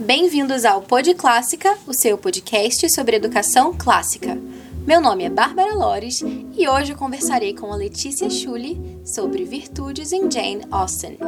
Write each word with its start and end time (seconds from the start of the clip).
Bem-vindos 0.00 0.64
ao 0.64 0.80
Pod 0.80 1.12
Clássica, 1.12 1.76
o 1.86 1.92
seu 1.92 2.16
podcast 2.16 2.90
sobre 2.94 3.16
educação 3.16 3.76
clássica. 3.76 4.38
Meu 4.86 4.98
nome 4.98 5.24
é 5.24 5.28
Bárbara 5.28 5.74
Lores 5.74 6.22
e 6.56 6.66
hoje 6.66 6.94
conversarei 6.94 7.52
com 7.54 7.70
a 7.70 7.76
Letícia 7.76 8.30
Schulli 8.30 8.98
sobre 9.04 9.44
virtudes 9.44 10.10
em 10.10 10.30
Jane 10.30 10.62
Austen. 10.70 11.18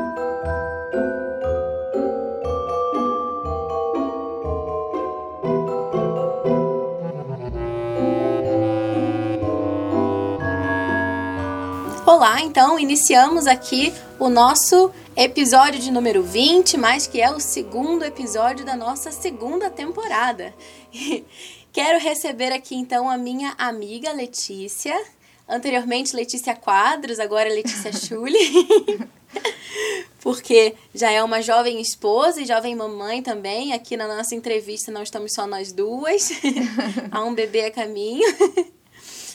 Olá, 12.07 12.41
então 12.41 12.79
iniciamos 12.79 13.47
aqui 13.47 13.93
o 14.19 14.31
nosso 14.31 14.91
episódio 15.17 15.79
de 15.79 15.91
número 15.91 16.23
20, 16.23 16.79
mas 16.79 17.07
que 17.07 17.21
é 17.21 17.31
o 17.31 17.39
segundo 17.39 18.05
episódio 18.05 18.65
da 18.65 18.75
nossa 18.75 19.13
segunda 19.13 19.71
temporada. 19.71 20.55
Quero 21.73 21.99
receber 21.99 22.53
aqui 22.53 22.75
então 22.75 23.09
a 23.09 23.17
minha 23.17 23.55
amiga 23.59 24.13
Letícia, 24.13 24.99
anteriormente 25.49 26.15
Letícia 26.15 26.55
Quadros, 26.55 27.19
agora 27.19 27.49
Letícia 27.49 27.93
Schulli. 27.97 28.39
Porque 30.21 30.75
já 30.95 31.11
é 31.11 31.23
uma 31.23 31.43
jovem 31.43 31.81
esposa 31.81 32.41
e 32.41 32.47
jovem 32.47 32.77
mamãe 32.77 33.23
também. 33.23 33.73
Aqui 33.73 33.97
na 33.97 34.07
nossa 34.07 34.35
entrevista 34.35 34.93
não 34.93 35.03
estamos 35.03 35.33
só 35.33 35.47
nós 35.47 35.73
duas. 35.73 36.31
Há 37.11 37.25
um 37.25 37.35
bebê 37.35 37.65
a 37.65 37.71
caminho. 37.73 38.23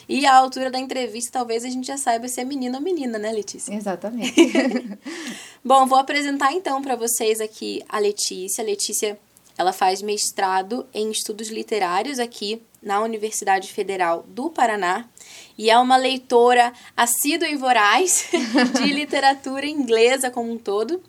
E 0.09 0.25
a 0.25 0.35
altura 0.35 0.71
da 0.71 0.79
entrevista, 0.79 1.33
talvez 1.33 1.65
a 1.65 1.69
gente 1.69 1.85
já 1.85 1.97
saiba 1.97 2.27
se 2.27 2.39
é 2.39 2.45
menino 2.45 2.77
ou 2.77 2.81
menina, 2.81 3.19
né, 3.19 3.31
Letícia? 3.31 3.73
Exatamente. 3.73 4.33
Bom, 5.63 5.85
vou 5.85 5.97
apresentar 5.97 6.53
então 6.53 6.81
para 6.81 6.95
vocês 6.95 7.41
aqui 7.41 7.83
a 7.89 7.99
Letícia. 7.99 8.63
A 8.63 8.65
Letícia, 8.65 9.19
ela 9.57 9.73
faz 9.73 10.01
mestrado 10.01 10.87
em 10.93 11.11
estudos 11.11 11.49
literários 11.49 12.19
aqui 12.19 12.61
na 12.81 13.01
Universidade 13.01 13.73
Federal 13.73 14.23
do 14.27 14.49
Paraná 14.49 15.05
e 15.57 15.69
é 15.69 15.77
uma 15.77 15.97
leitora 15.97 16.71
assídua 16.95 17.49
e 17.49 17.55
voraz 17.57 18.29
de 18.79 18.93
literatura 18.93 19.65
inglesa 19.65 20.31
como 20.31 20.51
um 20.51 20.57
todo. 20.57 21.03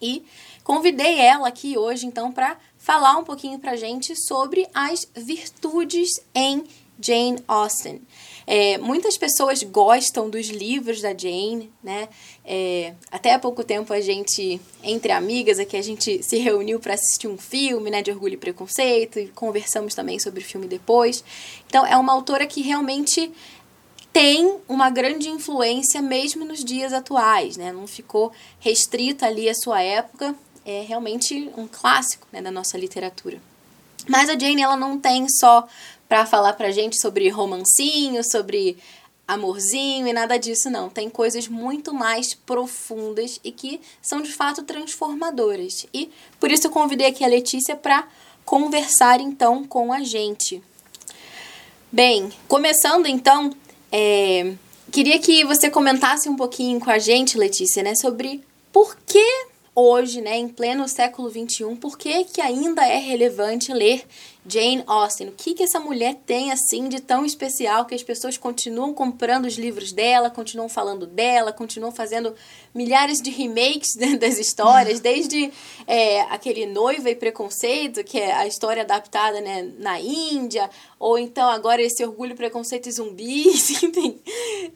E 0.00 0.24
convidei 0.64 1.20
ela 1.20 1.48
aqui 1.48 1.76
hoje 1.76 2.06
então 2.06 2.32
para 2.32 2.56
falar 2.78 3.18
um 3.18 3.24
pouquinho 3.24 3.58
pra 3.58 3.76
gente 3.76 4.16
sobre 4.16 4.66
as 4.72 5.06
virtudes 5.14 6.20
em 6.34 6.64
Jane 7.00 7.42
Austen. 7.46 8.00
É, 8.46 8.78
muitas 8.78 9.16
pessoas 9.16 9.62
gostam 9.62 10.28
dos 10.28 10.48
livros 10.48 11.00
da 11.00 11.16
Jane, 11.16 11.70
né? 11.82 12.08
É, 12.44 12.94
até 13.10 13.34
há 13.34 13.38
pouco 13.38 13.62
tempo 13.62 13.92
a 13.92 14.00
gente, 14.00 14.60
entre 14.82 15.12
amigas, 15.12 15.58
aqui 15.58 15.76
a 15.76 15.82
gente 15.82 16.22
se 16.22 16.38
reuniu 16.38 16.80
para 16.80 16.94
assistir 16.94 17.28
um 17.28 17.38
filme, 17.38 17.90
né, 17.90 18.02
de 18.02 18.10
Orgulho 18.10 18.34
e 18.34 18.36
Preconceito, 18.36 19.18
e 19.18 19.28
conversamos 19.28 19.94
também 19.94 20.18
sobre 20.18 20.40
o 20.40 20.44
filme 20.44 20.66
depois. 20.66 21.22
Então, 21.66 21.86
é 21.86 21.96
uma 21.96 22.12
autora 22.12 22.46
que 22.46 22.62
realmente 22.62 23.32
tem 24.12 24.58
uma 24.68 24.90
grande 24.90 25.28
influência 25.28 26.02
mesmo 26.02 26.44
nos 26.44 26.62
dias 26.62 26.92
atuais, 26.92 27.56
né? 27.56 27.72
Não 27.72 27.86
ficou 27.86 28.30
restrita 28.60 29.26
ali 29.26 29.48
à 29.48 29.54
sua 29.54 29.80
época, 29.80 30.34
é 30.66 30.82
realmente 30.82 31.50
um 31.56 31.66
clássico 31.66 32.26
né, 32.30 32.42
da 32.42 32.50
nossa 32.50 32.76
literatura. 32.76 33.40
Mas 34.08 34.28
a 34.28 34.38
Jane, 34.38 34.62
ela 34.62 34.76
não 34.76 34.98
tem 34.98 35.26
só 35.28 35.66
para 36.12 36.26
falar 36.26 36.52
pra 36.52 36.70
gente 36.70 37.00
sobre 37.00 37.30
romancinho, 37.30 38.22
sobre 38.22 38.76
amorzinho 39.26 40.06
e 40.06 40.12
nada 40.12 40.36
disso, 40.36 40.68
não. 40.68 40.90
Tem 40.90 41.08
coisas 41.08 41.48
muito 41.48 41.94
mais 41.94 42.34
profundas 42.34 43.40
e 43.42 43.50
que 43.50 43.80
são 44.02 44.20
de 44.20 44.30
fato 44.30 44.62
transformadoras. 44.62 45.86
E 45.90 46.10
por 46.38 46.52
isso 46.52 46.66
eu 46.66 46.70
convidei 46.70 47.06
aqui 47.06 47.24
a 47.24 47.28
Letícia 47.28 47.74
para 47.74 48.06
conversar 48.44 49.22
então 49.22 49.64
com 49.64 49.90
a 49.90 50.02
gente. 50.02 50.62
Bem, 51.90 52.30
começando 52.46 53.06
então, 53.06 53.50
é, 53.90 54.52
queria 54.90 55.18
que 55.18 55.46
você 55.46 55.70
comentasse 55.70 56.28
um 56.28 56.36
pouquinho 56.36 56.78
com 56.78 56.90
a 56.90 56.98
gente, 56.98 57.38
Letícia, 57.38 57.82
né, 57.82 57.94
sobre 57.94 58.44
por 58.70 58.98
que 59.06 59.46
hoje, 59.74 60.20
né, 60.20 60.36
em 60.36 60.48
pleno 60.48 60.86
século 60.86 61.30
XXI, 61.30 61.74
por 61.80 61.96
que, 61.96 62.24
que 62.24 62.42
ainda 62.42 62.86
é 62.86 62.98
relevante 62.98 63.72
ler 63.72 64.04
Jane 64.46 64.82
Austen. 64.86 65.28
O 65.28 65.32
que, 65.32 65.54
que 65.54 65.62
essa 65.62 65.78
mulher 65.78 66.16
tem 66.26 66.50
assim 66.50 66.88
de 66.88 67.00
tão 67.00 67.24
especial 67.24 67.84
que 67.84 67.94
as 67.94 68.02
pessoas 68.02 68.36
continuam 68.36 68.92
comprando 68.92 69.46
os 69.46 69.54
livros 69.54 69.92
dela, 69.92 70.30
continuam 70.30 70.68
falando 70.68 71.06
dela, 71.06 71.52
continuam 71.52 71.92
fazendo 71.92 72.34
milhares 72.74 73.20
de 73.20 73.30
remakes 73.30 73.94
das 74.18 74.38
histórias, 74.38 75.00
desde 75.00 75.52
é, 75.86 76.22
aquele 76.22 76.66
Noiva 76.66 77.10
e 77.10 77.14
Preconceito, 77.14 78.02
que 78.04 78.18
é 78.18 78.32
a 78.32 78.46
história 78.46 78.82
adaptada 78.82 79.40
né, 79.40 79.70
na 79.78 80.00
Índia, 80.00 80.70
ou 80.98 81.18
então 81.18 81.48
agora 81.48 81.82
esse 81.82 82.04
Orgulho, 82.04 82.34
Preconceito 82.34 82.88
e 82.88 82.92
Zumbis, 82.92 83.70
enfim, 83.82 84.20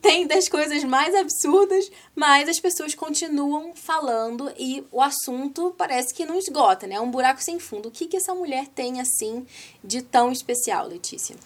tem 0.00 0.26
das 0.26 0.48
coisas 0.48 0.84
mais 0.84 1.14
absurdas, 1.14 1.90
mas 2.14 2.48
as 2.48 2.60
pessoas 2.60 2.94
continuam 2.94 3.72
falando 3.74 4.52
e 4.58 4.84
o 4.90 5.00
assunto 5.00 5.74
parece 5.76 6.12
que 6.12 6.26
não 6.26 6.38
esgota, 6.38 6.86
né? 6.86 6.96
É 6.96 7.00
um 7.00 7.10
buraco 7.10 7.42
sem 7.42 7.58
fundo. 7.58 7.88
O 7.88 7.92
que, 7.92 8.06
que 8.06 8.16
essa 8.16 8.34
mulher 8.34 8.66
tem 8.68 9.00
assim 9.00 9.46
de 9.82 10.02
tão 10.02 10.32
especial, 10.32 10.86
Letícia? 10.86 11.36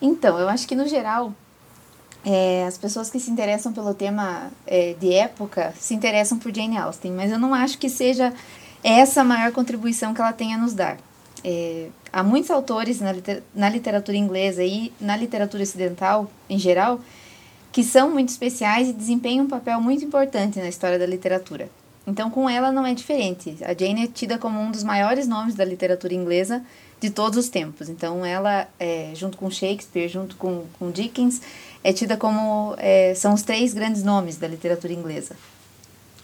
Então, 0.00 0.38
eu 0.38 0.48
acho 0.48 0.66
que 0.68 0.76
no 0.76 0.86
geral, 0.86 1.34
é, 2.30 2.66
as 2.66 2.76
pessoas 2.76 3.08
que 3.08 3.18
se 3.18 3.30
interessam 3.30 3.72
pelo 3.72 3.94
tema 3.94 4.50
é, 4.66 4.94
de 5.00 5.14
época 5.14 5.72
se 5.80 5.94
interessam 5.94 6.38
por 6.38 6.54
Jane 6.54 6.76
Austen, 6.76 7.10
mas 7.12 7.32
eu 7.32 7.38
não 7.38 7.54
acho 7.54 7.78
que 7.78 7.88
seja 7.88 8.34
essa 8.84 9.22
a 9.22 9.24
maior 9.24 9.50
contribuição 9.50 10.12
que 10.12 10.20
ela 10.20 10.34
tem 10.34 10.52
a 10.52 10.58
nos 10.58 10.74
dar. 10.74 10.98
É, 11.42 11.88
há 12.12 12.22
muitos 12.22 12.50
autores 12.50 13.00
na, 13.00 13.12
liter 13.12 13.42
na 13.54 13.70
literatura 13.70 14.18
inglesa 14.18 14.62
e 14.62 14.92
na 15.00 15.16
literatura 15.16 15.62
ocidental 15.62 16.30
em 16.50 16.58
geral 16.58 17.00
que 17.72 17.82
são 17.82 18.10
muito 18.10 18.28
especiais 18.28 18.90
e 18.90 18.92
desempenham 18.92 19.46
um 19.46 19.48
papel 19.48 19.80
muito 19.80 20.04
importante 20.04 20.58
na 20.58 20.68
história 20.68 20.98
da 20.98 21.06
literatura. 21.06 21.70
Então, 22.06 22.30
com 22.30 22.48
ela 22.48 22.72
não 22.72 22.86
é 22.86 22.94
diferente. 22.94 23.56
A 23.62 23.74
Jane 23.74 24.04
é 24.04 24.06
tida 24.06 24.38
como 24.38 24.58
um 24.58 24.70
dos 24.70 24.82
maiores 24.82 25.28
nomes 25.28 25.54
da 25.54 25.64
literatura 25.64 26.14
inglesa 26.14 26.62
de 26.98 27.10
todos 27.10 27.38
os 27.38 27.50
tempos. 27.50 27.88
Então, 27.88 28.24
ela, 28.24 28.66
é, 28.80 29.12
junto 29.14 29.36
com 29.36 29.50
Shakespeare, 29.50 30.08
junto 30.08 30.36
com, 30.36 30.64
com 30.78 30.90
Dickens, 30.90 31.40
é 31.88 31.92
tida 31.92 32.16
como. 32.16 32.74
É, 32.78 33.14
são 33.14 33.32
os 33.32 33.42
três 33.42 33.72
grandes 33.72 34.02
nomes 34.02 34.36
da 34.36 34.46
literatura 34.46 34.92
inglesa. 34.92 35.34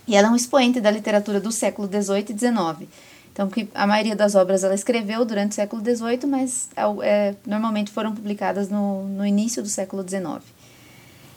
E 0.06 0.14
ela 0.14 0.28
é 0.28 0.30
um 0.30 0.36
expoente 0.36 0.80
da 0.80 0.90
literatura 0.90 1.40
do 1.40 1.50
século 1.50 1.88
XVIII 1.88 2.26
e 2.28 2.38
XIX. 2.38 2.88
Então, 3.32 3.48
que 3.48 3.68
a 3.74 3.86
maioria 3.86 4.14
das 4.14 4.34
obras 4.34 4.62
ela 4.62 4.74
escreveu 4.74 5.24
durante 5.24 5.52
o 5.52 5.54
século 5.54 5.82
XVIII, 5.82 6.26
mas 6.26 6.68
é, 7.02 7.34
normalmente 7.46 7.90
foram 7.90 8.14
publicadas 8.14 8.68
no, 8.68 9.04
no 9.04 9.26
início 9.26 9.62
do 9.62 9.68
século 9.68 10.06
XIX. 10.06 10.40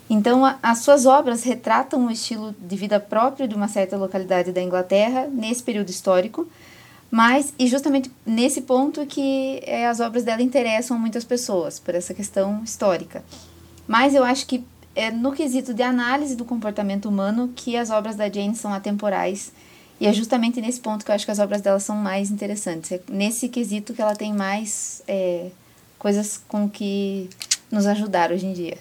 Então, 0.09 0.45
a, 0.45 0.59
as 0.61 0.79
suas 0.79 1.05
obras 1.05 1.43
retratam 1.43 2.05
o 2.05 2.11
estilo 2.11 2.53
de 2.59 2.75
vida 2.75 2.99
próprio 2.99 3.47
de 3.47 3.55
uma 3.55 3.67
certa 3.67 3.97
localidade 3.97 4.51
da 4.51 4.61
Inglaterra 4.61 5.27
nesse 5.31 5.63
período 5.63 5.89
histórico, 5.89 6.47
mas, 7.09 7.53
e 7.57 7.65
justamente 7.67 8.11
nesse 8.25 8.61
ponto 8.61 9.05
que 9.05 9.61
é, 9.63 9.87
as 9.87 9.99
obras 9.99 10.23
dela 10.23 10.43
interessam 10.43 10.99
muitas 10.99 11.23
pessoas, 11.23 11.79
por 11.79 11.95
essa 11.95 12.13
questão 12.13 12.61
histórica. 12.63 13.23
Mas 13.87 14.13
eu 14.13 14.23
acho 14.23 14.45
que 14.45 14.65
é 14.95 15.11
no 15.11 15.31
quesito 15.31 15.73
de 15.73 15.83
análise 15.83 16.35
do 16.35 16.43
comportamento 16.43 17.07
humano 17.07 17.53
que 17.55 17.77
as 17.77 17.89
obras 17.89 18.15
da 18.15 18.29
Jane 18.29 18.55
são 18.55 18.73
atemporais. 18.73 19.51
E 19.99 20.05
é 20.05 20.13
justamente 20.13 20.59
nesse 20.59 20.79
ponto 20.79 21.05
que 21.05 21.11
eu 21.11 21.15
acho 21.15 21.25
que 21.25 21.31
as 21.31 21.39
obras 21.39 21.61
dela 21.61 21.79
são 21.79 21.95
mais 21.95 22.29
interessantes. 22.29 22.91
É 22.91 23.01
nesse 23.09 23.47
quesito 23.47 23.93
que 23.93 24.01
ela 24.01 24.15
tem 24.15 24.33
mais 24.33 25.01
é, 25.07 25.49
coisas 25.97 26.39
com 26.47 26.69
que 26.69 27.29
nos 27.71 27.85
ajudar 27.85 28.31
hoje 28.31 28.45
em 28.45 28.53
dia. 28.53 28.77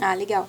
Ah, 0.00 0.14
legal. 0.14 0.48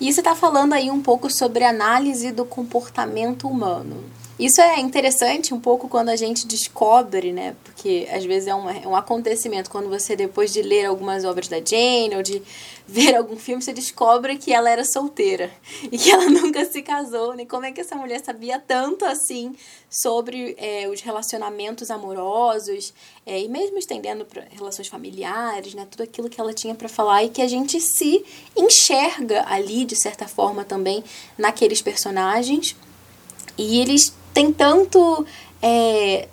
E 0.00 0.12
você 0.12 0.20
está 0.20 0.34
falando 0.34 0.72
aí 0.72 0.90
um 0.90 1.02
pouco 1.02 1.30
sobre 1.30 1.64
análise 1.64 2.30
do 2.30 2.44
comportamento 2.44 3.48
humano. 3.48 4.04
Isso 4.38 4.60
é 4.60 4.78
interessante 4.80 5.54
um 5.54 5.60
pouco 5.60 5.88
quando 5.88 6.10
a 6.10 6.16
gente 6.16 6.46
descobre, 6.46 7.32
né? 7.32 7.56
Porque 7.64 8.06
às 8.12 8.22
vezes 8.22 8.46
é 8.46 8.54
um, 8.54 8.68
é 8.68 8.86
um 8.86 8.94
acontecimento. 8.94 9.70
Quando 9.70 9.88
você, 9.88 10.14
depois 10.14 10.52
de 10.52 10.60
ler 10.60 10.84
algumas 10.84 11.24
obras 11.24 11.48
da 11.48 11.56
Jane 11.56 12.14
ou 12.14 12.22
de 12.22 12.42
ver 12.86 13.16
algum 13.16 13.36
filme, 13.36 13.62
você 13.62 13.72
descobre 13.72 14.36
que 14.36 14.52
ela 14.52 14.68
era 14.68 14.84
solteira 14.84 15.50
e 15.90 15.96
que 15.96 16.10
ela 16.10 16.28
nunca 16.28 16.66
se 16.66 16.82
casou. 16.82 17.34
Né? 17.34 17.46
Como 17.46 17.64
é 17.64 17.72
que 17.72 17.80
essa 17.80 17.96
mulher 17.96 18.22
sabia 18.22 18.58
tanto 18.58 19.06
assim 19.06 19.56
sobre 19.88 20.54
é, 20.58 20.86
os 20.86 21.00
relacionamentos 21.00 21.90
amorosos 21.90 22.92
é, 23.24 23.40
e 23.40 23.48
mesmo 23.48 23.78
estendendo 23.78 24.26
para 24.26 24.44
relações 24.50 24.88
familiares, 24.88 25.72
né? 25.72 25.86
Tudo 25.90 26.02
aquilo 26.02 26.28
que 26.28 26.38
ela 26.38 26.52
tinha 26.52 26.74
para 26.74 26.90
falar 26.90 27.24
e 27.24 27.30
que 27.30 27.40
a 27.40 27.48
gente 27.48 27.80
se 27.80 28.22
enxerga 28.54 29.46
ali, 29.48 29.86
de 29.86 29.96
certa 29.96 30.28
forma, 30.28 30.62
também 30.62 31.02
naqueles 31.38 31.80
personagens. 31.80 32.76
E 33.58 33.80
eles 33.80 34.12
tem 34.36 34.52
tanto 34.52 35.24
é, 35.62 36.28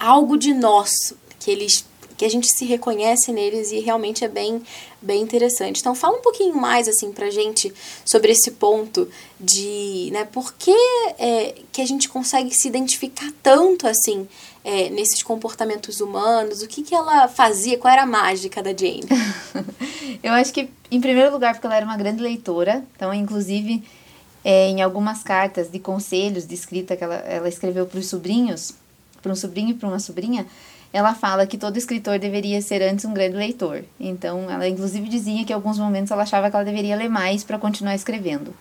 algo 0.00 0.36
de 0.36 0.52
nosso 0.52 1.16
que 1.38 1.48
eles 1.48 1.86
que 2.16 2.24
a 2.24 2.28
gente 2.28 2.46
se 2.46 2.64
reconhece 2.64 3.32
neles 3.32 3.72
e 3.72 3.80
realmente 3.80 4.24
é 4.24 4.28
bem, 4.28 4.62
bem 5.02 5.20
interessante. 5.20 5.80
Então 5.80 5.96
fala 5.96 6.16
um 6.16 6.22
pouquinho 6.22 6.56
mais 6.56 6.88
assim 6.88 7.10
pra 7.10 7.28
gente 7.28 7.72
sobre 8.04 8.30
esse 8.30 8.52
ponto 8.52 9.08
de, 9.38 10.10
né, 10.12 10.24
por 10.24 10.54
que, 10.54 10.74
é, 11.18 11.56
que 11.72 11.82
a 11.82 11.86
gente 11.86 12.08
consegue 12.08 12.54
se 12.54 12.68
identificar 12.68 13.32
tanto 13.42 13.88
assim 13.88 14.28
é, 14.64 14.90
nesses 14.90 15.24
comportamentos 15.24 16.00
humanos, 16.00 16.62
o 16.62 16.68
que, 16.68 16.82
que 16.82 16.94
ela 16.94 17.26
fazia, 17.26 17.76
qual 17.78 17.92
era 17.92 18.02
a 18.02 18.06
mágica 18.06 18.62
da 18.62 18.70
Jane? 18.70 19.08
Eu 20.22 20.32
acho 20.32 20.52
que, 20.52 20.68
em 20.90 21.00
primeiro 21.00 21.32
lugar, 21.32 21.54
porque 21.54 21.66
ela 21.66 21.76
era 21.76 21.84
uma 21.84 21.96
grande 21.96 22.22
leitora, 22.22 22.84
então, 22.96 23.12
inclusive, 23.12 23.82
é, 24.44 24.68
em 24.68 24.82
algumas 24.82 25.22
cartas 25.22 25.70
de 25.70 25.78
conselhos 25.78 26.46
de 26.46 26.54
escrita 26.54 26.96
que 26.96 27.02
ela, 27.02 27.14
ela 27.14 27.48
escreveu 27.48 27.86
para 27.86 27.98
os 27.98 28.06
sobrinhos, 28.06 28.74
para 29.22 29.32
um 29.32 29.36
sobrinho 29.36 29.70
e 29.70 29.74
para 29.74 29.88
uma 29.88 29.98
sobrinha, 29.98 30.46
ela 30.92 31.14
fala 31.14 31.46
que 31.46 31.58
todo 31.58 31.76
escritor 31.76 32.20
deveria 32.20 32.62
ser 32.62 32.80
antes 32.82 33.04
um 33.04 33.12
grande 33.12 33.36
leitor. 33.36 33.82
Então, 33.98 34.48
ela 34.48 34.68
inclusive 34.68 35.08
dizia 35.08 35.44
que 35.44 35.52
em 35.52 35.56
alguns 35.56 35.78
momentos 35.78 36.12
ela 36.12 36.22
achava 36.22 36.48
que 36.48 36.54
ela 36.54 36.64
deveria 36.64 36.94
ler 36.94 37.08
mais 37.08 37.42
para 37.42 37.58
continuar 37.58 37.96
escrevendo. 37.96 38.54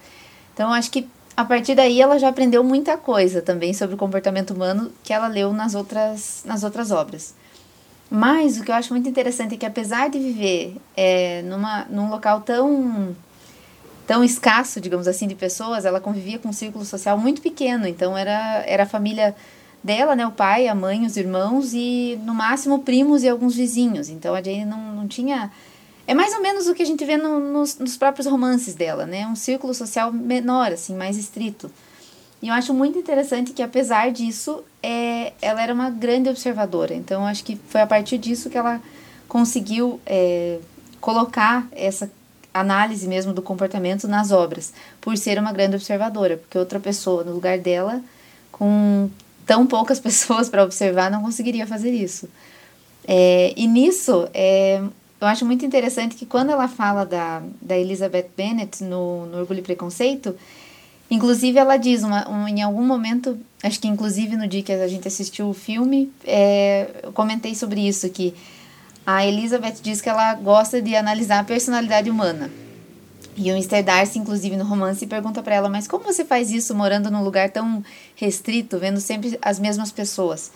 Então, 0.54 0.74
acho 0.74 0.90
que 0.90 1.08
a 1.36 1.44
partir 1.46 1.76
daí 1.76 2.02
ela 2.02 2.18
já 2.18 2.30
aprendeu 2.30 2.64
muita 2.64 2.98
coisa 2.98 3.42
também 3.42 3.74
sobre 3.74 3.96
o 3.96 3.98
comportamento 3.98 4.52
humano 4.52 4.92
que 5.04 5.14
ela 5.14 5.28
leu 5.28 5.52
nas 5.52 5.76
outras, 5.76 6.42
nas 6.46 6.64
outras 6.64 6.92
obras. 6.92 7.36
Mas 8.10 8.60
o 8.60 8.64
que 8.64 8.72
eu 8.72 8.76
acho 8.76 8.94
muito 8.94 9.10
interessante 9.10 9.56
é 9.56 9.58
que 9.58 9.66
apesar 9.66 10.10
de 10.10 10.20
viver 10.20 10.78
é, 10.96 11.42
numa, 11.44 11.86
num 11.86 12.10
local 12.10 12.42
tão 12.42 13.16
tão 14.06 14.24
escasso, 14.24 14.82
digamos 14.82 15.08
assim, 15.08 15.28
de 15.28 15.36
pessoas, 15.36 15.86
ela 15.86 16.02
convivia 16.02 16.40
com 16.40 16.50
um 16.50 16.54
círculo 16.54 16.86
social 16.86 17.18
muito 17.18 17.42
pequeno. 17.42 17.88
Então 17.88 18.18
era, 18.18 18.64
era 18.66 18.84
a 18.84 18.88
família 18.88 19.36
dela, 19.84 20.16
né, 20.16 20.26
o 20.26 20.32
pai, 20.32 20.68
a 20.68 20.76
mãe, 20.76 21.06
os 21.06 21.18
irmãos 21.18 21.74
e 21.74 22.20
no 22.24 22.34
máximo 22.34 22.80
primos 22.80 23.24
e 23.24 23.30
alguns 23.30 23.56
vizinhos. 23.56 24.10
Então 24.10 24.34
a 24.34 24.42
Jane 24.42 24.66
não, 24.66 24.96
não 24.96 25.08
tinha 25.08 25.52
é 26.06 26.14
mais 26.14 26.34
ou 26.34 26.42
menos 26.42 26.68
o 26.68 26.74
que 26.74 26.84
a 26.84 26.86
gente 26.86 27.04
vê 27.06 27.16
no, 27.16 27.40
nos, 27.40 27.78
nos 27.78 27.96
próprios 27.96 28.28
romances 28.28 28.76
dela, 28.76 29.06
né? 29.06 29.26
Um 29.26 29.36
círculo 29.36 29.74
social 29.74 30.12
menor, 30.12 30.72
assim, 30.72 30.96
mais 30.96 31.18
estrito. 31.18 31.72
E 32.42 32.50
eu 32.50 32.54
acho 32.54 32.74
muito 32.74 33.00
interessante 33.00 33.54
que, 33.54 33.64
apesar 33.64 34.12
disso, 34.12 34.64
é, 34.82 35.32
ela 35.42 35.64
era 35.64 35.74
uma 35.74 35.90
grande 35.90 36.28
observadora. 36.28 36.94
Então, 36.94 37.26
acho 37.26 37.44
que 37.46 37.58
foi 37.70 37.80
a 37.80 37.88
partir 37.88 38.18
disso 38.18 38.50
que 38.50 38.58
ela 38.58 38.82
conseguiu 39.30 40.02
é, 40.06 40.60
colocar 41.00 41.66
essa 41.72 42.12
análise 42.54 43.08
mesmo 43.08 43.34
do 43.34 43.42
comportamento 43.42 44.08
nas 44.08 44.32
obras, 44.32 44.74
por 45.02 45.18
ser 45.18 45.40
uma 45.40 45.52
grande 45.52 45.76
observadora. 45.76 46.38
Porque 46.38 46.58
outra 46.58 46.80
pessoa 46.80 47.24
no 47.24 47.34
lugar 47.34 47.58
dela, 47.58 48.02
com 48.52 49.10
tão 49.46 49.66
poucas 49.66 50.00
pessoas 50.02 50.50
para 50.50 50.64
observar, 50.64 51.10
não 51.10 51.22
conseguiria 51.22 51.66
fazer 51.66 51.92
isso. 51.92 52.30
É, 53.08 53.54
e 53.58 53.68
nisso, 53.68 54.30
é, 54.34 54.82
eu 55.20 55.28
acho 55.28 55.46
muito 55.46 55.66
interessante 55.66 56.16
que 56.16 56.26
quando 56.26 56.52
ela 56.52 56.68
fala 56.68 57.06
da, 57.06 57.42
da 57.62 57.78
Elizabeth 57.78 58.28
Bennet 58.36 58.84
no, 58.84 59.26
no 59.26 59.40
Orgulho 59.40 59.60
e 59.60 59.64
Preconceito, 59.64 60.36
inclusive 61.10 61.58
ela 61.58 61.78
diz 61.78 62.04
uma, 62.04 62.30
um, 62.30 62.48
em 62.48 62.62
algum 62.62 62.86
momento, 62.86 63.38
acho 63.62 63.80
que 63.80 63.88
inclusive 63.88 64.36
no 64.36 64.48
dia 64.48 64.64
que 64.64 64.72
a 64.72 64.88
gente 64.88 65.08
assistiu 65.08 65.50
o 65.50 65.54
filme, 65.54 66.12
é, 66.26 67.02
eu 67.04 67.12
comentei 67.12 67.56
sobre 67.56 67.88
isso, 67.88 68.10
que 68.10 68.34
a 69.06 69.26
Elizabeth 69.26 69.76
diz 69.82 70.02
que 70.02 70.10
ela 70.10 70.34
gosta 70.36 70.82
de 70.82 70.96
analisar 70.96 71.40
a 71.40 71.44
personalidade 71.44 72.10
humana. 72.10 72.50
E 73.36 73.52
o 73.52 73.56
Mr. 73.56 73.82
Darcy, 73.82 74.20
inclusive, 74.20 74.56
no 74.56 74.64
romance, 74.64 75.06
pergunta 75.08 75.42
para 75.42 75.56
ela: 75.56 75.70
Mas 75.70 75.88
como 75.88 76.04
você 76.04 76.24
faz 76.24 76.52
isso 76.52 76.76
morando 76.76 77.10
num 77.10 77.24
lugar 77.24 77.50
tão 77.50 77.84
restrito, 78.16 78.78
vendo 78.78 79.00
sempre 79.00 79.38
as 79.42 79.60
mesmas 79.60 79.92
pessoas? 79.92 80.52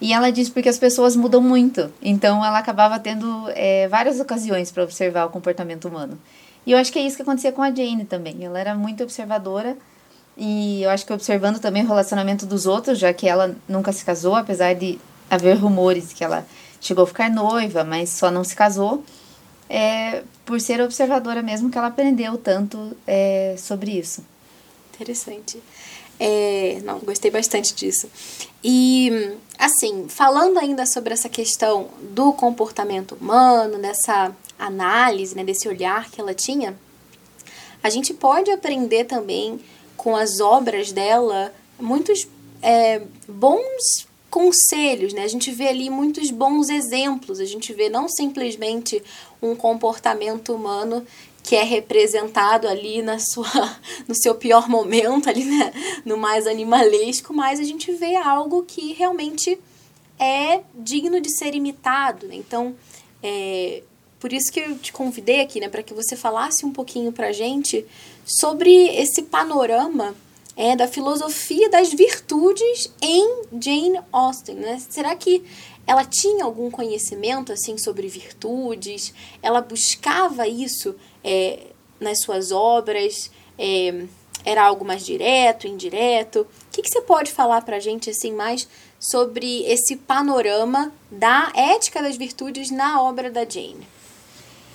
E 0.00 0.12
ela 0.12 0.30
diz 0.30 0.48
porque 0.48 0.68
as 0.68 0.78
pessoas 0.78 1.14
mudam 1.14 1.40
muito. 1.40 1.92
Então 2.02 2.44
ela 2.44 2.58
acabava 2.58 2.98
tendo 2.98 3.48
é, 3.50 3.86
várias 3.88 4.18
ocasiões 4.20 4.72
para 4.72 4.82
observar 4.82 5.26
o 5.26 5.30
comportamento 5.30 5.86
humano. 5.86 6.18
E 6.66 6.72
eu 6.72 6.78
acho 6.78 6.92
que 6.92 6.98
é 6.98 7.02
isso 7.02 7.16
que 7.16 7.22
acontecia 7.22 7.52
com 7.52 7.62
a 7.62 7.70
Jane 7.70 8.04
também. 8.04 8.44
Ela 8.44 8.58
era 8.58 8.74
muito 8.74 9.02
observadora. 9.02 9.76
E 10.36 10.82
eu 10.82 10.90
acho 10.90 11.06
que 11.06 11.12
observando 11.12 11.60
também 11.60 11.84
o 11.84 11.86
relacionamento 11.86 12.44
dos 12.44 12.66
outros, 12.66 12.98
já 12.98 13.12
que 13.12 13.28
ela 13.28 13.54
nunca 13.68 13.92
se 13.92 14.04
casou, 14.04 14.34
apesar 14.34 14.74
de 14.74 14.98
haver 15.30 15.56
rumores 15.56 16.12
que 16.12 16.24
ela 16.24 16.44
chegou 16.86 17.04
a 17.04 17.06
ficar 17.06 17.30
noiva, 17.30 17.82
mas 17.82 18.10
só 18.10 18.30
não 18.30 18.44
se 18.44 18.54
casou 18.54 19.02
é, 19.68 20.22
por 20.44 20.60
ser 20.60 20.80
observadora 20.80 21.42
mesmo 21.42 21.70
que 21.70 21.78
ela 21.78 21.88
aprendeu 21.88 22.36
tanto 22.36 22.96
é, 23.06 23.54
sobre 23.58 23.92
isso. 23.98 24.24
Interessante. 24.94 25.60
É, 26.20 26.80
não, 26.84 27.00
gostei 27.00 27.30
bastante 27.30 27.74
disso. 27.74 28.08
E, 28.62 29.10
assim, 29.58 30.06
falando 30.08 30.58
ainda 30.58 30.86
sobre 30.86 31.12
essa 31.12 31.28
questão 31.28 31.88
do 32.14 32.32
comportamento 32.32 33.16
humano, 33.20 33.78
dessa 33.78 34.34
análise, 34.58 35.34
né, 35.34 35.42
desse 35.42 35.66
olhar 35.66 36.08
que 36.10 36.20
ela 36.20 36.34
tinha, 36.34 36.78
a 37.82 37.90
gente 37.90 38.14
pode 38.14 38.50
aprender 38.50 39.04
também 39.04 39.60
com 39.96 40.14
as 40.14 40.40
obras 40.40 40.92
dela 40.92 41.52
muitos 41.80 42.28
é, 42.62 43.02
bons 43.26 44.06
conselhos, 44.34 45.12
né? 45.12 45.22
A 45.22 45.28
gente 45.28 45.52
vê 45.52 45.68
ali 45.68 45.88
muitos 45.88 46.32
bons 46.32 46.68
exemplos, 46.68 47.38
a 47.38 47.44
gente 47.44 47.72
vê 47.72 47.88
não 47.88 48.08
simplesmente 48.08 49.00
um 49.40 49.54
comportamento 49.54 50.52
humano 50.52 51.06
que 51.40 51.54
é 51.54 51.62
representado 51.62 52.66
ali 52.66 53.00
na 53.00 53.20
sua, 53.20 53.78
no 54.08 54.14
seu 54.16 54.34
pior 54.34 54.68
momento, 54.68 55.30
ali 55.30 55.44
né? 55.44 55.72
no 56.04 56.16
mais 56.16 56.48
animalesco, 56.48 57.32
mas 57.32 57.60
a 57.60 57.62
gente 57.62 57.92
vê 57.92 58.16
algo 58.16 58.64
que 58.64 58.92
realmente 58.92 59.56
é 60.18 60.62
digno 60.74 61.20
de 61.20 61.30
ser 61.30 61.54
imitado. 61.54 62.26
Né? 62.26 62.34
Então, 62.34 62.74
é, 63.22 63.84
por 64.18 64.32
isso 64.32 64.50
que 64.50 64.58
eu 64.58 64.76
te 64.78 64.92
convidei 64.92 65.42
aqui, 65.42 65.60
né, 65.60 65.68
para 65.68 65.82
que 65.84 65.94
você 65.94 66.16
falasse 66.16 66.66
um 66.66 66.72
pouquinho 66.72 67.12
para 67.12 67.30
gente 67.30 67.86
sobre 68.26 68.88
esse 68.96 69.22
panorama 69.22 70.12
é, 70.56 70.76
da 70.76 70.86
filosofia 70.86 71.68
das 71.68 71.92
virtudes 71.92 72.92
em 73.00 73.42
Jane 73.60 74.00
Austen, 74.12 74.56
né? 74.56 74.80
Será 74.88 75.14
que 75.16 75.44
ela 75.86 76.04
tinha 76.04 76.44
algum 76.44 76.70
conhecimento 76.70 77.52
assim 77.52 77.76
sobre 77.76 78.08
virtudes? 78.08 79.12
Ela 79.42 79.60
buscava 79.60 80.46
isso 80.46 80.94
é, 81.22 81.58
nas 82.00 82.20
suas 82.20 82.52
obras? 82.52 83.30
É, 83.58 84.04
era 84.44 84.62
algo 84.62 84.84
mais 84.84 85.04
direto, 85.04 85.66
indireto? 85.66 86.40
O 86.40 86.46
que, 86.70 86.82
que 86.82 86.90
você 86.90 87.00
pode 87.00 87.32
falar 87.32 87.62
para 87.62 87.76
a 87.76 87.80
gente 87.80 88.10
assim 88.10 88.32
mais 88.32 88.68
sobre 89.00 89.62
esse 89.64 89.96
panorama 89.96 90.92
da 91.10 91.50
ética 91.54 92.02
das 92.02 92.16
virtudes 92.16 92.70
na 92.70 93.02
obra 93.02 93.30
da 93.30 93.44
Jane? 93.44 93.86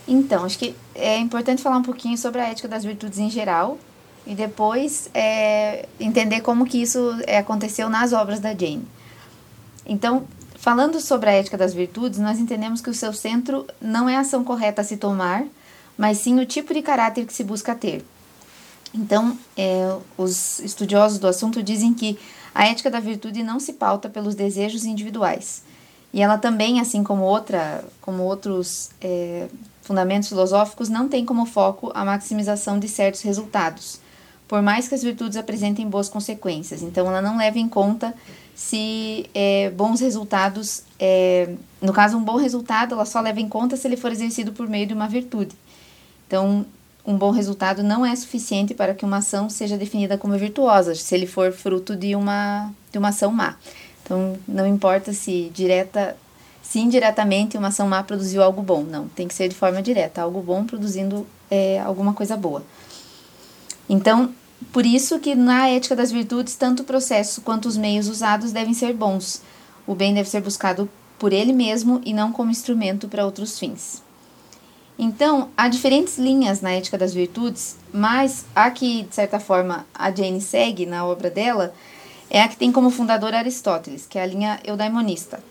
Então, 0.07 0.43
acho 0.43 0.57
que 0.57 0.75
é 0.95 1.17
importante 1.17 1.61
falar 1.61 1.77
um 1.77 1.83
pouquinho 1.83 2.17
sobre 2.17 2.41
a 2.41 2.47
ética 2.47 2.67
das 2.67 2.83
virtudes 2.83 3.19
em 3.19 3.29
geral, 3.29 3.77
e 4.25 4.35
depois 4.35 5.09
é, 5.13 5.87
entender 5.99 6.41
como 6.41 6.65
que 6.65 6.81
isso 6.81 7.17
é, 7.25 7.37
aconteceu 7.37 7.89
nas 7.89 8.13
obras 8.13 8.39
da 8.39 8.49
Jane. 8.49 8.85
Então, 9.85 10.25
falando 10.55 10.99
sobre 10.99 11.29
a 11.29 11.33
ética 11.33 11.57
das 11.57 11.73
virtudes, 11.73 12.19
nós 12.19 12.39
entendemos 12.39 12.81
que 12.81 12.89
o 12.89 12.93
seu 12.93 13.13
centro 13.13 13.65
não 13.81 14.07
é 14.07 14.15
a 14.15 14.21
ação 14.21 14.43
correta 14.43 14.81
a 14.81 14.85
se 14.85 14.97
tomar, 14.97 15.45
mas 15.97 16.19
sim 16.19 16.39
o 16.39 16.45
tipo 16.45 16.73
de 16.73 16.81
caráter 16.81 17.25
que 17.25 17.33
se 17.33 17.43
busca 17.43 17.73
ter. 17.75 18.05
Então, 18.93 19.37
é, 19.57 19.95
os 20.17 20.59
estudiosos 20.59 21.19
do 21.19 21.27
assunto 21.27 21.61
dizem 21.61 21.93
que 21.93 22.17
a 22.53 22.67
ética 22.67 22.89
da 22.89 22.99
virtude 22.99 23.43
não 23.43 23.59
se 23.59 23.73
pauta 23.73 24.09
pelos 24.09 24.35
desejos 24.35 24.85
individuais. 24.85 25.63
E 26.11 26.21
ela 26.21 26.37
também, 26.37 26.79
assim 26.79 27.03
como, 27.03 27.23
outra, 27.23 27.83
como 28.01 28.23
outros 28.23 28.89
é, 28.99 29.47
fundamentos 29.81 30.29
filosóficos, 30.29 30.89
não 30.89 31.07
tem 31.07 31.23
como 31.23 31.45
foco 31.45 31.91
a 31.93 32.03
maximização 32.03 32.79
de 32.79 32.87
certos 32.87 33.21
resultados, 33.21 33.99
por 34.49 34.63
mais 34.63 34.87
que 34.87 34.95
as 34.95 35.03
virtudes 35.03 35.37
apresentem 35.37 35.87
boas 35.87 36.09
consequências. 36.09 36.81
Então, 36.81 37.07
ela 37.07 37.21
não 37.21 37.37
leva 37.37 37.59
em 37.59 37.69
conta 37.69 38.15
se 38.55 39.29
é, 39.33 39.69
bons 39.69 40.01
resultados, 40.01 40.83
é, 40.99 41.53
no 41.79 41.93
caso, 41.93 42.17
um 42.17 42.23
bom 42.23 42.35
resultado, 42.35 42.95
ela 42.95 43.05
só 43.05 43.21
leva 43.21 43.39
em 43.39 43.47
conta 43.47 43.77
se 43.77 43.87
ele 43.87 43.95
for 43.95 44.11
exercido 44.11 44.51
por 44.51 44.67
meio 44.67 44.87
de 44.87 44.93
uma 44.93 45.07
virtude. 45.07 45.55
Então, 46.27 46.65
um 47.05 47.15
bom 47.15 47.29
resultado 47.29 47.83
não 47.83 48.03
é 48.03 48.13
suficiente 48.15 48.73
para 48.73 48.95
que 48.95 49.05
uma 49.05 49.17
ação 49.17 49.51
seja 49.51 49.77
definida 49.77 50.17
como 50.17 50.35
virtuosa, 50.35 50.95
se 50.95 51.13
ele 51.13 51.27
for 51.27 51.51
fruto 51.51 51.95
de 51.95 52.15
uma, 52.15 52.71
de 52.91 52.97
uma 52.97 53.09
ação 53.09 53.31
má. 53.31 53.55
Então, 54.03 54.35
não 54.47 54.65
importa 54.65 55.13
se 55.13 55.51
direta, 55.53 56.17
se 56.63 56.79
indiretamente 56.79 57.55
uma 57.55 57.67
ação 57.67 57.87
má 57.87 58.01
produziu 58.01 58.41
algo 58.41 58.63
bom, 58.63 58.81
não, 58.81 59.07
tem 59.07 59.27
que 59.27 59.35
ser 59.35 59.47
de 59.47 59.55
forma 59.55 59.79
direta, 59.79 60.23
algo 60.23 60.41
bom 60.41 60.65
produzindo 60.65 61.27
é, 61.51 61.79
alguma 61.79 62.13
coisa 62.13 62.35
boa. 62.35 62.63
Então, 63.87 64.33
por 64.71 64.85
isso 64.85 65.19
que 65.19 65.35
na 65.35 65.69
ética 65.69 65.95
das 65.95 66.11
virtudes, 66.11 66.55
tanto 66.55 66.83
o 66.83 66.85
processo 66.85 67.41
quanto 67.41 67.67
os 67.67 67.77
meios 67.77 68.07
usados 68.07 68.51
devem 68.51 68.73
ser 68.73 68.93
bons. 68.93 69.41
O 69.87 69.95
bem 69.95 70.13
deve 70.13 70.29
ser 70.29 70.41
buscado 70.41 70.89
por 71.17 71.33
ele 71.33 71.51
mesmo 71.51 72.01
e 72.05 72.13
não 72.13 72.31
como 72.31 72.51
instrumento 72.51 73.07
para 73.07 73.25
outros 73.25 73.57
fins. 73.57 74.03
Então, 74.97 75.49
há 75.55 75.69
diferentes 75.69 76.17
linhas 76.17 76.61
na 76.61 76.71
ética 76.71 76.97
das 76.97 77.13
virtudes, 77.13 77.77
mas 77.91 78.45
a 78.53 78.69
que, 78.69 79.03
de 79.03 79.15
certa 79.15 79.39
forma, 79.39 79.85
a 79.93 80.11
Jane 80.11 80.41
segue 80.41 80.85
na 80.85 81.05
obra 81.05 81.29
dela 81.29 81.73
é 82.29 82.41
a 82.41 82.47
que 82.47 82.57
tem 82.57 82.71
como 82.71 82.91
fundador 82.91 83.33
Aristóteles, 83.33 84.05
que 84.05 84.19
é 84.19 84.21
a 84.21 84.25
linha 84.25 84.59
eudaimonista. 84.63 85.41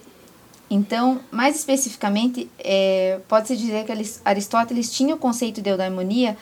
Então, 0.71 1.21
mais 1.31 1.57
especificamente, 1.57 2.49
é, 2.59 3.21
pode-se 3.27 3.57
dizer 3.57 3.85
que 3.85 3.93
Aristóteles 4.25 4.93
tinha 4.93 5.15
o 5.15 5.19
conceito 5.19 5.62
de 5.62 5.71
eudaimonia 5.71 6.37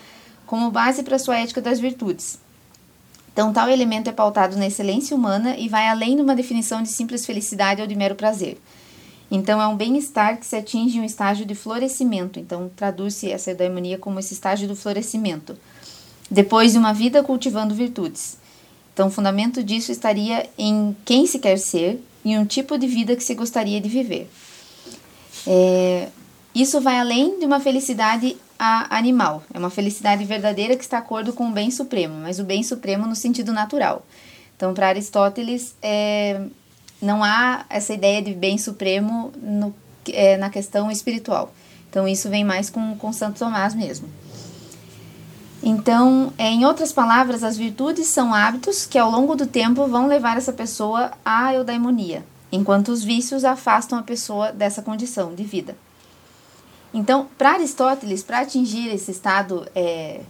como 0.45 0.71
base 0.71 1.03
para 1.03 1.19
sua 1.19 1.39
ética 1.39 1.63
das 1.63 1.81
virtudes. 1.81 2.39
Então, 3.37 3.53
tal 3.53 3.69
elemento 3.69 4.09
é 4.09 4.15
pautado 4.15 4.57
na 4.57 4.67
excelência 4.67 5.15
humana 5.15 5.59
e 5.59 5.69
vai 5.69 5.89
além 5.89 6.17
de 6.17 6.23
uma 6.23 6.35
definição 6.35 6.83
de 6.83 6.89
simples 6.89 7.27
felicidade 7.27 7.83
ou 7.83 7.87
de 7.87 7.95
mero 7.95 8.15
prazer. 8.15 8.59
Então, 9.31 9.61
é 9.61 9.67
um 9.67 9.77
bem-estar 9.77 10.39
que 10.39 10.47
se 10.47 10.57
atinge 10.57 10.97
em 10.97 11.03
um 11.03 11.05
estágio 11.05 11.45
de 11.45 11.55
florescimento. 11.55 12.41
Então, 12.41 12.71
traduz-se 12.75 13.31
essa 13.31 13.51
eudaimonia 13.51 13.99
como 13.99 14.19
esse 14.19 14.33
estágio 14.33 14.67
do 14.67 14.75
florescimento. 14.75 15.55
Depois 16.31 16.73
de 16.73 16.79
uma 16.79 16.95
vida 16.95 17.23
cultivando 17.23 17.75
virtudes. 17.75 18.39
Então, 18.95 19.09
o 19.09 19.11
fundamento 19.11 19.63
disso 19.63 19.93
estaria 19.93 20.49
em 20.57 20.97
quem 21.05 21.27
se 21.27 21.39
quer 21.39 21.59
ser 21.59 22.03
e 22.25 22.39
um 22.39 22.47
tipo 22.47 22.79
de 22.79 22.87
vida 22.87 23.15
que 23.15 23.23
se 23.23 23.35
gostaria 23.35 23.83
de 23.83 23.89
viver. 23.91 24.31
É, 25.47 26.09
isso 26.55 26.81
vai 26.81 26.99
além 26.99 27.39
de 27.39 27.45
uma 27.45 27.61
felicidade 27.61 28.35
animal. 28.59 29.43
É 29.53 29.59
uma 29.59 29.71
felicidade 29.71 30.25
verdadeira 30.25 30.77
que 30.77 30.83
está 30.83 30.99
de 30.99 31.05
acordo 31.05 31.33
com 31.33 31.49
o 31.49 31.53
bem 31.53 31.71
supremo, 31.71 32.15
mas 32.23 32.39
o 32.39 32.45
bem 32.45 32.63
supremo 32.63 33.07
no 33.07 33.15
sentido 33.15 33.53
natural. 33.53 34.05
Então, 34.57 34.73
para 34.73 34.89
Aristóteles, 34.89 35.77
é, 35.83 36.41
não 37.01 37.23
há 37.23 37.65
essa 37.69 37.93
ideia 37.93 38.23
de 38.23 38.33
bem 38.33 38.57
supremo 38.57 39.31
no, 39.41 39.75
é, 40.09 40.37
na 40.37 40.49
questão 40.49 40.91
espiritual. 40.91 41.53
Então, 41.91 42.09
isso 42.09 42.29
vem 42.29 42.45
mais 42.45 42.71
com, 42.71 42.97
com 42.97 43.13
Santo 43.13 43.39
Tomás 43.39 43.75
mesmo. 43.75 44.09
Então, 45.63 46.33
é, 46.39 46.49
em 46.51 46.65
outras 46.65 46.93
palavras, 46.93 47.43
as 47.43 47.57
virtudes 47.57 48.07
são 48.07 48.33
hábitos 48.33 48.87
que 48.87 48.99
ao 48.99 49.11
longo 49.11 49.35
do 49.35 49.47
tempo 49.47 49.87
vão 49.87 50.07
levar 50.07 50.37
essa 50.37 50.53
pessoa 50.53 51.13
à 51.25 51.53
eudaimonia, 51.55 52.25
enquanto 52.53 52.89
os 52.89 53.03
vícios 53.03 53.45
afastam 53.45 53.99
a 53.99 54.03
pessoa 54.03 54.53
dessa 54.53 54.83
condição 54.83 55.35
de 55.35 55.45
vida. 55.45 55.77
Então, 56.97 57.29
para 57.37 57.53
Aristóteles, 57.53 58.23
para 58.23 58.41
atingir 58.41 58.89
esse 58.89 59.11
estado 59.11 59.69
é, 59.75 60.23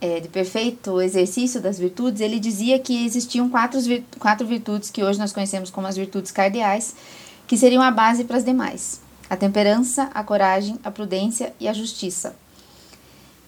é, 0.00 0.18
de 0.18 0.26
perfeito 0.26 1.00
exercício 1.00 1.60
das 1.60 1.78
virtudes, 1.78 2.20
ele 2.20 2.40
dizia 2.40 2.80
que 2.80 3.06
existiam 3.06 3.48
quatro, 3.48 3.78
quatro 4.18 4.44
virtudes 4.44 4.90
que 4.90 5.04
hoje 5.04 5.20
nós 5.20 5.32
conhecemos 5.32 5.70
como 5.70 5.86
as 5.86 5.96
virtudes 5.96 6.32
cardeais, 6.32 6.96
que 7.46 7.56
seriam 7.56 7.80
a 7.80 7.92
base 7.92 8.24
para 8.24 8.38
as 8.38 8.44
demais: 8.44 9.00
a 9.30 9.36
temperança, 9.36 10.10
a 10.12 10.24
coragem, 10.24 10.80
a 10.82 10.90
prudência 10.90 11.54
e 11.60 11.68
a 11.68 11.72
justiça. 11.72 12.34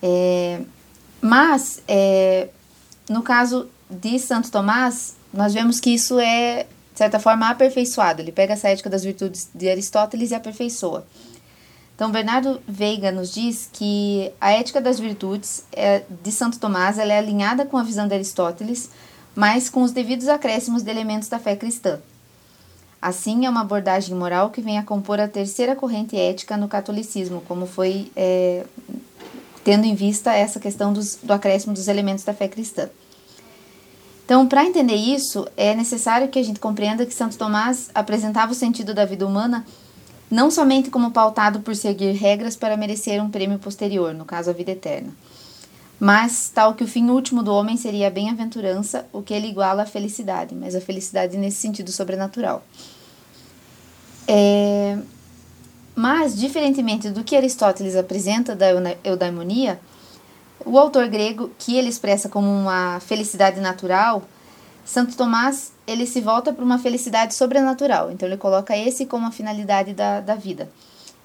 É, 0.01 0.61
mas, 1.21 1.83
é, 1.89 2.49
no 3.09 3.25
caso 3.25 3.69
de 3.91 4.21
Santo 4.21 4.53
Tomás, 4.53 5.17
nós 5.35 5.53
vemos 5.53 5.81
que 5.81 5.91
isso 5.91 6.17
é, 6.21 6.63
de 6.93 6.99
certa 6.99 7.19
forma, 7.19 7.51
aperfeiçoado. 7.51 8.23
Ele 8.23 8.31
pega 8.31 8.53
essa 8.53 8.69
ética 8.69 8.89
das 8.89 9.03
virtudes 9.03 9.49
de 9.53 9.69
Aristóteles 9.69 10.31
e 10.31 10.37
aperfeiçoa. 10.37 11.05
Então, 12.03 12.11
Bernardo 12.11 12.61
Veiga 12.67 13.13
nos 13.13 13.33
diz 13.33 13.71
que 13.73 14.33
a 14.41 14.51
ética 14.51 14.81
das 14.81 14.99
virtudes 14.99 15.65
é, 15.71 16.03
de 16.25 16.33
Santo 16.33 16.59
Tomás 16.59 16.99
é 16.99 17.17
alinhada 17.17 17.65
com 17.65 17.77
a 17.77 17.85
visão 17.85 18.09
de 18.09 18.15
Aristóteles, 18.15 18.91
mas 19.37 19.71
com 19.71 19.85
os 19.85 19.93
devidos 19.93 20.27
acréscimos 20.27 20.83
de 20.83 20.91
elementos 20.91 21.29
da 21.29 21.39
fé 21.39 21.55
cristã. 21.55 22.01
Assim, 23.01 23.47
é 23.47 23.49
uma 23.49 23.61
abordagem 23.61 24.17
moral 24.17 24.51
que 24.51 24.61
vem 24.61 24.79
a 24.79 24.83
compor 24.83 25.21
a 25.21 25.29
terceira 25.29 25.77
corrente 25.77 26.17
ética 26.17 26.57
no 26.57 26.67
catolicismo, 26.67 27.41
como 27.47 27.67
foi 27.67 28.11
é, 28.17 28.65
tendo 29.63 29.87
em 29.87 29.95
vista 29.95 30.33
essa 30.33 30.59
questão 30.59 30.93
dos, 30.93 31.21
do 31.23 31.33
acréscimo 31.33 31.73
dos 31.73 31.87
elementos 31.87 32.25
da 32.25 32.35
fé 32.35 32.49
cristã. 32.49 32.91
Então, 34.25 34.49
para 34.49 34.65
entender 34.65 34.97
isso, 34.97 35.47
é 35.57 35.73
necessário 35.73 36.27
que 36.27 36.39
a 36.41 36.43
gente 36.43 36.59
compreenda 36.59 37.07
que 37.07 37.15
Santo 37.15 37.39
Tomás 37.39 37.91
apresentava 37.95 38.51
o 38.51 38.57
sentido 38.57 38.93
da 38.93 39.05
vida 39.05 39.25
humana 39.25 39.65
não 40.33 40.51
somente 40.51 40.89
como 40.89 41.11
pautado 41.11 41.61
por 41.61 41.77
seguir 41.77 42.13
regras 42.13 42.57
para 42.57 42.75
merecer 42.75 43.23
um 43.23 43.29
prêmio 43.29 43.59
posterior, 43.59 44.15
no 44.15 44.25
caso 44.25 44.49
a 44.49 44.55
vida 44.55 44.71
eterna, 44.71 45.13
mas 46.01 46.49
tal 46.49 46.73
que 46.73 46.83
o 46.83 46.89
fim 46.89 47.11
último 47.11 47.43
do 47.43 47.53
homem 47.53 47.77
seria 47.77 48.07
a 48.07 48.11
bem-aventurança, 48.11 49.07
o 49.13 49.21
que 49.21 49.35
ele 49.35 49.49
iguala 49.49 49.83
à 49.83 49.87
felicidade, 49.87 50.55
mas 50.55 50.75
a 50.75 50.81
felicidade 50.81 51.37
nesse 51.37 51.59
sentido 51.59 51.93
sobrenatural. 51.93 52.65
É, 54.27 54.97
mas, 55.95 56.35
diferentemente 56.35 57.11
do 57.11 57.23
que 57.23 57.37
Aristóteles 57.37 57.95
apresenta 57.95 58.57
da 58.57 58.69
eudaimonia, 59.05 59.79
o 60.65 60.79
autor 60.79 61.09
grego, 61.09 61.51
que 61.59 61.77
ele 61.77 61.91
expressa 61.91 62.31
como 62.31 62.49
uma 62.49 63.01
felicidade 63.01 63.61
natural, 63.61 64.23
Santo 64.83 65.15
Tomás, 65.15 65.73
ele 65.93 66.07
se 66.07 66.21
volta 66.21 66.53
para 66.53 66.65
uma 66.65 66.79
felicidade 66.79 67.35
sobrenatural. 67.35 68.11
Então, 68.11 68.29
ele 68.29 68.37
coloca 68.37 68.77
esse 68.77 69.07
como 69.07 69.27
a 69.27 69.31
finalidade 69.31 69.93
da, 69.93 70.21
da 70.21 70.35
vida, 70.35 70.71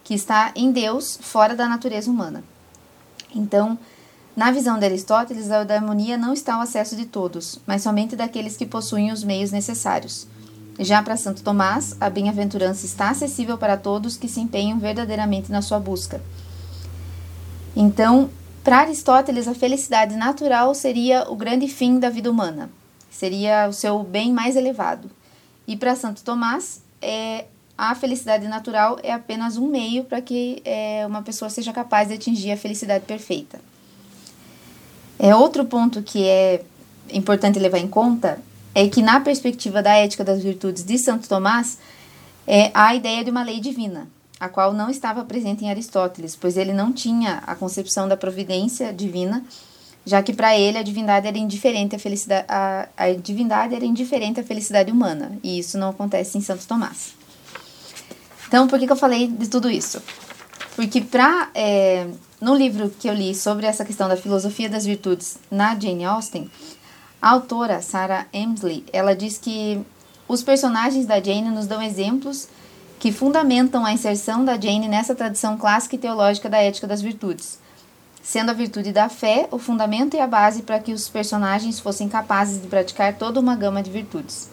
que 0.03 0.13
está 0.13 0.51
em 0.55 0.71
Deus, 0.71 1.17
fora 1.21 1.55
da 1.55 1.67
natureza 1.67 2.11
humana. 2.11 2.43
Então, 3.33 3.77
na 4.35 4.51
visão 4.51 4.77
de 4.77 4.85
Aristóteles, 4.85 5.49
a 5.49 5.61
eudaimonia 5.61 6.17
não 6.17 6.31
está 6.31 6.53
ao 6.53 6.61
acesso 6.61 6.95
de 6.95 7.05
todos, 7.05 7.59
mas 7.65 7.81
somente 7.81 8.15
daqueles 8.15 8.55
que 8.55 8.67
possuem 8.67 9.11
os 9.11 9.23
meios 9.23 9.51
necessários. 9.51 10.27
Já 10.79 11.01
para 11.01 11.17
Santo 11.17 11.41
Tomás, 11.41 11.97
a 11.99 12.07
bem-aventurança 12.07 12.85
está 12.85 13.09
acessível 13.09 13.57
para 13.57 13.75
todos 13.75 14.15
que 14.15 14.27
se 14.27 14.39
empenham 14.39 14.77
verdadeiramente 14.77 15.51
na 15.51 15.63
sua 15.63 15.79
busca. 15.79 16.21
Então, 17.75 18.29
para 18.63 18.79
Aristóteles, 18.79 19.47
a 19.47 19.55
felicidade 19.55 20.15
natural 20.15 20.75
seria 20.75 21.25
o 21.31 21.35
grande 21.35 21.67
fim 21.67 21.99
da 21.99 22.09
vida 22.09 22.29
humana, 22.29 22.69
seria 23.09 23.67
o 23.67 23.73
seu 23.73 24.03
bem 24.03 24.33
mais 24.33 24.55
elevado. 24.55 25.09
E 25.67 25.75
para 25.75 25.95
Santo 25.95 26.23
Tomás, 26.23 26.81
é, 27.01 27.45
a 27.77 27.93
felicidade 27.93 28.47
natural 28.47 28.97
é 29.03 29.11
apenas 29.11 29.57
um 29.57 29.67
meio 29.67 30.03
para 30.03 30.21
que 30.21 30.61
é, 30.65 31.05
uma 31.05 31.21
pessoa 31.21 31.49
seja 31.49 31.71
capaz 31.71 32.07
de 32.07 32.15
atingir 32.15 32.51
a 32.51 32.57
felicidade 32.57 33.05
perfeita. 33.05 33.59
É 35.19 35.35
outro 35.35 35.65
ponto 35.65 36.01
que 36.01 36.25
é 36.25 36.63
importante 37.11 37.59
levar 37.59 37.79
em 37.79 37.87
conta 37.87 38.39
é 38.73 38.87
que, 38.87 39.01
na 39.01 39.19
perspectiva 39.19 39.81
da 39.81 39.95
ética 39.95 40.23
das 40.23 40.43
virtudes 40.43 40.83
de 40.83 40.97
Santo 40.97 41.27
Tomás, 41.27 41.79
é, 42.45 42.69
a 42.73 42.93
ideia 42.93 43.23
de 43.23 43.31
uma 43.31 43.43
lei 43.43 43.59
divina, 43.59 44.07
a 44.39 44.47
qual 44.47 44.71
não 44.73 44.89
estava 44.89 45.23
presente 45.23 45.65
em 45.65 45.69
Aristóteles, 45.69 46.35
pois 46.35 46.57
ele 46.57 46.73
não 46.73 46.93
tinha 46.93 47.43
a 47.47 47.55
concepção 47.55 48.07
da 48.07 48.15
providência 48.15 48.93
divina, 48.93 49.43
já 50.07 50.23
que 50.23 50.31
para 50.31 50.57
ele 50.57 50.77
a 50.77 50.83
divindade 50.83 51.27
era 51.27 51.37
indiferente 51.37 51.93
à 51.93 51.99
felicidade, 51.99 52.45
a, 52.47 52.87
a 52.95 53.11
divindade 53.11 53.75
era 53.75 53.83
indiferente 53.83 54.39
à 54.39 54.43
felicidade 54.43 54.89
humana, 54.89 55.37
e 55.43 55.59
isso 55.59 55.77
não 55.77 55.89
acontece 55.89 56.37
em 56.37 56.41
Santo 56.41 56.65
Tomás. 56.65 57.13
Então, 58.47 58.69
por 58.69 58.79
que, 58.79 58.87
que 58.87 58.91
eu 58.93 58.97
falei 58.97 59.27
de 59.27 59.49
tudo 59.49 59.69
isso? 59.69 60.01
Porque 60.77 61.01
para 61.01 61.49
é, 61.53 62.07
no 62.39 62.55
livro 62.55 62.89
que 62.97 63.09
eu 63.09 63.13
li 63.13 63.35
sobre 63.35 63.65
essa 63.65 63.83
questão 63.83 64.07
da 64.07 64.15
filosofia 64.15 64.69
das 64.69 64.85
virtudes 64.85 65.37
na 65.51 65.77
Jane 65.77 66.05
Austen, 66.05 66.49
a 67.21 67.31
autora, 67.31 67.81
Sarah 67.81 68.27
Emsley, 68.31 68.85
ela 68.93 69.13
diz 69.13 69.37
que 69.37 69.81
os 70.25 70.41
personagens 70.41 71.05
da 71.05 71.21
Jane 71.21 71.49
nos 71.49 71.67
dão 71.67 71.81
exemplos 71.81 72.47
que 72.97 73.11
fundamentam 73.11 73.85
a 73.85 73.91
inserção 73.91 74.45
da 74.45 74.53
Jane 74.53 74.87
nessa 74.87 75.13
tradição 75.13 75.57
clássica 75.57 75.95
e 75.95 75.99
teológica 75.99 76.47
da 76.47 76.59
ética 76.59 76.87
das 76.87 77.01
virtudes, 77.01 77.59
sendo 78.27 78.49
a 78.49 78.53
virtude 78.53 78.91
da 78.91 79.07
fé 79.07 79.47
o 79.51 79.57
fundamento 79.57 80.17
e 80.17 80.19
a 80.19 80.27
base 80.27 80.61
para 80.61 80.79
que 80.79 80.91
os 80.91 81.07
personagens 81.07 81.79
fossem 81.79 82.09
capazes 82.09 82.61
de 82.61 82.67
praticar 82.67 83.13
toda 83.13 83.39
uma 83.39 83.55
gama 83.55 83.81
de 83.81 83.89
virtudes. 83.89 84.49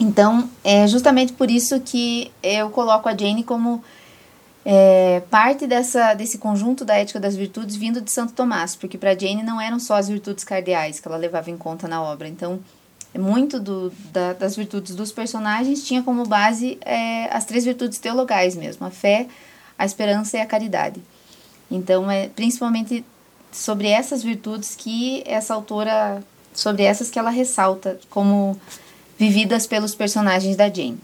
Então, 0.00 0.50
é 0.64 0.84
justamente 0.88 1.32
por 1.32 1.48
isso 1.48 1.78
que 1.78 2.32
eu 2.42 2.68
coloco 2.70 3.08
a 3.08 3.16
Jane 3.16 3.44
como 3.44 3.84
é, 4.64 5.22
parte 5.30 5.64
dessa, 5.64 6.12
desse 6.14 6.38
conjunto 6.38 6.84
da 6.84 6.96
ética 6.96 7.20
das 7.20 7.36
virtudes 7.36 7.76
vindo 7.76 8.00
de 8.00 8.10
Santo 8.10 8.32
Tomás, 8.32 8.74
porque 8.74 8.98
para 8.98 9.16
Jane 9.16 9.44
não 9.44 9.60
eram 9.60 9.78
só 9.78 9.94
as 9.94 10.08
virtudes 10.08 10.42
cardeais 10.42 10.98
que 10.98 11.06
ela 11.06 11.16
levava 11.16 11.52
em 11.52 11.56
conta 11.56 11.86
na 11.86 12.02
obra. 12.02 12.26
Então, 12.26 12.58
muito 13.16 13.60
do, 13.60 13.92
da, 14.10 14.32
das 14.32 14.56
virtudes 14.56 14.96
dos 14.96 15.12
personagens 15.12 15.84
tinha 15.84 16.02
como 16.02 16.26
base 16.26 16.78
é, 16.80 17.32
as 17.32 17.44
três 17.44 17.64
virtudes 17.64 18.00
teologais 18.00 18.56
mesmo: 18.56 18.84
a 18.84 18.90
fé, 18.90 19.28
a 19.78 19.86
esperança 19.86 20.36
e 20.36 20.40
a 20.40 20.46
caridade. 20.46 21.00
Então, 21.70 22.10
é 22.10 22.28
principalmente 22.28 23.04
sobre 23.52 23.88
essas 23.88 24.22
virtudes 24.22 24.74
que 24.74 25.22
essa 25.26 25.54
autora, 25.54 26.22
sobre 26.52 26.82
essas 26.82 27.10
que 27.10 27.18
ela 27.18 27.30
ressalta 27.30 27.98
como 28.08 28.58
vividas 29.18 29.66
pelos 29.66 29.94
personagens 29.94 30.56
da 30.56 30.68
Jane. 30.68 30.98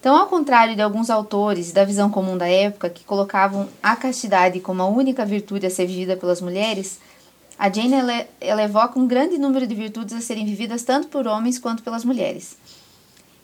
Então, 0.00 0.16
ao 0.16 0.26
contrário 0.28 0.76
de 0.76 0.82
alguns 0.82 1.10
autores 1.10 1.72
da 1.72 1.84
visão 1.84 2.08
comum 2.08 2.38
da 2.38 2.48
época, 2.48 2.88
que 2.88 3.04
colocavam 3.04 3.68
a 3.82 3.96
castidade 3.96 4.60
como 4.60 4.80
a 4.80 4.86
única 4.86 5.26
virtude 5.26 5.66
a 5.66 5.70
ser 5.70 5.86
vivida 5.86 6.16
pelas 6.16 6.40
mulheres, 6.40 7.00
a 7.58 7.68
Jane 7.68 7.94
ela, 7.94 8.26
ela 8.40 8.62
evoca 8.62 8.98
um 8.98 9.08
grande 9.08 9.36
número 9.36 9.66
de 9.66 9.74
virtudes 9.74 10.14
a 10.14 10.20
serem 10.20 10.46
vividas 10.46 10.84
tanto 10.84 11.08
por 11.08 11.26
homens 11.26 11.58
quanto 11.58 11.82
pelas 11.82 12.04
mulheres. 12.04 12.56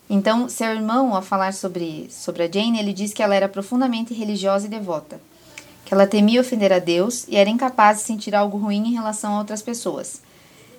Então, 0.08 0.48
seu 0.48 0.68
irmão, 0.68 1.14
ao 1.14 1.22
falar 1.22 1.52
sobre, 1.52 2.06
sobre 2.10 2.44
a 2.44 2.50
Jane, 2.50 2.78
ele 2.78 2.92
diz 2.92 3.12
que 3.12 3.22
ela 3.22 3.34
era 3.34 3.48
profundamente 3.48 4.14
religiosa 4.14 4.66
e 4.66 4.70
devota, 4.70 5.20
que 5.84 5.92
ela 5.92 6.06
temia 6.06 6.40
ofender 6.40 6.72
a 6.72 6.78
Deus 6.78 7.26
e 7.28 7.36
era 7.36 7.50
incapaz 7.50 7.98
de 7.98 8.04
sentir 8.04 8.34
algo 8.34 8.56
ruim 8.56 8.88
em 8.88 8.94
relação 8.94 9.34
a 9.34 9.38
outras 9.38 9.62
pessoas. 9.62 10.22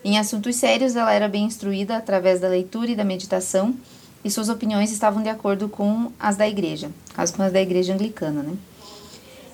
Em 0.03 0.17
assuntos 0.19 0.55
sérios, 0.55 0.95
ela 0.95 1.13
era 1.13 1.27
bem 1.27 1.45
instruída 1.45 1.97
através 1.97 2.39
da 2.39 2.47
leitura 2.47 2.91
e 2.91 2.95
da 2.95 3.03
meditação 3.03 3.75
e 4.23 4.31
suas 4.31 4.49
opiniões 4.49 4.91
estavam 4.91 5.21
de 5.21 5.29
acordo 5.29 5.69
com 5.69 6.11
as 6.19 6.35
da 6.35 6.47
igreja, 6.47 6.89
caso 7.13 7.33
com 7.33 7.43
as 7.43 7.53
da 7.53 7.61
igreja 7.61 7.93
anglicana, 7.93 8.41
né? 8.41 8.53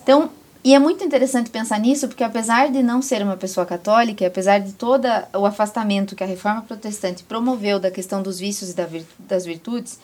Então, 0.02 0.30
e 0.64 0.74
é 0.74 0.80
muito 0.80 1.04
interessante 1.04 1.50
pensar 1.50 1.80
nisso, 1.80 2.08
porque 2.08 2.24
apesar 2.24 2.72
de 2.72 2.82
não 2.82 3.02
ser 3.02 3.22
uma 3.22 3.36
pessoa 3.36 3.66
católica, 3.66 4.26
apesar 4.26 4.60
de 4.60 4.74
todo 4.74 5.08
o 5.34 5.46
afastamento 5.46 6.16
que 6.16 6.24
a 6.24 6.28
reforma 6.28 6.62
protestante 6.62 7.24
promoveu 7.24 7.80
da 7.80 7.92
questão 7.92 8.22
dos 8.22 8.40
vícios 8.40 8.70
e 8.70 8.76
das 9.20 9.46
virtudes, 9.46 10.00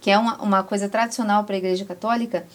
que 0.00 0.10
é 0.10 0.18
uma, 0.18 0.36
uma 0.42 0.62
coisa 0.62 0.88
tradicional 0.88 1.44
para 1.44 1.54
a 1.54 1.58
igreja 1.58 1.84
católica, 1.84 2.46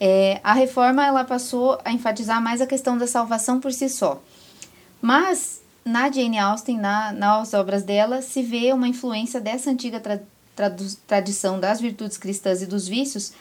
é, 0.00 0.40
a 0.44 0.52
reforma 0.52 1.04
ela 1.04 1.24
passou 1.24 1.78
a 1.84 1.92
enfatizar 1.92 2.40
mais 2.42 2.60
a 2.60 2.66
questão 2.66 2.96
da 2.96 3.06
salvação 3.06 3.60
por 3.60 3.72
si 3.72 3.88
só. 3.88 4.22
Mas 5.00 5.60
na 5.84 6.10
Jane 6.10 6.38
Austen, 6.38 6.78
na, 6.78 7.12
nas 7.12 7.54
obras 7.54 7.82
dela, 7.82 8.20
se 8.22 8.42
vê 8.42 8.72
uma 8.72 8.88
influência 8.88 9.40
dessa 9.40 9.70
antiga 9.70 9.98
tra, 9.98 10.20
tra, 10.54 10.74
tradição 11.06 11.58
das 11.58 11.80
virtudes 11.80 12.18
cristãs 12.18 12.62
e 12.62 12.66
dos 12.66 12.86
vícios 12.86 13.32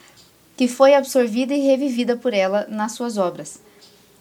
que 0.56 0.68
foi 0.68 0.96
absorvida 0.96 1.54
e 1.54 1.60
revivida 1.60 2.18
por 2.18 2.34
ela 2.34 2.66
nas 2.68 2.94
suas 2.94 3.18
obras. 3.18 3.60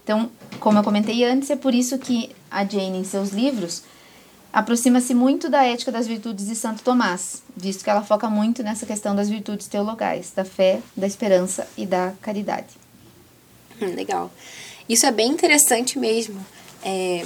Então, 0.05 0.31
como 0.61 0.79
eu 0.79 0.85
comentei 0.85 1.25
antes, 1.25 1.51
é 1.51 1.57
por 1.57 1.75
isso 1.75 1.99
que 1.99 2.35
a 2.51 2.65
Jane, 2.65 2.99
em 2.99 3.05
seus 3.05 3.31
livros, 3.31 3.83
aproxima-se 4.57 5.13
muito 5.13 5.51
da 5.51 5.65
ética 5.67 5.93
das 5.93 6.07
virtudes 6.07 6.47
de 6.47 6.57
Santo 6.57 6.83
Tomás, 6.83 7.43
visto 7.55 7.85
que 7.85 7.91
ela 7.91 8.03
foca 8.03 8.31
muito 8.31 8.63
nessa 8.63 8.87
questão 8.87 9.15
das 9.15 9.29
virtudes 9.29 9.67
teologais, 9.67 10.33
da 10.35 10.47
fé, 10.47 10.81
da 10.97 11.07
esperança 11.07 11.69
e 11.77 11.85
da 11.85 12.15
caridade. 12.23 12.69
Hum, 13.79 13.95
legal. 13.95 14.31
Isso 14.89 15.05
é 15.05 15.13
bem 15.13 15.31
interessante 15.31 15.99
mesmo. 15.99 16.41
É 16.83 17.23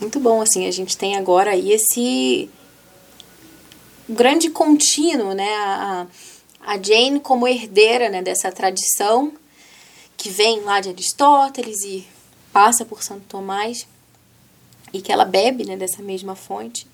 muito 0.00 0.18
bom, 0.18 0.40
assim, 0.40 0.66
a 0.66 0.70
gente 0.70 0.96
tem 0.96 1.14
agora 1.14 1.50
aí 1.50 1.70
esse 1.70 2.48
grande 4.08 4.48
contínuo, 4.48 5.34
né? 5.34 5.54
A, 5.56 6.06
a 6.64 6.82
Jane 6.82 7.20
como 7.20 7.46
herdeira 7.46 8.08
né, 8.08 8.22
dessa 8.22 8.50
tradição 8.50 9.30
que 10.16 10.30
vem 10.30 10.62
lá 10.62 10.80
de 10.80 10.88
Aristóteles 10.88 11.82
e 11.82 12.06
passa 12.50 12.82
por 12.82 13.02
Santo 13.02 13.24
Tomás 13.28 13.86
e 14.94 15.02
que 15.02 15.10
ela 15.12 15.24
bebe 15.24 15.66
né, 15.66 15.76
dessa 15.76 16.00
mesma 16.00 16.36
fonte. 16.36 16.86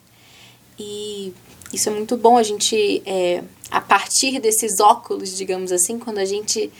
E 0.78 1.34
isso 1.70 1.90
é 1.90 1.92
muito 1.92 2.16
bom 2.16 2.38
a 2.38 2.42
gente, 2.42 3.02
é, 3.04 3.44
a 3.70 3.80
partir 3.80 4.40
desses 4.40 4.80
óculos, 4.80 5.36
digamos 5.36 5.70
assim, 5.70 5.98
quando 5.98 6.18
a 6.18 6.24
gente 6.24 6.72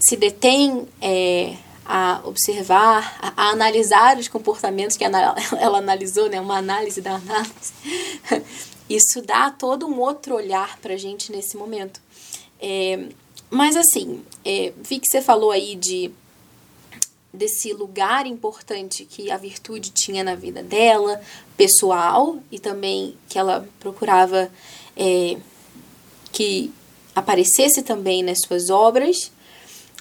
se 0.00 0.16
detém 0.16 0.88
é, 1.00 1.54
a 1.84 2.22
observar, 2.24 3.18
a, 3.20 3.32
a, 3.36 3.50
analisar 3.50 4.16
os 4.16 4.28
comportamentos 4.28 4.96
que 4.96 5.04
ela, 5.04 5.36
analisou, 5.76 6.30
né, 6.30 6.40
uma 6.40 6.56
análise 6.56 7.02
da 7.02 7.16
análise, 7.16 7.72
isso 8.88 9.20
dá 9.20 9.50
todo 9.50 9.86
um 9.86 10.00
outro 10.00 10.34
olhar 10.34 10.78
para 10.78 10.94
a 10.94 10.96
gente 10.96 11.30
nesse 11.30 11.56
momento. 11.56 12.00
É, 12.58 13.08
mas 13.50 13.76
assim, 13.76 14.24
é, 14.42 14.72
vi 14.82 14.98
que 14.98 15.06
você 15.06 15.20
falou 15.20 15.50
aí 15.50 15.76
de 15.76 16.10
desse 17.32 17.72
lugar 17.72 18.26
importante 18.26 19.04
que 19.04 19.30
a 19.30 19.36
virtude 19.36 19.90
tinha 19.90 20.24
na 20.24 20.34
vida 20.34 20.62
dela, 20.62 21.20
pessoal, 21.56 22.38
e 22.50 22.58
também 22.58 23.16
que 23.28 23.38
ela 23.38 23.68
procurava 23.78 24.50
é, 24.96 25.36
que 26.32 26.72
aparecesse 27.14 27.82
também 27.82 28.22
nas 28.22 28.40
suas 28.40 28.70
obras. 28.70 29.30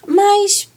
Mas 0.07 0.69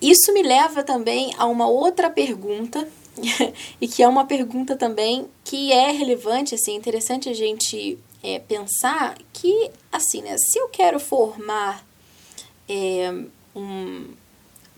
isso 0.00 0.32
me 0.32 0.42
leva 0.42 0.82
também 0.82 1.32
a 1.36 1.46
uma 1.46 1.68
outra 1.68 2.08
pergunta 2.08 2.88
e 3.80 3.86
que 3.86 4.02
é 4.02 4.08
uma 4.08 4.24
pergunta 4.24 4.76
também 4.76 5.28
que 5.44 5.72
é 5.72 5.90
relevante, 5.90 6.54
assim, 6.54 6.74
interessante 6.74 7.28
a 7.28 7.34
gente 7.34 7.98
é, 8.22 8.38
pensar 8.38 9.18
que, 9.32 9.70
assim, 9.90 10.22
né, 10.22 10.36
se 10.38 10.58
eu 10.58 10.68
quero 10.68 10.98
formar 10.98 11.86
é, 12.68 13.12
um, 13.54 14.08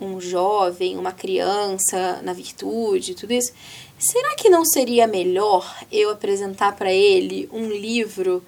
um 0.00 0.20
jovem, 0.20 0.98
uma 0.98 1.12
criança 1.12 2.20
na 2.22 2.32
virtude, 2.32 3.14
tudo 3.14 3.32
isso, 3.32 3.52
será 3.98 4.34
que 4.34 4.50
não 4.50 4.64
seria 4.64 5.06
melhor 5.06 5.64
eu 5.90 6.10
apresentar 6.10 6.76
para 6.76 6.92
ele 6.92 7.48
um 7.52 7.68
livro 7.68 8.42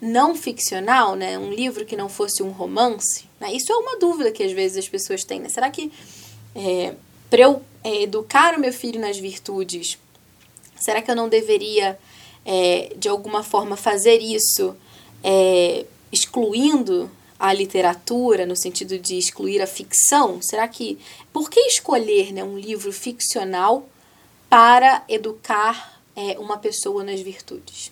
não 0.00 0.34
ficcional, 0.34 1.14
né? 1.14 1.38
Um 1.38 1.52
livro 1.52 1.84
que 1.84 1.96
não 1.96 2.08
fosse 2.08 2.42
um 2.42 2.50
romance? 2.50 3.24
Né? 3.38 3.52
Isso 3.52 3.72
é 3.72 3.76
uma 3.76 3.98
dúvida 3.98 4.30
que 4.32 4.42
às 4.42 4.52
vezes 4.52 4.78
as 4.78 4.88
pessoas 4.88 5.24
têm, 5.24 5.40
né? 5.40 5.48
Será 5.48 5.70
que 5.70 5.92
é, 6.54 6.94
para 7.28 7.40
eu 7.40 7.62
é, 7.84 8.02
educar 8.02 8.54
o 8.56 8.60
meu 8.60 8.72
filho 8.72 9.00
nas 9.00 9.18
virtudes, 9.18 9.98
será 10.76 11.00
que 11.00 11.10
eu 11.10 11.16
não 11.16 11.28
deveria, 11.28 11.98
é, 12.44 12.92
de 12.96 13.08
alguma 13.08 13.42
forma, 13.42 13.76
fazer 13.76 14.18
isso 14.20 14.74
é, 15.22 15.84
excluindo 16.10 17.10
a 17.40 17.54
literatura, 17.54 18.44
no 18.44 18.54
sentido 18.54 18.98
de 18.98 19.16
excluir 19.16 19.62
a 19.62 19.66
ficção? 19.66 20.42
Será 20.42 20.68
que. 20.68 20.98
Por 21.32 21.48
que 21.48 21.60
escolher 21.60 22.34
né, 22.34 22.44
um 22.44 22.58
livro 22.58 22.92
ficcional 22.92 23.88
para 24.50 25.02
educar 25.08 26.02
é, 26.14 26.38
uma 26.38 26.58
pessoa 26.58 27.02
nas 27.02 27.20
virtudes? 27.20 27.90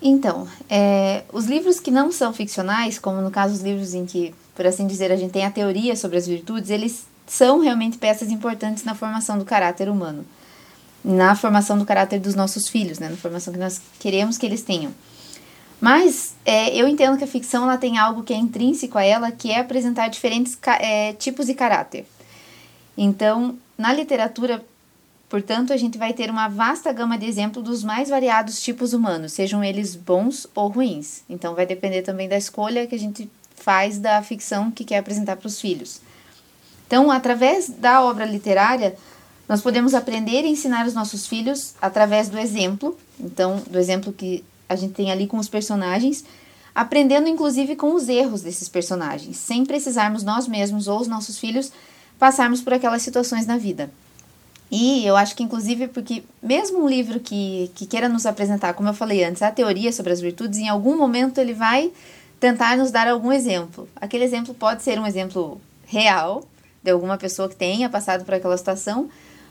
Então, 0.00 0.46
é, 0.70 1.24
os 1.32 1.46
livros 1.46 1.80
que 1.80 1.90
não 1.90 2.12
são 2.12 2.32
ficcionais, 2.32 3.00
como 3.00 3.20
no 3.20 3.32
caso 3.32 3.54
os 3.54 3.60
livros 3.60 3.94
em 3.94 4.06
que, 4.06 4.32
por 4.54 4.64
assim 4.64 4.86
dizer, 4.86 5.10
a 5.10 5.16
gente 5.16 5.32
tem 5.32 5.44
a 5.44 5.50
teoria 5.50 5.96
sobre 5.96 6.18
as 6.18 6.26
virtudes, 6.26 6.70
eles 6.70 7.04
são 7.26 7.58
realmente 7.58 7.98
peças 7.98 8.30
importantes 8.30 8.84
na 8.84 8.94
formação 8.94 9.36
do 9.36 9.44
caráter 9.44 9.88
humano, 9.88 10.24
na 11.04 11.34
formação 11.34 11.76
do 11.76 11.84
caráter 11.84 12.20
dos 12.20 12.36
nossos 12.36 12.68
filhos, 12.68 13.00
né, 13.00 13.08
na 13.08 13.16
formação 13.16 13.52
que 13.52 13.58
nós 13.58 13.80
queremos 13.98 14.38
que 14.38 14.46
eles 14.46 14.62
tenham. 14.62 14.94
Mas 15.80 16.34
é, 16.44 16.74
eu 16.74 16.88
entendo 16.88 17.16
que 17.16 17.24
a 17.24 17.28
ficção 17.28 17.64
ela 17.64 17.78
tem 17.78 17.98
algo 17.98 18.22
que 18.22 18.32
é 18.32 18.36
intrínseco 18.36 18.98
a 18.98 19.04
ela, 19.04 19.30
que 19.30 19.50
é 19.50 19.60
apresentar 19.60 20.08
diferentes 20.08 20.58
é, 20.80 21.12
tipos 21.12 21.46
de 21.46 21.54
caráter. 21.54 22.04
Então, 22.96 23.56
na 23.76 23.92
literatura, 23.92 24.64
portanto, 25.28 25.72
a 25.72 25.76
gente 25.76 25.96
vai 25.96 26.12
ter 26.12 26.30
uma 26.30 26.48
vasta 26.48 26.92
gama 26.92 27.16
de 27.16 27.26
exemplos 27.26 27.64
dos 27.64 27.84
mais 27.84 28.08
variados 28.08 28.60
tipos 28.60 28.92
humanos, 28.92 29.32
sejam 29.32 29.62
eles 29.62 29.94
bons 29.94 30.48
ou 30.52 30.68
ruins. 30.68 31.22
Então, 31.28 31.54
vai 31.54 31.64
depender 31.64 32.02
também 32.02 32.28
da 32.28 32.36
escolha 32.36 32.86
que 32.86 32.94
a 32.96 32.98
gente 32.98 33.30
faz 33.54 33.98
da 33.98 34.20
ficção 34.22 34.70
que 34.72 34.84
quer 34.84 34.98
apresentar 34.98 35.36
para 35.36 35.46
os 35.46 35.60
filhos. 35.60 36.00
Então, 36.88 37.10
através 37.10 37.68
da 37.68 38.02
obra 38.02 38.24
literária, 38.24 38.96
nós 39.48 39.60
podemos 39.60 39.94
aprender 39.94 40.42
e 40.42 40.48
ensinar 40.48 40.86
os 40.86 40.94
nossos 40.94 41.26
filhos 41.26 41.74
através 41.80 42.28
do 42.28 42.38
exemplo. 42.38 42.98
Então, 43.20 43.62
do 43.70 43.78
exemplo 43.78 44.12
que 44.12 44.44
a 44.68 44.76
gente 44.76 44.94
tem 44.94 45.10
ali 45.10 45.26
com 45.26 45.38
os 45.38 45.48
personagens, 45.48 46.24
aprendendo 46.74 47.28
inclusive 47.28 47.74
com 47.76 47.94
os 47.94 48.08
erros 48.08 48.42
desses 48.42 48.68
personagens, 48.68 49.36
sem 49.36 49.64
precisarmos 49.64 50.22
nós 50.22 50.46
mesmos 50.46 50.86
ou 50.86 51.00
os 51.00 51.08
nossos 51.08 51.38
filhos 51.38 51.72
passarmos 52.18 52.60
por 52.60 52.72
aquelas 52.72 53.02
situações 53.02 53.46
na 53.46 53.56
vida. 53.56 53.90
E 54.70 55.06
eu 55.06 55.16
acho 55.16 55.34
que, 55.34 55.42
inclusive, 55.42 55.88
porque 55.88 56.22
mesmo 56.42 56.84
um 56.84 56.88
livro 56.88 57.20
que, 57.20 57.70
que 57.74 57.86
queira 57.86 58.08
nos 58.08 58.26
apresentar, 58.26 58.74
como 58.74 58.88
eu 58.88 58.94
falei 58.94 59.24
antes, 59.24 59.40
a 59.40 59.50
teoria 59.50 59.90
sobre 59.92 60.12
as 60.12 60.20
virtudes, 60.20 60.58
em 60.58 60.68
algum 60.68 60.96
momento 60.96 61.38
ele 61.38 61.54
vai 61.54 61.90
tentar 62.38 62.76
nos 62.76 62.90
dar 62.90 63.08
algum 63.08 63.32
exemplo. 63.32 63.88
Aquele 63.96 64.24
exemplo 64.24 64.52
pode 64.52 64.82
ser 64.82 64.98
um 64.98 65.06
exemplo 65.06 65.60
real, 65.86 66.44
de 66.82 66.90
alguma 66.90 67.16
pessoa 67.16 67.48
que 67.48 67.56
tenha 67.56 67.88
passado 67.88 68.24
por 68.24 68.34
aquela 68.34 68.56
situação, 68.56 69.08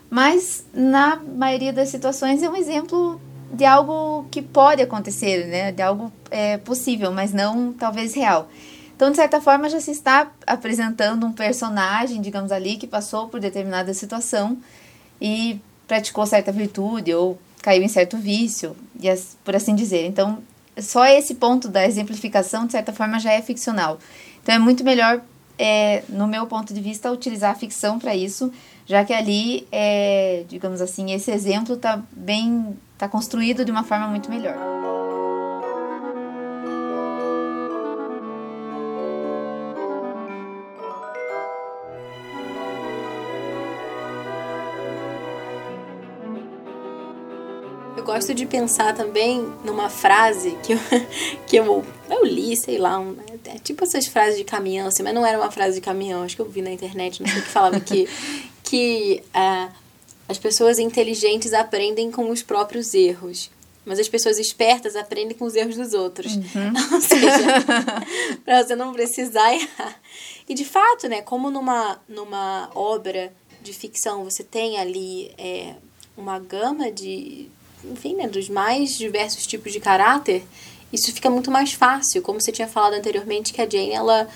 mas 0.09 0.65
na 0.73 1.17
maioria 1.17 1.73
das 1.73 1.89
situações 1.89 2.43
é 2.43 2.49
um 2.49 2.55
exemplo 2.55 3.19
de 3.51 3.65
algo 3.65 4.27
que 4.29 4.41
pode 4.41 4.81
acontecer, 4.81 5.47
né? 5.47 5.71
De 5.71 5.81
algo 5.81 6.11
é, 6.29 6.57
possível, 6.57 7.11
mas 7.11 7.33
não 7.33 7.73
talvez 7.73 8.13
real. 8.13 8.49
Então, 8.95 9.11
de 9.11 9.15
certa 9.15 9.39
forma, 9.39 9.69
já 9.69 9.79
se 9.79 9.91
está 9.91 10.31
apresentando 10.45 11.25
um 11.25 11.31
personagem, 11.31 12.19
digamos 12.19 12.51
ali, 12.51 12.77
que 12.77 12.87
passou 12.87 13.27
por 13.27 13.39
determinada 13.39 13.93
situação 13.93 14.57
e 15.21 15.61
praticou 15.87 16.25
certa 16.25 16.51
virtude 16.51 17.13
ou 17.13 17.39
caiu 17.61 17.83
em 17.83 17.87
certo 17.87 18.17
vício, 18.17 18.75
e 18.99 19.07
por 19.43 19.55
assim 19.55 19.75
dizer. 19.75 20.05
Então, 20.05 20.39
só 20.79 21.05
esse 21.05 21.35
ponto 21.35 21.69
da 21.69 21.85
exemplificação, 21.85 22.65
de 22.65 22.71
certa 22.71 22.91
forma, 22.91 23.19
já 23.19 23.31
é 23.33 23.41
ficcional. 23.41 23.99
Então, 24.41 24.55
é 24.55 24.59
muito 24.59 24.83
melhor 24.83 25.21
é, 25.57 26.03
no 26.09 26.27
meu 26.27 26.45
ponto 26.45 26.73
de 26.73 26.81
vista, 26.81 27.11
utilizar 27.11 27.51
a 27.51 27.55
ficção 27.55 27.97
para 27.97 28.15
isso, 28.15 28.51
já 28.85 29.03
que 29.03 29.13
ali, 29.13 29.67
é, 29.71 30.43
digamos 30.47 30.81
assim, 30.81 31.11
esse 31.11 31.31
exemplo 31.31 31.75
está 31.75 32.01
bem, 32.11 32.77
está 32.97 33.07
construído 33.07 33.63
de 33.63 33.69
uma 33.69 33.83
forma 33.83 34.07
muito 34.07 34.27
melhor. 34.29 34.57
gosto 48.07 48.33
de 48.33 48.45
pensar 48.45 48.95
também 48.95 49.45
numa 49.65 49.89
frase 49.89 50.57
que 50.63 50.71
eu, 50.71 50.79
que 51.45 51.55
eu, 51.57 51.85
eu 52.09 52.25
li, 52.25 52.55
sei 52.55 52.77
lá, 52.77 52.97
um, 52.97 53.17
é 53.45 53.59
tipo 53.59 53.83
essas 53.83 54.07
frases 54.07 54.37
de 54.37 54.45
caminhão, 54.45 54.87
assim, 54.87 55.03
mas 55.03 55.13
não 55.13 55.25
era 55.25 55.37
uma 55.37 55.51
frase 55.51 55.75
de 55.75 55.81
caminhão, 55.81 56.23
acho 56.23 56.33
que 56.33 56.41
eu 56.41 56.49
vi 56.49 56.61
na 56.61 56.71
internet, 56.71 57.21
não 57.21 57.29
sei 57.29 57.41
o 57.41 57.43
que 57.43 57.49
falava 57.49 57.79
que, 57.81 58.07
que 58.63 59.21
uh, 59.35 59.69
as 60.27 60.37
pessoas 60.37 60.77
inteligentes 60.79 61.53
aprendem 61.53 62.11
com 62.11 62.29
os 62.29 62.43
próprios 62.43 62.93
erros. 62.93 63.49
mas 63.85 63.99
as 63.99 64.09
pessoas 64.09 64.37
espertas 64.37 64.97
aprendem 64.97 65.37
com 65.37 65.45
os 65.45 65.55
erros 65.55 65.77
dos 65.77 65.93
outros. 65.93 66.35
Uhum. 66.35 66.73
Ou 66.93 67.01
seja, 67.01 67.63
para 68.43 68.63
você 68.63 68.75
não 68.75 68.91
precisar 68.91 69.53
errar. 69.53 69.95
E 70.49 70.53
de 70.53 70.65
fato, 70.65 71.07
né, 71.07 71.21
como 71.21 71.49
numa, 71.49 71.97
numa 72.07 72.69
obra 72.75 73.31
de 73.61 73.71
ficção 73.71 74.25
você 74.25 74.43
tem 74.43 74.77
ali 74.77 75.31
é, 75.37 75.75
uma 76.17 76.37
gama 76.37 76.91
de, 76.91 77.47
enfim, 77.85 78.15
né, 78.15 78.27
dos 78.27 78.49
mais 78.49 78.97
diversos 78.97 79.47
tipos 79.47 79.71
de 79.71 79.79
caráter, 79.79 80.45
isso 80.91 81.13
fica 81.13 81.29
muito 81.29 81.49
mais 81.49 81.71
fácil. 81.71 82.21
Como 82.21 82.41
você 82.41 82.51
tinha 82.51 82.67
falado 82.67 82.93
anteriormente, 82.93 83.53
que 83.53 83.61
a 83.61 83.69
Jane, 83.69 83.91
ela 83.91 84.27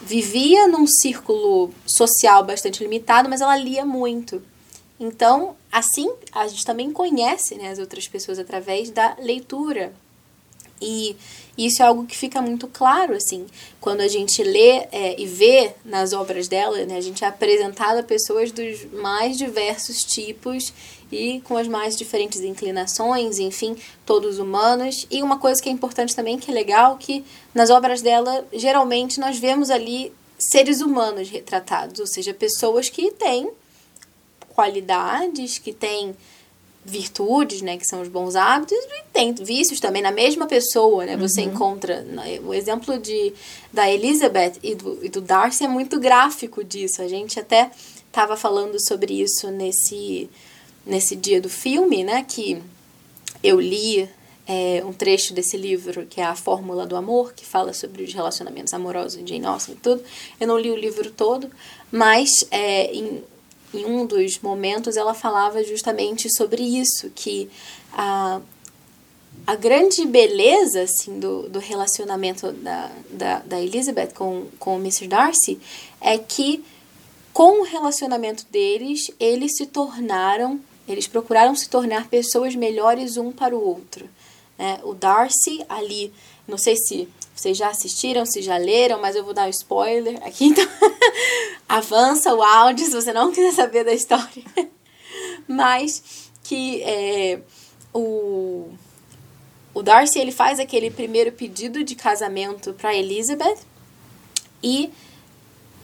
vivia 0.00 0.66
num 0.68 0.86
círculo 0.86 1.72
social 1.86 2.44
bastante 2.44 2.82
limitado, 2.82 3.28
mas 3.28 3.40
ela 3.40 3.56
lia 3.56 3.84
muito. 3.84 4.42
Então, 5.02 5.56
assim, 5.72 6.08
a 6.30 6.46
gente 6.46 6.64
também 6.64 6.92
conhece 6.92 7.56
né, 7.56 7.70
as 7.70 7.80
outras 7.80 8.06
pessoas 8.06 8.38
através 8.38 8.88
da 8.88 9.16
leitura. 9.18 9.92
E 10.80 11.16
isso 11.58 11.82
é 11.82 11.86
algo 11.86 12.06
que 12.06 12.16
fica 12.16 12.40
muito 12.40 12.68
claro, 12.68 13.12
assim, 13.12 13.46
quando 13.80 14.00
a 14.00 14.06
gente 14.06 14.44
lê 14.44 14.86
é, 14.92 15.20
e 15.20 15.26
vê 15.26 15.74
nas 15.84 16.12
obras 16.12 16.46
dela, 16.46 16.86
né, 16.86 16.96
a 16.96 17.00
gente 17.00 17.24
é 17.24 17.26
apresentado 17.26 17.98
a 17.98 18.02
pessoas 18.04 18.52
dos 18.52 18.84
mais 18.92 19.36
diversos 19.36 20.04
tipos 20.04 20.72
e 21.10 21.40
com 21.40 21.56
as 21.56 21.66
mais 21.66 21.96
diferentes 21.96 22.40
inclinações, 22.40 23.40
enfim, 23.40 23.76
todos 24.06 24.38
humanos. 24.38 25.04
E 25.10 25.20
uma 25.20 25.38
coisa 25.38 25.60
que 25.60 25.68
é 25.68 25.72
importante 25.72 26.14
também, 26.14 26.38
que 26.38 26.48
é 26.48 26.54
legal, 26.54 26.96
que 26.96 27.24
nas 27.52 27.70
obras 27.70 28.02
dela, 28.02 28.46
geralmente 28.52 29.18
nós 29.18 29.36
vemos 29.36 29.68
ali 29.68 30.12
seres 30.38 30.80
humanos 30.80 31.28
retratados, 31.28 31.98
ou 31.98 32.06
seja, 32.06 32.32
pessoas 32.32 32.88
que 32.88 33.10
têm 33.10 33.50
qualidades, 34.54 35.58
que 35.58 35.72
têm 35.72 36.14
virtudes, 36.84 37.62
né, 37.62 37.76
que 37.76 37.86
são 37.86 38.00
os 38.00 38.08
bons 38.08 38.34
hábitos, 38.34 38.76
e 38.76 39.04
tem 39.12 39.32
vícios 39.32 39.78
também 39.78 40.02
na 40.02 40.10
mesma 40.10 40.46
pessoa, 40.46 41.06
né? 41.06 41.16
Você 41.16 41.42
uhum. 41.42 41.52
encontra 41.52 42.02
né, 42.02 42.40
o 42.44 42.52
exemplo 42.52 42.98
de 42.98 43.32
da 43.72 43.88
Elizabeth 43.88 44.54
e 44.62 44.74
do, 44.74 44.98
e 45.04 45.08
do 45.08 45.20
Darcy 45.20 45.64
é 45.64 45.68
muito 45.68 46.00
gráfico 46.00 46.64
disso. 46.64 47.00
A 47.00 47.06
gente 47.06 47.38
até 47.38 47.70
estava 48.06 48.36
falando 48.36 48.76
sobre 48.80 49.22
isso 49.22 49.48
nesse 49.50 50.28
nesse 50.84 51.14
dia 51.14 51.40
do 51.40 51.48
filme, 51.48 52.02
né, 52.02 52.24
que 52.28 52.60
eu 53.44 53.60
li 53.60 54.08
é, 54.46 54.82
um 54.84 54.92
trecho 54.92 55.32
desse 55.32 55.56
livro, 55.56 56.06
que 56.06 56.20
é 56.20 56.24
A 56.24 56.34
Fórmula 56.34 56.84
do 56.84 56.96
Amor, 56.96 57.32
que 57.32 57.44
fala 57.44 57.72
sobre 57.72 58.02
os 58.02 58.12
relacionamentos 58.12 58.74
amorosos 58.74 59.22
de 59.24 59.32
Jane 59.32 59.46
Austen 59.46 59.74
e 59.76 59.78
tudo. 59.78 60.02
Eu 60.40 60.48
não 60.48 60.58
li 60.58 60.70
o 60.70 60.76
livro 60.76 61.10
todo, 61.10 61.48
mas 61.90 62.28
é, 62.50 62.92
em, 62.92 63.22
em 63.74 63.84
um 63.84 64.06
dos 64.06 64.38
momentos 64.38 64.96
ela 64.96 65.14
falava 65.14 65.62
justamente 65.64 66.28
sobre 66.36 66.62
isso, 66.62 67.10
que 67.14 67.50
a, 67.92 68.40
a 69.46 69.54
grande 69.56 70.04
beleza 70.06 70.82
assim, 70.82 71.18
do, 71.18 71.48
do 71.48 71.58
relacionamento 71.58 72.52
da, 72.52 72.90
da, 73.10 73.38
da 73.40 73.60
Elizabeth 73.60 74.12
com, 74.14 74.46
com 74.58 74.76
o 74.76 74.80
Mr. 74.80 75.08
Darcy 75.08 75.58
é 76.00 76.18
que 76.18 76.64
com 77.32 77.62
o 77.62 77.64
relacionamento 77.64 78.44
deles, 78.50 79.10
eles 79.18 79.56
se 79.56 79.66
tornaram 79.66 80.60
eles 80.86 81.06
procuraram 81.06 81.54
se 81.54 81.68
tornar 81.68 82.08
pessoas 82.08 82.54
melhores 82.54 83.16
um 83.16 83.30
para 83.30 83.56
o 83.56 83.64
outro. 83.64 84.08
É, 84.58 84.80
o 84.84 84.94
Darcy 84.94 85.64
ali, 85.68 86.12
não 86.46 86.58
sei 86.58 86.76
se 86.76 87.08
vocês 87.42 87.58
já 87.58 87.70
assistiram, 87.70 88.24
se 88.24 88.40
já 88.40 88.56
leram, 88.56 89.00
mas 89.00 89.16
eu 89.16 89.24
vou 89.24 89.34
dar 89.34 89.48
um 89.48 89.50
spoiler 89.50 90.16
aqui, 90.24 90.44
então 90.44 90.64
avança 91.68 92.32
o 92.32 92.40
áudio 92.40 92.86
se 92.86 92.92
você 92.92 93.12
não 93.12 93.32
quiser 93.32 93.52
saber 93.52 93.82
da 93.84 93.92
história. 93.92 94.44
mas 95.48 96.30
que 96.44 96.80
é, 96.82 97.40
o, 97.92 98.70
o 99.74 99.82
Darcy 99.82 100.20
ele 100.20 100.30
faz 100.30 100.60
aquele 100.60 100.88
primeiro 100.88 101.32
pedido 101.32 101.82
de 101.82 101.96
casamento 101.96 102.72
para 102.74 102.94
Elizabeth 102.94 103.58
e 104.62 104.92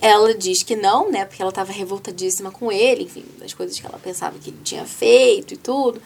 ela 0.00 0.32
diz 0.34 0.62
que 0.62 0.76
não, 0.76 1.10
né? 1.10 1.24
Porque 1.24 1.42
ela 1.42 1.50
estava 1.50 1.72
revoltadíssima 1.72 2.52
com 2.52 2.70
ele, 2.70 3.02
enfim, 3.02 3.24
das 3.36 3.52
coisas 3.52 3.76
que 3.80 3.84
ela 3.84 3.98
pensava 3.98 4.38
que 4.38 4.50
ele 4.50 4.60
tinha 4.62 4.86
feito 4.86 5.54
e 5.54 5.56
tudo. 5.56 6.00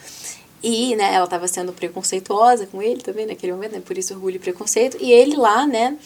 E, 0.63 0.95
né, 0.95 1.15
ela 1.15 1.25
estava 1.25 1.49
sendo 1.49 1.73
preconceituosa 1.73 2.67
com 2.67 2.81
ele 2.81 3.03
também 3.03 3.27
naquele 3.27 3.53
momento, 3.53 3.73
né? 3.73 3.83
Por 3.85 3.99
isso 3.99 4.15
orgulho 4.15 4.37
e 4.37 4.39
preconceito. 4.39 4.97
E 5.01 5.11
ele 5.11 5.37
lá, 5.37 5.67
né, 5.67 5.99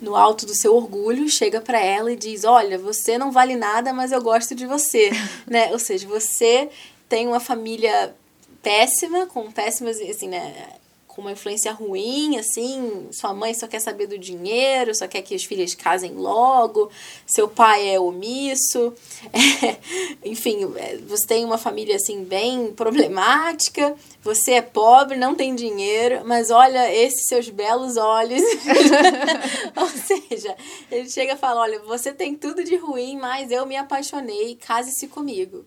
no 0.00 0.14
alto 0.14 0.44
do 0.44 0.54
seu 0.54 0.74
orgulho, 0.74 1.28
chega 1.28 1.60
para 1.60 1.80
ela 1.80 2.12
e 2.12 2.16
diz: 2.16 2.44
"Olha, 2.44 2.78
você 2.78 3.16
não 3.16 3.32
vale 3.32 3.56
nada, 3.56 3.92
mas 3.92 4.12
eu 4.12 4.20
gosto 4.20 4.54
de 4.54 4.66
você", 4.66 5.10
né? 5.48 5.70
Ou 5.72 5.78
seja, 5.78 6.06
você 6.06 6.68
tem 7.08 7.26
uma 7.26 7.40
família 7.40 8.14
péssima, 8.62 9.26
com 9.26 9.50
péssimas, 9.50 10.00
assim, 10.00 10.28
né, 10.28 10.74
com 11.14 11.20
uma 11.20 11.32
influência 11.32 11.70
ruim, 11.72 12.38
assim, 12.38 13.08
sua 13.12 13.34
mãe 13.34 13.52
só 13.52 13.68
quer 13.68 13.80
saber 13.80 14.06
do 14.06 14.18
dinheiro, 14.18 14.94
só 14.94 15.06
quer 15.06 15.20
que 15.20 15.34
as 15.34 15.44
filhas 15.44 15.74
casem 15.74 16.12
logo, 16.12 16.90
seu 17.26 17.46
pai 17.46 17.86
é 17.90 18.00
omisso, 18.00 18.94
é, 19.30 19.76
enfim, 20.24 20.60
você 21.06 21.26
tem 21.26 21.44
uma 21.44 21.58
família 21.58 21.96
assim 21.96 22.24
bem 22.24 22.72
problemática, 22.72 23.94
você 24.22 24.52
é 24.52 24.62
pobre, 24.62 25.18
não 25.18 25.34
tem 25.34 25.54
dinheiro, 25.54 26.22
mas 26.24 26.50
olha 26.50 26.90
esses 26.94 27.26
seus 27.26 27.50
belos 27.50 27.98
olhos. 27.98 28.40
Ou 29.76 29.88
seja, 29.88 30.56
ele 30.90 31.10
chega 31.10 31.34
e 31.34 31.36
fala: 31.36 31.60
olha, 31.60 31.80
você 31.80 32.12
tem 32.12 32.34
tudo 32.34 32.64
de 32.64 32.76
ruim, 32.76 33.18
mas 33.18 33.50
eu 33.50 33.66
me 33.66 33.76
apaixonei, 33.76 34.54
case-se 34.54 35.08
comigo. 35.08 35.66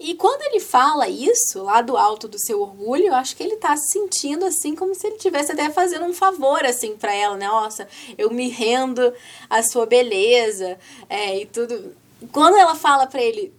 E 0.00 0.14
quando 0.14 0.40
ele 0.40 0.60
fala 0.60 1.10
isso, 1.10 1.62
lá 1.62 1.82
do 1.82 1.94
alto 1.94 2.26
do 2.26 2.38
seu 2.38 2.62
orgulho, 2.62 3.08
eu 3.08 3.14
acho 3.14 3.36
que 3.36 3.42
ele 3.42 3.56
tá 3.56 3.76
se 3.76 3.88
sentindo 3.92 4.46
assim 4.46 4.74
como 4.74 4.94
se 4.94 5.06
ele 5.06 5.18
tivesse 5.18 5.52
até 5.52 5.68
fazendo 5.68 6.06
um 6.06 6.14
favor 6.14 6.64
assim 6.64 6.96
para 6.96 7.14
ela, 7.14 7.36
né? 7.36 7.46
Nossa, 7.46 7.86
eu 8.16 8.30
me 8.30 8.48
rendo 8.48 9.12
à 9.50 9.62
sua 9.62 9.84
beleza, 9.84 10.78
é, 11.06 11.40
e 11.40 11.46
tudo. 11.46 11.94
Quando 12.32 12.56
ela 12.56 12.74
fala 12.74 13.06
para 13.06 13.20
ele, 13.20 13.52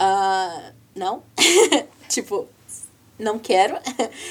uh, 0.00 0.72
não, 0.94 1.22
tipo, 2.08 2.48
não 3.18 3.38
quero, 3.38 3.76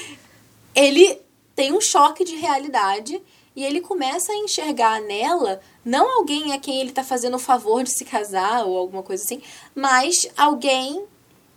ele 0.74 1.22
tem 1.54 1.72
um 1.72 1.80
choque 1.80 2.24
de 2.24 2.34
realidade 2.34 3.22
e 3.54 3.64
ele 3.64 3.80
começa 3.80 4.32
a 4.32 4.36
enxergar 4.36 5.00
nela 5.00 5.60
não 5.84 6.18
alguém 6.18 6.52
a 6.52 6.58
quem 6.58 6.80
ele 6.80 6.90
tá 6.90 7.04
fazendo 7.04 7.34
o 7.34 7.38
favor 7.38 7.84
de 7.84 7.96
se 7.96 8.04
casar 8.04 8.66
ou 8.66 8.76
alguma 8.76 9.04
coisa 9.04 9.22
assim, 9.22 9.40
mas 9.72 10.28
alguém 10.36 11.06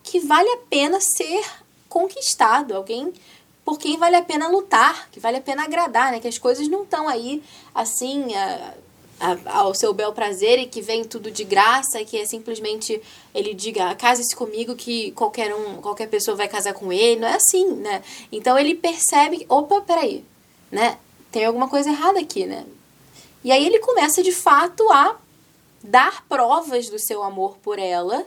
que 0.08 0.20
vale 0.20 0.50
a 0.50 0.58
pena 0.70 1.00
ser 1.00 1.44
conquistado, 1.90 2.76
alguém 2.76 3.14
por 3.64 3.78
quem 3.78 3.98
vale 3.98 4.16
a 4.16 4.22
pena 4.22 4.48
lutar, 4.48 5.10
que 5.12 5.20
vale 5.20 5.38
a 5.38 5.42
pena 5.42 5.64
agradar, 5.64 6.12
né? 6.12 6.22
Que 6.22 6.28
as 6.28 6.38
coisas 6.38 6.70
não 6.70 6.84
estão 6.84 7.08
aí 7.08 7.44
assim 7.76 8.34
a, 8.34 8.74
a, 9.20 9.60
ao 9.60 9.76
seu 9.76 9.94
bel 9.94 10.14
prazer 10.14 10.58
e 10.58 10.66
que 10.66 10.82
vem 10.82 11.04
tudo 11.04 11.30
de 11.30 11.44
graça 11.44 12.00
e 12.00 12.06
que 12.06 12.18
é 12.18 12.26
simplesmente 12.26 13.02
ele 13.36 13.54
diga 13.54 13.94
case-se 13.96 14.34
comigo 14.34 14.74
que 14.74 15.12
qualquer 15.12 15.54
um, 15.54 15.82
qualquer 15.82 16.08
pessoa 16.08 16.38
vai 16.38 16.48
casar 16.48 16.74
com 16.74 16.94
ele, 16.94 17.20
não 17.20 17.28
é 17.28 17.36
assim, 17.36 17.74
né? 17.74 18.02
Então 18.32 18.58
ele 18.58 18.74
percebe, 18.74 19.46
opa, 19.50 19.82
peraí, 19.82 20.24
né? 20.72 20.98
Tem 21.30 21.44
alguma 21.44 21.68
coisa 21.68 21.90
errada 21.90 22.22
aqui, 22.22 22.46
né? 22.46 22.66
E 23.44 23.52
aí 23.52 23.66
ele 23.66 23.80
começa 23.80 24.24
de 24.24 24.32
fato 24.32 24.90
a 24.92 25.18
dar 25.84 26.26
provas 26.28 26.90
do 26.90 26.98
seu 26.98 27.22
amor 27.22 27.58
por 27.58 27.78
ela 27.80 28.26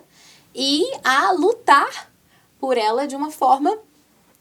e 0.55 0.85
a 1.05 1.33
lutar 1.33 2.11
por 2.59 2.77
ela 2.77 3.07
de 3.07 3.17
uma 3.17 3.31
forma, 3.31 3.77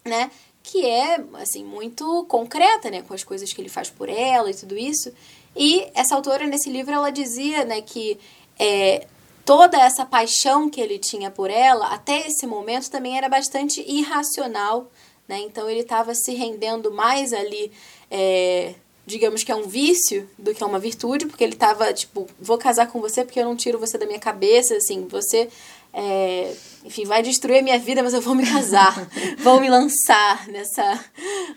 né, 0.03 0.29
que 0.61 0.85
é 0.85 1.23
assim 1.35 1.63
muito 1.63 2.25
concreta, 2.25 2.89
né, 2.89 3.01
com 3.01 3.13
as 3.13 3.23
coisas 3.23 3.51
que 3.51 3.61
ele 3.61 3.69
faz 3.69 3.89
por 3.89 4.09
ela 4.09 4.51
e 4.51 4.53
tudo 4.55 4.77
isso. 4.77 5.11
E 5.55 5.89
essa 5.93 6.15
autora 6.15 6.45
nesse 6.45 6.69
livro 6.69 6.93
ela 6.93 7.09
dizia, 7.09 7.63
né, 7.65 7.81
que 7.81 8.19
é, 8.57 9.07
toda 9.45 9.81
essa 9.81 10.05
paixão 10.05 10.69
que 10.69 10.81
ele 10.81 10.99
tinha 10.99 11.31
por 11.31 11.49
ela 11.49 11.87
até 11.87 12.27
esse 12.27 12.45
momento 12.45 12.91
também 12.91 13.17
era 13.17 13.29
bastante 13.29 13.81
irracional, 13.81 14.91
né? 15.27 15.39
Então 15.39 15.69
ele 15.69 15.79
estava 15.79 16.13
se 16.13 16.33
rendendo 16.33 16.91
mais 16.91 17.33
ali 17.33 17.71
é, 18.11 18.75
digamos 19.09 19.43
que 19.43 19.51
é 19.51 19.55
um 19.55 19.67
vício 19.67 20.29
do 20.37 20.53
que 20.53 20.63
é 20.63 20.65
uma 20.65 20.77
virtude, 20.77 21.25
porque 21.25 21.43
ele 21.43 21.53
estava 21.53 21.91
tipo, 21.91 22.27
vou 22.39 22.59
casar 22.59 22.87
com 22.87 23.01
você 23.01 23.25
porque 23.25 23.39
eu 23.39 23.45
não 23.45 23.55
tiro 23.55 23.79
você 23.79 23.97
da 23.97 24.05
minha 24.05 24.19
cabeça, 24.19 24.75
assim, 24.75 25.07
você 25.07 25.49
é, 25.93 26.53
enfim, 26.85 27.05
vai 27.05 27.21
destruir 27.21 27.59
a 27.59 27.63
minha 27.63 27.79
vida, 27.79 28.03
mas 28.03 28.13
eu 28.13 28.21
vou 28.21 28.35
me 28.35 28.45
casar, 28.45 29.07
vou 29.39 29.59
me 29.59 29.69
lançar 29.69 30.47
nessa 30.47 31.03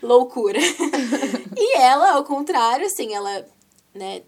loucura. 0.01 0.59
e 1.55 1.77
ela, 1.77 2.13
ao 2.13 2.23
contrário, 2.23 2.85
assim, 2.85 3.13
ela, 3.13 3.45
né, 3.93 4.23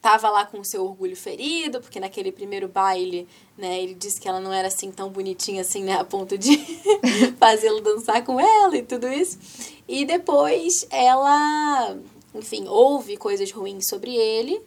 tava 0.00 0.28
lá 0.28 0.44
com 0.44 0.60
o 0.60 0.64
seu 0.64 0.84
orgulho 0.84 1.16
ferido, 1.16 1.80
porque 1.80 2.00
naquele 2.00 2.32
primeiro 2.32 2.68
baile, 2.68 3.26
né, 3.56 3.80
ele 3.82 3.94
disse 3.94 4.20
que 4.20 4.28
ela 4.28 4.40
não 4.40 4.52
era 4.52 4.68
assim 4.68 4.90
tão 4.90 5.08
bonitinha 5.08 5.62
assim, 5.62 5.84
né, 5.84 5.94
a 5.94 6.04
ponto 6.04 6.36
de 6.36 6.58
fazê-lo 7.38 7.80
dançar 7.80 8.22
com 8.24 8.38
ela 8.38 8.76
e 8.76 8.82
tudo 8.82 9.08
isso. 9.08 9.38
E 9.88 10.04
depois 10.04 10.86
ela, 10.90 11.96
enfim, 12.34 12.66
ouve 12.66 13.16
coisas 13.16 13.50
ruins 13.50 13.88
sobre 13.88 14.14
ele 14.14 14.60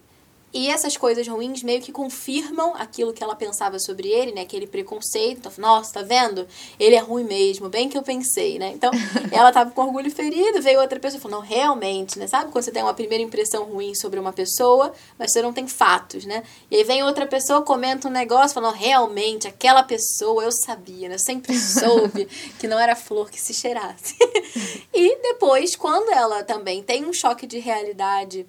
E 0.55 0.69
essas 0.69 0.95
coisas 0.95 1.27
ruins 1.27 1.61
meio 1.63 1.81
que 1.81 1.91
confirmam 1.91 2.73
aquilo 2.77 3.11
que 3.11 3.21
ela 3.21 3.35
pensava 3.35 3.77
sobre 3.77 4.07
ele, 4.07 4.31
né? 4.31 4.39
Aquele 4.39 4.65
preconceito. 4.65 5.39
Então, 5.39 5.51
nossa, 5.57 5.95
tá 5.95 6.01
vendo? 6.01 6.47
Ele 6.79 6.95
é 6.95 6.99
ruim 6.99 7.25
mesmo, 7.25 7.67
bem 7.67 7.89
que 7.89 7.97
eu 7.97 8.01
pensei, 8.01 8.57
né? 8.57 8.71
Então, 8.73 8.89
ela 9.33 9.51
tava 9.51 9.71
com 9.71 9.81
orgulho 9.81 10.09
ferido, 10.09 10.61
veio 10.61 10.79
outra 10.79 10.97
pessoa 10.97 11.19
e 11.19 11.21
falou, 11.21 11.41
não, 11.41 11.45
realmente, 11.45 12.17
né? 12.17 12.25
Sabe 12.25 12.53
quando 12.53 12.63
você 12.63 12.71
tem 12.71 12.81
uma 12.81 12.93
primeira 12.93 13.21
impressão 13.21 13.65
ruim 13.65 13.93
sobre 13.95 14.17
uma 14.17 14.31
pessoa, 14.31 14.93
mas 15.19 15.33
você 15.33 15.41
não 15.41 15.51
tem 15.51 15.67
fatos, 15.67 16.23
né? 16.23 16.41
E 16.71 16.77
aí 16.77 16.85
vem 16.85 17.03
outra 17.03 17.27
pessoa, 17.27 17.61
comenta 17.61 18.07
um 18.07 18.11
negócio, 18.11 18.53
falando, 18.53 18.75
realmente, 18.75 19.49
aquela 19.49 19.83
pessoa, 19.83 20.41
eu 20.41 20.53
sabia, 20.53 21.09
né? 21.09 21.15
Eu 21.15 21.19
sempre 21.19 21.53
soube 21.59 22.29
que 22.57 22.65
não 22.65 22.79
era 22.79 22.95
flor 22.95 23.29
que 23.29 23.41
se 23.41 23.53
cheirasse. 23.53 24.15
e 24.95 25.17
depois, 25.21 25.75
quando 25.75 26.13
ela 26.13 26.45
também 26.45 26.81
tem 26.81 27.05
um 27.05 27.11
choque 27.11 27.45
de 27.45 27.59
realidade, 27.59 28.47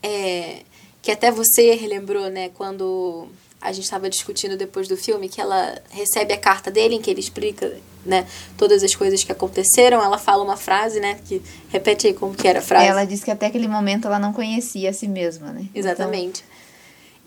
é, 0.00 0.62
que 1.02 1.10
até 1.10 1.30
você 1.30 1.74
relembrou, 1.74 2.28
né, 2.28 2.50
quando 2.50 3.28
a 3.60 3.72
gente 3.72 3.84
estava 3.84 4.08
discutindo 4.08 4.56
depois 4.56 4.86
do 4.86 4.96
filme, 4.96 5.28
que 5.28 5.40
ela 5.40 5.80
recebe 5.90 6.32
a 6.32 6.38
carta 6.38 6.70
dele 6.70 6.94
em 6.94 7.02
que 7.02 7.10
ele 7.10 7.20
explica, 7.20 7.76
né, 8.04 8.26
todas 8.56 8.82
as 8.84 8.94
coisas 8.94 9.24
que 9.24 9.32
aconteceram, 9.32 10.02
ela 10.02 10.18
fala 10.18 10.44
uma 10.44 10.56
frase, 10.56 11.00
né, 11.00 11.18
que 11.26 11.42
repete 11.68 12.06
aí 12.06 12.14
como 12.14 12.34
que 12.34 12.46
era 12.46 12.60
a 12.60 12.62
frase. 12.62 12.86
Ela 12.86 13.04
disse 13.04 13.24
que 13.24 13.30
até 13.30 13.46
aquele 13.46 13.68
momento 13.68 14.06
ela 14.06 14.18
não 14.18 14.32
conhecia 14.32 14.90
a 14.90 14.92
si 14.92 15.08
mesma, 15.08 15.52
né? 15.52 15.66
Exatamente. 15.74 16.44
Então, 16.44 16.58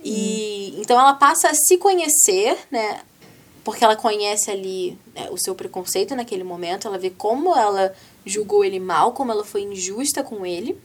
e 0.03 0.73
hum. 0.77 0.81
então 0.81 0.99
ela 0.99 1.13
passa 1.13 1.49
a 1.49 1.53
se 1.53 1.77
conhecer, 1.77 2.57
né, 2.71 3.01
porque 3.63 3.83
ela 3.83 3.95
conhece 3.95 4.49
ali 4.49 4.97
né, 5.13 5.27
o 5.31 5.37
seu 5.37 5.53
preconceito 5.53 6.15
naquele 6.15 6.43
momento, 6.43 6.87
ela 6.87 6.97
vê 6.97 7.09
como 7.09 7.55
ela 7.55 7.93
julgou 8.25 8.63
ele 8.63 8.79
mal, 8.79 9.11
como 9.11 9.31
ela 9.31 9.43
foi 9.43 9.61
injusta 9.61 10.23
com 10.23 10.45
ele. 10.45 10.79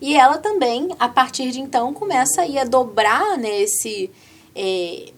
E 0.00 0.14
ela 0.14 0.38
também, 0.38 0.88
a 0.98 1.08
partir 1.08 1.50
de 1.50 1.60
então, 1.60 1.92
começa 1.94 2.42
a, 2.42 2.46
ir 2.46 2.58
a 2.58 2.64
dobrar 2.64 3.38
né, 3.38 3.62
esse, 3.62 4.10
é, 4.54 5.10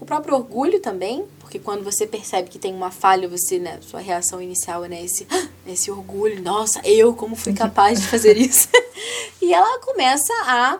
o 0.00 0.04
próprio 0.06 0.34
orgulho 0.34 0.80
também, 0.80 1.24
porque 1.40 1.58
quando 1.58 1.84
você 1.84 2.06
percebe 2.06 2.48
que 2.48 2.58
tem 2.58 2.74
uma 2.74 2.90
falha, 2.90 3.28
você, 3.28 3.58
né, 3.58 3.78
sua 3.82 4.00
reação 4.00 4.40
inicial 4.40 4.84
é 4.84 4.88
né, 4.88 5.04
esse, 5.04 5.26
esse 5.66 5.90
orgulho, 5.90 6.42
nossa, 6.42 6.80
eu 6.84 7.14
como 7.14 7.36
fui 7.36 7.52
capaz 7.52 8.00
de 8.00 8.06
fazer 8.06 8.36
isso? 8.36 8.68
e 9.42 9.52
ela 9.52 9.78
começa 9.80 10.32
a 10.46 10.78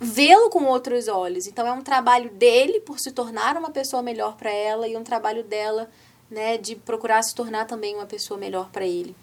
vê-lo 0.00 0.50
com 0.50 0.64
outros 0.64 1.08
olhos. 1.08 1.46
Então 1.46 1.66
é 1.66 1.72
um 1.72 1.82
trabalho 1.82 2.30
dele 2.30 2.80
por 2.80 2.98
se 2.98 3.12
tornar 3.12 3.56
uma 3.56 3.70
pessoa 3.70 4.02
melhor 4.02 4.36
para 4.36 4.50
ela 4.50 4.88
e 4.88 4.96
um 4.96 5.04
trabalho 5.04 5.42
dela, 5.44 5.90
né, 6.30 6.56
de 6.56 6.76
procurar 6.76 7.22
se 7.22 7.34
tornar 7.34 7.66
também 7.66 7.94
uma 7.94 8.06
pessoa 8.06 8.38
melhor 8.38 8.70
para 8.70 8.86
ele. 8.86 9.14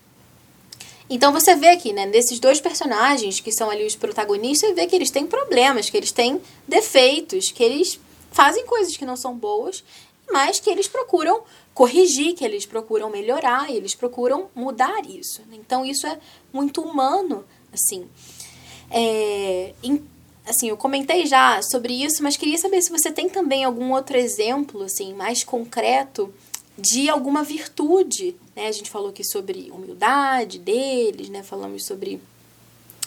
Então 1.10 1.32
você 1.32 1.56
vê 1.56 1.70
aqui, 1.70 1.92
né, 1.92 2.06
nesses 2.06 2.40
dois 2.40 2.62
personagens 2.62 3.40
que 3.40 3.52
são 3.52 3.70
ali 3.70 3.86
os 3.86 3.96
protagonistas, 3.96 4.70
você 4.70 4.76
vê 4.76 4.88
que 4.88 4.96
eles 4.96 5.12
têm 5.12 5.28
problemas, 5.28 5.90
que 5.90 5.98
eles 5.98 6.12
têm 6.12 6.42
defeitos, 6.68 7.52
que 7.52 7.64
eles 7.64 8.00
fazem 8.32 8.66
coisas 8.66 8.96
que 8.96 9.06
não 9.06 9.16
são 9.16 9.36
boas, 9.36 9.84
mas 10.32 10.60
que 10.60 10.70
eles 10.70 10.88
procuram 10.88 11.44
corrigir, 11.74 12.34
que 12.36 12.46
eles 12.46 12.66
procuram 12.66 13.10
melhorar, 13.10 13.70
eles 13.70 13.94
procuram 13.96 14.50
mudar 14.56 15.06
isso. 15.08 15.42
Então 15.52 15.86
isso 15.86 16.08
é 16.08 16.18
muito 16.52 16.82
humano, 16.82 17.44
assim. 17.72 18.08
É, 18.90 19.74
em, 19.84 20.04
assim, 20.46 20.70
eu 20.70 20.78
comentei 20.78 21.26
já 21.26 21.62
sobre 21.62 21.94
isso, 21.94 22.24
mas 22.24 22.38
queria 22.38 22.58
saber 22.58 22.82
se 22.82 22.92
você 22.92 23.12
tem 23.12 23.28
também 23.28 23.64
algum 23.64 23.92
outro 23.92 24.18
exemplo, 24.18 24.84
assim, 24.84 25.14
mais 25.14 25.44
concreto 25.44 26.34
de 26.78 27.10
alguma 27.10 27.44
virtude, 27.44 28.36
né? 28.56 28.68
A 28.68 28.72
gente 28.72 28.90
falou 28.90 29.10
aqui 29.10 29.24
sobre 29.24 29.72
humildade 29.72 30.60
deles, 30.60 31.30
né? 31.30 31.44
Falamos 31.44 31.86
sobre 31.86 32.20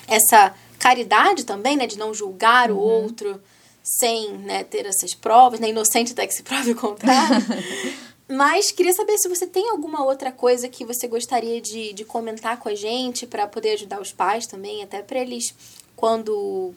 essa 0.06 0.54
caridade 0.78 1.44
também, 1.44 1.76
né? 1.76 1.86
De 1.86 1.98
não 1.98 2.14
julgar 2.14 2.70
uhum. 2.70 2.76
o 2.76 2.80
outro 2.80 3.40
sem 3.82 4.32
né, 4.38 4.64
ter 4.64 4.84
essas 4.84 5.14
provas, 5.14 5.60
né? 5.60 5.68
Inocente 5.68 6.12
até 6.12 6.26
que 6.26 6.34
se 6.34 6.42
prove 6.42 6.72
o 6.72 6.76
contrário. 6.76 7.36
Mas 8.28 8.72
queria 8.72 8.92
saber 8.92 9.16
se 9.18 9.28
você 9.28 9.46
tem 9.46 9.70
alguma 9.70 10.04
outra 10.04 10.32
coisa 10.32 10.68
que 10.68 10.84
você 10.84 11.06
gostaria 11.06 11.60
de, 11.60 11.92
de 11.92 12.04
comentar 12.04 12.58
com 12.58 12.68
a 12.68 12.74
gente 12.74 13.24
para 13.24 13.46
poder 13.46 13.74
ajudar 13.74 14.00
os 14.00 14.12
pais 14.12 14.48
também, 14.48 14.82
até 14.82 15.00
para 15.00 15.20
eles, 15.20 15.54
quando 15.94 16.74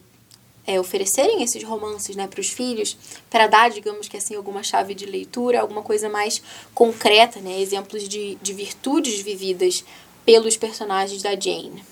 é, 0.66 0.78
oferecerem 0.78 1.42
esses 1.42 1.62
romances 1.62 2.16
né, 2.16 2.26
para 2.26 2.40
os 2.40 2.48
filhos, 2.48 2.96
para 3.28 3.46
dar, 3.46 3.70
digamos 3.70 4.08
que 4.08 4.16
assim, 4.16 4.34
alguma 4.34 4.62
chave 4.62 4.94
de 4.94 5.06
leitura, 5.06 5.60
alguma 5.60 5.82
coisa 5.82 6.08
mais 6.08 6.42
concreta, 6.74 7.40
né, 7.40 7.60
exemplos 7.60 8.08
de, 8.08 8.36
de 8.42 8.52
virtudes 8.52 9.20
vividas 9.20 9.84
pelos 10.24 10.56
personagens 10.56 11.22
da 11.22 11.30
Jane. 11.30 11.82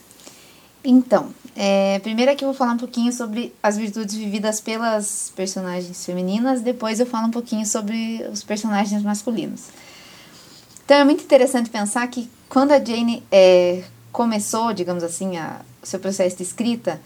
Então, 0.85 1.35
é, 1.57 1.99
primeiro 1.99 2.31
aqui 2.31 2.45
eu 2.45 2.49
vou 2.49 2.57
falar 2.57 2.73
um 2.73 2.79
pouquinho 2.79 3.13
sobre 3.13 3.53
as 3.63 3.77
virtudes 3.77 4.15
vividas 4.15 4.61
pelas 4.61 5.33
personagens 5.35 6.07
femininas, 6.07 6.61
depois 6.61 7.01
eu 7.01 7.07
falo 7.07 7.27
um 7.27 7.33
pouquinho 7.33 7.67
sobre 7.67 8.25
os 8.33 8.45
personagens 8.45 9.03
masculinos. 9.03 9.65
Então 10.85 10.97
é 10.97 11.05
muito 11.05 11.25
interessante 11.25 11.69
pensar 11.69 12.07
que 12.07 12.31
quando 12.49 12.73
a 12.73 12.83
Jane 12.83 13.23
é, 13.31 13.83
começou, 14.13 14.73
digamos 14.73 15.03
assim, 15.03 15.33
o 15.83 15.87
seu 15.87 15.99
processo 15.99 16.37
de 16.37 16.45
escrita, 16.45 17.01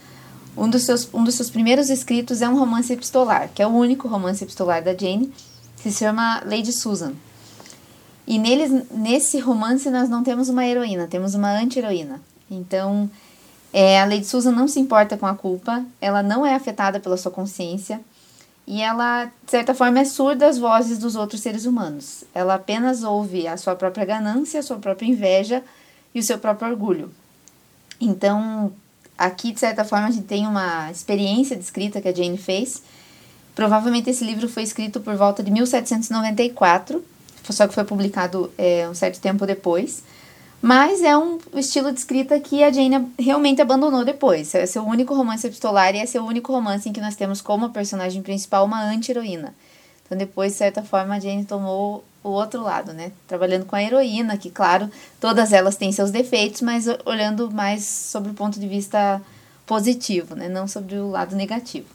um 0.57 0.69
dos, 0.69 0.83
seus, 0.83 1.09
um 1.13 1.25
dos 1.25 1.35
seus 1.35 1.51
primeiros 1.51 1.89
escritos 1.89 2.43
é 2.43 2.49
um 2.49 2.59
romance 2.59 2.93
epistolar, 2.93 3.51
que 3.55 3.63
é 3.63 3.67
o 3.67 3.71
único 3.71 4.09
romance 4.09 4.45
epistolar 4.45 4.83
da 4.83 4.95
Jane, 4.95 5.33
que 5.77 5.91
se 5.91 5.99
chama 5.99 6.43
Lady 6.45 6.73
Susan. 6.73 7.15
E 8.27 8.39
neles, 8.39 8.71
nesse 8.91 9.39
romance 9.39 9.91
nós 9.91 10.09
não 10.09 10.23
temos 10.23 10.49
uma 10.49 10.65
heroína, 10.67 11.09
temos 11.09 11.35
uma 11.35 11.51
anti-heroína. 11.51 12.21
Então, 12.51 13.11
é, 13.73 14.01
a 14.01 14.05
Lady 14.05 14.27
Susan 14.27 14.53
não 14.53 14.69
se 14.69 14.79
importa 14.79 15.17
com 15.17 15.27
a 15.27 15.35
culpa, 15.35 15.85
ela 16.01 16.23
não 16.23 16.45
é 16.45 16.55
afetada 16.55 17.01
pela 17.01 17.17
sua 17.17 17.33
consciência 17.33 18.01
e 18.67 18.81
ela, 18.81 19.25
de 19.25 19.51
certa 19.51 19.75
forma, 19.75 20.01
é 20.01 20.05
surda 20.05 20.47
às 20.47 20.57
vozes 20.59 20.99
dos 20.99 21.17
outros 21.17 21.41
seres 21.41 21.67
humanos. 21.67 22.25
Ela 22.35 22.55
apenas 22.55 23.03
ouve 23.03 23.49
a 23.49 23.57
sua 23.57 23.75
própria 23.75 24.05
ganância, 24.05 24.61
a 24.61 24.63
sua 24.63 24.77
própria 24.79 25.07
inveja 25.07 25.65
e 26.15 26.21
o 26.21 26.23
seu 26.23 26.39
próprio 26.39 26.71
orgulho. 26.71 27.11
Então, 28.01 28.73
aqui, 29.17 29.53
de 29.53 29.61
certa 29.61 29.85
forma, 29.85 30.09
a 30.09 30.11
gente 30.11 30.27
tem 30.27 30.47
uma 30.47 30.91
experiência 30.91 31.57
de 31.57 31.63
escrita 31.63 32.01
que 32.01 32.09
a 32.09 32.15
Jane 32.15 32.39
fez. 32.39 32.83
Provavelmente 33.55 34.11
esse 34.11 34.25
livro 34.25 34.49
foi 34.49 34.63
escrito 34.63 35.01
por 35.01 35.15
volta 35.15 35.43
de 35.43 35.51
1794, 35.51 37.05
só 37.51 37.69
que 37.69 37.75
foi 37.75 37.85
publicado 37.85 38.51
é, 38.57 38.89
um 38.89 38.95
certo 38.95 39.21
tempo 39.21 39.47
depois. 39.47 40.03
Mas 40.61 41.03
é 41.03 41.17
um 41.17 41.39
estilo 41.55 41.91
de 41.93 41.99
escrita 41.99 42.39
que 42.39 42.63
a 42.63 42.71
Jane 42.71 43.13
realmente 43.19 43.61
abandonou 43.61 44.05
depois. 44.05 44.55
É 44.55 44.65
seu 44.65 44.85
único 44.85 45.13
romance 45.13 45.45
epistolar 45.45 45.95
e 45.95 45.99
é 45.99 46.07
seu 46.07 46.25
único 46.25 46.53
romance 46.53 46.89
em 46.89 46.93
que 46.93 47.01
nós 47.01 47.17
temos 47.17 47.41
como 47.41 47.71
personagem 47.71 48.23
principal 48.23 48.65
uma 48.65 48.83
anti-heroína. 48.83 49.53
Então, 50.13 50.19
depois, 50.19 50.53
de 50.53 50.59
certa 50.59 50.83
forma, 50.83 51.15
a 51.15 51.19
Jane 51.19 51.43
tomou 51.43 52.05
o 52.23 52.29
outro 52.29 52.63
lado, 52.63 52.93
né? 52.93 53.13
Trabalhando 53.27 53.65
com 53.65 53.75
a 53.75 53.83
heroína, 53.83 54.37
que, 54.37 54.51
claro, 54.51 54.91
todas 55.19 55.55
elas 55.55 55.75
têm 55.75 55.91
seus 55.91 56.11
defeitos, 56.11 56.61
mas 56.61 56.85
olhando 57.07 57.51
mais 57.51 57.83
sobre 57.87 58.31
o 58.31 58.35
ponto 58.35 58.61
de 58.61 58.69
vista 58.69 59.23
positivo, 59.65 60.35
né? 60.35 60.51
Não 60.51 60.69
sobre 60.69 60.97
o 60.97 61.09
lado 61.09 61.35
negativo. 61.35 61.87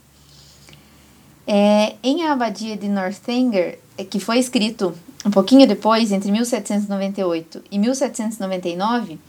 É, 1.46 1.94
em 2.02 2.24
A 2.24 2.34
Abadia 2.34 2.76
de 2.76 2.90
Northanger, 2.90 3.78
é, 3.96 4.04
que 4.04 4.20
foi 4.20 4.40
escrito 4.40 4.98
um 5.24 5.30
pouquinho 5.30 5.68
depois, 5.68 6.12
entre 6.12 6.32
1798 6.32 7.66
e 7.70 7.78
1799, 7.78 9.20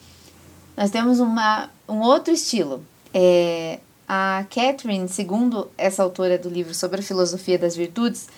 nós 0.74 0.90
temos 0.90 1.20
uma, 1.20 1.68
um 1.86 2.00
outro 2.00 2.32
estilo. 2.32 2.82
É, 3.12 3.80
a 4.08 4.46
Catherine, 4.48 5.06
segundo 5.10 5.70
essa 5.76 6.02
autora 6.02 6.38
do 6.38 6.48
livro 6.48 6.72
sobre 6.72 7.00
a 7.00 7.02
filosofia 7.02 7.58
das 7.58 7.76
virtudes, 7.76 8.28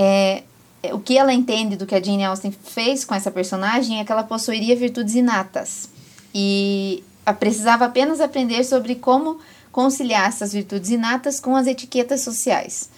é, 0.00 0.44
é, 0.80 0.94
o 0.94 1.00
que 1.00 1.18
ela 1.18 1.34
entende 1.34 1.74
do 1.74 1.84
que 1.84 1.92
a 1.92 2.00
Jane 2.00 2.24
Austen 2.24 2.52
fez 2.52 3.04
com 3.04 3.16
essa 3.16 3.32
personagem 3.32 3.98
é 3.98 4.04
que 4.04 4.12
ela 4.12 4.22
possuiria 4.22 4.76
virtudes 4.76 5.16
inatas 5.16 5.88
e 6.32 7.02
precisava 7.40 7.86
apenas 7.86 8.20
aprender 8.20 8.62
sobre 8.62 8.94
como 8.94 9.40
conciliar 9.72 10.28
essas 10.28 10.52
virtudes 10.52 10.90
inatas 10.90 11.40
com 11.40 11.56
as 11.56 11.66
etiquetas 11.66 12.20
sociais. 12.20 12.88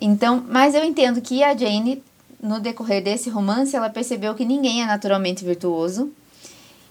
Então, 0.00 0.42
mas 0.48 0.74
eu 0.74 0.82
entendo 0.82 1.20
que 1.20 1.44
a 1.44 1.54
Jane, 1.54 2.02
no 2.42 2.58
decorrer 2.58 3.04
desse 3.04 3.28
romance, 3.28 3.76
ela 3.76 3.90
percebeu 3.90 4.34
que 4.34 4.46
ninguém 4.46 4.82
é 4.82 4.86
naturalmente 4.86 5.44
virtuoso 5.44 6.10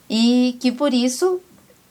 e 0.07 0.55
que 0.59 0.71
por 0.71 0.93
isso, 0.93 1.41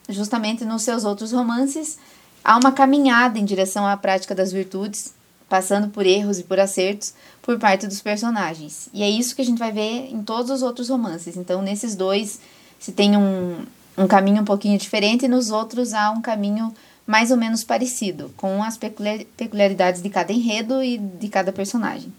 justamente 0.09 0.65
nos 0.65 0.83
seus 0.83 1.05
outros 1.05 1.33
romances, 1.33 1.99
há 2.45 2.57
uma 2.57 2.71
caminhada 2.71 3.37
em 3.37 3.45
direção 3.45 3.85
à 3.85 3.97
prática 3.97 4.33
das 4.33 4.53
virtudes 4.53 5.13
passando 5.53 5.89
por 5.89 6.07
erros 6.07 6.39
e 6.39 6.45
por 6.45 6.59
acertos 6.59 7.13
por 7.43 7.59
parte 7.59 7.87
dos 7.87 8.01
personagens. 8.01 8.89
E 8.91 9.03
é 9.03 9.11
isso 9.11 9.37
que 9.37 9.43
a 9.43 9.45
gente 9.45 9.59
vai 9.59 9.71
ver 9.71 10.09
em 10.11 10.23
todos 10.23 10.51
os 10.51 10.63
outros 10.63 10.89
romances. 10.89 11.37
Então, 11.37 11.61
nesses 11.61 11.95
dois, 11.95 12.41
se 12.81 12.91
tem 12.91 13.19
um, 13.19 13.67
um 13.99 14.07
caminho 14.07 14.41
um 14.41 14.47
pouquinho 14.47 14.79
diferente, 14.79 15.27
e 15.27 15.29
nos 15.29 15.51
outros 15.51 15.93
há 15.93 16.11
um 16.11 16.23
caminho 16.23 16.73
mais 17.07 17.31
ou 17.31 17.37
menos 17.37 17.63
parecido, 17.63 18.33
com 18.35 18.63
as 18.63 18.79
peculiaridades 18.79 20.01
de 20.01 20.09
cada 20.09 20.33
enredo 20.33 20.83
e 20.83 20.97
de 20.97 21.29
cada 21.29 21.53
personagem. 21.53 22.11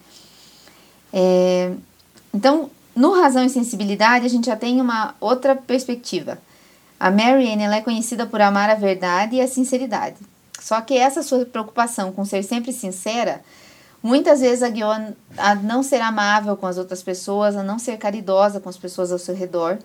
É, 1.12 1.72
então, 2.32 2.70
no 2.96 3.20
Razão 3.20 3.44
e 3.44 3.50
Sensibilidade, 3.50 4.28
a 4.28 4.30
gente 4.30 4.46
já 4.46 4.56
tem 4.56 4.80
uma 4.80 5.16
outra 5.20 5.56
perspectiva. 5.56 6.38
A 7.00 7.10
Marianne 7.10 7.64
ela 7.64 7.78
é 7.78 7.82
conhecida 7.82 8.28
por 8.28 8.40
amar 8.42 8.70
a 8.70 8.76
verdade 8.76 9.38
e 9.38 9.42
a 9.42 9.48
sinceridade. 9.48 10.18
Só 10.64 10.80
que 10.80 10.98
essa 10.98 11.22
sua 11.22 11.46
preocupação 11.46 12.14
com 12.14 12.24
ser 12.24 12.42
sempre 12.42 12.72
sincera, 12.72 13.44
muitas 14.02 14.40
vezes 14.40 14.64
a 14.64 14.70
guiou 14.70 14.92
a 15.38 15.56
não 15.56 15.84
ser 15.84 16.00
amável 16.00 16.56
com 16.56 16.66
as 16.66 16.78
outras 16.78 17.04
pessoas, 17.04 17.58
a 17.58 17.62
não 17.62 17.78
ser 17.78 17.98
caridosa 17.98 18.62
com 18.62 18.70
as 18.70 18.78
pessoas 18.78 19.12
ao 19.12 19.20
seu 19.20 19.36
redor. 19.36 19.78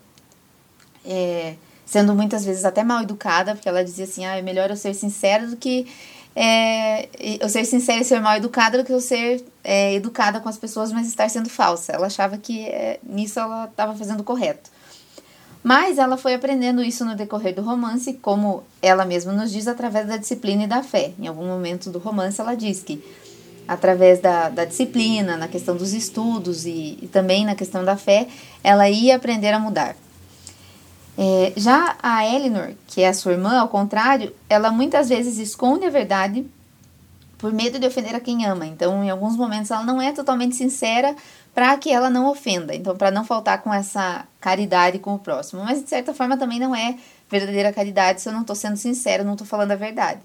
É, 1.05 1.55
sendo 1.85 2.15
muitas 2.15 2.45
vezes 2.45 2.63
até 2.63 2.81
mal 2.81 3.03
educada, 3.03 3.55
porque 3.55 3.67
ela 3.67 3.83
dizia 3.83 4.05
assim, 4.05 4.25
ah, 4.25 4.37
é 4.37 4.41
melhor 4.41 4.69
eu 4.69 4.77
ser 4.77 4.93
sincera 4.93 5.45
do 5.47 5.57
que 5.57 5.85
é, 6.33 7.09
eu 7.43 7.49
ser 7.49 7.65
sincera 7.65 7.99
e 7.99 8.05
ser 8.05 8.21
mal 8.21 8.37
educada 8.37 8.77
do 8.77 8.85
que 8.85 8.93
eu 8.93 9.01
ser 9.01 9.43
é, 9.61 9.95
educada 9.95 10.39
com 10.39 10.47
as 10.47 10.57
pessoas, 10.57 10.93
mas 10.93 11.07
estar 11.07 11.29
sendo 11.29 11.49
falsa. 11.49 11.91
Ela 11.91 12.07
achava 12.07 12.37
que 12.37 12.67
é, 12.67 13.01
nisso 13.03 13.37
ela 13.37 13.65
estava 13.65 13.93
fazendo 13.95 14.23
correto. 14.23 14.71
Mas 15.63 15.97
ela 15.97 16.17
foi 16.17 16.33
aprendendo 16.33 16.81
isso 16.81 17.03
no 17.03 17.15
decorrer 17.15 17.53
do 17.53 17.61
romance, 17.61 18.13
como 18.21 18.63
ela 18.81 19.03
mesma 19.03 19.33
nos 19.33 19.51
diz, 19.51 19.67
através 19.67 20.07
da 20.07 20.17
disciplina 20.17 20.63
e 20.63 20.67
da 20.67 20.81
fé. 20.81 21.11
Em 21.19 21.27
algum 21.27 21.45
momento 21.45 21.89
do 21.89 21.99
romance, 21.99 22.39
ela 22.39 22.55
diz 22.55 22.81
que, 22.81 23.03
através 23.67 24.19
da, 24.19 24.49
da 24.49 24.63
disciplina, 24.63 25.35
na 25.35 25.47
questão 25.47 25.75
dos 25.75 25.93
estudos 25.93 26.65
e, 26.65 26.97
e 27.01 27.09
também 27.11 27.45
na 27.45 27.55
questão 27.55 27.83
da 27.83 27.97
fé, 27.97 28.27
ela 28.63 28.89
ia 28.89 29.17
aprender 29.17 29.53
a 29.53 29.59
mudar. 29.59 29.95
É, 31.17 31.51
já 31.57 31.97
a 32.01 32.25
Eleanor, 32.25 32.71
que 32.87 33.01
é 33.01 33.09
a 33.09 33.13
sua 33.13 33.33
irmã, 33.33 33.59
ao 33.59 33.67
contrário, 33.67 34.33
ela 34.49 34.71
muitas 34.71 35.09
vezes 35.09 35.37
esconde 35.37 35.85
a 35.85 35.89
verdade 35.89 36.45
por 37.37 37.51
medo 37.51 37.77
de 37.77 37.85
ofender 37.85 38.15
a 38.15 38.21
quem 38.21 38.45
ama. 38.45 38.65
Então, 38.65 39.03
em 39.03 39.09
alguns 39.09 39.35
momentos, 39.35 39.69
ela 39.69 39.83
não 39.83 40.01
é 40.01 40.13
totalmente 40.13 40.55
sincera 40.55 41.13
para 41.59 41.75
que 41.75 41.91
ela 41.91 42.09
não 42.09 42.31
ofenda. 42.31 42.73
Então, 42.73 42.95
para 42.95 43.11
não 43.11 43.25
faltar 43.25 43.61
com 43.61 43.73
essa 43.73 44.25
caridade 44.39 44.97
com 44.97 45.15
o 45.15 45.19
próximo. 45.19 45.61
Mas, 45.61 45.83
de 45.83 45.89
certa 45.89 46.13
forma, 46.13 46.37
também 46.37 46.57
não 46.57 46.73
é 46.73 46.95
verdadeira 47.29 47.73
caridade 47.73 48.21
se 48.21 48.29
eu 48.29 48.33
não 48.33 48.43
estou 48.43 48.55
sendo 48.55 48.77
sincera, 48.77 49.25
não 49.25 49.33
estou 49.33 49.45
falando 49.45 49.73
a 49.73 49.75
verdade. 49.75 50.21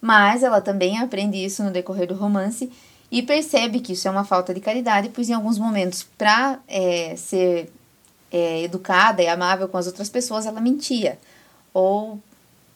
Mas 0.00 0.42
ela 0.42 0.60
também 0.60 0.98
aprende 0.98 1.36
isso 1.36 1.62
no 1.62 1.70
decorrer 1.70 2.08
do 2.08 2.14
romance 2.14 2.72
e 3.08 3.22
percebe 3.22 3.78
que 3.78 3.92
isso 3.92 4.08
é 4.08 4.10
uma 4.10 4.24
falta 4.24 4.52
de 4.52 4.58
caridade, 4.58 5.10
pois 5.10 5.28
em 5.28 5.32
alguns 5.32 5.60
momentos, 5.60 6.02
para 6.02 6.58
é, 6.66 7.14
ser 7.14 7.72
é, 8.32 8.64
educada 8.64 9.22
e 9.22 9.28
amável 9.28 9.68
com 9.68 9.78
as 9.78 9.86
outras 9.86 10.10
pessoas, 10.10 10.44
ela 10.44 10.60
mentia. 10.60 11.20
Ou 11.72 12.18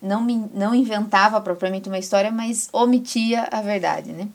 não, 0.01 0.25
não 0.55 0.73
inventava 0.73 1.41
propriamente 1.41 1.89
uma 1.89 1.99
história, 1.99 2.31
mas 2.31 2.69
omitia 2.73 3.49
a 3.51 3.61
verdade, 3.61 4.13
né? 4.13 4.29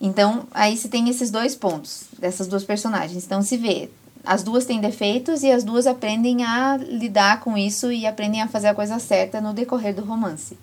Então, 0.00 0.46
aí 0.52 0.76
você 0.76 0.88
tem 0.88 1.08
esses 1.08 1.30
dois 1.30 1.54
pontos 1.54 2.04
dessas 2.18 2.46
duas 2.46 2.64
personagens. 2.64 3.24
Então, 3.24 3.42
se 3.42 3.56
vê, 3.56 3.90
as 4.24 4.42
duas 4.42 4.64
têm 4.64 4.80
defeitos 4.80 5.42
e 5.42 5.50
as 5.50 5.62
duas 5.62 5.86
aprendem 5.86 6.44
a 6.44 6.76
lidar 6.76 7.40
com 7.40 7.56
isso 7.56 7.92
e 7.92 8.06
aprendem 8.06 8.40
a 8.40 8.48
fazer 8.48 8.68
a 8.68 8.74
coisa 8.74 8.98
certa 8.98 9.40
no 9.40 9.52
decorrer 9.52 9.94
do 9.94 10.02
romance. 10.02 10.56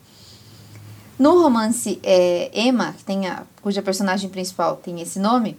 No 1.20 1.42
romance 1.42 2.00
é, 2.04 2.52
Emma, 2.54 2.94
que 2.94 3.04
tem 3.04 3.28
a, 3.28 3.44
cuja 3.62 3.82
personagem 3.82 4.30
principal 4.30 4.78
tem 4.78 5.02
esse 5.02 5.20
nome, 5.20 5.58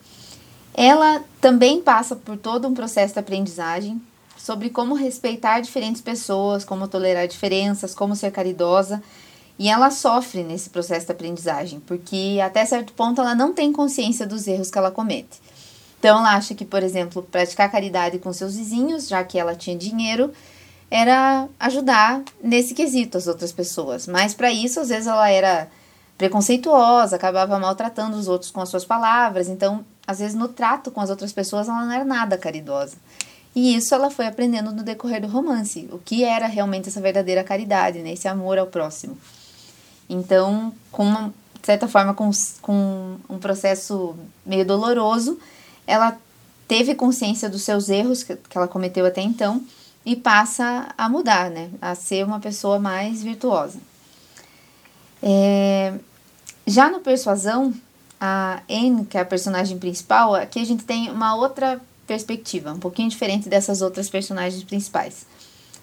ela 0.72 1.22
também 1.40 1.82
passa 1.82 2.14
por 2.14 2.36
todo 2.36 2.68
um 2.68 2.74
processo 2.74 3.14
de 3.14 3.20
aprendizagem 3.20 4.00
sobre 4.36 4.70
como 4.70 4.94
respeitar 4.94 5.58
diferentes 5.60 6.00
pessoas, 6.00 6.64
como 6.64 6.86
tolerar 6.86 7.26
diferenças, 7.26 7.94
como 7.94 8.14
ser 8.14 8.30
caridosa. 8.30 9.02
E 9.58 9.68
ela 9.68 9.90
sofre 9.90 10.44
nesse 10.44 10.70
processo 10.70 11.06
de 11.06 11.12
aprendizagem, 11.12 11.80
porque 11.80 12.38
até 12.42 12.64
certo 12.64 12.92
ponto 12.92 13.20
ela 13.20 13.34
não 13.34 13.52
tem 13.52 13.72
consciência 13.72 14.26
dos 14.26 14.46
erros 14.46 14.70
que 14.70 14.78
ela 14.78 14.90
comete. 14.90 15.40
Então 15.98 16.20
ela 16.20 16.34
acha 16.34 16.54
que, 16.54 16.64
por 16.64 16.82
exemplo, 16.82 17.22
praticar 17.24 17.70
caridade 17.70 18.18
com 18.18 18.32
seus 18.32 18.56
vizinhos, 18.56 19.08
já 19.08 19.24
que 19.24 19.38
ela 19.38 19.56
tinha 19.56 19.76
dinheiro, 19.76 20.32
era 20.88 21.48
ajudar 21.58 22.22
nesse 22.42 22.72
quesito 22.72 23.18
as 23.18 23.26
outras 23.26 23.50
pessoas. 23.50 24.06
Mas 24.06 24.32
para 24.32 24.52
isso, 24.52 24.78
às 24.78 24.88
vezes 24.88 25.08
ela 25.08 25.28
era 25.28 25.68
preconceituosa, 26.16 27.16
acabava 27.16 27.58
maltratando 27.58 28.16
os 28.16 28.28
outros 28.28 28.50
com 28.50 28.60
as 28.60 28.68
suas 28.68 28.84
palavras. 28.84 29.48
Então, 29.48 29.84
às 30.06 30.20
vezes 30.20 30.34
no 30.34 30.48
trato 30.48 30.90
com 30.90 31.00
as 31.00 31.10
outras 31.10 31.32
pessoas 31.32 31.68
ela 31.68 31.84
não 31.84 31.92
era 31.92 32.04
nada 32.04 32.38
caridosa. 32.38 32.96
E 33.54 33.74
isso 33.74 33.94
ela 33.94 34.08
foi 34.08 34.26
aprendendo 34.26 34.70
no 34.70 34.84
decorrer 34.84 35.20
do 35.20 35.26
romance, 35.26 35.88
o 35.90 35.98
que 35.98 36.22
era 36.22 36.46
realmente 36.46 36.88
essa 36.88 37.00
verdadeira 37.00 37.42
caridade, 37.42 37.98
né? 37.98 38.12
esse 38.12 38.28
amor 38.28 38.56
ao 38.56 38.68
próximo. 38.68 39.18
Então, 40.08 40.72
com 40.90 41.04
uma 41.04 41.32
de 41.60 41.66
certa 41.66 41.88
forma, 41.88 42.14
com, 42.14 42.30
com 42.62 43.16
um 43.28 43.38
processo 43.38 44.16
meio 44.46 44.64
doloroso, 44.64 45.38
ela 45.86 46.16
teve 46.66 46.94
consciência 46.94 47.48
dos 47.48 47.62
seus 47.62 47.88
erros 47.88 48.22
que, 48.22 48.36
que 48.36 48.56
ela 48.56 48.68
cometeu 48.68 49.04
até 49.04 49.20
então 49.20 49.62
e 50.04 50.14
passa 50.16 50.88
a 50.96 51.08
mudar, 51.08 51.50
né? 51.50 51.70
A 51.80 51.94
ser 51.94 52.24
uma 52.24 52.40
pessoa 52.40 52.78
mais 52.78 53.22
virtuosa. 53.22 53.78
É, 55.22 55.94
já 56.66 56.90
no 56.90 57.00
Persuasão, 57.00 57.74
a 58.20 58.60
Anne, 58.70 59.04
que 59.04 59.18
é 59.18 59.20
a 59.20 59.24
personagem 59.24 59.78
principal, 59.78 60.34
aqui 60.34 60.60
a 60.60 60.64
gente 60.64 60.84
tem 60.84 61.10
uma 61.10 61.34
outra 61.34 61.80
perspectiva, 62.06 62.72
um 62.72 62.78
pouquinho 62.78 63.10
diferente 63.10 63.48
dessas 63.48 63.82
outras 63.82 64.08
personagens 64.08 64.62
principais. 64.62 65.26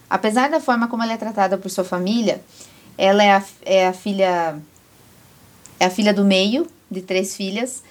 Apesar 0.09 0.49
da 0.49 0.59
forma 0.59 0.87
como 0.87 1.03
ela 1.03 1.13
é 1.13 1.17
tratada 1.17 1.57
por 1.57 1.69
sua 1.69 1.83
família, 1.83 2.41
ela 2.97 3.23
é 3.23 3.31
a, 3.31 3.43
é 3.63 3.87
a 3.87 3.93
filha 3.93 4.59
é 5.79 5.85
a 5.85 5.89
filha 5.89 6.13
do 6.13 6.23
meio 6.23 6.67
de 6.89 7.01
três 7.01 7.35
filhas. 7.35 7.83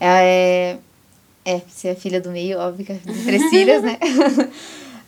É, 0.00 0.76
é, 1.44 1.60
se 1.68 1.88
é 1.88 1.94
filha 1.94 2.20
do 2.20 2.30
meio, 2.30 2.58
óbvio 2.58 2.86
que 2.86 2.92
é 2.92 2.96
de 2.96 3.24
três 3.24 3.42
filhas, 3.50 3.82
né? 3.82 3.98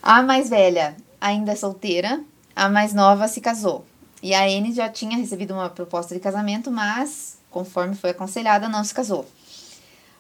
A 0.03 0.23
mais 0.23 0.49
velha 0.49 0.97
ainda 1.21 1.53
é 1.53 1.57
solteira, 1.57 2.21
a 2.57 2.69
mais 2.69 2.93
nova 2.93 3.29
se 3.29 3.41
casou. 3.41 3.85
E 4.23 4.35
a 4.35 4.43
Anne 4.45 4.73
já 4.73 4.89
tinha 4.89 5.17
recebido 5.17 5.55
uma 5.55 5.69
proposta 5.71 6.15
de 6.15 6.21
casamento, 6.21 6.71
mas 6.71 7.39
conforme 7.51 7.95
foi 7.95 8.11
aconselhada, 8.11 8.69
não 8.69 8.83
se 8.85 8.95
casou. 8.95 9.27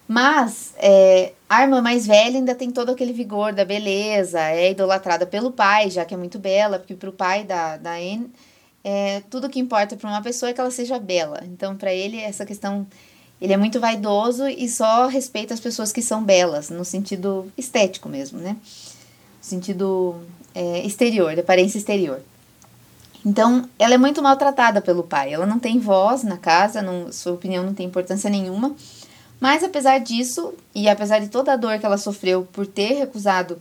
Mas 0.07 0.75
é, 0.77 1.33
a 1.49 1.63
irmã 1.63 1.81
mais 1.81 2.07
velha 2.07 2.37
ainda 2.37 2.55
tem 2.55 2.71
todo 2.71 2.91
aquele 2.91 3.13
vigor 3.13 3.53
da 3.53 3.65
beleza, 3.65 4.41
é 4.41 4.71
idolatrada 4.73 5.25
pelo 5.25 5.53
pai, 5.53 5.89
já 5.89 6.05
que 6.05 6.13
é 6.13 6.17
muito 6.17 6.39
bela, 6.39 6.79
porque 6.79 6.95
para 6.95 7.11
o 7.11 7.13
pai 7.13 7.45
da, 7.45 7.77
da 7.77 7.93
Anne, 7.93 8.31
é, 8.83 9.23
tudo 9.31 9.49
que 9.49 9.61
importa 9.61 9.97
para 9.97 10.09
uma 10.09 10.23
pessoa 10.23 10.51
é 10.51 10.53
que 10.53 10.61
ela 10.61 10.71
seja 10.71 10.99
bela. 10.99 11.41
Então, 11.45 11.77
para 11.77 11.93
ele, 11.93 12.19
essa 12.19 12.47
questão. 12.47 12.87
Ele 13.41 13.55
é 13.55 13.57
muito 13.57 13.81
vaidoso 13.81 14.47
e 14.47 14.69
só 14.69 15.07
respeita 15.07 15.55
as 15.55 15.61
pessoas 15.61 15.91
que 15.91 16.03
são 16.03 16.23
belas, 16.23 16.69
no 16.69 16.85
sentido 16.85 17.51
estético 17.57 18.07
mesmo, 18.07 18.39
né? 18.39 18.51
No 18.53 18.59
sentido 19.41 20.21
é, 20.55 20.85
exterior, 20.85 21.33
de 21.33 21.41
aparência 21.41 21.79
exterior. 21.79 22.21
Então, 23.25 23.67
ela 23.79 23.95
é 23.95 23.99
muito 23.99 24.23
maltratada 24.23 24.83
pelo 24.83 25.03
pai. 25.03 25.33
Ela 25.33 25.47
não 25.47 25.59
tem 25.59 25.79
voz 25.79 26.23
na 26.23 26.37
casa, 26.37 26.83
não, 26.83 27.11
sua 27.11 27.33
opinião 27.33 27.65
não 27.65 27.73
tem 27.73 27.87
importância 27.87 28.29
nenhuma. 28.29 28.77
Mas 29.41 29.65
apesar 29.65 29.99
disso, 30.01 30.53
e 30.75 30.87
apesar 30.87 31.19
de 31.19 31.29
toda 31.29 31.53
a 31.53 31.57
dor 31.57 31.79
que 31.79 31.87
ela 31.87 31.97
sofreu 31.97 32.47
por 32.53 32.67
ter 32.67 32.93
recusado 32.93 33.59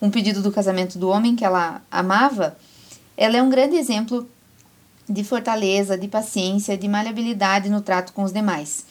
um 0.00 0.10
pedido 0.10 0.42
do 0.42 0.52
casamento 0.52 0.98
do 0.98 1.08
homem 1.08 1.34
que 1.34 1.44
ela 1.44 1.80
amava, 1.90 2.56
ela 3.16 3.36
é 3.36 3.42
um 3.42 3.48
grande 3.48 3.76
exemplo 3.76 4.28
de 5.08 5.24
fortaleza, 5.24 5.98
de 5.98 6.08
paciência, 6.08 6.76
de 6.76 6.88
maleabilidade 6.88 7.68
no 7.68 7.80
trato 7.80 8.12
com 8.12 8.22
os 8.22 8.32
demais. 8.32 8.84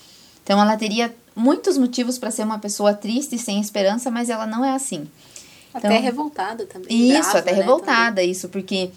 Então, 0.43 0.62
ela 0.62 0.76
teria 0.76 1.13
muitos 1.36 1.78
motivos 1.78 2.17
para 2.17 2.32
ser 2.32 2.43
uma 2.43 2.60
pessoa 2.60 2.93
triste 2.93 3.36
e 3.36 3.39
sem 3.39 3.60
esperança, 3.60 4.12
mas 4.12 4.30
ela 4.30 4.45
não 4.45 4.63
é 4.63 4.74
assim. 4.74 5.10
Até 5.74 5.88
então, 5.88 6.02
revoltada 6.02 6.65
também. 6.65 7.12
Isso, 7.12 7.21
brava, 7.21 7.39
até 7.39 7.52
né, 7.52 7.58
revoltada, 7.58 8.15
também. 8.15 8.32
isso, 8.32 8.50
porque 8.50 8.91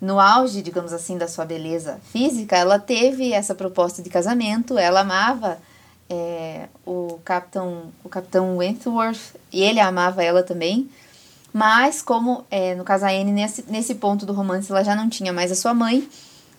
no 0.00 0.18
auge, 0.18 0.62
digamos 0.62 0.92
assim, 0.92 1.18
da 1.18 1.28
sua 1.28 1.44
beleza 1.44 2.00
física, 2.12 2.56
ela 2.56 2.78
teve 2.78 3.32
essa 3.32 3.54
proposta 3.54 4.02
de 4.02 4.10
casamento, 4.10 4.78
ela 4.78 5.00
amava 5.00 5.58
é, 6.08 6.68
o 6.84 7.18
capitão 7.24 7.92
o 8.02 8.08
capitão 8.08 8.56
Wentworth 8.58 9.34
e 9.52 9.62
ele 9.62 9.80
amava 9.80 10.22
ela 10.22 10.42
também, 10.42 10.88
mas 11.52 12.02
como 12.02 12.44
é, 12.50 12.74
no 12.74 12.84
caso 12.84 13.04
a 13.04 13.10
Anne, 13.10 13.32
nesse, 13.32 13.64
nesse 13.68 13.94
ponto 13.94 14.26
do 14.26 14.32
romance, 14.32 14.70
ela 14.70 14.82
já 14.82 14.94
não 14.94 15.08
tinha 15.08 15.32
mais 15.32 15.52
a 15.52 15.54
sua 15.54 15.72
mãe 15.72 16.08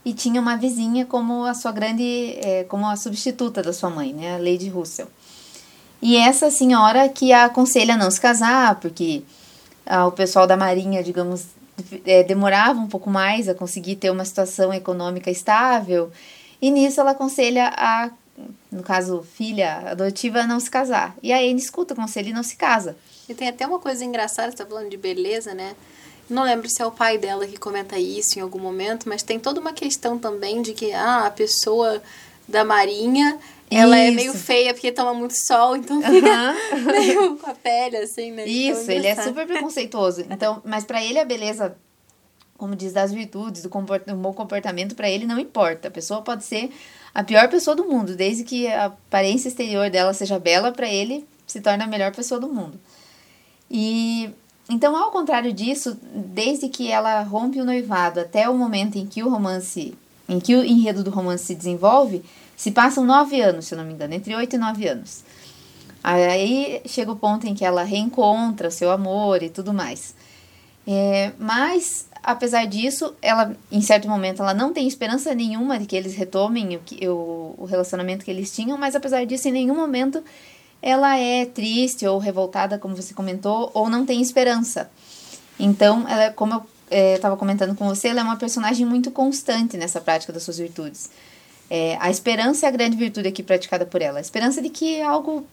e 0.06 0.14
tinha 0.14 0.40
uma 0.40 0.56
vizinha 0.56 1.06
como 1.06 1.44
a 1.46 1.56
sua 1.56 1.72
grande, 1.72 2.38
é, 2.40 2.64
como 2.66 2.88
a 2.88 2.96
substituta 2.96 3.64
da 3.64 3.74
sua 3.74 3.90
mãe, 3.90 4.14
né, 4.14 4.36
a 4.36 4.38
Lady 4.38 4.70
Russell. 4.70 5.08
E 6.02 6.16
essa 6.16 6.52
senhora 6.52 7.10
que 7.10 7.34
a 7.34 7.46
aconselha 7.46 7.96
a 7.96 7.98
não 7.98 8.12
se 8.12 8.22
casar, 8.22 8.80
porque 8.80 9.24
ah, 9.84 10.06
o 10.06 10.12
pessoal 10.12 10.46
da 10.46 10.56
marinha, 10.56 11.04
digamos, 11.04 11.48
é, 12.06 12.24
demorava 12.24 12.80
um 12.80 12.88
pouco 12.88 13.10
mais 13.10 13.50
a 13.50 13.56
conseguir 13.56 13.96
ter 13.96 14.12
uma 14.12 14.24
situação 14.24 14.72
econômica 14.72 15.32
estável, 15.32 16.12
e 16.62 16.70
nisso 16.70 17.02
ela 17.02 17.12
aconselha 17.12 17.74
a, 17.76 18.12
no 18.72 18.84
caso, 18.84 19.26
filha 19.36 19.90
adotiva, 19.90 20.42
a 20.42 20.48
não 20.48 20.60
se 20.60 20.70
casar. 20.70 21.16
E 21.24 21.34
aí 21.34 21.50
ele 21.50 21.60
escuta 21.60 21.96
o 21.96 21.98
conselho 21.98 22.30
e 22.30 22.34
não 22.34 22.44
se 22.44 22.56
casa. 22.56 22.96
E 23.28 23.34
tem 23.34 23.48
até 23.48 23.66
uma 23.66 23.80
coisa 23.80 24.06
engraçada, 24.06 24.52
você 24.52 24.58
tá 24.58 24.66
falando 24.66 24.90
de 24.90 24.98
beleza, 24.98 25.56
né? 25.56 25.76
Não 26.30 26.44
lembro 26.44 26.70
se 26.70 26.82
é 26.82 26.86
o 26.86 26.92
pai 26.92 27.18
dela 27.18 27.46
que 27.46 27.58
comenta 27.58 27.98
isso 27.98 28.40
em 28.40 28.42
algum 28.42 28.60
momento, 28.60 29.08
mas 29.08 29.22
tem 29.22 29.40
toda 29.40 29.60
uma 29.60 29.74
questão 29.74 30.18
também 30.18 30.62
de 30.62 30.74
que 30.74 30.92
ah, 30.92 31.28
a 31.28 31.32
pessoa 31.32 32.02
da 32.48 32.64
marinha 32.64 33.40
ela 33.70 33.98
Isso. 33.98 34.08
é 34.08 34.12
meio 34.12 34.34
feia 34.34 34.74
porque 34.74 34.92
toma 34.92 35.14
muito 35.14 35.34
sol, 35.34 35.76
então 35.76 36.02
fica 36.02 36.56
meio 36.92 37.38
com 37.38 37.50
a 37.50 37.54
pele, 37.56 37.98
assim, 37.98 38.32
né? 38.32 38.46
Isso, 38.46 38.90
ele 38.92 39.08
é 39.08 39.16
super 39.16 39.48
preconceituoso. 39.48 40.26
Então, 40.30 40.62
mas 40.64 40.84
para 40.84 41.04
ele 41.04 41.20
a 41.20 41.26
beleza 41.26 41.76
como 42.58 42.76
diz, 42.76 42.94
das 42.94 43.12
virtudes, 43.12 43.64
do, 43.64 43.70
comport 43.70 44.06
do 44.06 44.16
bom 44.16 44.34
comportamento, 44.34 44.96
para 44.96 45.10
ele 45.10 45.26
não 45.26 45.38
importa. 45.38 45.90
A 45.90 45.92
pessoa 45.92 46.22
pode 46.22 46.46
ser 46.46 46.72
a 47.14 47.24
pior 47.24 47.50
pessoa 47.50 47.76
do 47.76 47.86
mundo, 47.86 48.16
desde 48.16 48.44
que 48.44 48.68
a 48.68 48.86
aparência 48.86 49.50
exterior 49.50 49.90
dela 49.90 50.14
seja 50.14 50.40
bela, 50.40 50.72
para 50.72 50.88
ele 50.88 51.28
se 51.46 51.60
torna 51.60 51.84
a 51.84 51.88
melhor 51.88 52.14
pessoa 52.16 52.40
do 52.40 52.48
mundo. 52.48 52.80
E 53.70 54.30
então, 54.70 54.96
ao 54.96 55.12
contrário 55.12 55.54
disso, 55.54 55.98
desde 56.02 56.70
que 56.70 56.90
ela 56.90 57.22
rompe 57.22 57.62
o 57.62 57.66
noivado 57.66 58.20
até 58.20 58.50
o 58.50 58.58
momento 58.58 58.98
em 58.98 59.06
que 59.06 59.22
o 59.22 59.30
romance, 59.30 59.94
em 60.28 60.40
que 60.40 60.56
o 60.56 60.64
enredo 60.64 61.04
do 61.04 61.12
romance 61.12 61.46
se 61.46 61.56
desenvolve, 61.56 62.24
se 62.56 62.72
passam 62.72 63.06
nove 63.06 63.40
anos, 63.42 63.66
se 63.66 63.74
eu 63.74 63.78
não 63.78 63.86
me 63.86 63.94
engano, 63.94 64.14
entre 64.14 64.36
oito 64.36 64.56
e 64.56 64.60
nove 64.60 64.88
anos. 64.88 65.24
Aí 66.04 66.82
chega 66.86 67.12
o 67.12 67.16
ponto 67.16 67.48
em 67.48 67.54
que 67.54 67.66
ela 67.66 67.84
reencontra 67.84 68.72
seu 68.72 68.92
amor 68.92 69.44
e 69.44 69.50
tudo 69.50 69.74
mais. 69.74 70.16
É, 70.88 71.32
mas, 71.40 72.08
apesar 72.24 72.66
disso, 72.66 73.14
ela, 73.22 73.56
em 73.72 73.82
certo 73.82 74.08
momento, 74.08 74.42
ela 74.42 74.54
não 74.54 74.72
tem 74.72 74.88
esperança 74.88 75.34
nenhuma 75.34 75.80
de 75.80 75.86
que 75.86 75.96
eles 75.96 76.16
retomem 76.16 76.76
o, 76.78 77.12
o, 77.12 77.56
o 77.60 77.66
relacionamento 77.66 78.24
que 78.24 78.32
eles 78.32 78.56
tinham, 78.56 78.78
mas 78.78 78.96
apesar 78.96 79.26
disso, 79.26 79.48
em 79.48 79.52
nenhum 79.52 79.76
momento 79.76 80.24
ela 80.86 81.18
é 81.18 81.48
triste 81.48 82.06
ou 82.06 82.20
revoltada, 82.20 82.78
como 82.78 82.96
você 82.96 83.12
comentou, 83.12 83.72
ou 83.74 83.90
não 83.90 84.06
tem 84.06 84.22
esperança. 84.22 84.88
Então, 85.60 86.08
ela, 86.08 86.30
como 86.32 86.54
eu 86.54 87.16
estava 87.16 87.34
é, 87.34 87.38
comentando 87.38 87.76
com 87.76 87.88
você, 87.88 88.10
ela 88.10 88.20
é 88.20 88.24
uma 88.24 88.38
personagem 88.38 88.86
muito 88.86 89.10
constante 89.10 89.78
nessa 89.78 90.00
prática 90.00 90.32
das 90.32 90.44
suas 90.44 90.60
virtudes. 90.60 91.10
É, 91.72 91.98
a 92.00 92.12
esperança 92.12 92.68
é 92.68 92.70
a 92.70 92.72
grande 92.72 92.96
virtude 92.96 93.28
aqui 93.28 93.42
praticada 93.42 93.84
por 93.84 94.00
ela. 94.00 94.20
A 94.20 94.22
esperança 94.22 94.62
de 94.62 94.70
que 94.70 95.02
algo. 95.02 95.48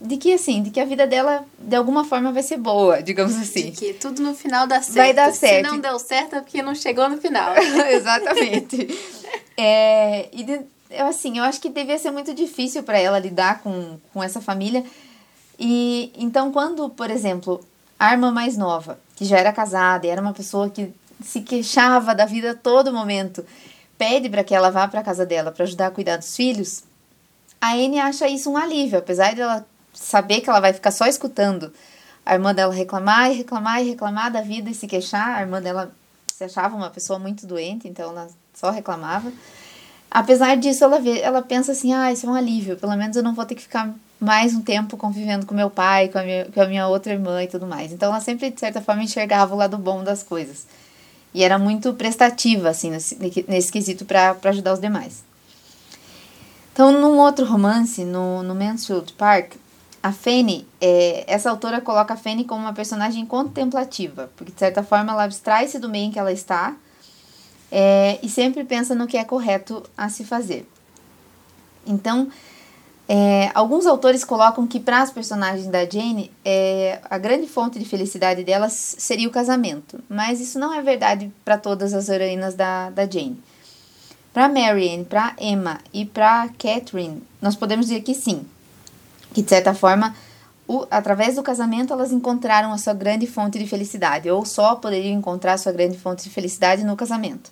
De 0.00 0.18
que, 0.18 0.32
assim, 0.32 0.62
de 0.62 0.70
que 0.70 0.78
a 0.78 0.84
vida 0.84 1.04
dela, 1.04 1.44
de 1.58 1.74
alguma 1.74 2.04
forma, 2.04 2.30
vai 2.30 2.44
ser 2.44 2.58
boa, 2.58 3.02
digamos 3.02 3.34
assim. 3.34 3.70
De 3.70 3.72
que 3.72 3.92
tudo 3.92 4.22
no 4.22 4.36
final 4.36 4.68
dá 4.68 4.80
certo. 4.82 4.94
Vai 4.94 5.12
dar 5.12 5.32
certo. 5.32 5.66
Se 5.66 5.72
não 5.72 5.80
deu 5.80 5.98
certo 5.98 6.36
é 6.36 6.40
porque 6.40 6.62
não 6.62 6.76
chegou 6.76 7.08
no 7.08 7.18
final. 7.20 7.56
Exatamente. 7.90 8.86
é, 9.58 10.28
e 10.32 10.44
de, 10.44 10.60
eu, 10.90 11.06
assim, 11.06 11.38
eu 11.38 11.44
acho 11.44 11.60
que 11.60 11.68
devia 11.68 11.98
ser 11.98 12.10
muito 12.10 12.34
difícil 12.34 12.82
para 12.82 12.98
ela 12.98 13.18
lidar 13.18 13.60
com, 13.62 13.98
com 14.12 14.22
essa 14.22 14.40
família. 14.40 14.84
E 15.58 16.12
então, 16.16 16.52
quando, 16.52 16.88
por 16.90 17.10
exemplo, 17.10 17.64
a 17.98 18.12
irmã 18.12 18.30
mais 18.30 18.56
nova, 18.56 18.98
que 19.16 19.24
já 19.24 19.38
era 19.38 19.52
casada 19.52 20.06
e 20.06 20.10
era 20.10 20.20
uma 20.20 20.32
pessoa 20.32 20.68
que 20.70 20.92
se 21.24 21.40
queixava 21.40 22.14
da 22.14 22.26
vida 22.26 22.50
a 22.50 22.54
todo 22.54 22.92
momento, 22.92 23.44
pede 23.96 24.28
para 24.28 24.44
que 24.44 24.54
ela 24.54 24.70
vá 24.70 24.86
para 24.86 25.00
a 25.00 25.04
casa 25.04 25.24
dela 25.24 25.50
para 25.50 25.64
ajudar 25.64 25.86
a 25.86 25.90
cuidar 25.90 26.18
dos 26.18 26.36
filhos, 26.36 26.84
a 27.60 27.72
Anne 27.72 27.98
acha 27.98 28.28
isso 28.28 28.50
um 28.50 28.56
alívio, 28.56 28.98
apesar 28.98 29.34
dela 29.34 29.66
saber 29.94 30.42
que 30.42 30.50
ela 30.50 30.60
vai 30.60 30.74
ficar 30.74 30.90
só 30.90 31.06
escutando 31.06 31.72
a 32.26 32.34
irmã 32.34 32.52
dela 32.52 32.74
reclamar 32.74 33.30
e 33.30 33.34
reclamar 33.34 33.80
e 33.80 33.90
reclamar 33.90 34.32
da 34.32 34.40
vida 34.40 34.68
e 34.68 34.74
se 34.74 34.88
queixar. 34.88 35.38
A 35.38 35.40
irmã 35.40 35.62
dela 35.62 35.92
se 36.26 36.42
achava 36.42 36.74
uma 36.74 36.90
pessoa 36.90 37.20
muito 37.20 37.46
doente, 37.46 37.86
então 37.86 38.10
ela 38.10 38.28
só 38.52 38.70
reclamava. 38.70 39.32
Apesar 40.16 40.56
disso, 40.56 40.82
ela, 40.82 40.98
vê, 40.98 41.20
ela 41.20 41.42
pensa 41.42 41.72
assim: 41.72 41.92
ah, 41.92 42.10
isso 42.10 42.26
é 42.26 42.30
um 42.30 42.34
alívio, 42.34 42.78
pelo 42.78 42.96
menos 42.96 43.14
eu 43.18 43.22
não 43.22 43.34
vou 43.34 43.44
ter 43.44 43.54
que 43.54 43.60
ficar 43.60 43.94
mais 44.18 44.54
um 44.54 44.62
tempo 44.62 44.96
convivendo 44.96 45.44
com 45.44 45.54
meu 45.54 45.68
pai, 45.68 46.08
com 46.08 46.18
a 46.18 46.22
minha, 46.22 46.46
com 46.46 46.58
a 46.58 46.66
minha 46.66 46.88
outra 46.88 47.12
irmã 47.12 47.42
e 47.42 47.46
tudo 47.46 47.66
mais. 47.66 47.92
Então 47.92 48.08
ela 48.10 48.20
sempre, 48.22 48.50
de 48.50 48.58
certa 48.58 48.80
forma, 48.80 49.02
enxergava 49.02 49.54
o 49.54 49.58
lado 49.58 49.76
bom 49.76 50.02
das 50.02 50.22
coisas. 50.22 50.66
E 51.34 51.44
era 51.44 51.58
muito 51.58 51.92
prestativa, 51.92 52.70
assim, 52.70 52.88
nesse, 52.88 53.44
nesse 53.46 53.70
quesito 53.70 54.06
para 54.06 54.34
ajudar 54.44 54.72
os 54.72 54.80
demais. 54.80 55.22
Então, 56.72 56.92
num 56.92 57.18
outro 57.18 57.44
romance, 57.44 58.02
no, 58.02 58.42
no 58.42 58.54
Mansfield 58.54 59.12
Park, 59.12 59.52
a 60.02 60.12
Fanny, 60.12 60.66
é, 60.80 61.24
essa 61.26 61.50
autora 61.50 61.82
coloca 61.82 62.14
a 62.14 62.16
Fanny 62.16 62.44
como 62.44 62.62
uma 62.62 62.72
personagem 62.72 63.26
contemplativa, 63.26 64.30
porque 64.34 64.52
de 64.52 64.58
certa 64.58 64.82
forma 64.82 65.12
ela 65.12 65.24
abstrai-se 65.24 65.78
do 65.78 65.90
meio 65.90 66.06
em 66.06 66.10
que 66.10 66.18
ela 66.18 66.32
está 66.32 66.74
é, 67.70 68.18
e 68.22 68.28
sempre 68.28 68.64
pensa 68.64 68.94
no 68.94 69.06
que 69.06 69.16
é 69.16 69.24
correto 69.24 69.82
a 69.96 70.08
se 70.08 70.24
fazer. 70.24 70.68
Então, 71.86 72.28
é, 73.08 73.52
alguns 73.54 73.86
autores 73.86 74.24
colocam 74.24 74.66
que 74.66 74.80
para 74.80 75.00
as 75.00 75.12
personagens 75.12 75.68
da 75.68 75.88
Jane, 75.88 76.32
é, 76.44 77.00
a 77.08 77.16
grande 77.18 77.46
fonte 77.46 77.78
de 77.78 77.84
felicidade 77.84 78.42
delas 78.42 78.96
seria 78.98 79.28
o 79.28 79.30
casamento, 79.30 80.02
mas 80.08 80.40
isso 80.40 80.58
não 80.58 80.74
é 80.74 80.82
verdade 80.82 81.32
para 81.44 81.56
todas 81.56 81.94
as 81.94 82.08
heroínas 82.08 82.54
da, 82.54 82.90
da 82.90 83.08
Jane. 83.08 83.40
Para 84.32 84.48
Marianne, 84.48 85.04
para 85.04 85.34
Emma 85.40 85.78
e 85.94 86.04
para 86.04 86.48
Catherine, 86.58 87.22
nós 87.40 87.54
podemos 87.54 87.86
dizer 87.86 88.02
que 88.02 88.12
sim, 88.12 88.44
que 89.32 89.40
de 89.40 89.48
certa 89.48 89.72
forma, 89.72 90.14
o, 90.66 90.84
através 90.90 91.36
do 91.36 91.42
casamento, 91.44 91.92
elas 91.92 92.10
encontraram 92.10 92.72
a 92.72 92.78
sua 92.78 92.92
grande 92.92 93.26
fonte 93.26 93.58
de 93.58 93.66
felicidade, 93.68 94.28
ou 94.28 94.44
só 94.44 94.74
poderiam 94.74 95.16
encontrar 95.16 95.52
a 95.52 95.58
sua 95.58 95.72
grande 95.72 95.96
fonte 95.96 96.24
de 96.24 96.30
felicidade 96.30 96.84
no 96.84 96.96
casamento. 96.96 97.50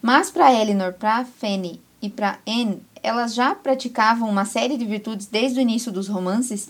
Mas 0.00 0.30
para 0.30 0.52
Eleanor, 0.52 0.92
para 0.94 1.24
Fanny 1.24 1.80
e 2.00 2.08
para 2.08 2.38
Anne, 2.46 2.82
elas 3.02 3.34
já 3.34 3.54
praticavam 3.54 4.28
uma 4.28 4.44
série 4.44 4.76
de 4.76 4.84
virtudes 4.84 5.26
desde 5.26 5.58
o 5.58 5.62
início 5.62 5.90
dos 5.90 6.08
romances 6.08 6.68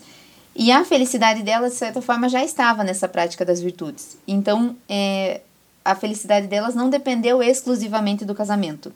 e 0.55 0.71
a 0.71 0.83
felicidade 0.83 1.43
delas, 1.43 1.73
de 1.73 1.77
certa 1.77 2.01
forma, 2.01 2.27
já 2.27 2.43
estava 2.43 2.83
nessa 2.83 3.07
prática 3.07 3.45
das 3.45 3.61
virtudes. 3.61 4.17
Então, 4.27 4.75
é, 4.87 5.41
a 5.85 5.95
felicidade 5.95 6.47
delas 6.47 6.75
não 6.75 6.89
dependeu 6.89 7.41
exclusivamente 7.41 8.25
do 8.25 8.35
casamento. 8.35 8.91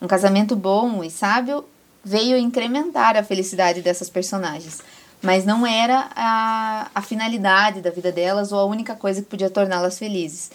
Um 0.00 0.06
casamento 0.06 0.54
bom 0.54 1.02
e 1.02 1.10
sábio 1.10 1.64
veio 2.04 2.36
incrementar 2.36 3.16
a 3.16 3.22
felicidade 3.22 3.80
dessas 3.80 4.10
personagens, 4.10 4.80
mas 5.22 5.44
não 5.44 5.66
era 5.66 6.10
a, 6.14 6.90
a 6.94 7.02
finalidade 7.02 7.80
da 7.80 7.90
vida 7.90 8.12
delas 8.12 8.52
ou 8.52 8.58
a 8.58 8.64
única 8.64 8.94
coisa 8.94 9.22
que 9.22 9.28
podia 9.28 9.50
torná-las 9.50 9.98
felizes. 9.98 10.50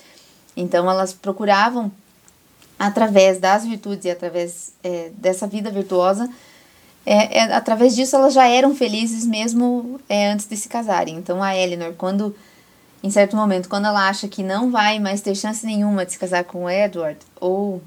Então, 0.56 0.90
elas 0.90 1.14
procuravam 1.14 1.92
através 2.78 3.40
das 3.40 3.66
virtudes 3.66 4.06
e 4.06 4.12
através 4.12 4.74
é, 4.84 5.10
dessa 5.18 5.48
vida 5.48 5.72
virtuosa, 5.72 6.30
é, 7.06 7.40
é, 7.40 7.54
através 7.54 7.96
disso 7.96 8.16
elas 8.16 8.34
já 8.34 8.48
eram 8.48 8.76
felizes 8.76 9.26
mesmo 9.26 10.00
é, 10.10 10.32
antes 10.32 10.46
de 10.46 10.58
se 10.58 10.68
casarem. 10.68 11.16
Então 11.16 11.42
a 11.42 11.56
Eleanor, 11.56 11.94
quando 11.98 12.36
em 13.04 13.10
certo 13.10 13.36
momento, 13.36 13.70
quando 13.70 13.86
ela 13.86 14.10
acha 14.10 14.28
que 14.28 14.44
não 14.44 14.72
vai 14.72 15.00
mais 15.00 15.22
ter 15.22 15.36
chance 15.36 15.66
nenhuma 15.66 16.06
de 16.06 16.14
se 16.14 16.20
casar 16.20 16.44
com 16.44 16.66
o 16.66 16.70
Edward, 16.70 17.20
ou 17.40 17.82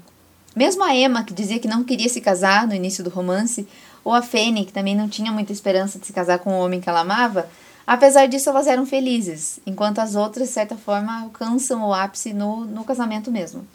mesmo 0.55 0.83
a 0.83 0.95
Emma, 0.95 1.23
que 1.23 1.33
dizia 1.33 1.59
que 1.59 1.67
não 1.67 1.83
queria 1.83 2.09
se 2.09 2.21
casar 2.21 2.67
no 2.67 2.73
início 2.73 3.03
do 3.03 3.09
romance, 3.09 3.67
ou 4.03 4.13
a 4.13 4.21
Fanny, 4.21 4.65
que 4.65 4.73
também 4.73 4.95
não 4.95 5.07
tinha 5.07 5.31
muita 5.31 5.51
esperança 5.51 5.99
de 5.99 6.07
se 6.07 6.13
casar 6.13 6.39
com 6.39 6.51
o 6.51 6.59
homem 6.63 6.81
que 6.81 6.89
ela 6.89 7.01
amava, 7.01 7.47
apesar 7.85 8.25
disso 8.27 8.49
elas 8.49 8.67
eram 8.67 8.85
felizes, 8.85 9.59
enquanto 9.65 9.99
as 9.99 10.15
outras, 10.15 10.47
de 10.47 10.53
certa 10.53 10.75
forma, 10.75 11.21
alcançam 11.21 11.83
o 11.83 11.93
ápice 11.93 12.33
no, 12.33 12.65
no 12.65 12.83
casamento 12.83 13.31
mesmo. 13.31 13.65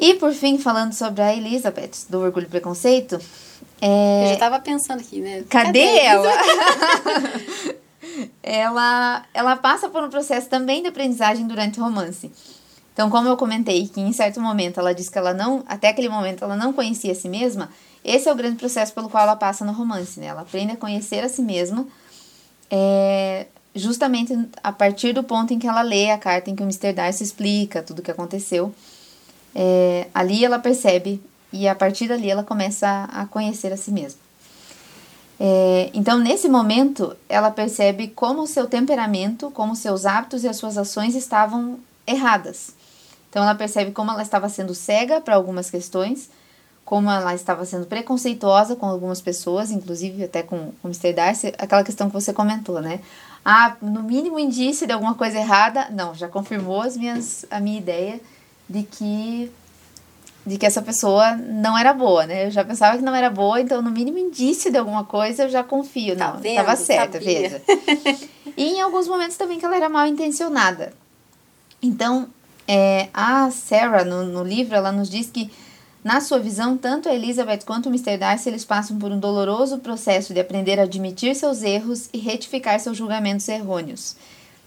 E 0.00 0.14
por 0.14 0.32
fim, 0.32 0.56
falando 0.56 0.94
sobre 0.94 1.20
a 1.20 1.34
Elizabeth, 1.34 1.90
do 2.08 2.20
Orgulho 2.20 2.46
e 2.46 2.48
Preconceito. 2.48 3.20
É... 3.82 4.24
Eu 4.24 4.28
já 4.30 4.36
tava 4.38 4.58
pensando 4.58 5.00
aqui, 5.00 5.20
né? 5.20 5.44
Cadê, 5.46 5.84
Cadê 5.84 5.98
ela? 5.98 6.32
ela? 8.42 9.24
Ela 9.34 9.56
passa 9.56 9.90
por 9.90 10.02
um 10.02 10.08
processo 10.08 10.48
também 10.48 10.80
de 10.80 10.88
aprendizagem 10.88 11.46
durante 11.46 11.78
o 11.78 11.84
romance. 11.84 12.32
Então, 12.94 13.10
como 13.10 13.28
eu 13.28 13.36
comentei 13.36 13.88
que 13.88 14.00
em 14.00 14.12
certo 14.12 14.40
momento 14.40 14.80
ela 14.80 14.94
disse 14.94 15.10
que 15.10 15.18
ela 15.18 15.34
não, 15.34 15.62
até 15.68 15.88
aquele 15.88 16.08
momento 16.08 16.44
ela 16.44 16.56
não 16.56 16.72
conhecia 16.72 17.12
a 17.12 17.14
si 17.14 17.28
mesma, 17.28 17.68
esse 18.02 18.26
é 18.26 18.32
o 18.32 18.34
grande 18.34 18.56
processo 18.56 18.94
pelo 18.94 19.10
qual 19.10 19.24
ela 19.24 19.36
passa 19.36 19.66
no 19.66 19.72
romance, 19.72 20.18
né? 20.18 20.26
Ela 20.26 20.40
aprende 20.40 20.72
a 20.72 20.76
conhecer 20.76 21.22
a 21.22 21.28
si 21.28 21.42
mesma, 21.42 21.86
é, 22.70 23.46
justamente 23.74 24.36
a 24.62 24.72
partir 24.72 25.12
do 25.12 25.22
ponto 25.22 25.52
em 25.52 25.58
que 25.58 25.66
ela 25.66 25.82
lê 25.82 26.10
a 26.10 26.16
carta 26.16 26.50
em 26.50 26.56
que 26.56 26.62
o 26.62 26.64
Mr. 26.64 26.94
Darcy 26.94 27.22
explica 27.22 27.82
tudo 27.82 27.98
o 27.98 28.02
que 28.02 28.10
aconteceu 28.10 28.74
é, 29.54 30.06
ali 30.14 30.44
ela 30.44 30.58
percebe 30.58 31.20
e 31.52 31.68
a 31.68 31.74
partir 31.74 32.08
dali 32.08 32.30
ela 32.30 32.42
começa 32.42 33.08
a, 33.12 33.26
conhecer 33.26 33.72
a 33.72 33.76
si 33.76 33.90
mesma. 33.90 34.20
É, 35.38 35.90
então, 35.94 36.18
nesse 36.18 36.48
momento, 36.48 37.16
ela 37.28 37.50
percebe 37.50 38.08
como 38.08 38.42
o 38.42 38.46
seu 38.46 38.66
temperamento, 38.66 39.50
como 39.50 39.74
seus 39.74 40.04
hábitos 40.04 40.44
e 40.44 40.48
as 40.48 40.56
suas 40.56 40.76
ações 40.76 41.14
estavam 41.14 41.78
erradas. 42.06 42.74
Então, 43.30 43.42
ela 43.42 43.54
percebe 43.54 43.90
como 43.90 44.10
ela 44.10 44.22
estava 44.22 44.48
sendo 44.48 44.74
cega 44.74 45.20
para 45.20 45.34
algumas 45.34 45.70
questões, 45.70 46.28
como 46.84 47.10
ela 47.10 47.34
estava 47.34 47.64
sendo 47.64 47.86
preconceituosa 47.86 48.76
com 48.76 48.84
algumas 48.84 49.20
pessoas, 49.20 49.70
inclusive 49.70 50.24
até 50.24 50.42
com 50.42 50.72
o 50.82 50.86
Mr. 50.88 51.12
Darcy, 51.14 51.54
aquela 51.56 51.84
questão 51.84 52.08
que 52.08 52.14
você 52.14 52.32
comentou, 52.32 52.80
né? 52.82 53.00
Ah, 53.42 53.76
no 53.80 54.02
mínimo 54.02 54.38
indício 54.38 54.86
de 54.86 54.92
alguma 54.92 55.14
coisa 55.14 55.38
errada, 55.38 55.88
não, 55.90 56.14
já 56.14 56.28
confirmou 56.28 56.82
as 56.82 56.96
minhas, 56.96 57.46
a 57.50 57.60
minha 57.60 57.78
ideia 57.78 58.20
de 58.70 58.84
que 58.84 59.52
de 60.46 60.56
que 60.56 60.64
essa 60.64 60.80
pessoa 60.80 61.36
não 61.36 61.76
era 61.76 61.92
boa, 61.92 62.26
né? 62.26 62.46
Eu 62.46 62.50
já 62.50 62.64
pensava 62.64 62.96
que 62.96 63.04
não 63.04 63.14
era 63.14 63.28
boa, 63.28 63.60
então 63.60 63.82
no 63.82 63.90
mínimo 63.90 64.16
indício 64.16 64.70
de 64.72 64.78
alguma 64.78 65.04
coisa 65.04 65.44
eu 65.44 65.50
já 65.50 65.62
confio. 65.62 66.16
Tá 66.16 66.32
não, 66.32 66.40
estava 66.42 66.76
certa, 66.76 67.18
veja. 67.18 67.60
e 68.56 68.64
em 68.64 68.80
alguns 68.80 69.06
momentos 69.06 69.36
também 69.36 69.58
que 69.58 69.66
ela 69.66 69.76
era 69.76 69.88
mal 69.88 70.06
intencionada. 70.06 70.94
Então, 71.82 72.28
é, 72.66 73.08
a 73.12 73.50
Sarah, 73.50 74.04
no, 74.04 74.24
no 74.24 74.42
livro, 74.42 74.74
ela 74.74 74.90
nos 74.90 75.10
diz 75.10 75.30
que, 75.30 75.50
na 76.02 76.22
sua 76.22 76.38
visão, 76.38 76.76
tanto 76.76 77.08
a 77.08 77.14
Elizabeth 77.14 77.60
quanto 77.66 77.86
o 77.86 77.88
Mr. 77.90 78.16
Darcy, 78.16 78.48
eles 78.48 78.64
passam 78.64 78.98
por 78.98 79.12
um 79.12 79.18
doloroso 79.18 79.78
processo 79.78 80.32
de 80.32 80.40
aprender 80.40 80.80
a 80.80 80.84
admitir 80.84 81.36
seus 81.36 81.62
erros 81.62 82.08
e 82.14 82.18
retificar 82.18 82.80
seus 82.80 82.96
julgamentos 82.96 83.46
errôneos. 83.48 84.16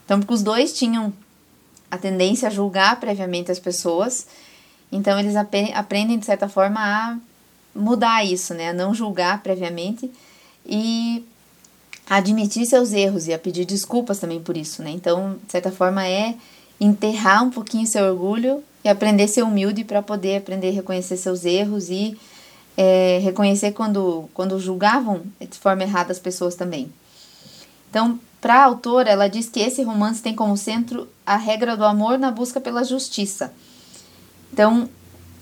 Então, 0.06 0.20
porque 0.20 0.34
os 0.34 0.44
dois 0.44 0.74
tinham 0.74 1.12
a 1.94 1.98
tendência 1.98 2.48
a 2.48 2.52
julgar 2.52 3.00
previamente 3.00 3.52
as 3.52 3.60
pessoas. 3.60 4.26
Então 4.92 5.20
eles 5.20 5.36
ap 5.36 5.54
aprendem 5.76 6.18
de 6.18 6.26
certa 6.26 6.50
forma 6.50 6.80
a 6.80 7.18
mudar 7.76 8.26
isso, 8.26 8.56
né? 8.56 8.70
A 8.70 8.74
não 8.74 8.96
julgar 8.96 9.44
previamente 9.44 10.10
e 10.66 11.24
admitir 12.10 12.66
seus 12.66 12.94
erros 12.94 13.28
e 13.28 13.34
a 13.34 13.38
pedir 13.38 13.66
desculpas 13.66 14.18
também 14.18 14.42
por 14.42 14.58
isso, 14.58 14.82
né? 14.82 14.90
Então, 14.90 15.38
de 15.46 15.52
certa 15.52 15.72
forma 15.72 16.08
é 16.08 16.34
enterrar 16.82 17.44
um 17.44 17.52
pouquinho 17.52 17.86
seu 17.86 18.06
orgulho 18.06 18.64
e 18.84 18.90
aprender 18.90 19.24
a 19.24 19.28
ser 19.28 19.44
humilde 19.44 19.84
para 19.84 20.02
poder 20.02 20.38
aprender 20.38 20.70
a 20.70 20.74
reconhecer 20.74 21.16
seus 21.16 21.46
erros 21.46 21.90
e 21.90 22.18
é, 22.76 23.20
reconhecer 23.24 23.72
quando, 23.72 24.28
quando 24.34 24.60
julgavam 24.60 25.22
de 25.40 25.60
forma 25.60 25.84
errada 25.84 26.12
as 26.12 26.20
pessoas 26.20 26.56
também. 26.56 26.92
Então, 27.90 28.20
para 28.44 28.56
a 28.56 28.66
autora, 28.66 29.10
ela 29.10 29.30
diz 29.30 29.48
que 29.48 29.62
esse 29.62 29.82
romance 29.84 30.22
tem 30.22 30.36
como 30.36 30.58
centro 30.58 31.08
a 31.26 31.38
regra 31.38 31.78
do 31.78 31.86
amor 31.86 32.20
na 32.20 32.30
busca 32.30 32.60
pela 32.60 32.84
justiça. 32.84 33.54
Então, 34.52 34.90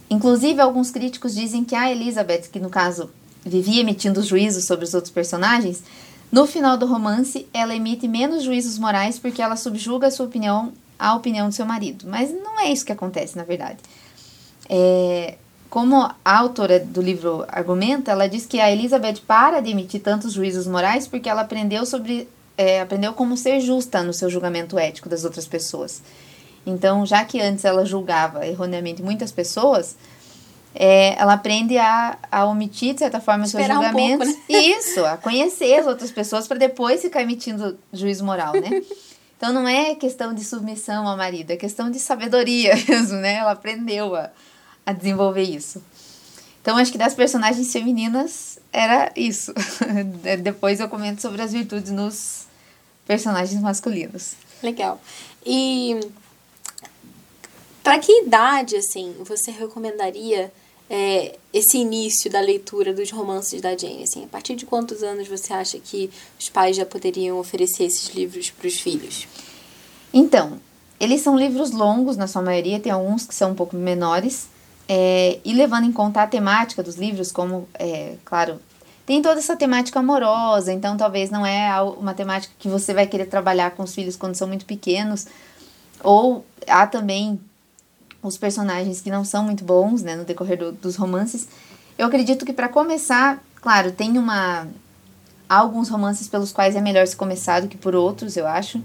inclusive, 0.08 0.62
alguns 0.62 0.92
críticos 0.92 1.34
dizem 1.34 1.64
que 1.64 1.74
a 1.74 1.92
Elizabeth, 1.92 2.44
que 2.52 2.60
no 2.60 2.70
caso 2.70 3.10
vivia 3.44 3.82
emitindo 3.82 4.22
juízos 4.22 4.66
sobre 4.66 4.86
os 4.86 4.94
outros 4.94 5.12
personagens, 5.12 5.82
no 6.32 6.46
final 6.46 6.78
do 6.78 6.86
romance 6.86 7.48
ela 7.52 7.76
emite 7.76 8.08
menos 8.08 8.44
juízos 8.44 8.78
morais 8.78 9.18
porque 9.18 9.42
ela 9.42 9.56
subjuga 9.56 10.06
a 10.06 10.12
sua 10.12 10.28
opinião 10.28 10.72
à 11.00 11.16
opinião 11.16 11.50
do 11.50 11.56
seu 11.56 11.66
marido. 11.66 12.06
Mas 12.08 12.32
não 12.32 12.60
é 12.60 12.72
isso 12.72 12.86
que 12.86 12.92
acontece, 12.92 13.36
na 13.36 13.44
verdade. 13.44 13.80
É, 14.70 15.40
como 15.72 16.04
a 16.04 16.38
autora 16.38 16.80
do 16.80 17.02
livro 17.02 17.46
argumenta, 17.48 18.12
ela 18.12 18.30
diz 18.30 18.46
que 18.46 18.60
a 18.60 18.72
Elizabeth 18.72 19.22
para 19.26 19.60
de 19.60 19.72
emitir 19.72 20.04
tantos 20.04 20.34
juízos 20.34 20.68
morais 20.68 21.08
porque 21.08 21.28
ela 21.28 21.42
aprendeu 21.42 21.84
sobre 21.84 22.30
é, 22.62 22.80
aprendeu 22.80 23.12
como 23.14 23.36
ser 23.36 23.60
justa 23.60 24.04
no 24.04 24.14
seu 24.14 24.30
julgamento 24.30 24.78
ético 24.78 25.10
das 25.10 25.26
outras 25.26 25.48
pessoas. 25.48 26.02
Então, 26.64 27.04
já 27.08 27.26
que 27.26 27.42
antes 27.42 27.66
ela 27.66 27.84
julgava 27.84 28.46
erroneamente 28.46 29.02
muitas 29.02 29.32
pessoas, 29.32 29.96
é, 30.76 31.20
ela 31.20 31.34
aprende 31.34 31.76
a, 31.80 32.20
a 32.32 32.46
omitir, 32.46 32.94
de 32.94 33.00
certa 33.00 33.20
forma, 33.20 33.46
os 33.46 33.52
seus 33.52 33.66
julgamentos. 33.66 34.30
Um 34.30 34.34
pouco, 34.34 34.54
né? 34.54 34.60
Isso, 34.62 35.04
a 35.04 35.18
conhecer 35.18 35.80
as 35.80 35.88
outras 35.88 36.12
pessoas 36.12 36.48
para 36.48 36.60
depois 36.60 37.02
ficar 37.02 37.24
emitindo 37.24 37.80
juízo 37.92 38.24
moral, 38.24 38.54
né? 38.54 38.82
Então, 39.42 39.52
não 39.52 39.68
é 39.68 39.96
questão 39.96 40.36
de 40.36 40.46
submissão 40.46 41.08
ao 41.08 41.18
marido, 41.18 41.50
é 41.50 41.58
questão 41.58 41.90
de 41.90 41.98
sabedoria 41.98 42.76
mesmo, 42.88 43.18
né? 43.18 43.38
Ela 43.38 43.54
aprendeu 43.54 44.16
a, 44.16 44.30
a 44.86 44.94
desenvolver 44.94 45.42
isso. 45.42 45.84
Então, 46.62 46.78
acho 46.78 46.92
que 46.92 46.98
das 47.00 47.16
personagens 47.16 47.74
femininas 47.74 48.60
era 48.72 49.12
isso. 49.16 49.52
Depois 50.44 50.80
eu 50.80 50.88
comento 50.88 51.24
sobre 51.24 51.42
as 51.42 51.54
virtudes 51.54 51.90
nos 51.90 52.46
personagens 53.12 53.62
masculinos. 53.62 54.36
Legal. 54.64 55.02
E 55.46 56.00
para 57.84 58.00
que 58.00 58.22
idade, 58.22 58.78
assim, 58.78 59.14
você 59.20 59.52
recomendaria 59.52 60.50
é, 60.90 61.38
esse 61.54 61.78
início 61.78 62.32
da 62.32 62.40
leitura 62.40 62.94
dos 62.94 63.12
romances 63.12 63.60
da 63.60 63.76
Jane? 63.76 64.04
Assim, 64.04 64.24
a 64.24 64.28
partir 64.28 64.56
de 64.56 64.66
quantos 64.66 65.04
anos 65.04 65.28
você 65.28 65.52
acha 65.52 65.78
que 65.78 66.10
os 66.40 66.48
pais 66.48 66.78
já 66.78 66.86
poderiam 66.86 67.38
oferecer 67.38 67.84
esses 67.84 68.16
livros 68.16 68.50
para 68.50 68.68
os 68.68 68.80
filhos? 68.80 69.28
Então, 70.14 70.62
eles 70.98 71.20
são 71.20 71.38
livros 71.38 71.72
longos, 71.72 72.16
na 72.16 72.28
sua 72.28 72.42
maioria, 72.42 72.80
tem 72.80 72.94
alguns 72.94 73.26
que 73.26 73.36
são 73.36 73.52
um 73.52 73.56
pouco 73.56 73.76
menores, 73.76 74.48
é, 74.88 75.38
e 75.44 75.52
levando 75.52 75.86
em 75.86 75.92
conta 75.92 76.22
a 76.22 76.28
temática 76.28 76.82
dos 76.82 76.96
livros, 76.96 77.30
como, 77.30 77.68
é, 77.74 78.16
claro, 78.24 78.58
tem 79.06 79.22
toda 79.22 79.40
essa 79.40 79.56
temática 79.56 80.00
amorosa, 80.00 80.72
então 80.72 80.96
talvez 80.96 81.30
não 81.30 81.46
é 81.46 81.82
uma 81.82 82.14
temática 82.14 82.54
que 82.58 82.68
você 82.68 82.94
vai 82.94 83.08
querer 83.08 83.26
trabalhar 83.26 83.72
com 83.72 83.84
os 83.84 83.94
filhos 83.94 84.16
quando 84.16 84.36
são 84.36 84.48
muito 84.48 84.66
pequenos. 84.66 85.28
Ou 86.04 86.46
há 86.68 86.86
também 86.88 87.40
os 88.22 88.38
personagens 88.38 89.02
que 89.02 89.10
não 89.10 89.26
são 89.26 89.44
muito 89.44 89.64
bons, 89.64 90.02
né, 90.04 90.16
no 90.16 90.24
decorrer 90.24 90.58
do, 90.58 90.72
dos 90.72 90.96
romances. 90.96 91.48
Eu 91.98 92.08
acredito 92.08 92.46
que 92.46 92.54
para 92.54 92.70
começar, 92.70 93.44
claro, 93.56 93.92
tem 93.92 94.18
uma 94.18 94.68
há 95.50 95.58
alguns 95.58 95.90
romances 95.90 96.30
pelos 96.30 96.54
quais 96.54 96.76
é 96.76 96.82
melhor 96.82 97.06
se 97.06 97.16
começar 97.16 97.60
do 97.60 97.68
que 97.68 97.78
por 97.78 97.94
outros, 97.94 98.38
eu 98.38 98.48
acho, 98.48 98.82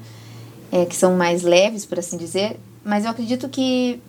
é, 0.73 0.85
que 0.85 0.97
são 0.97 1.15
mais 1.15 1.43
leves, 1.43 1.87
por 1.87 1.99
assim 1.99 2.17
dizer. 2.17 2.59
Mas 2.85 3.05
eu 3.05 3.11
acredito 3.11 3.49
que 3.49 4.01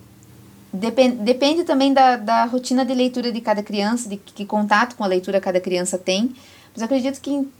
Depende, 0.72 1.16
depende 1.16 1.64
também 1.64 1.94
da, 1.94 2.16
da 2.16 2.44
rotina 2.44 2.84
de 2.84 2.92
leitura 2.92 3.32
de 3.32 3.40
cada 3.40 3.62
criança, 3.62 4.08
de 4.08 4.16
que, 4.16 4.44
contato 4.44 4.96
com 4.96 5.04
a 5.04 5.06
leitura 5.06 5.40
cada 5.40 5.60
criança 5.60 5.96
tem. 5.96 6.34
Mas 6.74 6.82
acredito 6.82 7.20
que 7.20 7.30
em, 7.30 7.50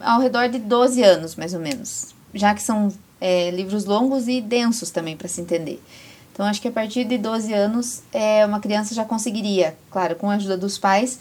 ao 0.00 0.20
redor 0.20 0.48
de 0.48 0.58
12 0.58 1.02
anos, 1.02 1.36
mais 1.36 1.52
ou 1.52 1.60
menos. 1.60 2.14
Já 2.32 2.54
que 2.54 2.62
são 2.62 2.88
é, 3.20 3.50
livros 3.50 3.84
longos 3.84 4.28
e 4.28 4.40
densos 4.40 4.90
também, 4.90 5.16
para 5.16 5.28
se 5.28 5.40
entender. 5.40 5.82
Então, 6.32 6.46
acho 6.46 6.62
que 6.62 6.68
a 6.68 6.72
partir 6.72 7.04
de 7.04 7.18
12 7.18 7.52
anos, 7.52 8.02
é, 8.10 8.44
uma 8.46 8.58
criança 8.58 8.94
já 8.94 9.04
conseguiria, 9.04 9.76
claro, 9.90 10.16
com 10.16 10.30
a 10.30 10.36
ajuda 10.36 10.56
dos 10.56 10.78
pais, 10.78 11.20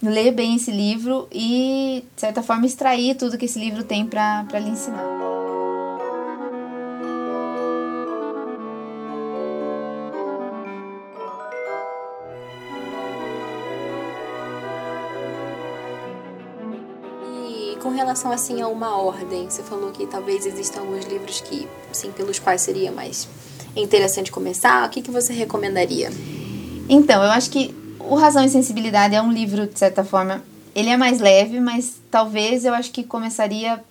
ler 0.00 0.32
bem 0.32 0.54
esse 0.54 0.70
livro 0.70 1.26
e, 1.32 2.04
de 2.14 2.20
certa 2.20 2.42
forma, 2.42 2.64
extrair 2.64 3.16
tudo 3.16 3.36
que 3.36 3.46
esse 3.46 3.58
livro 3.58 3.82
tem 3.82 4.06
para 4.06 4.46
lhe 4.60 4.70
ensinar. 4.70 5.23
Relação 18.14 18.30
assim 18.30 18.62
a 18.62 18.68
uma 18.68 18.96
ordem, 18.96 19.50
você 19.50 19.62
falou 19.62 19.90
que 19.90 20.06
talvez 20.06 20.46
existam 20.46 20.80
alguns 20.80 21.04
livros 21.04 21.40
que, 21.40 21.68
sim, 21.92 22.12
pelos 22.12 22.38
quais 22.38 22.60
seria 22.60 22.92
mais 22.92 23.28
interessante 23.74 24.30
começar. 24.30 24.86
O 24.86 24.90
que, 24.90 25.02
que 25.02 25.10
você 25.10 25.32
recomendaria? 25.32 26.10
Então, 26.88 27.24
eu 27.24 27.30
acho 27.32 27.50
que 27.50 27.74
o 27.98 28.14
Razão 28.14 28.44
e 28.44 28.48
Sensibilidade 28.48 29.16
é 29.16 29.20
um 29.20 29.32
livro, 29.32 29.66
de 29.66 29.76
certa 29.76 30.04
forma, 30.04 30.44
ele 30.76 30.90
é 30.90 30.96
mais 30.96 31.18
leve, 31.18 31.58
mas 31.58 31.96
talvez 32.08 32.64
eu 32.64 32.72
acho 32.72 32.92
que 32.92 33.02
começaria 33.02 33.82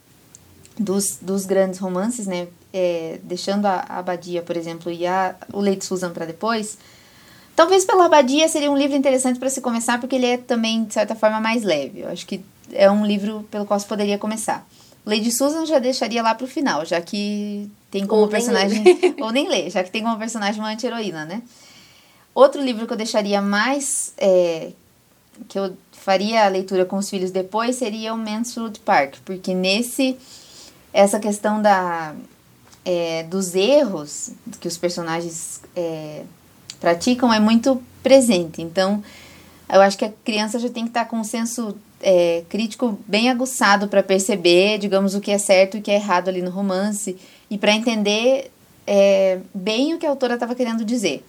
dos, 0.80 1.18
dos 1.22 1.46
grandes 1.46 1.80
romances, 1.80 2.26
né? 2.26 2.48
É, 2.72 3.20
deixando 3.24 3.66
a, 3.66 3.86
a 3.88 4.00
Abadia, 4.00 4.42
por 4.42 4.56
exemplo, 4.56 4.90
e 4.90 5.06
a, 5.06 5.36
o 5.52 5.60
Leite 5.60 5.84
Susan 5.84 6.12
para 6.12 6.26
depois. 6.26 6.78
Talvez 7.56 7.84
pela 7.84 8.06
Abadia 8.06 8.48
seria 8.48 8.72
um 8.72 8.78
livro 8.78 8.96
interessante 8.96 9.38
para 9.38 9.50
se 9.50 9.60
começar, 9.60 10.00
porque 10.00 10.16
ele 10.16 10.26
é 10.26 10.38
também, 10.38 10.86
de 10.86 10.94
certa 10.94 11.14
forma, 11.14 11.42
mais 11.42 11.62
leve. 11.62 12.00
Eu 12.02 12.10
acho 12.10 12.26
que 12.26 12.44
é 12.72 12.90
um 12.90 13.06
livro 13.06 13.44
pelo 13.52 13.66
qual 13.66 13.80
você 13.80 13.88
poderia 13.88 14.18
começar. 14.18 14.68
Lady 15.06 15.32
Susan 15.32 15.66
já 15.66 15.80
deixaria 15.80 16.24
lá 16.24 16.34
pro 16.34 16.48
final, 16.48 16.86
já 16.86 17.02
que 17.02 17.70
tem 17.92 18.08
como 18.08 18.22
ou 18.22 18.28
personagem. 18.28 18.84
Nem 18.84 19.16
ou 19.22 19.32
nem 19.32 19.50
lê, 19.50 19.70
já 19.70 19.84
que 19.84 19.92
tem 19.92 20.04
como 20.04 20.18
personagem 20.18 20.62
uma 20.62 20.72
anti-heroína, 20.72 21.26
né? 21.26 21.42
Outro 22.34 22.62
livro 22.62 22.88
que 22.88 22.94
eu 22.94 22.98
deixaria 22.98 23.42
mais. 23.42 24.14
É, 24.18 24.72
que 25.48 25.60
eu 25.60 25.76
faria 25.92 26.46
a 26.46 26.48
leitura 26.48 26.86
com 26.86 26.98
os 26.98 27.10
filhos 27.10 27.32
depois 27.32 27.76
seria 27.76 28.14
o 28.14 28.18
Mansfield 28.18 28.80
Park, 28.80 29.16
porque 29.26 29.54
nesse. 29.54 30.18
Essa 30.94 31.20
questão 31.20 31.60
da, 31.60 32.14
é, 32.86 33.24
dos 33.24 33.56
erros 33.56 34.30
que 34.60 34.68
os 34.68 34.78
personagens 34.78 35.60
é, 35.76 36.24
praticam 36.80 37.34
é 37.34 37.40
muito 37.40 37.82
presente. 38.04 38.62
Então, 38.62 39.04
eu 39.68 39.82
acho 39.82 39.98
que 39.98 40.06
a 40.06 40.12
criança 40.24 40.60
já 40.60 40.70
tem 40.70 40.84
que 40.84 40.92
estar 40.92 41.06
com 41.06 41.18
um 41.18 41.24
senso 41.24 41.76
é, 42.04 42.44
crítico 42.50 43.00
bem 43.08 43.30
aguçado 43.30 43.88
para 43.88 44.04
perceber, 44.04 44.78
digamos, 44.78 45.16
o 45.16 45.22
que 45.22 45.32
é 45.32 45.38
certo 45.38 45.78
e 45.78 45.80
o 45.80 45.84
que 45.84 45.90
é 45.90 45.96
errado 45.96 46.28
ali 46.28 46.42
no 46.42 46.52
romance 46.52 47.18
e 47.50 47.58
para 47.58 47.72
entender 47.72 48.52
é, 48.86 49.40
bem 49.54 49.94
o 49.94 49.98
que 49.98 50.06
a 50.06 50.10
autora 50.10 50.34
estava 50.34 50.54
querendo 50.54 50.84
dizer. 50.84 51.26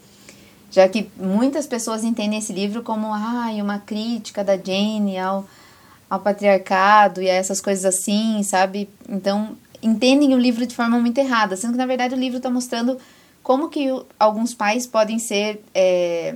Já 0.71 0.89
que 0.89 1.09
muitas 1.17 1.69
pessoas 1.69 2.03
entendem 2.03 2.41
esse 2.41 2.53
livro 2.53 2.83
como 2.83 3.07
ai, 3.13 3.63
uma 3.63 3.79
crítica 3.79 4.43
da 4.43 4.57
Jane 4.57 5.17
ao, 5.17 5.47
ao 6.11 6.19
patriarcado 6.19 7.23
e 7.23 7.31
a 7.31 7.35
essas 7.35 7.61
coisas 7.61 7.85
assim, 7.85 8.43
sabe? 8.43 8.89
Então, 9.09 9.57
entendem 9.81 10.35
o 10.35 10.39
livro 10.39 10.67
de 10.67 10.75
forma 10.75 10.99
muito 10.99 11.19
errada, 11.19 11.57
sendo 11.57 11.73
que 11.73 11.79
na 11.79 11.87
verdade 11.87 12.15
o 12.15 12.19
livro 12.19 12.39
está 12.39 12.51
mostrando 12.51 12.99
como 13.41 13.69
que 13.69 13.87
alguns 14.19 14.53
pais 14.53 14.85
podem 14.85 15.21
ser. 15.21 15.63
É, 15.73 16.35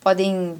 podem 0.00 0.54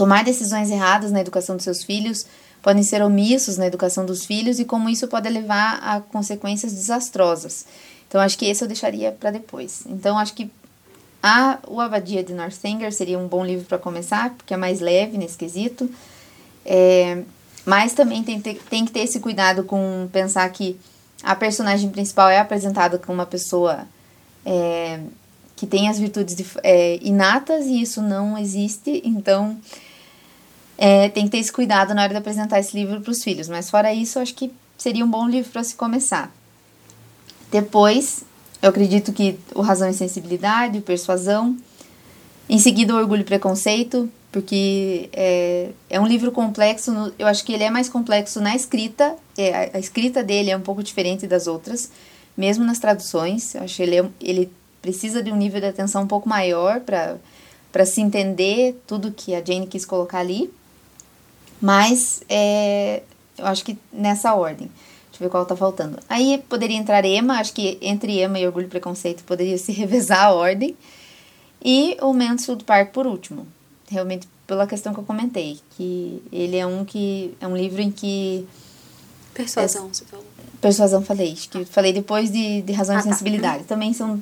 tomar 0.00 0.24
decisões 0.24 0.70
erradas 0.70 1.12
na 1.12 1.20
educação 1.20 1.56
dos 1.56 1.64
seus 1.64 1.84
filhos, 1.84 2.24
podem 2.62 2.82
ser 2.82 3.02
omissos 3.02 3.58
na 3.58 3.66
educação 3.66 4.06
dos 4.06 4.24
filhos 4.24 4.58
e 4.58 4.64
como 4.64 4.88
isso 4.88 5.06
pode 5.06 5.28
levar 5.28 5.78
a 5.82 6.00
consequências 6.00 6.72
desastrosas. 6.72 7.66
Então, 8.08 8.18
acho 8.18 8.38
que 8.38 8.46
esse 8.46 8.64
eu 8.64 8.66
deixaria 8.66 9.12
para 9.12 9.30
depois. 9.30 9.82
Então, 9.84 10.18
acho 10.18 10.32
que 10.32 10.50
a, 11.22 11.58
o 11.68 11.78
Abadia 11.82 12.24
de 12.24 12.32
Northanger 12.32 12.90
seria 12.94 13.18
um 13.18 13.28
bom 13.28 13.44
livro 13.44 13.66
para 13.66 13.76
começar, 13.76 14.30
porque 14.30 14.54
é 14.54 14.56
mais 14.56 14.80
leve 14.80 15.18
nesse 15.18 15.36
quesito. 15.36 15.90
É, 16.64 17.22
mas 17.66 17.92
também 17.92 18.22
tem, 18.22 18.40
tem 18.40 18.86
que 18.86 18.92
ter 18.92 19.00
esse 19.00 19.20
cuidado 19.20 19.64
com 19.64 20.08
pensar 20.10 20.48
que 20.48 20.80
a 21.22 21.36
personagem 21.36 21.90
principal 21.90 22.30
é 22.30 22.38
apresentada 22.38 22.96
como 22.96 23.18
uma 23.18 23.26
pessoa 23.26 23.86
é, 24.46 25.00
que 25.56 25.66
tem 25.66 25.90
as 25.90 25.98
virtudes 25.98 26.34
de, 26.34 26.46
é, 26.62 26.98
inatas 27.02 27.66
e 27.66 27.82
isso 27.82 28.00
não 28.00 28.38
existe. 28.38 29.02
Então, 29.04 29.58
é, 30.82 31.10
tem 31.10 31.24
que 31.26 31.32
ter 31.32 31.38
esse 31.38 31.52
cuidado 31.52 31.92
na 31.92 32.02
hora 32.02 32.10
de 32.10 32.16
apresentar 32.16 32.58
esse 32.58 32.74
livro 32.74 33.02
para 33.02 33.10
os 33.10 33.22
filhos. 33.22 33.50
Mas 33.50 33.68
fora 33.68 33.92
isso, 33.92 34.18
acho 34.18 34.34
que 34.34 34.50
seria 34.78 35.04
um 35.04 35.10
bom 35.10 35.28
livro 35.28 35.52
para 35.52 35.62
se 35.62 35.74
começar. 35.74 36.34
Depois, 37.52 38.24
eu 38.62 38.70
acredito 38.70 39.12
que 39.12 39.38
o 39.54 39.60
Razão 39.60 39.90
e 39.90 39.92
Sensibilidade, 39.92 40.78
o 40.78 40.82
Persuasão. 40.82 41.54
Em 42.48 42.58
seguida, 42.58 42.94
o 42.94 42.96
Orgulho 42.96 43.20
e 43.20 43.24
Preconceito, 43.24 44.10
porque 44.32 45.10
é, 45.12 45.68
é 45.90 46.00
um 46.00 46.06
livro 46.06 46.32
complexo, 46.32 46.90
no, 46.90 47.12
eu 47.18 47.26
acho 47.26 47.44
que 47.44 47.52
ele 47.52 47.62
é 47.62 47.70
mais 47.70 47.88
complexo 47.90 48.40
na 48.40 48.56
escrita, 48.56 49.16
é, 49.36 49.70
a, 49.74 49.78
escrita 49.78 50.22
dele 50.22 50.50
é 50.50 50.56
um 50.56 50.62
pouco 50.62 50.82
diferente 50.82 51.26
das 51.26 51.46
outras, 51.46 51.90
mesmo 52.36 52.64
nas 52.64 52.78
traduções, 52.78 53.54
eu 53.54 53.62
acho 53.62 53.76
que 53.76 53.82
ele, 53.82 53.98
é, 53.98 54.08
ele 54.20 54.50
precisa 54.80 55.22
de 55.22 55.30
um 55.30 55.36
nível 55.36 55.60
de 55.60 55.66
atenção 55.66 56.02
um 56.02 56.06
pouco 56.06 56.28
maior 56.28 56.80
para 56.80 57.84
se 57.84 58.00
entender 58.00 58.80
tudo 58.86 59.12
que 59.12 59.34
a 59.34 59.44
Jane 59.44 59.66
quis 59.66 59.84
colocar 59.84 60.18
ali, 60.18 60.50
mas 61.60 62.22
é, 62.28 63.02
eu 63.36 63.46
acho 63.46 63.64
que 63.64 63.76
nessa 63.92 64.34
ordem. 64.34 64.70
Deixa 65.10 65.24
eu 65.24 65.26
ver 65.26 65.30
qual 65.30 65.44
tá 65.44 65.56
faltando. 65.56 65.98
Aí 66.08 66.42
poderia 66.48 66.76
entrar 66.76 67.04
Emma, 67.04 67.38
acho 67.38 67.52
que 67.52 67.78
entre 67.80 68.22
Emma 68.22 68.38
e 68.38 68.46
Orgulho 68.46 68.66
e 68.66 68.70
Preconceito 68.70 69.24
poderia 69.24 69.58
se 69.58 69.72
revezar 69.72 70.26
a 70.26 70.32
ordem. 70.32 70.76
E 71.62 71.96
o 72.00 72.12
Mansfield 72.12 72.64
Park 72.64 72.92
por 72.92 73.06
último. 73.06 73.46
Realmente 73.90 74.26
pela 74.46 74.66
questão 74.66 74.92
que 74.92 74.98
eu 74.98 75.04
comentei, 75.04 75.60
que 75.76 76.20
ele 76.32 76.56
é 76.56 76.66
um 76.66 76.84
que 76.84 77.36
é 77.40 77.46
um 77.46 77.56
livro 77.56 77.80
em 77.80 77.90
que 77.90 78.48
persuasão, 79.32 79.86
é, 79.86 79.88
você 79.94 80.04
falou. 80.04 80.24
Persuasão 80.60 81.02
falei, 81.02 81.34
que 81.34 81.58
ah. 81.58 81.66
falei 81.66 81.92
depois 81.92 82.32
de, 82.32 82.62
de 82.62 82.72
razão 82.72 82.96
ah, 82.96 83.00
e 83.00 83.04
tá. 83.04 83.10
sensibilidade. 83.10 83.60
Tá. 83.60 83.68
Também 83.68 83.92
são 83.92 84.20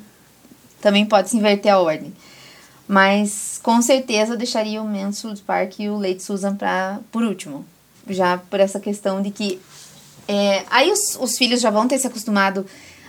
também 0.82 1.07
pode 1.07 1.30
se 1.30 1.36
inverter 1.36 1.72
a 1.72 1.80
ordem. 1.80 2.12
Mas 2.89 3.61
com 3.62 3.82
certeza 3.82 4.32
eu 4.32 4.36
deixaria 4.39 4.82
o 4.82 4.89
Mansfield 4.89 5.43
Park 5.43 5.78
e 5.78 5.91
o 5.91 5.99
Late 5.99 6.22
Susan 6.22 6.57
para 6.57 7.01
por 7.12 7.22
último. 7.22 7.64
Já 8.09 8.39
por 8.39 8.59
essa 8.59 8.80
questão 8.80 9.20
de 9.20 9.30
que 9.30 9.61
é, 10.26 10.64
aí 10.70 10.91
os, 10.91 11.16
os 11.20 11.36
filhos 11.36 11.61
já 11.61 11.70
vão 11.70 11.86
ter 11.86 11.99
se 11.99 12.07
acostumado 12.07 12.64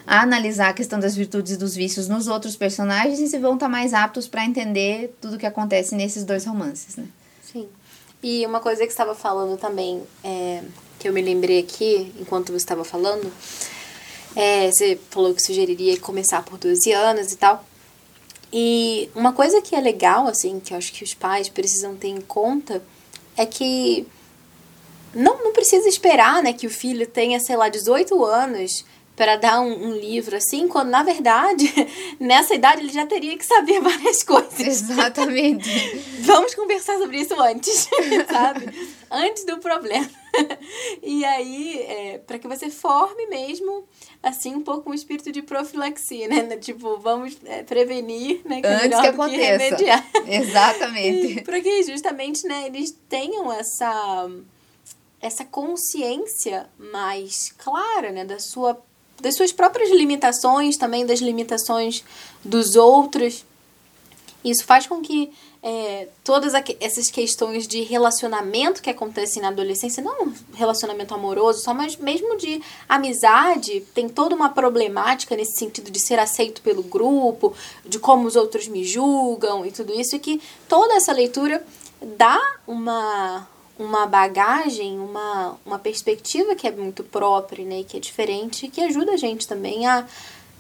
a 0.06 0.22
analisar 0.22 0.70
a 0.70 0.74
questão 0.74 1.00
das 1.00 1.16
virtudes 1.16 1.54
e 1.54 1.58
dos 1.58 1.76
vícios 1.76 2.08
nos 2.08 2.28
outros 2.28 2.56
personagens 2.56 3.32
e 3.32 3.38
vão 3.38 3.54
estar 3.54 3.68
tá 3.68 3.70
mais 3.70 3.94
aptos 3.94 4.28
para 4.28 4.44
entender 4.44 5.16
tudo 5.22 5.36
o 5.36 5.40
que 5.40 5.46
acontece 5.46 5.96
nesses 5.96 6.26
dois 6.26 6.46
romances, 6.46 6.96
né? 6.96 7.06
Sim. 7.44 7.68
E 8.22 8.46
uma 8.46 8.60
coisa 8.60 8.82
que 8.84 8.92
estava 8.92 9.16
falando 9.16 9.58
também, 9.58 10.04
é, 10.24 10.62
que 10.98 11.08
eu 11.08 11.14
me 11.14 11.22
lembrei 11.22 11.60
aqui, 11.60 12.12
enquanto 12.20 12.48
você 12.48 12.58
estava 12.58 12.84
falando, 12.84 13.32
é, 14.36 14.72
você 14.72 15.00
falou 15.10 15.34
que 15.34 15.42
sugeriria 15.42 15.98
começar 16.00 16.44
por 16.44 16.58
12 16.58 16.92
anos 16.92 17.32
e 17.32 17.38
tal. 17.38 17.64
E 18.52 19.10
uma 19.16 19.32
coisa 19.32 19.62
que 19.62 19.76
é 19.76 19.80
legal, 19.80 20.28
assim, 20.28 20.60
que 20.60 20.74
eu 20.74 20.78
acho 20.78 20.92
que 20.92 21.04
os 21.04 21.14
pais 21.14 21.50
precisam 21.50 21.96
ter 21.96 22.08
em 22.08 22.22
conta, 22.22 22.82
é 23.38 23.46
que 23.46 24.08
não, 25.14 25.44
não 25.44 25.54
precisa 25.54 25.88
esperar, 25.88 26.42
né, 26.42 26.54
que 26.54 26.68
o 26.68 26.70
filho 26.70 27.08
tenha, 27.08 27.40
sei 27.40 27.56
lá, 27.56 27.70
18 27.70 28.24
anos 28.24 28.86
para 29.20 29.36
dar 29.36 29.60
um, 29.60 29.90
um, 29.90 29.92
livro 29.92 30.38
assim, 30.38 30.66
quando 30.70 30.88
na 30.88 31.04
verdade, 31.04 31.70
nessa 32.18 32.56
idade 32.56 32.84
ele 32.84 32.94
já 32.94 33.06
teria 33.06 33.38
que 33.38 33.46
saber 33.46 33.82
várias 33.84 34.24
coisas. 34.24 34.62
Exatamente. 34.62 35.70
Vamos 36.24 36.56
conversar 36.56 36.98
sobre 36.98 37.20
isso 37.20 37.38
antes, 37.38 37.90
sabe? 38.32 38.74
Antes 39.12 39.44
do 39.44 39.58
problema. 39.58 40.10
E 41.04 41.26
aí, 41.26 41.82
é, 41.82 42.18
para 42.20 42.40
que 42.40 42.48
você 42.48 42.70
forme 42.70 43.28
mesmo, 43.28 43.84
assim, 44.24 44.56
um 44.56 44.62
pouco 44.62 44.90
um 44.90 44.94
espírito 44.94 45.34
de 45.34 45.42
profilaxia, 45.42 46.30
né? 46.30 46.56
Tipo, 46.56 46.98
vamos 46.98 47.38
é, 47.44 47.64
prevenir, 47.64 48.40
né? 48.46 48.62
Que 48.62 48.68
é 48.68 48.86
antes 48.86 49.02
que 49.02 49.08
aconteça. 49.08 49.76
Que 49.76 50.34
Exatamente. 50.34 51.42
Para 51.42 51.60
que 51.60 51.84
justamente, 51.84 52.48
né, 52.48 52.68
eles 52.68 52.98
tenham 53.10 53.52
essa 53.52 54.30
essa 55.22 55.44
consciência 55.44 56.70
mais 56.78 57.54
clara, 57.58 58.10
né, 58.10 58.24
da 58.24 58.40
sua 58.40 58.82
das 59.22 59.36
suas 59.36 59.52
próprias 59.52 59.90
limitações, 59.90 60.78
também 60.78 61.06
das 61.06 61.20
limitações 61.20 62.04
dos 62.44 62.76
outros. 62.76 63.46
Isso 64.44 64.64
faz 64.64 64.88
com 64.88 65.02
que 65.02 65.32
é, 65.62 66.08
todas 66.24 66.54
essas 66.80 67.12
questões 67.12 67.68
de 67.68 67.82
relacionamento 67.82 68.82
que 68.82 68.90
acontecem 68.90 69.42
na 69.42 69.50
adolescência, 69.50 70.02
não 70.02 70.34
relacionamento 70.54 71.14
amoroso 71.14 71.62
só, 71.62 71.74
mas 71.74 71.98
mesmo 71.98 72.38
de 72.38 72.62
amizade, 72.88 73.82
tem 73.94 74.08
toda 74.08 74.34
uma 74.34 74.50
problemática 74.50 75.36
nesse 75.36 75.58
sentido 75.58 75.92
de 75.92 76.00
ser 76.00 76.18
aceito 76.18 76.62
pelo 76.62 76.84
grupo, 76.84 77.54
de 77.86 78.00
como 78.00 78.26
os 78.26 78.38
outros 78.38 78.68
me 78.68 78.86
julgam 78.86 79.66
e 79.66 79.72
tudo 79.72 79.94
isso, 79.94 80.16
e 80.16 80.20
que 80.20 80.42
toda 80.68 80.96
essa 80.96 81.12
leitura 81.12 81.62
dá 82.02 82.40
uma 82.66 83.46
uma 83.80 84.06
bagagem, 84.06 85.00
uma, 85.00 85.58
uma 85.66 85.80
perspectiva 85.80 86.54
que 86.54 86.68
é 86.68 86.72
muito 86.72 87.02
própria, 87.02 87.64
né, 87.64 87.84
que 87.88 87.96
é 87.96 88.00
diferente, 88.00 88.68
que 88.68 88.82
ajuda 88.82 89.14
a 89.14 89.18
gente 89.18 89.48
também 89.48 89.88
a 89.88 90.06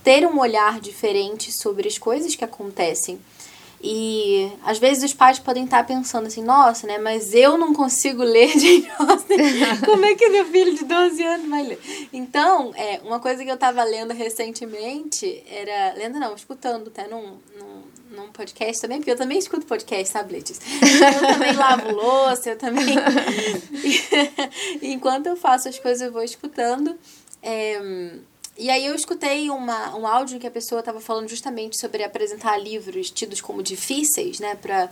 ter 0.01 0.25
um 0.25 0.39
olhar 0.39 0.79
diferente 0.79 1.51
sobre 1.51 1.87
as 1.87 1.97
coisas 1.97 2.33
que 2.33 2.45
acontecem. 2.45 3.19
E 3.81 4.51
às 4.63 4.77
vezes 4.77 5.03
os 5.03 5.13
pais 5.13 5.39
podem 5.39 5.65
estar 5.65 5.85
pensando 5.85 6.27
assim, 6.27 6.43
nossa, 6.43 6.87
né, 6.87 6.97
mas 6.97 7.33
eu 7.33 7.57
não 7.57 7.73
consigo 7.73 8.23
ler 8.23 8.49
Jane 8.57 8.89
Austen. 8.97 9.37
Como 9.85 10.05
é 10.05 10.15
que 10.15 10.29
meu 10.29 10.45
filho 10.45 10.75
de 10.75 10.85
12 10.85 11.23
anos 11.23 11.49
vai 11.49 11.63
ler? 11.63 12.09
Então, 12.11 12.73
é, 12.75 13.01
uma 13.03 13.19
coisa 13.19 13.43
que 13.43 13.49
eu 13.49 13.55
estava 13.55 13.83
lendo 13.83 14.13
recentemente 14.13 15.43
era, 15.49 15.93
lendo 15.97 16.19
não, 16.19 16.35
escutando 16.35 16.87
até 16.87 17.07
num, 17.07 17.37
num 17.57 17.83
num 18.09 18.31
podcast 18.31 18.81
também, 18.81 18.97
porque 18.97 19.11
eu 19.11 19.17
também 19.17 19.37
escuto 19.37 19.65
podcast, 19.65 20.11
sabe, 20.11 20.33
Letícia? 20.33 20.63
Eu 21.15 21.27
também 21.33 21.53
lavo 21.53 21.91
louça, 21.91 22.49
eu 22.49 22.57
também. 22.57 22.95
Enquanto 24.81 25.27
eu 25.27 25.35
faço 25.35 25.69
as 25.69 25.77
coisas, 25.77 26.01
eu 26.01 26.11
vou 26.11 26.23
escutando. 26.23 26.97
É... 27.41 28.19
E 28.57 28.69
aí 28.69 28.85
eu 28.85 28.93
escutei 28.93 29.49
uma, 29.49 29.95
um 29.95 30.05
áudio 30.05 30.37
que 30.37 30.45
a 30.45 30.51
pessoa 30.51 30.79
estava 30.79 30.99
falando 30.99 31.29
justamente 31.29 31.79
sobre 31.79 32.03
apresentar 32.03 32.57
livros 32.57 33.09
tidos 33.09 33.39
como 33.39 33.63
difíceis, 33.63 34.39
né, 34.39 34.55
para 34.55 34.89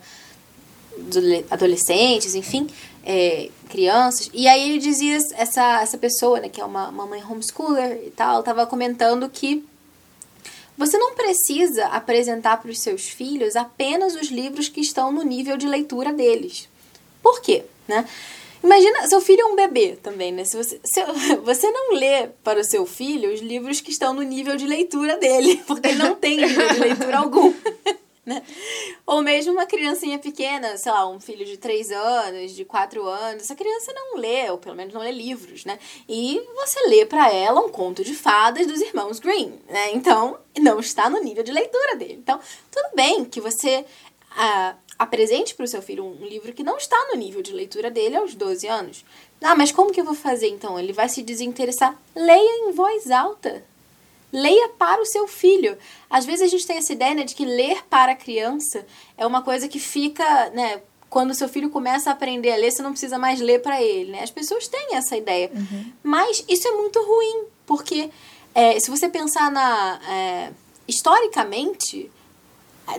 adolescentes, 1.52 2.34
enfim, 2.34 2.70
é, 3.06 3.50
crianças. 3.68 4.30
E 4.34 4.48
aí 4.48 4.70
ele 4.70 4.80
dizia, 4.80 5.18
essa, 5.36 5.82
essa 5.82 5.98
pessoa, 5.98 6.40
né, 6.40 6.48
que 6.48 6.62
é 6.62 6.66
uma, 6.66 6.88
uma 6.88 7.06
mãe 7.06 7.22
homeschooler 7.22 8.04
e 8.06 8.12
tal, 8.12 8.40
estava 8.40 8.66
comentando 8.66 9.30
que 9.30 9.66
você 10.78 10.98
não 10.98 11.16
precisa 11.16 11.86
apresentar 11.88 12.62
para 12.62 12.70
os 12.70 12.80
seus 12.80 13.10
filhos 13.10 13.56
apenas 13.56 14.16
os 14.16 14.28
livros 14.28 14.70
que 14.70 14.80
estão 14.80 15.12
no 15.12 15.24
nível 15.24 15.58
de 15.58 15.68
leitura 15.68 16.14
deles. 16.14 16.70
Por 17.22 17.42
quê? 17.42 17.66
Né? 17.88 18.08
Imagina, 18.64 19.08
seu 19.08 19.22
filho 19.22 19.42
é 19.42 19.46
um 19.46 19.56
bebê 19.56 19.98
também, 20.02 20.32
né? 20.32 20.44
Se 20.44 20.58
você, 20.58 20.80
se, 20.84 21.04
você 21.44 21.72
não 21.72 21.94
lê 21.94 22.28
para 22.44 22.60
o 22.60 22.64
seu 22.64 22.86
filho 22.86 23.34
os 23.34 23.40
livros 23.40 23.82
que 23.82 23.92
estão 23.92 24.14
no 24.14 24.22
nível 24.22 24.56
de 24.56 24.68
leitura 24.68 25.18
dele, 25.18 25.62
porque 25.68 25.88
ele 25.88 25.98
não 25.98 26.16
tem 26.16 26.38
nível 26.38 26.68
de 26.74 26.80
leitura 26.80 27.18
algum. 27.18 27.54
né? 28.28 28.44
Ou 29.06 29.22
mesmo 29.22 29.54
uma 29.54 29.66
criancinha 29.66 30.20
pequena, 30.20 30.76
sei 30.76 30.92
lá, 30.92 31.10
um 31.10 31.20
filho 31.20 31.46
de 31.46 31.56
3 31.58 31.92
anos, 31.92 32.52
de 32.52 32.66
4 32.66 33.08
anos, 33.08 33.44
essa 33.44 33.56
criança 33.56 33.94
não 33.94 34.18
lê, 34.18 34.52
ou 34.52 34.58
pelo 34.58 34.76
menos 34.76 34.94
não 34.94 35.02
lê 35.02 35.14
livros, 35.14 35.64
né? 35.64 35.80
E 36.10 36.42
você 36.54 36.88
lê 36.90 37.06
para 37.06 37.34
ela 37.34 37.62
um 37.62 37.70
conto 37.70 38.04
de 38.04 38.14
fadas 38.14 38.68
dos 38.68 38.82
irmãos 38.82 39.20
Green, 39.20 39.60
né? 39.70 39.92
Então, 39.94 40.38
não 40.60 40.80
está 40.82 41.10
no 41.10 41.22
nível 41.22 41.42
de 41.42 41.54
leitura 41.54 41.96
dele. 41.96 42.20
Então, 42.22 42.38
tudo 42.70 42.90
bem 42.94 43.24
que 43.24 43.40
você 43.40 43.86
ah, 44.32 44.76
apresente 45.00 45.56
para 45.56 45.64
o 45.64 45.68
seu 45.68 45.82
filho 45.82 46.04
um 46.04 46.26
livro 46.26 46.52
que 46.52 46.64
não 46.64 46.76
está 46.76 46.98
no 47.10 47.18
nível 47.18 47.42
de 47.42 47.54
leitura 47.54 47.90
dele 47.90 48.18
aos 48.18 48.36
12 48.36 48.68
anos. 48.68 49.06
Ah, 49.42 49.56
mas 49.56 49.72
como 49.72 49.94
que 49.94 50.02
eu 50.02 50.06
vou 50.06 50.16
fazer 50.16 50.50
então? 50.50 50.78
Ele 50.78 50.92
vai 50.92 51.08
se 51.08 51.24
desinteressar? 51.24 51.98
Leia 52.14 52.68
em 52.68 52.74
voz 52.74 53.10
alta. 53.10 53.64
Leia 54.32 54.70
para 54.78 55.02
o 55.02 55.06
seu 55.06 55.28
filho. 55.28 55.78
Às 56.10 56.26
vezes 56.26 56.42
a 56.42 56.48
gente 56.48 56.68
tem 56.68 56.78
essa 56.78 56.94
ideia 56.94 57.14
né, 57.14 57.24
de 57.24 57.34
que 57.34 57.46
ler 57.46 57.84
para 57.90 58.12
a 58.12 58.16
criança 58.16 58.86
é 59.18 59.26
uma 59.26 59.42
coisa 59.42 59.68
que 59.68 59.80
fica, 59.80 60.50
né? 60.50 60.82
Quando 61.10 61.32
o 61.32 61.36
seu 61.36 61.48
filho 61.48 61.70
começa 61.70 62.10
a 62.10 62.14
aprender 62.14 62.52
a 62.52 62.58
ler, 62.58 62.72
você 62.72 62.82
não 62.82 62.92
precisa 62.92 63.18
mais 63.18 63.40
ler 63.40 63.62
para 63.62 63.82
ele, 63.82 64.12
né? 64.12 64.24
As 64.24 64.32
pessoas 64.32 64.68
têm 64.68 64.96
essa 64.96 65.16
ideia. 65.16 65.50
Uhum. 65.54 65.92
Mas 66.04 66.44
isso 66.50 66.68
é 66.68 66.72
muito 66.72 67.02
ruim, 67.02 67.46
porque 67.66 68.10
é, 68.54 68.80
se 68.80 68.90
você 68.90 69.08
pensar 69.08 69.50
na... 69.50 70.00
É, 70.10 70.52
historicamente, 70.88 72.10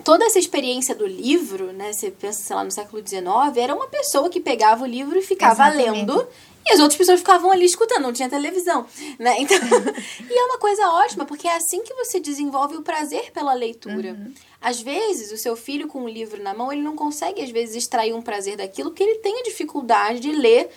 toda 0.04 0.24
essa 0.24 0.38
experiência 0.38 0.94
do 0.94 1.06
livro, 1.06 1.72
né? 1.72 1.92
Você 1.92 2.10
pensa, 2.10 2.42
sei 2.42 2.56
lá, 2.56 2.64
no 2.64 2.70
século 2.70 3.02
XIX, 3.06 3.24
era 3.56 3.74
uma 3.74 3.86
pessoa 3.86 4.28
que 4.28 4.40
pegava 4.40 4.84
o 4.84 4.86
livro 4.86 5.18
e 5.18 5.22
ficava 5.22 5.68
Exatamente. 5.68 6.00
lendo 6.00 6.28
e 6.66 6.72
as 6.72 6.80
outras 6.80 6.96
pessoas 6.98 7.20
ficavam 7.20 7.50
ali 7.50 7.64
escutando, 7.64 8.02
não 8.02 8.12
tinha 8.12 8.28
televisão, 8.28 8.86
né? 9.18 9.36
Então, 9.38 9.56
e 10.28 10.38
é 10.38 10.44
uma 10.44 10.58
coisa 10.58 10.86
ótima, 10.90 11.24
porque 11.24 11.48
é 11.48 11.56
assim 11.56 11.82
que 11.82 11.94
você 11.94 12.20
desenvolve 12.20 12.76
o 12.76 12.82
prazer 12.82 13.30
pela 13.32 13.54
leitura. 13.54 14.10
Uhum. 14.10 14.34
Às 14.60 14.80
vezes, 14.80 15.32
o 15.32 15.36
seu 15.36 15.56
filho 15.56 15.88
com 15.88 16.02
um 16.02 16.08
livro 16.08 16.42
na 16.42 16.52
mão, 16.52 16.72
ele 16.72 16.82
não 16.82 16.94
consegue, 16.94 17.42
às 17.42 17.50
vezes, 17.50 17.76
extrair 17.76 18.12
um 18.12 18.20
prazer 18.20 18.56
daquilo, 18.56 18.90
que 18.90 19.02
ele 19.02 19.18
tem 19.20 19.40
a 19.40 19.42
dificuldade 19.42 20.20
de 20.20 20.32
ler 20.32 20.68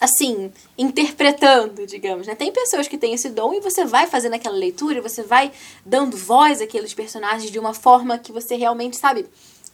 assim, 0.00 0.52
interpretando, 0.76 1.86
digamos, 1.86 2.26
né? 2.26 2.34
Tem 2.34 2.52
pessoas 2.52 2.86
que 2.86 2.98
têm 2.98 3.14
esse 3.14 3.30
dom 3.30 3.54
e 3.54 3.60
você 3.60 3.84
vai 3.84 4.06
fazendo 4.06 4.34
aquela 4.34 4.56
leitura, 4.56 5.00
você 5.00 5.22
vai 5.22 5.50
dando 5.84 6.16
voz 6.16 6.60
àqueles 6.60 6.92
personagens 6.92 7.50
de 7.50 7.58
uma 7.58 7.72
forma 7.72 8.18
que 8.18 8.30
você 8.30 8.54
realmente, 8.56 8.96
sabe, 8.96 9.24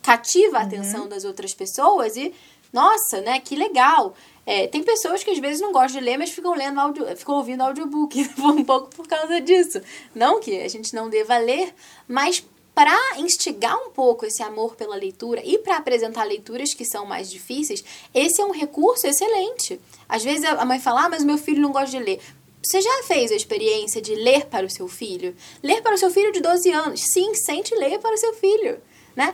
cativa 0.03 0.59
a 0.59 0.61
uhum. 0.61 0.67
atenção 0.67 1.09
das 1.09 1.25
outras 1.25 1.53
pessoas 1.53 2.17
e 2.17 2.33
nossa, 2.73 3.21
né, 3.21 3.41
que 3.41 3.57
legal. 3.57 4.15
É, 4.51 4.67
tem 4.67 4.83
pessoas 4.83 5.23
que 5.23 5.31
às 5.31 5.39
vezes 5.39 5.61
não 5.61 5.71
gostam 5.71 6.01
de 6.01 6.05
ler, 6.05 6.19
mas 6.19 6.31
ficam 6.31 6.53
lendo 6.55 6.81
áudio, 6.81 7.07
ficam 7.17 7.37
ouvindo 7.37 7.61
audiobook 7.61 8.29
um 8.43 8.65
pouco 8.65 8.91
por 8.91 9.07
causa 9.07 9.41
disso. 9.41 9.81
Não 10.13 10.41
que 10.41 10.61
a 10.61 10.67
gente 10.67 10.93
não 10.93 11.09
deva 11.09 11.39
ler, 11.39 11.73
mas 12.09 12.45
para 12.75 12.99
instigar 13.19 13.77
um 13.77 13.91
pouco 13.91 14.27
esse 14.27 14.43
amor 14.43 14.75
pela 14.75 14.97
leitura 14.97 15.41
e 15.45 15.59
para 15.59 15.77
apresentar 15.77 16.25
leituras 16.25 16.75
que 16.75 16.85
são 16.85 17.07
mais 17.07 17.31
difíceis, 17.31 17.85
esse 18.13 18.43
é 18.43 18.45
um 18.45 18.51
recurso 18.51 19.07
excelente. 19.07 19.81
Às 20.09 20.25
vezes 20.25 20.45
a 20.45 20.65
mãe 20.65 20.81
fala, 20.81 21.05
ah, 21.05 21.09
mas 21.09 21.23
meu 21.23 21.39
filho 21.39 21.63
não 21.63 21.71
gosta 21.71 21.97
de 21.97 22.03
ler. 22.03 22.21
Você 22.61 22.81
já 22.81 23.05
fez 23.05 23.31
a 23.31 23.37
experiência 23.37 24.03
de 24.03 24.17
ler 24.17 24.47
para 24.47 24.67
o 24.67 24.71
seu 24.71 24.89
filho? 24.89 25.33
Ler 25.63 25.81
para 25.81 25.95
o 25.95 25.99
seu 25.99 26.11
filho 26.11 26.33
de 26.33 26.41
12 26.41 26.73
anos. 26.73 27.01
Sim, 27.01 27.37
sente 27.37 27.73
ler 27.77 28.01
para 28.01 28.17
o 28.17 28.19
seu 28.19 28.35
filho, 28.35 28.81
né? 29.15 29.33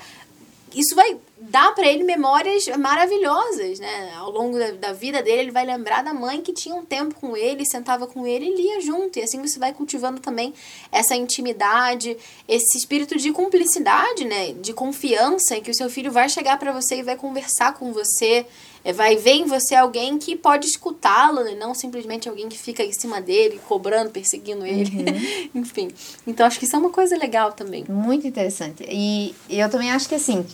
Isso 0.74 0.94
vai 0.94 1.16
dar 1.38 1.74
para 1.74 1.86
ele 1.86 2.02
memórias 2.02 2.66
maravilhosas, 2.78 3.78
né? 3.78 4.12
Ao 4.16 4.30
longo 4.30 4.58
da, 4.58 4.70
da, 4.72 4.92
vida 4.92 5.22
dele, 5.22 5.42
ele 5.42 5.50
vai 5.50 5.64
lembrar 5.64 6.02
da 6.02 6.12
mãe 6.12 6.42
que 6.42 6.52
tinha 6.52 6.74
um 6.74 6.84
tempo 6.84 7.14
com 7.14 7.36
ele, 7.36 7.64
sentava 7.64 8.06
com 8.06 8.26
ele 8.26 8.46
e 8.46 8.56
lia 8.56 8.80
junto. 8.80 9.18
E 9.18 9.22
assim 9.22 9.40
você 9.40 9.58
vai 9.58 9.72
cultivando 9.72 10.20
também 10.20 10.52
essa 10.90 11.14
intimidade, 11.14 12.16
esse 12.48 12.76
espírito 12.76 13.16
de 13.16 13.32
cumplicidade, 13.32 14.24
né? 14.24 14.52
De 14.54 14.72
confiança 14.72 15.56
em 15.56 15.62
que 15.62 15.70
o 15.70 15.74
seu 15.74 15.88
filho 15.88 16.10
vai 16.10 16.28
chegar 16.28 16.58
para 16.58 16.72
você 16.72 16.96
e 16.96 17.02
vai 17.02 17.16
conversar 17.16 17.74
com 17.74 17.92
você, 17.92 18.44
é, 18.86 18.92
vai 18.92 19.16
ver 19.16 19.32
em 19.32 19.46
você 19.46 19.74
alguém 19.74 20.16
que 20.16 20.36
pode 20.36 20.64
escutá-lo, 20.64 21.42
né? 21.42 21.56
não 21.58 21.74
simplesmente 21.74 22.28
alguém 22.28 22.48
que 22.48 22.56
fica 22.56 22.84
em 22.84 22.92
cima 22.92 23.20
dele, 23.20 23.60
cobrando, 23.66 24.10
perseguindo 24.10 24.64
ele. 24.64 24.88
Uhum. 24.96 25.50
Enfim. 25.60 25.88
Então 26.24 26.46
acho 26.46 26.56
que 26.56 26.66
isso 26.66 26.76
é 26.76 26.78
uma 26.78 26.90
coisa 26.90 27.18
legal 27.18 27.50
também. 27.50 27.84
Muito 27.88 28.28
interessante. 28.28 28.86
E 28.88 29.34
eu 29.50 29.68
também 29.68 29.90
acho 29.90 30.08
que 30.08 30.14
assim 30.14 30.46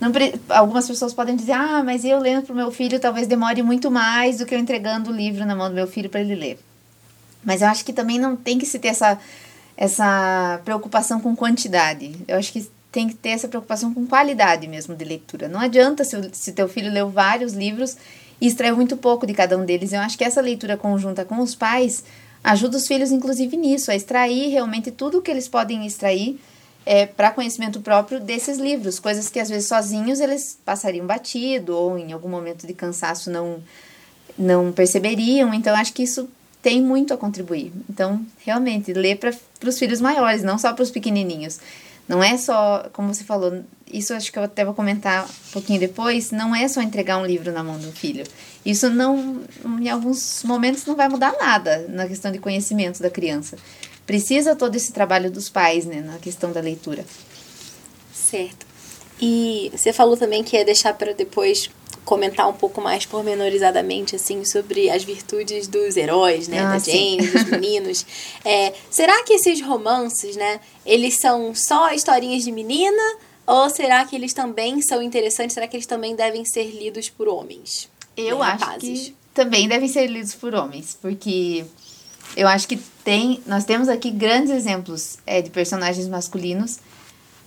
não, 0.00 0.10
algumas 0.48 0.88
pessoas 0.88 1.14
podem 1.14 1.36
dizer, 1.36 1.52
ah, 1.52 1.80
mas 1.84 2.04
eu 2.04 2.18
lendo 2.18 2.42
para 2.42 2.52
o 2.52 2.56
meu 2.56 2.72
filho 2.72 2.98
talvez 2.98 3.28
demore 3.28 3.62
muito 3.62 3.88
mais 3.88 4.38
do 4.38 4.46
que 4.46 4.52
eu 4.52 4.58
entregando 4.58 5.10
o 5.10 5.14
livro 5.14 5.46
na 5.46 5.54
mão 5.54 5.68
do 5.68 5.74
meu 5.76 5.86
filho 5.86 6.10
para 6.10 6.22
ele 6.22 6.34
ler. 6.34 6.58
Mas 7.44 7.62
eu 7.62 7.68
acho 7.68 7.84
que 7.84 7.92
também 7.92 8.18
não 8.18 8.34
tem 8.34 8.58
que 8.58 8.66
se 8.66 8.80
ter 8.80 8.88
essa, 8.88 9.16
essa 9.76 10.60
preocupação 10.64 11.20
com 11.20 11.36
quantidade. 11.36 12.16
Eu 12.26 12.36
acho 12.36 12.52
que 12.52 12.68
tem 12.90 13.08
que 13.08 13.14
ter 13.14 13.30
essa 13.30 13.48
preocupação 13.48 13.94
com 13.94 14.06
qualidade 14.06 14.66
mesmo 14.66 14.94
de 14.94 15.04
leitura. 15.04 15.48
Não 15.48 15.60
adianta 15.60 16.04
se, 16.04 16.16
se 16.32 16.52
teu 16.52 16.68
filho 16.68 16.92
leu 16.92 17.08
vários 17.08 17.52
livros 17.52 17.96
e 18.40 18.46
extraiu 18.46 18.76
muito 18.76 18.96
pouco 18.96 19.26
de 19.26 19.34
cada 19.34 19.56
um 19.56 19.64
deles. 19.64 19.92
Eu 19.92 20.00
acho 20.00 20.18
que 20.18 20.24
essa 20.24 20.40
leitura 20.40 20.76
conjunta 20.76 21.24
com 21.24 21.38
os 21.38 21.54
pais 21.54 22.02
ajuda 22.42 22.78
os 22.78 22.86
filhos, 22.86 23.10
inclusive, 23.12 23.56
nisso, 23.56 23.90
a 23.90 23.94
extrair 23.94 24.48
realmente 24.48 24.90
tudo 24.90 25.18
o 25.18 25.22
que 25.22 25.30
eles 25.30 25.46
podem 25.46 25.86
extrair 25.86 26.40
é, 26.86 27.06
para 27.06 27.30
conhecimento 27.30 27.80
próprio 27.80 28.18
desses 28.18 28.58
livros, 28.58 28.98
coisas 28.98 29.28
que 29.28 29.38
às 29.38 29.48
vezes 29.48 29.68
sozinhos 29.68 30.18
eles 30.18 30.58
passariam 30.64 31.06
batido 31.06 31.76
ou 31.76 31.98
em 31.98 32.12
algum 32.12 32.28
momento 32.28 32.66
de 32.66 32.72
cansaço 32.72 33.30
não 33.30 33.62
não 34.38 34.72
perceberiam. 34.72 35.52
Então 35.52 35.76
acho 35.76 35.92
que 35.92 36.02
isso 36.02 36.28
tem 36.62 36.80
muito 36.80 37.12
a 37.12 37.16
contribuir. 37.16 37.72
Então, 37.88 38.24
realmente, 38.38 38.92
ler 38.92 39.16
para 39.16 39.32
os 39.66 39.78
filhos 39.78 40.00
maiores, 40.00 40.42
não 40.42 40.58
só 40.58 40.72
para 40.72 40.82
os 40.82 40.90
pequenininhos. 40.90 41.58
Não 42.10 42.24
é 42.24 42.36
só, 42.36 42.90
como 42.92 43.14
você 43.14 43.22
falou, 43.22 43.62
isso 43.86 44.12
acho 44.12 44.32
que 44.32 44.38
eu 44.38 44.42
até 44.42 44.64
vou 44.64 44.74
comentar 44.74 45.24
um 45.24 45.52
pouquinho 45.52 45.78
depois, 45.78 46.32
não 46.32 46.54
é 46.54 46.66
só 46.66 46.82
entregar 46.82 47.18
um 47.18 47.24
livro 47.24 47.52
na 47.52 47.62
mão 47.62 47.78
do 47.78 47.92
filho. 47.92 48.24
Isso 48.66 48.90
não, 48.90 49.42
em 49.80 49.88
alguns 49.88 50.42
momentos, 50.42 50.84
não 50.86 50.96
vai 50.96 51.08
mudar 51.08 51.32
nada 51.38 51.86
na 51.88 52.08
questão 52.08 52.32
de 52.32 52.38
conhecimento 52.38 53.00
da 53.00 53.08
criança 53.08 53.56
precisa 54.10 54.56
todo 54.56 54.74
esse 54.74 54.92
trabalho 54.92 55.30
dos 55.30 55.48
pais, 55.48 55.84
né, 55.84 56.00
na 56.00 56.18
questão 56.18 56.50
da 56.50 56.60
leitura. 56.60 57.04
Certo. 58.12 58.66
E 59.20 59.70
você 59.72 59.92
falou 59.92 60.16
também 60.16 60.42
que 60.42 60.56
ia 60.56 60.64
deixar 60.64 60.94
para 60.94 61.12
depois 61.12 61.70
comentar 62.10 62.48
um 62.48 62.52
pouco 62.52 62.80
mais 62.80 63.06
pormenorizadamente 63.06 64.16
assim 64.16 64.44
sobre 64.44 64.90
as 64.90 65.04
virtudes 65.04 65.68
dos 65.68 65.96
heróis, 65.96 66.48
né, 66.48 66.58
ah, 66.58 66.72
da 66.72 66.78
Jane, 66.80 67.24
dos 67.24 67.44
meninos. 67.48 68.04
É, 68.44 68.74
será 68.90 69.22
que 69.22 69.34
esses 69.34 69.62
romances, 69.62 70.34
né, 70.34 70.58
eles 70.84 71.20
são 71.20 71.54
só 71.54 71.92
historinhas 71.92 72.42
de 72.42 72.50
menina 72.50 73.00
ou 73.46 73.70
será 73.70 74.04
que 74.04 74.16
eles 74.16 74.32
também 74.32 74.82
são 74.82 75.00
interessantes? 75.00 75.54
Será 75.54 75.68
que 75.68 75.76
eles 75.76 75.86
também 75.86 76.16
devem 76.16 76.44
ser 76.44 76.72
lidos 76.72 77.08
por 77.08 77.28
homens? 77.28 77.88
Eu 78.16 78.40
né, 78.40 78.46
acho 78.46 78.64
rapazes? 78.64 79.00
que 79.06 79.14
também 79.32 79.68
devem 79.68 79.88
ser 79.88 80.08
lidos 80.08 80.34
por 80.34 80.52
homens, 80.52 80.98
porque 81.00 81.64
eu 82.36 82.48
acho 82.48 82.66
que 82.66 82.76
tem, 83.04 83.40
nós 83.46 83.62
temos 83.62 83.88
aqui 83.88 84.10
grandes 84.10 84.50
exemplos 84.50 85.18
é, 85.24 85.40
de 85.40 85.50
personagens 85.50 86.08
masculinos 86.08 86.80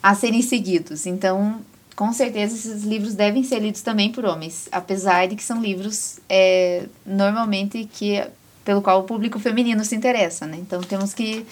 a 0.01 0.15
serem 0.15 0.41
seguidos. 0.41 1.05
Então, 1.05 1.59
com 1.95 2.11
certeza, 2.11 2.55
esses 2.55 2.83
livros 2.83 3.13
devem 3.13 3.43
ser 3.43 3.59
lidos 3.59 3.81
também 3.81 4.11
por 4.11 4.25
homens, 4.25 4.67
apesar 4.71 5.27
de 5.27 5.35
que 5.35 5.43
são 5.43 5.61
livros 5.61 6.19
é, 6.27 6.85
normalmente 7.05 7.87
que 7.91 8.23
pelo 8.65 8.81
qual 8.81 9.01
o 9.01 9.03
público 9.03 9.39
feminino 9.39 9.83
se 9.83 9.95
interessa, 9.95 10.47
né? 10.47 10.57
Então, 10.59 10.81
temos 10.81 11.13
que 11.13 11.45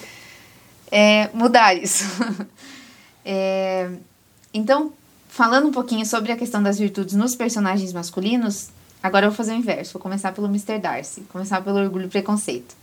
é, 0.90 1.28
mudar 1.32 1.74
isso. 1.74 2.04
é, 3.24 3.90
então, 4.52 4.92
falando 5.28 5.68
um 5.68 5.72
pouquinho 5.72 6.06
sobre 6.06 6.32
a 6.32 6.36
questão 6.36 6.62
das 6.62 6.78
virtudes 6.78 7.14
nos 7.14 7.36
personagens 7.36 7.92
masculinos, 7.92 8.70
agora 9.02 9.26
eu 9.26 9.30
vou 9.30 9.36
fazer 9.36 9.52
o 9.52 9.56
inverso. 9.56 9.92
Vou 9.92 10.02
começar 10.02 10.32
pelo 10.32 10.46
Mr. 10.46 10.78
Darcy, 10.78 11.20
começar 11.32 11.60
pelo 11.62 11.78
orgulho 11.78 12.06
e 12.06 12.08
preconceito. 12.08 12.74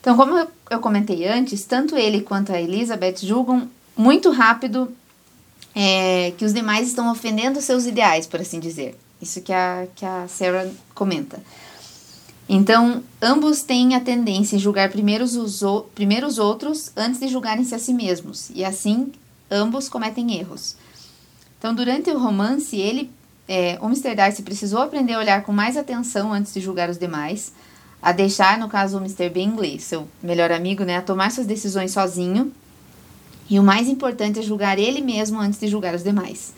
Então, 0.00 0.16
como 0.16 0.48
eu 0.70 0.80
comentei 0.80 1.26
antes, 1.26 1.64
tanto 1.64 1.96
ele 1.96 2.20
quanto 2.20 2.52
a 2.52 2.60
Elizabeth 2.60 3.16
julgam 3.22 3.68
muito 3.96 4.30
rápido 4.30 4.92
é, 5.74 6.32
que 6.36 6.44
os 6.44 6.52
demais 6.52 6.88
estão 6.88 7.10
ofendendo 7.10 7.60
seus 7.60 7.86
ideais, 7.86 8.26
por 8.26 8.40
assim 8.40 8.60
dizer. 8.60 8.98
Isso 9.20 9.40
que 9.42 9.52
a, 9.52 9.86
que 9.94 10.04
a 10.04 10.26
Sarah 10.28 10.68
comenta. 10.94 11.40
Então, 12.48 13.02
ambos 13.20 13.62
têm 13.62 13.94
a 13.94 14.00
tendência 14.00 14.56
em 14.56 14.58
julgar 14.58 14.88
primeiro 14.88 15.24
os, 15.24 15.60
primeiro 15.94 16.26
os 16.26 16.38
outros 16.38 16.90
antes 16.96 17.20
de 17.20 17.28
julgarem-se 17.28 17.74
a 17.74 17.78
si 17.78 17.92
mesmos, 17.92 18.50
e 18.54 18.64
assim 18.64 19.12
ambos 19.50 19.88
cometem 19.88 20.38
erros. 20.38 20.76
Então, 21.58 21.74
durante 21.74 22.10
o 22.10 22.18
romance, 22.18 22.76
ele, 22.76 23.10
é, 23.46 23.78
o 23.82 23.86
Mr. 23.86 24.14
Darcy 24.14 24.42
precisou 24.42 24.80
aprender 24.80 25.14
a 25.14 25.18
olhar 25.18 25.42
com 25.42 25.52
mais 25.52 25.76
atenção 25.76 26.32
antes 26.32 26.54
de 26.54 26.60
julgar 26.60 26.88
os 26.88 26.96
demais, 26.96 27.52
a 28.00 28.12
deixar, 28.12 28.58
no 28.58 28.68
caso, 28.68 28.96
o 28.96 29.00
Mr. 29.00 29.28
Bingley, 29.28 29.78
seu 29.80 30.08
melhor 30.22 30.52
amigo, 30.52 30.84
né, 30.84 30.96
a 30.96 31.02
tomar 31.02 31.30
suas 31.32 31.46
decisões 31.46 31.92
sozinho. 31.92 32.52
E 33.48 33.58
o 33.58 33.62
mais 33.62 33.88
importante 33.88 34.38
é 34.38 34.42
julgar 34.42 34.78
ele 34.78 35.00
mesmo 35.00 35.40
antes 35.40 35.58
de 35.58 35.68
julgar 35.68 35.94
os 35.94 36.02
demais. 36.02 36.52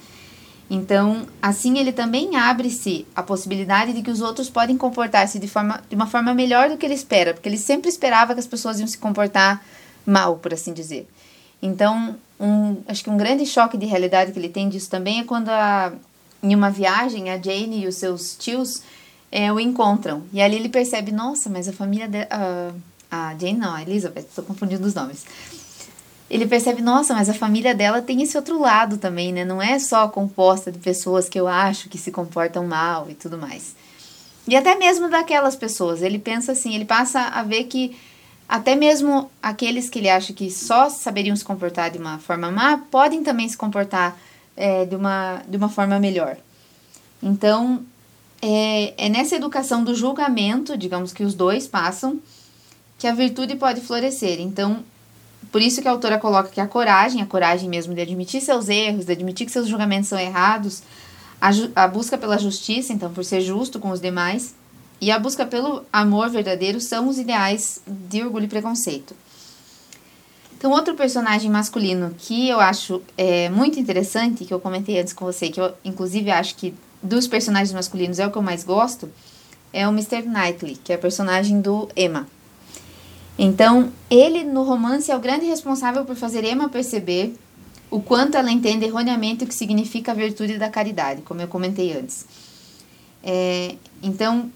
Então, 0.70 1.26
assim 1.43 1.78
ele 1.78 1.93
também 1.93 2.36
abre-se 2.36 3.05
a 3.14 3.22
possibilidade 3.22 3.93
de 3.93 4.03
que 4.03 4.11
os 4.11 4.20
outros 4.20 4.49
podem 4.49 4.76
comportar-se 4.76 5.38
de, 5.38 5.49
forma, 5.49 5.82
de 5.88 5.97
uma 5.97 6.07
forma 6.07 6.32
melhor 6.32 6.70
do 6.70 6.76
que 6.76 6.86
ele 6.86 6.95
espera, 6.95 7.34
porque 7.34 7.49
ele 7.49 7.59
sempre 7.59 7.88
esperava 7.88 8.34
que 8.34 8.41
as 8.41 8.47
pessoas 8.47 8.78
iam 8.78 8.86
se 8.86 8.97
comportar 8.97 9.64
mal, 10.07 10.36
por 10.36 10.55
assim 10.55 10.72
dizer. 10.72 11.09
Então, 11.61 12.16
um, 12.38 12.76
acho 12.86 13.03
que 13.03 13.11
um 13.11 13.16
grande 13.16 13.45
choque 13.47 13.76
de 13.76 13.84
realidade 13.84 14.30
que 14.30 14.38
ele 14.38 14.49
tem 14.49 14.68
disso 14.68 14.88
também 14.88 15.20
é 15.20 15.24
quando 15.24 15.49
a, 15.49 15.93
em 16.41 16.55
uma 16.55 16.70
viagem 16.70 17.30
a 17.30 17.36
Jane 17.36 17.82
e 17.82 17.88
os 17.88 17.97
seus 17.97 18.36
tios 18.36 18.82
é, 19.30 19.53
o 19.53 19.59
encontram. 19.59 20.22
E 20.32 20.41
ali 20.41 20.55
ele 20.55 20.68
percebe, 20.68 21.11
nossa, 21.11 21.51
mas 21.51 21.68
a 21.68 21.72
família 21.72 22.09
de, 22.09 22.22
uh, 22.22 22.74
a 23.11 23.34
Jane 23.38 23.59
não, 23.59 23.74
a 23.74 23.82
Elizabeth, 23.82 24.20
estou 24.20 24.45
confundindo 24.45 24.86
os 24.86 24.95
nomes. 24.95 25.24
Ele 26.31 26.47
percebe, 26.47 26.81
nossa, 26.81 27.12
mas 27.12 27.28
a 27.28 27.35
família 27.35 27.74
dela 27.74 28.01
tem 28.01 28.22
esse 28.22 28.37
outro 28.37 28.61
lado 28.61 28.97
também, 28.99 29.33
né? 29.33 29.45
Não 29.45 29.61
é 29.61 29.78
só 29.81 30.07
composta 30.07 30.70
de 30.70 30.78
pessoas 30.78 31.28
que 31.28 31.39
eu 31.39 31.49
acho 31.49 31.89
que 31.89 31.99
se 31.99 32.12
comportam 32.12 32.64
mal 32.66 33.11
e 33.11 33.14
tudo 33.14 33.37
mais. 33.37 33.74
E 34.47 34.55
até 34.55 34.76
mesmo 34.76 35.11
daquelas 35.11 35.57
pessoas, 35.57 36.03
ele 36.03 36.18
pensa 36.18 36.53
assim, 36.53 36.74
ele 36.74 36.85
passa 36.85 37.20
a 37.20 37.43
ver 37.43 37.64
que 37.64 37.97
até 38.49 38.74
mesmo 38.74 39.31
aqueles 39.43 39.89
que 39.89 39.99
ele 39.99 40.09
acha 40.09 40.33
que 40.33 40.51
só 40.51 40.89
saberiam 40.89 41.35
se 41.37 41.45
comportar 41.45 41.91
de 41.91 41.99
uma 41.99 42.18
forma 42.18 42.51
má, 42.51 42.78
podem 42.78 43.22
também 43.22 43.49
se 43.49 43.57
comportar 43.57 44.16
é, 44.57 44.85
de, 44.85 44.97
uma, 44.97 45.43
de 45.49 45.57
uma 45.57 45.68
forma 45.68 45.99
melhor. 45.99 46.37
Então, 47.22 47.85
é, 48.43 49.07
é 49.07 49.09
nessa 49.09 49.37
educação 49.37 49.85
do 49.85 49.95
julgamento, 49.95 50.76
digamos 50.76 51.12
que 51.12 51.22
os 51.22 51.35
dois 51.35 51.68
passam, 51.68 52.20
que 52.99 53.07
a 53.07 53.14
virtude 53.14 53.57
pode 53.57 53.81
florescer. 53.81 54.41
Então, 54.41 54.85
por 55.51 55.61
isso 55.61 55.82
que 55.82 55.88
a 55.88 55.91
autora 55.91 56.18
coloca 56.18 56.49
que 56.49 56.61
a 56.61 56.66
coragem, 56.66 57.22
a 57.22 57.26
coragem 57.26 57.68
mesmo 57.68 57.95
de 57.95 58.01
admitir 58.01 58.41
seus 58.41 58.68
erros, 58.68 59.05
de 59.05 59.12
admitir 59.12 59.47
que 59.47 59.53
seus 59.53 59.68
julgamentos 59.68 60.09
são 60.09 60.18
errados, 60.18 60.82
a, 61.41 61.51
a, 61.74 61.88
busca 61.88 62.18
pela 62.18 62.38
justiça, 62.38 62.93
então 62.93 63.12
por 63.12 63.24
ser 63.24 63.41
justo 63.41 63.80
com 63.80 63.91
os 63.91 64.01
demais, 64.01 64.55
e 65.01 65.11
a 65.11 65.18
busca 65.18 65.47
pelo 65.47 65.84
amor 65.93 66.28
verdadeiro 66.28 66.80
são 66.80 67.09
os 67.09 67.18
ideais 67.18 67.80
de 67.86 68.22
orgulho 68.22 68.45
e 68.45 68.49
preconceito. 68.49 69.14
Então, 70.57 70.72
outro 70.72 70.95
personagem 70.95 71.51
masculino 71.51 72.14
que 72.18 72.51
eu 72.51 72.61
acho 72.61 73.01
é, 73.16 73.49
muito 73.49 73.80
interessante, 73.80 74.45
que 74.45 74.53
eu 74.53 74.61
comentei 74.61 75.01
antes 75.01 75.14
com 75.14 75.24
você, 75.24 75.49
que 75.49 75.59
eu 75.59 75.72
inclusive 75.82 76.30
acho 76.30 76.55
que 76.55 76.74
dos 77.03 77.26
personagens 77.26 77.72
masculinos 77.72 78.18
é 78.18 78.26
o 78.26 78.30
que 78.30 78.36
eu 78.36 78.43
mais 78.43 78.62
gosto, 78.62 79.11
é 79.72 79.88
o 79.88 79.91
Mr. 79.91 80.22
Knightley, 80.22 80.76
que 80.76 80.93
é 80.93 80.97
o 80.97 80.99
personagem 80.99 81.62
do 81.62 81.88
Emma. 81.97 82.26
Então, 83.43 83.91
ele 84.11 84.45
no 84.45 84.64
romance 84.64 85.11
é 85.11 85.16
o 85.16 85.18
grande 85.18 85.47
responsável 85.47 86.05
por 86.05 86.14
fazer 86.14 86.45
Emma 86.45 86.68
perceber 86.68 87.34
o 87.91 87.99
quanto 87.99 88.36
ela 88.36 88.51
entende 88.51 88.84
erroneamente 88.84 89.45
o 89.45 89.47
que 89.47 89.55
significa 89.55 90.12
a 90.12 90.14
virtude 90.14 90.59
da 90.59 90.68
caridade, 90.68 91.22
como 91.22 91.41
eu 91.41 91.49
comentei 91.49 91.97
antes. 91.97 92.26
É, 93.24 93.76
então, 94.03 94.53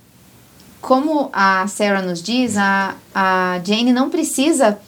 como 0.82 1.30
a 1.32 1.66
Sarah 1.66 2.02
nos 2.02 2.22
diz, 2.22 2.58
a, 2.58 2.94
a 3.14 3.58
Jane 3.64 3.90
não 3.90 4.10
precisa 4.10 4.78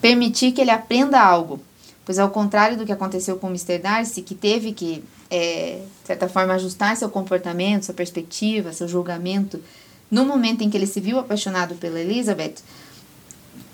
permitir 0.00 0.50
que 0.50 0.60
ele 0.60 0.72
aprenda 0.72 1.20
algo, 1.20 1.60
pois 2.04 2.18
ao 2.18 2.30
contrário 2.30 2.76
do 2.76 2.84
que 2.84 2.90
aconteceu 2.90 3.36
com 3.36 3.46
o 3.46 3.50
Mr. 3.50 3.78
Darcy, 3.78 4.22
que 4.22 4.34
teve 4.34 4.72
que, 4.72 5.04
é, 5.30 5.78
de 6.00 6.08
certa 6.08 6.28
forma, 6.28 6.54
ajustar 6.54 6.96
seu 6.96 7.08
comportamento, 7.08 7.84
sua 7.84 7.94
perspectiva, 7.94 8.72
seu 8.72 8.88
julgamento, 8.88 9.62
no 10.10 10.24
momento 10.24 10.62
em 10.62 10.68
que 10.70 10.76
ele 10.76 10.88
se 10.88 10.98
viu 10.98 11.20
apaixonado 11.20 11.76
pela 11.76 12.00
Elizabeth, 12.00 12.56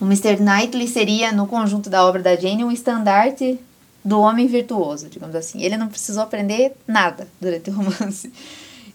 o 0.00 0.04
Mr. 0.04 0.38
Knightley 0.40 0.88
seria, 0.88 1.30
no 1.30 1.46
conjunto 1.46 1.90
da 1.90 2.04
obra 2.04 2.22
da 2.22 2.34
Jane, 2.34 2.64
um 2.64 2.72
estandarte 2.72 3.60
do 4.02 4.18
homem 4.20 4.46
virtuoso, 4.46 5.08
digamos 5.08 5.36
assim. 5.36 5.62
Ele 5.62 5.76
não 5.76 5.88
precisou 5.88 6.22
aprender 6.22 6.72
nada 6.86 7.28
durante 7.38 7.68
o 7.68 7.74
romance. 7.74 8.32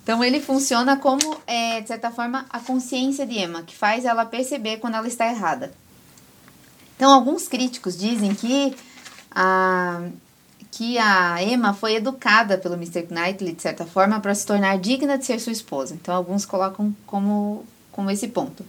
Então 0.04 0.24
ele 0.24 0.40
funciona 0.40 0.98
como, 0.98 1.38
é, 1.46 1.82
de 1.82 1.88
certa 1.88 2.12
forma, 2.12 2.46
a 2.50 2.60
consciência 2.60 3.26
de 3.26 3.40
Emma, 3.40 3.62
que 3.64 3.76
faz 3.76 4.06
ela 4.06 4.26
perceber 4.26 4.78
quando 4.78 4.96
ela 4.96 5.08
está 5.08 5.28
errada. 5.28 5.72
Então 6.96 7.12
alguns 7.12 7.48
críticos 7.48 7.98
dizem 7.98 8.34
que 8.34 8.76
a, 9.32 10.08
que 10.72 10.98
a 10.98 11.44
Emma 11.44 11.74
foi 11.74 11.96
educada 11.96 12.58
pelo 12.58 12.76
Mr. 12.76 13.08
Knightley, 13.10 13.54
de 13.54 13.62
certa 13.62 13.86
forma, 13.86 14.20
para 14.20 14.34
se 14.34 14.46
tornar 14.46 14.78
digna 14.80 15.18
de 15.18 15.26
ser 15.26 15.40
sua 15.40 15.52
esposa. 15.52 15.94
Então 15.94 16.16
alguns 16.16 16.46
colocam 16.46 16.96
como, 17.06 17.66
como 17.92 18.10
esse 18.10 18.28
ponto. 18.28 18.66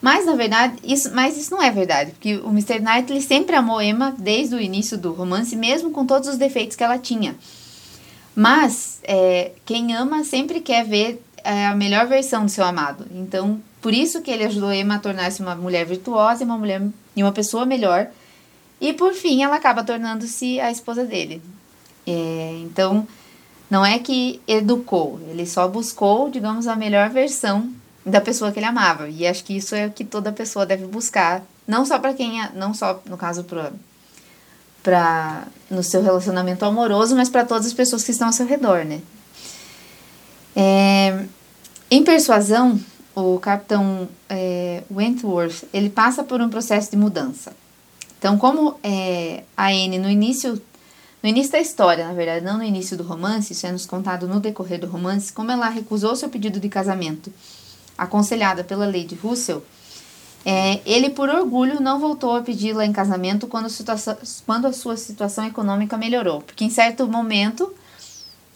Mas, 0.00 0.26
na 0.26 0.34
verdade, 0.34 0.76
isso, 0.84 1.12
mas 1.14 1.36
isso 1.36 1.50
não 1.50 1.62
é 1.62 1.70
verdade, 1.70 2.12
porque 2.12 2.36
o 2.36 2.50
Mr. 2.50 2.80
Knightley 2.80 3.20
sempre 3.20 3.56
amou 3.56 3.80
Emma 3.80 4.14
desde 4.16 4.54
o 4.54 4.60
início 4.60 4.98
do 4.98 5.12
romance, 5.12 5.56
mesmo 5.56 5.90
com 5.90 6.04
todos 6.04 6.28
os 6.28 6.36
defeitos 6.36 6.76
que 6.76 6.84
ela 6.84 6.98
tinha. 6.98 7.34
Mas, 8.34 9.00
é, 9.02 9.52
quem 9.64 9.94
ama 9.94 10.22
sempre 10.22 10.60
quer 10.60 10.84
ver 10.84 11.22
é, 11.42 11.66
a 11.66 11.74
melhor 11.74 12.06
versão 12.06 12.44
do 12.44 12.50
seu 12.50 12.64
amado. 12.64 13.06
Então, 13.10 13.60
por 13.80 13.94
isso 13.94 14.20
que 14.20 14.30
ele 14.30 14.44
ajudou 14.44 14.72
Emma 14.72 14.96
a 14.96 14.98
tornar-se 14.98 15.40
uma 15.40 15.54
mulher 15.54 15.86
virtuosa 15.86 16.42
e 16.42 16.46
uma 16.46 16.58
mulher 16.58 16.82
e 17.14 17.22
uma 17.22 17.32
pessoa 17.32 17.64
melhor. 17.64 18.08
E, 18.78 18.92
por 18.92 19.14
fim, 19.14 19.42
ela 19.42 19.56
acaba 19.56 19.82
tornando-se 19.82 20.60
a 20.60 20.70
esposa 20.70 21.04
dele. 21.04 21.40
É, 22.06 22.58
então, 22.62 23.08
não 23.70 23.84
é 23.84 23.98
que 23.98 24.40
educou, 24.46 25.18
ele 25.30 25.46
só 25.46 25.66
buscou, 25.66 26.30
digamos, 26.30 26.66
a 26.66 26.76
melhor 26.76 27.08
versão 27.10 27.70
da 28.06 28.20
pessoa 28.20 28.52
que 28.52 28.60
ele 28.60 28.66
amava. 28.66 29.08
E 29.08 29.26
acho 29.26 29.44
que 29.44 29.56
isso 29.56 29.74
é 29.74 29.86
o 29.86 29.90
que 29.90 30.04
toda 30.04 30.30
pessoa 30.30 30.64
deve 30.64 30.86
buscar, 30.86 31.42
não 31.66 31.84
só 31.84 31.98
para 31.98 32.14
quem, 32.14 32.40
é, 32.40 32.52
não 32.54 32.72
só 32.72 33.02
no 33.06 33.16
caso 33.16 33.44
para 34.82 35.44
no 35.68 35.82
seu 35.82 36.00
relacionamento 36.00 36.64
amoroso, 36.64 37.16
mas 37.16 37.28
para 37.28 37.44
todas 37.44 37.66
as 37.66 37.72
pessoas 37.72 38.04
que 38.04 38.12
estão 38.12 38.28
ao 38.28 38.32
seu 38.32 38.46
redor, 38.46 38.84
né? 38.84 39.02
É, 40.54 41.24
em 41.90 42.04
Persuasão, 42.04 42.80
o 43.14 43.38
capitão 43.40 44.08
é, 44.28 44.84
Wentworth 44.88 45.64
ele 45.72 45.90
passa 45.90 46.22
por 46.22 46.40
um 46.40 46.48
processo 46.48 46.92
de 46.92 46.96
mudança. 46.96 47.52
Então, 48.16 48.38
como 48.38 48.78
é, 48.82 49.42
a 49.56 49.66
Anne 49.66 49.98
no 49.98 50.08
início 50.08 50.62
no 51.22 51.30
início 51.30 51.50
da 51.50 51.60
história, 51.60 52.06
na 52.06 52.12
verdade, 52.12 52.44
não 52.44 52.58
no 52.58 52.62
início 52.62 52.96
do 52.96 53.02
romance, 53.02 53.52
isso 53.52 53.66
é 53.66 53.72
nos 53.72 53.84
contado 53.84 54.28
no 54.28 54.38
decorrer 54.38 54.78
do 54.78 54.86
romance, 54.86 55.32
como 55.32 55.50
ela 55.50 55.68
recusou 55.68 56.14
seu 56.14 56.28
pedido 56.28 56.60
de 56.60 56.68
casamento 56.68 57.32
aconselhada 57.96 58.62
pela 58.64 58.86
Lady 58.86 59.14
Russell, 59.14 59.62
é, 60.44 60.80
ele, 60.86 61.10
por 61.10 61.28
orgulho, 61.28 61.80
não 61.80 61.98
voltou 61.98 62.36
a 62.36 62.40
pedi-la 62.40 62.86
em 62.86 62.92
casamento 62.92 63.48
quando 63.48 63.66
a, 63.66 63.68
situação, 63.68 64.16
quando 64.46 64.66
a 64.66 64.72
sua 64.72 64.96
situação 64.96 65.44
econômica 65.44 65.96
melhorou. 65.96 66.40
Porque, 66.40 66.64
em 66.64 66.70
certo 66.70 67.08
momento, 67.08 67.74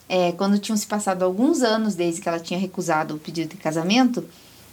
é, 0.09 0.31
quando 0.33 0.59
tinham 0.59 0.77
se 0.77 0.87
passado 0.87 1.25
alguns 1.25 1.63
anos 1.63 1.97
desde 1.97 2.21
que 2.21 2.29
ela 2.29 2.39
tinha 2.39 2.61
recusado 2.61 3.17
o 3.17 3.19
pedido 3.19 3.51
de 3.51 3.57
casamento, 3.57 4.25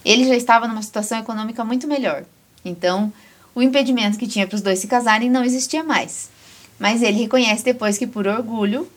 ele 0.05 0.27
já 0.27 0.35
estava 0.35 0.67
numa 0.67 0.83
situação 0.83 1.17
econômica 1.17 1.65
muito 1.65 1.87
melhor. 1.87 2.23
Então, 2.63 3.11
o 3.55 3.63
impedimento 3.63 4.19
que 4.19 4.27
tinha 4.27 4.45
para 4.45 4.55
os 4.55 4.61
dois 4.61 4.77
se 4.77 4.87
casarem 4.87 5.27
não 5.27 5.43
existia 5.43 5.83
mais. 5.83 6.29
Mas 6.77 7.01
ele 7.01 7.17
reconhece 7.17 7.63
depois 7.63 7.97
que, 7.97 8.05
por 8.05 8.27
orgulho, 8.27 8.87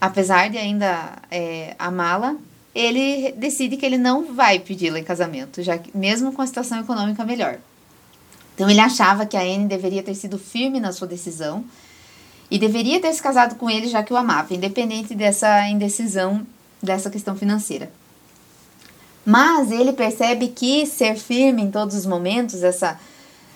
apesar 0.00 0.48
de 0.48 0.56
ainda 0.56 1.18
é, 1.30 1.76
amá-la, 1.78 2.34
ele 2.74 3.32
decide 3.32 3.76
que 3.76 3.84
ele 3.84 3.98
não 3.98 4.34
vai 4.34 4.58
pedi-la 4.58 4.98
em 4.98 5.04
casamento, 5.04 5.62
já 5.62 5.76
que, 5.78 5.96
mesmo 5.96 6.32
com 6.32 6.40
a 6.40 6.46
situação 6.46 6.80
econômica 6.80 7.24
melhor. 7.24 7.58
Então 8.54 8.68
ele 8.68 8.80
achava 8.80 9.26
que 9.26 9.36
a 9.36 9.42
Anne 9.42 9.66
deveria 9.66 10.02
ter 10.02 10.14
sido 10.14 10.38
firme 10.38 10.80
na 10.80 10.92
sua 10.92 11.06
decisão 11.06 11.64
e 12.50 12.58
deveria 12.58 13.00
ter 13.00 13.12
se 13.12 13.22
casado 13.22 13.54
com 13.56 13.68
ele 13.68 13.88
já 13.88 14.02
que 14.02 14.12
o 14.12 14.16
amava, 14.16 14.54
independente 14.54 15.14
dessa 15.14 15.68
indecisão 15.68 16.46
dessa 16.82 17.10
questão 17.10 17.36
financeira. 17.36 17.90
Mas 19.24 19.70
ele 19.70 19.92
percebe 19.92 20.48
que 20.48 20.84
ser 20.84 21.16
firme 21.16 21.62
em 21.62 21.70
todos 21.70 21.94
os 21.94 22.06
momentos, 22.06 22.62
essa 22.62 22.98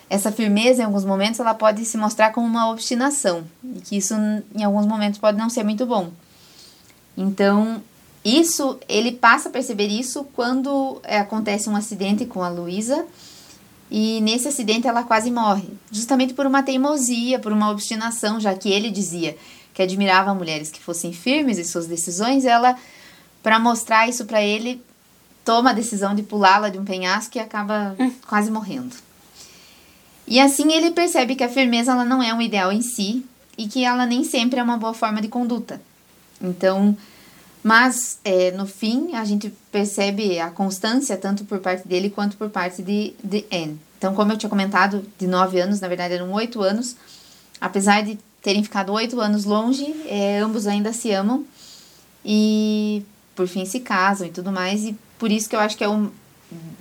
essa 0.08 0.30
firmeza 0.30 0.82
em 0.82 0.84
alguns 0.84 1.04
momentos 1.04 1.40
ela 1.40 1.52
pode 1.52 1.84
se 1.84 1.98
mostrar 1.98 2.30
como 2.30 2.46
uma 2.46 2.70
obstinação 2.70 3.44
e 3.74 3.80
que 3.80 3.96
isso 3.96 4.14
em 4.54 4.62
alguns 4.62 4.86
momentos 4.86 5.18
pode 5.18 5.36
não 5.36 5.50
ser 5.50 5.64
muito 5.64 5.84
bom. 5.84 6.10
Então 7.16 7.82
isso, 8.26 8.78
ele 8.88 9.12
passa 9.12 9.48
a 9.48 9.52
perceber 9.52 9.86
isso 9.86 10.24
quando 10.34 11.00
é, 11.04 11.18
acontece 11.18 11.68
um 11.68 11.76
acidente 11.76 12.26
com 12.26 12.42
a 12.42 12.48
Luísa 12.48 13.06
e 13.88 14.20
nesse 14.20 14.48
acidente 14.48 14.88
ela 14.88 15.04
quase 15.04 15.30
morre, 15.30 15.68
justamente 15.92 16.34
por 16.34 16.44
uma 16.44 16.60
teimosia, 16.62 17.38
por 17.38 17.52
uma 17.52 17.70
obstinação, 17.70 18.40
já 18.40 18.52
que 18.54 18.68
ele 18.68 18.90
dizia 18.90 19.36
que 19.72 19.80
admirava 19.80 20.34
mulheres 20.34 20.70
que 20.70 20.80
fossem 20.80 21.12
firmes 21.12 21.58
em 21.58 21.64
suas 21.64 21.86
decisões, 21.86 22.44
ela, 22.44 22.76
para 23.42 23.60
mostrar 23.60 24.08
isso 24.08 24.24
para 24.24 24.42
ele, 24.42 24.82
toma 25.44 25.70
a 25.70 25.74
decisão 25.74 26.14
de 26.14 26.22
pulá-la 26.22 26.68
de 26.68 26.78
um 26.78 26.84
penhasco 26.84 27.36
e 27.36 27.40
acaba 27.40 27.94
hum. 27.98 28.10
quase 28.26 28.50
morrendo. 28.50 28.96
E 30.26 30.40
assim 30.40 30.72
ele 30.72 30.90
percebe 30.90 31.36
que 31.36 31.44
a 31.44 31.48
firmeza 31.48 31.92
ela 31.92 32.04
não 32.04 32.20
é 32.20 32.34
um 32.34 32.42
ideal 32.42 32.72
em 32.72 32.82
si 32.82 33.24
e 33.56 33.68
que 33.68 33.84
ela 33.84 34.04
nem 34.04 34.24
sempre 34.24 34.58
é 34.58 34.62
uma 34.62 34.76
boa 34.76 34.94
forma 34.94 35.20
de 35.20 35.28
conduta. 35.28 35.80
Então, 36.42 36.96
mas, 37.66 38.20
é, 38.24 38.52
no 38.52 38.64
fim, 38.64 39.16
a 39.16 39.24
gente 39.24 39.52
percebe 39.72 40.38
a 40.38 40.50
constância 40.50 41.16
tanto 41.16 41.44
por 41.44 41.58
parte 41.58 41.88
dele 41.88 42.08
quanto 42.08 42.36
por 42.36 42.48
parte 42.48 42.80
de, 42.80 43.12
de 43.24 43.44
Anne. 43.52 43.76
Então, 43.98 44.14
como 44.14 44.30
eu 44.30 44.36
tinha 44.36 44.48
comentado, 44.48 45.04
de 45.18 45.26
nove 45.26 45.58
anos, 45.58 45.80
na 45.80 45.88
verdade 45.88 46.14
eram 46.14 46.30
oito 46.30 46.62
anos. 46.62 46.94
Apesar 47.60 48.04
de 48.04 48.16
terem 48.40 48.62
ficado 48.62 48.92
oito 48.92 49.20
anos 49.20 49.44
longe, 49.44 49.84
é, 50.06 50.38
ambos 50.38 50.68
ainda 50.68 50.92
se 50.92 51.10
amam 51.10 51.44
e, 52.24 53.02
por 53.34 53.48
fim, 53.48 53.64
se 53.64 53.80
casam 53.80 54.28
e 54.28 54.30
tudo 54.30 54.52
mais. 54.52 54.84
E 54.84 54.96
por 55.18 55.32
isso 55.32 55.48
que 55.50 55.56
eu 55.56 55.60
acho 55.60 55.76
que 55.76 55.82
é 55.82 55.88
um, 55.88 56.08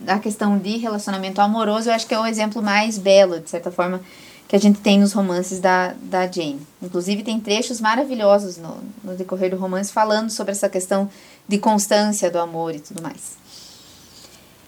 a 0.06 0.20
questão 0.20 0.56
de 0.60 0.78
relacionamento 0.78 1.42
amoroso, 1.42 1.90
eu 1.90 1.96
acho 1.96 2.06
que 2.06 2.14
é 2.14 2.20
o 2.20 2.28
exemplo 2.28 2.62
mais 2.62 3.00
belo, 3.00 3.40
de 3.40 3.50
certa 3.50 3.72
forma, 3.72 4.02
que 4.48 4.56
a 4.56 4.60
gente 4.60 4.80
tem 4.80 5.00
nos 5.00 5.14
romances 5.14 5.60
da, 5.60 5.94
da 6.02 6.28
Jane. 6.28 6.60
Inclusive, 6.82 7.24
tem 7.24 7.40
trechos 7.40 7.82
maravilhosos 7.82 8.58
no, 8.58 8.78
no 9.04 9.16
decorrer 9.16 9.50
do 9.50 9.58
romance 9.58 9.92
falando 9.92 10.30
sobre 10.30 10.52
essa 10.52 10.70
questão 10.70 11.10
de 11.48 11.58
constância 11.58 12.30
do 12.30 12.40
amor 12.40 12.76
e 12.76 12.80
tudo 12.80 13.02
mais. 13.02 13.38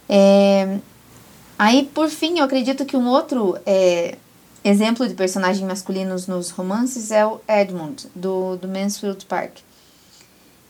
É, 0.10 0.78
aí, 1.60 1.90
por 1.94 2.10
fim, 2.10 2.40
eu 2.40 2.46
acredito 2.46 2.86
que 2.86 2.98
um 2.98 3.08
outro 3.08 3.58
é, 3.66 4.18
exemplo 4.64 5.08
de 5.08 5.14
personagem 5.14 5.66
masculinos 5.68 6.28
nos 6.28 6.50
romances 6.50 7.12
é 7.12 7.26
o 7.26 7.40
Edmund, 7.48 8.08
do, 8.16 8.58
do 8.58 8.68
Mansfield 8.68 9.26
Park. 9.26 9.58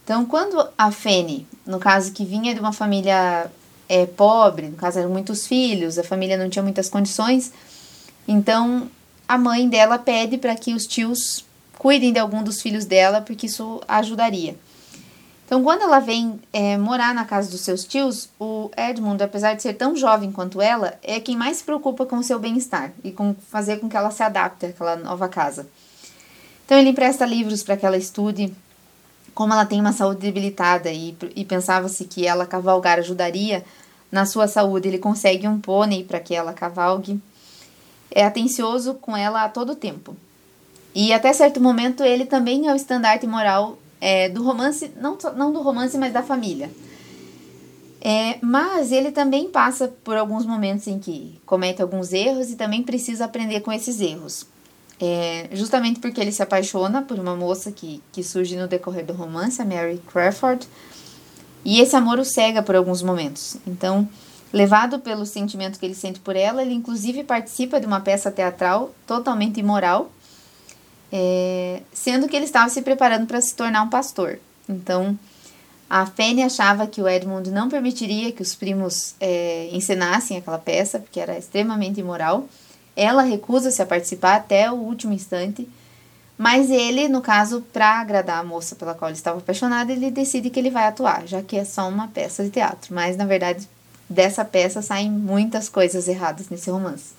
Então, 0.03 0.25
quando 0.25 0.65
a 0.77 0.91
Fanny, 0.91 1.47
no 1.65 1.79
caso 1.79 2.11
que 2.11 2.25
vinha 2.25 2.53
de 2.53 2.59
uma 2.59 2.73
família 2.73 3.51
é, 3.87 4.05
pobre, 4.05 4.67
no 4.67 4.77
caso 4.77 4.99
eram 4.99 5.09
muitos 5.09 5.47
filhos, 5.47 5.97
a 5.97 6.03
família 6.03 6.37
não 6.37 6.49
tinha 6.49 6.63
muitas 6.63 6.89
condições, 6.89 7.51
então 8.27 8.89
a 9.27 9.37
mãe 9.37 9.67
dela 9.67 9.99
pede 9.99 10.37
para 10.37 10.55
que 10.55 10.73
os 10.73 10.87
tios 10.87 11.45
cuidem 11.77 12.13
de 12.13 12.19
algum 12.19 12.41
dos 12.41 12.61
filhos 12.61 12.85
dela, 12.85 13.21
porque 13.21 13.45
isso 13.45 13.81
ajudaria. 13.87 14.55
Então, 15.45 15.63
quando 15.63 15.81
ela 15.81 15.99
vem 15.99 16.39
é, 16.51 16.77
morar 16.77 17.13
na 17.13 17.23
casa 17.23 17.49
dos 17.49 17.61
seus 17.61 17.85
tios, 17.85 18.29
o 18.37 18.69
Edmund, 18.75 19.23
apesar 19.23 19.53
de 19.53 19.61
ser 19.61 19.73
tão 19.75 19.95
jovem 19.95 20.29
quanto 20.29 20.61
ela, 20.61 20.97
é 21.01 21.21
quem 21.21 21.37
mais 21.37 21.57
se 21.57 21.63
preocupa 21.63 22.05
com 22.05 22.17
o 22.17 22.23
seu 22.23 22.37
bem-estar 22.37 22.91
e 23.01 23.11
com 23.11 23.33
fazer 23.49 23.77
com 23.77 23.87
que 23.87 23.95
ela 23.95 24.11
se 24.11 24.21
adapte 24.21 24.65
àquela 24.65 24.97
nova 24.97 25.29
casa. 25.29 25.67
Então, 26.65 26.77
ele 26.77 26.89
empresta 26.89 27.25
livros 27.25 27.63
para 27.63 27.77
que 27.77 27.85
ela 27.85 27.95
estude. 27.95 28.53
Como 29.33 29.53
ela 29.53 29.65
tem 29.65 29.79
uma 29.79 29.93
saúde 29.93 30.19
debilitada 30.19 30.91
e, 30.91 31.15
e 31.33 31.45
pensava-se 31.45 32.03
que 32.05 32.27
ela 32.27 32.45
cavalgar 32.45 32.99
ajudaria 32.99 33.63
na 34.11 34.25
sua 34.25 34.49
saúde, 34.49 34.89
ele 34.89 34.97
consegue 34.97 35.47
um 35.47 35.61
pônei 35.61 36.03
para 36.03 36.19
que 36.19 36.35
ela 36.35 36.51
cavalgue 36.51 37.21
é 38.17 38.25
atencioso 38.25 38.95
com 38.95 39.15
ela 39.15 39.43
a 39.43 39.49
todo 39.49 39.75
tempo. 39.75 40.17
E 40.95 41.13
até 41.13 41.31
certo 41.31 41.61
momento 41.61 42.03
ele 42.03 42.25
também 42.25 42.67
é 42.67 42.73
o 42.73 42.75
estandarte 42.75 43.27
moral 43.27 43.77
é, 44.01 44.27
do 44.27 44.41
romance, 44.41 44.91
não, 44.99 45.15
não 45.35 45.53
do 45.53 45.61
romance, 45.61 45.95
mas 45.99 46.11
da 46.11 46.23
família. 46.23 46.71
É, 48.01 48.39
mas 48.41 48.91
ele 48.91 49.11
também 49.11 49.47
passa 49.51 49.93
por 50.03 50.17
alguns 50.17 50.47
momentos 50.47 50.87
em 50.87 50.97
que 50.97 51.39
comete 51.45 51.79
alguns 51.79 52.11
erros 52.11 52.49
e 52.49 52.55
também 52.55 52.81
precisa 52.81 53.25
aprender 53.25 53.59
com 53.59 53.71
esses 53.71 54.01
erros. 54.01 54.47
É, 54.99 55.49
justamente 55.51 55.99
porque 55.99 56.19
ele 56.19 56.31
se 56.31 56.41
apaixona 56.41 57.03
por 57.03 57.19
uma 57.19 57.35
moça 57.35 57.71
que, 57.71 58.01
que 58.11 58.23
surge 58.23 58.57
no 58.57 58.67
decorrer 58.67 59.05
do 59.05 59.13
romance, 59.13 59.61
a 59.61 59.65
Mary 59.65 60.01
Crawford. 60.11 60.67
E 61.63 61.79
esse 61.79 61.95
amor 61.95 62.17
o 62.17 62.25
cega 62.25 62.63
por 62.63 62.75
alguns 62.75 63.03
momentos. 63.03 63.57
Então, 63.67 64.09
levado 64.51 64.99
pelo 64.99 65.25
sentimento 65.25 65.79
que 65.79 65.85
ele 65.85 65.95
sente 65.95 66.19
por 66.19 66.35
ela, 66.35 66.61
ele 66.61 66.73
inclusive 66.73 67.23
participa 67.23 67.79
de 67.79 67.85
uma 67.85 67.99
peça 67.99 68.31
teatral 68.31 68.93
totalmente 69.05 69.59
imoral, 69.59 70.11
é, 71.11 71.81
sendo 71.93 72.27
que 72.27 72.35
ele 72.35 72.45
estava 72.45 72.69
se 72.69 72.81
preparando 72.81 73.25
para 73.27 73.41
se 73.41 73.55
tornar 73.55 73.81
um 73.81 73.89
pastor. 73.89 74.39
Então, 74.67 75.17
a 75.89 76.05
Fanny 76.05 76.43
achava 76.43 76.85
que 76.85 77.01
o 77.01 77.07
Edmund 77.07 77.49
não 77.49 77.69
permitiria 77.69 78.31
que 78.31 78.41
os 78.41 78.53
primos 78.53 79.15
é, 79.19 79.69
encenassem 79.71 80.37
aquela 80.37 80.59
peça, 80.59 80.99
porque 80.99 81.19
era 81.19 81.37
extremamente 81.37 81.99
imoral. 81.99 82.47
Ela 82.95 83.21
recusa-se 83.21 83.81
a 83.81 83.85
participar 83.85 84.35
até 84.35 84.69
o 84.71 84.75
último 84.75 85.13
instante, 85.13 85.67
mas 86.37 86.69
ele, 86.69 87.07
no 87.07 87.21
caso, 87.21 87.61
para 87.73 87.99
agradar 87.99 88.39
a 88.39 88.43
moça 88.43 88.75
pela 88.75 88.93
qual 88.93 89.09
ele 89.09 89.17
estava 89.17 89.39
apaixonado, 89.39 89.89
ele 89.89 90.11
decide 90.11 90.49
que 90.49 90.59
ele 90.59 90.69
vai 90.69 90.87
atuar, 90.87 91.25
já 91.25 91.41
que 91.41 91.55
é 91.55 91.63
só 91.63 91.87
uma 91.87 92.09
peça 92.09 92.43
de 92.43 92.49
teatro. 92.49 92.93
Mas, 92.93 93.15
na 93.15 93.25
verdade, 93.25 93.67
dessa 94.09 94.45
peça 94.45 94.81
saem 94.81 95.11
muitas 95.11 95.69
coisas 95.69 96.07
erradas 96.07 96.49
nesse 96.49 96.69
romance. 96.69 97.15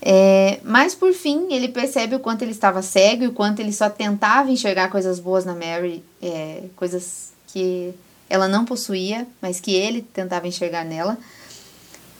É, 0.00 0.60
mas 0.62 0.94
por 0.94 1.12
fim, 1.12 1.52
ele 1.52 1.68
percebe 1.68 2.14
o 2.14 2.20
quanto 2.20 2.42
ele 2.42 2.52
estava 2.52 2.80
cego 2.80 3.24
e 3.24 3.26
o 3.26 3.32
quanto 3.32 3.60
ele 3.60 3.72
só 3.72 3.90
tentava 3.90 4.50
enxergar 4.50 4.88
coisas 4.88 5.18
boas 5.18 5.44
na 5.44 5.54
Mary, 5.54 6.02
é, 6.22 6.62
coisas 6.76 7.32
que 7.48 7.92
ela 8.28 8.46
não 8.46 8.64
possuía, 8.64 9.26
mas 9.40 9.58
que 9.60 9.74
ele 9.74 10.02
tentava 10.02 10.46
enxergar 10.46 10.84
nela. 10.84 11.18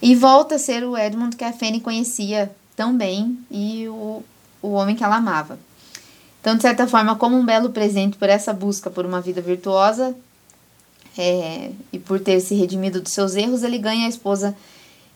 E 0.03 0.15
volta 0.15 0.57
a 0.57 0.59
ser 0.59 0.85
o 0.85 0.97
Edmund 0.97 1.37
que 1.37 1.45
a 1.45 1.53
Fanny 1.53 1.81
conhecia 1.81 2.51
tão 2.75 2.97
bem 2.97 3.39
e 3.51 3.89
o, 3.89 4.23
o 4.61 4.73
homem 4.73 4.95
que 4.95 5.05
ela 5.05 5.17
amava. 5.17 5.59
Então, 6.41 6.55
de 6.55 6.63
certa 6.63 6.87
forma, 6.87 7.17
como 7.17 7.37
um 7.37 7.45
belo 7.45 7.71
presente 7.71 8.17
por 8.17 8.29
essa 8.29 8.53
busca 8.53 8.91
por 8.91 9.05
uma 9.05 9.21
vida 9.21 9.41
virtuosa 9.41 10.15
é, 11.19 11.71
e 11.93 11.99
por 11.99 12.21
ter 12.21 12.41
se 12.41 12.55
redimido 12.55 13.01
dos 13.01 13.13
seus 13.13 13.35
erros, 13.35 13.63
ele 13.63 13.79
ganha 13.79 14.07
a 14.07 14.09
esposa 14.09 14.57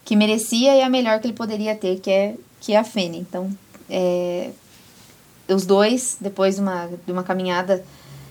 que 0.05 0.17
merecia 0.17 0.77
e 0.77 0.83
a 0.83 0.89
melhor 0.89 1.21
que 1.21 1.27
ele 1.27 1.35
poderia 1.35 1.75
ter, 1.75 2.01
que 2.01 2.11
é, 2.11 2.35
que 2.61 2.73
é 2.73 2.79
a 2.79 2.85
Fanny. 2.85 3.19
Então, 3.19 3.51
é, 3.89 4.51
os 5.49 5.67
dois, 5.67 6.17
depois 6.21 6.57
de 6.57 6.61
uma, 6.61 6.89
de 7.07 7.13
uma 7.13 7.23
caminhada 7.23 7.85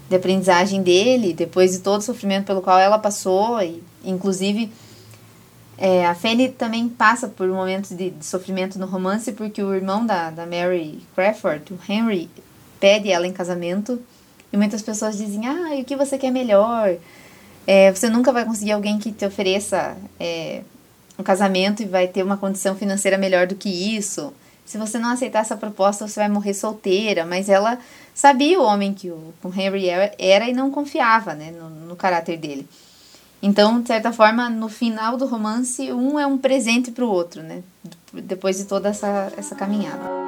de 0.09 0.15
aprendizagem 0.15 0.81
dele, 0.81 1.33
depois 1.33 1.71
de 1.71 1.79
todo 1.79 1.99
o 1.99 2.03
sofrimento 2.03 2.45
pelo 2.45 2.61
qual 2.61 2.79
ela 2.79 2.97
passou, 2.97 3.61
e 3.61 3.83
inclusive 4.03 4.71
é, 5.77 6.05
a 6.05 6.15
Fanny 6.15 6.49
também 6.49 6.89
passa 6.89 7.27
por 7.27 7.47
momentos 7.47 7.91
de, 7.91 8.09
de, 8.09 8.25
sofrimento 8.25 8.79
no 8.79 8.85
romance, 8.85 9.31
porque 9.31 9.61
o 9.61 9.73
irmão 9.73 10.05
da, 10.05 10.29
da 10.29 10.45
Mary 10.45 10.99
Crawford, 11.15 11.73
o 11.73 11.79
Henry, 11.89 12.29
pede 12.79 13.09
ela 13.09 13.27
em 13.27 13.31
casamento, 13.31 14.01
e 14.51 14.57
muitas 14.57 14.81
pessoas 14.81 15.17
dizem, 15.17 15.47
ah, 15.47 15.75
e 15.75 15.83
o 15.83 15.85
que 15.85 15.95
você 15.95 16.17
quer 16.17 16.31
melhor? 16.31 16.97
É, 17.71 17.91
você 17.93 18.09
nunca 18.09 18.33
vai 18.33 18.43
conseguir 18.45 18.71
alguém 18.71 18.97
que 18.97 19.11
te 19.11 19.23
ofereça 19.23 19.95
é, 20.19 20.63
um 21.19 21.21
casamento 21.21 21.83
e 21.83 21.85
vai 21.85 22.07
ter 22.07 22.23
uma 22.23 22.35
condição 22.35 22.75
financeira 22.75 23.15
melhor 23.15 23.45
do 23.45 23.53
que 23.53 23.69
isso. 23.69 24.33
Se 24.65 24.75
você 24.79 24.97
não 24.97 25.11
aceitar 25.11 25.41
essa 25.41 25.55
proposta, 25.55 26.07
você 26.07 26.19
vai 26.19 26.27
morrer 26.27 26.55
solteira. 26.55 27.27
Mas 27.27 27.47
ela 27.47 27.77
sabia 28.11 28.59
o 28.59 28.63
homem 28.63 28.91
que 28.91 29.11
o, 29.11 29.35
Henry 29.55 29.87
era 30.17 30.49
e 30.49 30.51
não 30.51 30.71
confiava 30.71 31.35
né, 31.35 31.51
no, 31.51 31.69
no 31.69 31.95
caráter 31.95 32.39
dele. 32.39 32.67
Então, 33.39 33.79
de 33.79 33.87
certa 33.87 34.11
forma, 34.11 34.49
no 34.49 34.67
final 34.67 35.15
do 35.15 35.27
romance, 35.27 35.93
um 35.93 36.19
é 36.19 36.25
um 36.25 36.39
presente 36.39 36.89
para 36.89 37.05
o 37.05 37.11
outro, 37.11 37.43
né? 37.43 37.61
Depois 38.11 38.57
de 38.57 38.65
toda 38.65 38.89
essa, 38.89 39.31
essa 39.37 39.53
caminhada. 39.53 40.18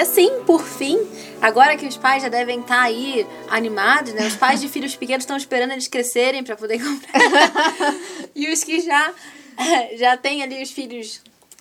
E 0.00 0.02
assim, 0.02 0.30
por 0.46 0.64
fim, 0.64 0.98
Agora 1.42 1.76
que 1.76 1.86
os 1.86 1.96
pais 1.96 2.22
já 2.22 2.30
devem 2.30 2.60
estar 2.60 2.80
aí 2.80 3.26
animados, 3.48 4.14
né? 4.14 4.26
Os 4.26 4.36
pais 4.36 4.60
de 4.60 4.68
filhos 4.68 4.96
pequenos 4.96 5.24
estão 5.24 5.36
esperando 5.36 5.72
eles 5.72 5.88
crescerem 5.88 6.42
para 6.42 6.56
poder 6.56 6.78
comprar. 6.82 7.20
e 8.34 8.50
os 8.50 8.64
que 8.64 8.80
já 8.80 9.12
já 9.96 10.16
têm 10.16 10.42
ali 10.42 10.62
os 10.62 10.70
filhos 10.70 11.20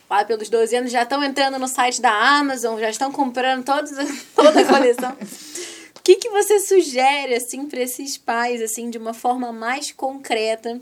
lá 0.09 0.23
pelos 0.23 0.49
12 0.49 0.75
anos 0.75 0.91
já 0.91 1.03
estão 1.03 1.21
entrando 1.21 1.59
no 1.59 1.67
site 1.67 2.01
da 2.01 2.11
Amazon, 2.11 2.79
já 2.79 2.89
estão 2.89 3.11
comprando 3.11 3.63
todos, 3.65 3.91
toda 4.35 4.61
a 4.61 4.65
coleção. 4.65 5.11
O 5.97 6.01
que, 6.01 6.15
que 6.15 6.29
você 6.29 6.59
sugere 6.59 7.35
assim 7.35 7.65
para 7.65 7.81
esses 7.81 8.17
pais 8.17 8.61
assim 8.61 8.89
de 8.89 8.97
uma 8.97 9.13
forma 9.13 9.51
mais 9.51 9.91
concreta? 9.91 10.79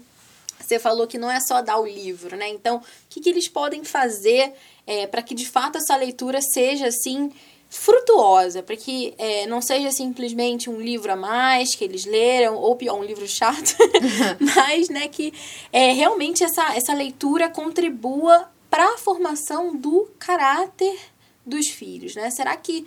Você 0.59 0.79
falou 0.79 1.07
que 1.07 1.17
não 1.17 1.29
é 1.29 1.39
só 1.39 1.61
dar 1.61 1.79
o 1.79 1.85
livro, 1.85 2.35
né? 2.35 2.49
Então, 2.49 2.77
o 2.77 2.81
que, 3.09 3.21
que 3.21 3.29
eles 3.29 3.47
podem 3.47 3.83
fazer 3.83 4.53
é, 4.85 5.07
para 5.07 5.21
que 5.21 5.35
de 5.35 5.47
fato 5.47 5.77
essa 5.77 5.95
leitura 5.95 6.39
seja 6.41 6.87
assim 6.87 7.31
frutuosa, 7.69 8.63
para 8.63 8.77
que 8.77 9.13
é, 9.17 9.45
não 9.45 9.61
seja 9.61 9.91
simplesmente 9.91 10.69
um 10.69 10.79
livro 10.79 11.11
a 11.11 11.15
mais 11.15 11.75
que 11.75 11.83
eles 11.83 12.05
leram, 12.05 12.55
ou 12.55 12.75
pior, 12.75 12.97
um 12.97 13.03
livro 13.03 13.27
chato, 13.27 13.75
mas 14.39 14.89
né, 14.89 15.07
que 15.07 15.33
é, 15.71 15.91
realmente 15.91 16.43
essa, 16.43 16.75
essa 16.75 16.93
leitura 16.93 17.49
contribua 17.49 18.49
para 18.69 18.93
a 18.93 18.97
formação 18.97 19.75
do 19.75 20.09
caráter 20.17 20.97
dos 21.45 21.67
filhos. 21.67 22.15
Né? 22.15 22.29
Será 22.29 22.55
que 22.55 22.85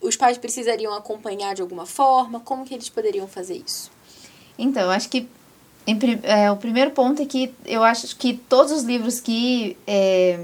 os 0.00 0.16
pais 0.16 0.38
precisariam 0.38 0.94
acompanhar 0.94 1.54
de 1.54 1.62
alguma 1.62 1.86
forma? 1.86 2.40
Como 2.40 2.64
que 2.64 2.74
eles 2.74 2.88
poderiam 2.88 3.26
fazer 3.26 3.62
isso? 3.64 3.90
Então, 4.58 4.82
eu 4.82 4.90
acho 4.90 5.08
que 5.08 5.28
em, 5.88 5.98
é, 6.22 6.50
o 6.50 6.56
primeiro 6.56 6.90
ponto 6.90 7.22
é 7.22 7.24
que 7.24 7.52
eu 7.64 7.82
acho 7.82 8.14
que 8.16 8.34
todos 8.34 8.70
os 8.72 8.82
livros 8.82 9.20
que 9.20 9.76
é, 9.86 10.38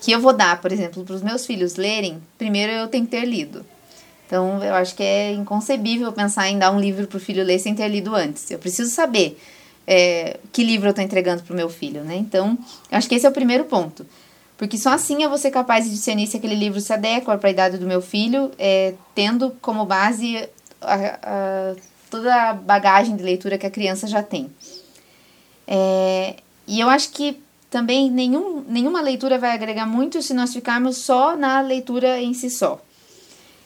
que 0.00 0.12
eu 0.12 0.20
vou 0.20 0.32
dar, 0.32 0.60
por 0.60 0.70
exemplo, 0.70 1.04
para 1.04 1.14
os 1.14 1.22
meus 1.22 1.44
filhos 1.44 1.76
lerem, 1.76 2.22
primeiro 2.38 2.72
eu 2.72 2.88
tenho 2.88 3.04
que 3.04 3.10
ter 3.10 3.24
lido. 3.24 3.64
Então, 4.26 4.62
eu 4.62 4.74
acho 4.74 4.94
que 4.94 5.02
é 5.02 5.32
inconcebível 5.32 6.12
pensar 6.12 6.48
em 6.48 6.58
dar 6.58 6.70
um 6.70 6.80
livro 6.80 7.06
para 7.06 7.16
o 7.16 7.20
filho 7.20 7.44
ler 7.44 7.58
sem 7.58 7.74
ter 7.74 7.86
lido 7.88 8.14
antes. 8.14 8.50
Eu 8.50 8.58
preciso 8.58 8.90
saber 8.90 9.38
é, 9.86 10.38
que 10.52 10.64
livro 10.64 10.88
eu 10.88 10.90
estou 10.90 11.04
entregando 11.04 11.42
para 11.42 11.52
o 11.52 11.56
meu 11.56 11.68
filho, 11.68 12.02
né? 12.02 12.16
Então, 12.16 12.56
acho 12.90 13.08
que 13.08 13.14
esse 13.14 13.26
é 13.26 13.28
o 13.28 13.32
primeiro 13.32 13.64
ponto. 13.64 14.06
Porque 14.56 14.78
só 14.78 14.90
assim 14.90 15.22
eu 15.22 15.28
vou 15.28 15.38
ser 15.38 15.50
capaz 15.50 15.84
de 15.84 15.90
discernir 15.90 16.26
se 16.26 16.36
aquele 16.36 16.54
livro 16.54 16.80
se 16.80 16.92
adequa 16.92 17.36
para 17.36 17.48
a 17.48 17.52
idade 17.52 17.78
do 17.78 17.86
meu 17.86 18.00
filho, 18.00 18.50
é, 18.58 18.94
tendo 19.14 19.50
como 19.60 19.84
base 19.84 20.48
a, 20.80 21.74
toda 22.12 22.50
a 22.50 22.52
bagagem 22.52 23.16
de 23.16 23.22
leitura 23.22 23.56
que 23.56 23.66
a 23.66 23.70
criança 23.70 24.06
já 24.06 24.22
tem. 24.22 24.50
É, 25.66 26.36
e 26.66 26.78
eu 26.78 26.90
acho 26.90 27.10
que 27.10 27.40
também 27.70 28.10
nenhum, 28.10 28.62
nenhuma 28.68 29.00
leitura 29.00 29.38
vai 29.38 29.52
agregar 29.52 29.86
muito 29.86 30.20
se 30.20 30.34
nós 30.34 30.52
ficarmos 30.52 30.98
só 30.98 31.34
na 31.34 31.62
leitura 31.62 32.20
em 32.20 32.34
si 32.34 32.50
só. 32.50 32.78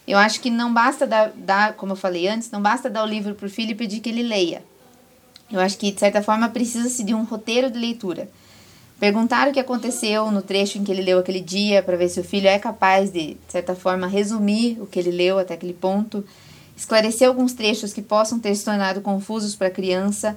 Eu 0.06 0.16
acho 0.16 0.40
que 0.40 0.48
não 0.48 0.72
basta 0.72 1.04
dar, 1.04 1.32
dar 1.34 1.72
como 1.74 1.92
eu 1.92 1.96
falei 1.96 2.28
antes, 2.28 2.48
não 2.52 2.62
basta 2.62 2.88
dar 2.88 3.02
o 3.02 3.06
livro 3.06 3.34
para 3.34 3.46
o 3.46 3.50
filho 3.50 3.72
e 3.72 3.74
pedir 3.74 3.98
que 3.98 4.08
ele 4.08 4.22
leia. 4.22 4.62
Eu 5.50 5.58
acho 5.58 5.76
que, 5.76 5.90
de 5.90 5.98
certa 5.98 6.22
forma, 6.22 6.48
precisa-se 6.48 7.02
de 7.02 7.12
um 7.12 7.24
roteiro 7.24 7.68
de 7.68 7.78
leitura. 7.78 8.28
Perguntar 9.00 9.48
o 9.48 9.52
que 9.52 9.58
aconteceu 9.58 10.30
no 10.30 10.40
trecho 10.40 10.78
em 10.78 10.84
que 10.84 10.92
ele 10.92 11.02
leu 11.02 11.18
aquele 11.18 11.40
dia, 11.40 11.82
para 11.82 11.96
ver 11.96 12.08
se 12.08 12.20
o 12.20 12.24
filho 12.24 12.46
é 12.46 12.60
capaz 12.60 13.10
de, 13.10 13.34
de 13.34 13.52
certa 13.52 13.74
forma, 13.74 14.06
resumir 14.06 14.80
o 14.80 14.86
que 14.86 15.00
ele 15.00 15.10
leu 15.10 15.38
até 15.38 15.54
aquele 15.54 15.74
ponto. 15.74 16.24
Esclarecer 16.76 17.26
alguns 17.26 17.54
trechos 17.54 17.92
que 17.92 18.02
possam 18.02 18.38
ter 18.38 18.54
se 18.54 18.64
tornado 18.64 19.00
confusos 19.00 19.56
para 19.56 19.68
a 19.68 19.70
criança 19.70 20.36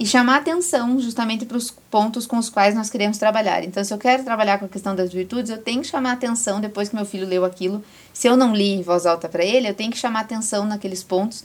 e 0.00 0.06
chamar 0.06 0.38
atenção 0.38 0.98
justamente 0.98 1.44
para 1.44 1.58
os 1.58 1.70
pontos 1.90 2.26
com 2.26 2.38
os 2.38 2.48
quais 2.48 2.74
nós 2.74 2.88
queremos 2.88 3.18
trabalhar. 3.18 3.62
Então, 3.62 3.84
se 3.84 3.92
eu 3.92 3.98
quero 3.98 4.24
trabalhar 4.24 4.58
com 4.58 4.64
a 4.64 4.68
questão 4.68 4.96
das 4.96 5.12
virtudes, 5.12 5.50
eu 5.50 5.58
tenho 5.58 5.82
que 5.82 5.88
chamar 5.88 6.12
atenção 6.12 6.58
depois 6.58 6.88
que 6.88 6.96
meu 6.96 7.04
filho 7.04 7.26
leu 7.26 7.44
aquilo. 7.44 7.84
Se 8.14 8.26
eu 8.26 8.34
não 8.34 8.54
li 8.54 8.70
em 8.70 8.80
voz 8.80 9.04
alta 9.04 9.28
para 9.28 9.44
ele, 9.44 9.68
eu 9.68 9.74
tenho 9.74 9.90
que 9.90 9.98
chamar 9.98 10.20
atenção 10.20 10.64
naqueles 10.64 11.02
pontos, 11.04 11.44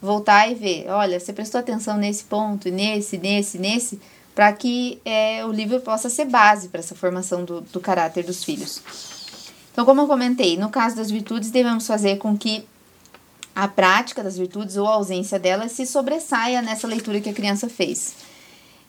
voltar 0.00 0.48
e 0.48 0.54
ver, 0.54 0.86
olha, 0.88 1.18
você 1.18 1.32
prestou 1.32 1.58
atenção 1.58 1.96
nesse 1.96 2.22
ponto, 2.22 2.70
nesse, 2.70 3.18
nesse, 3.18 3.58
nesse, 3.58 4.00
para 4.36 4.52
que 4.52 5.00
é, 5.04 5.44
o 5.44 5.50
livro 5.50 5.80
possa 5.80 6.08
ser 6.08 6.26
base 6.26 6.68
para 6.68 6.78
essa 6.78 6.94
formação 6.94 7.44
do, 7.44 7.60
do 7.60 7.80
caráter 7.80 8.22
dos 8.22 8.44
filhos. 8.44 8.80
Então, 9.72 9.84
como 9.84 10.02
eu 10.02 10.06
comentei, 10.06 10.56
no 10.56 10.68
caso 10.68 10.94
das 10.94 11.10
virtudes, 11.10 11.50
devemos 11.50 11.88
fazer 11.88 12.18
com 12.18 12.38
que 12.38 12.64
a 13.56 13.66
prática 13.66 14.22
das 14.22 14.36
virtudes 14.36 14.76
ou 14.76 14.86
a 14.86 14.92
ausência 14.92 15.38
delas 15.38 15.72
se 15.72 15.86
sobressaia 15.86 16.60
nessa 16.60 16.86
leitura 16.86 17.22
que 17.22 17.30
a 17.30 17.32
criança 17.32 17.70
fez. 17.70 18.14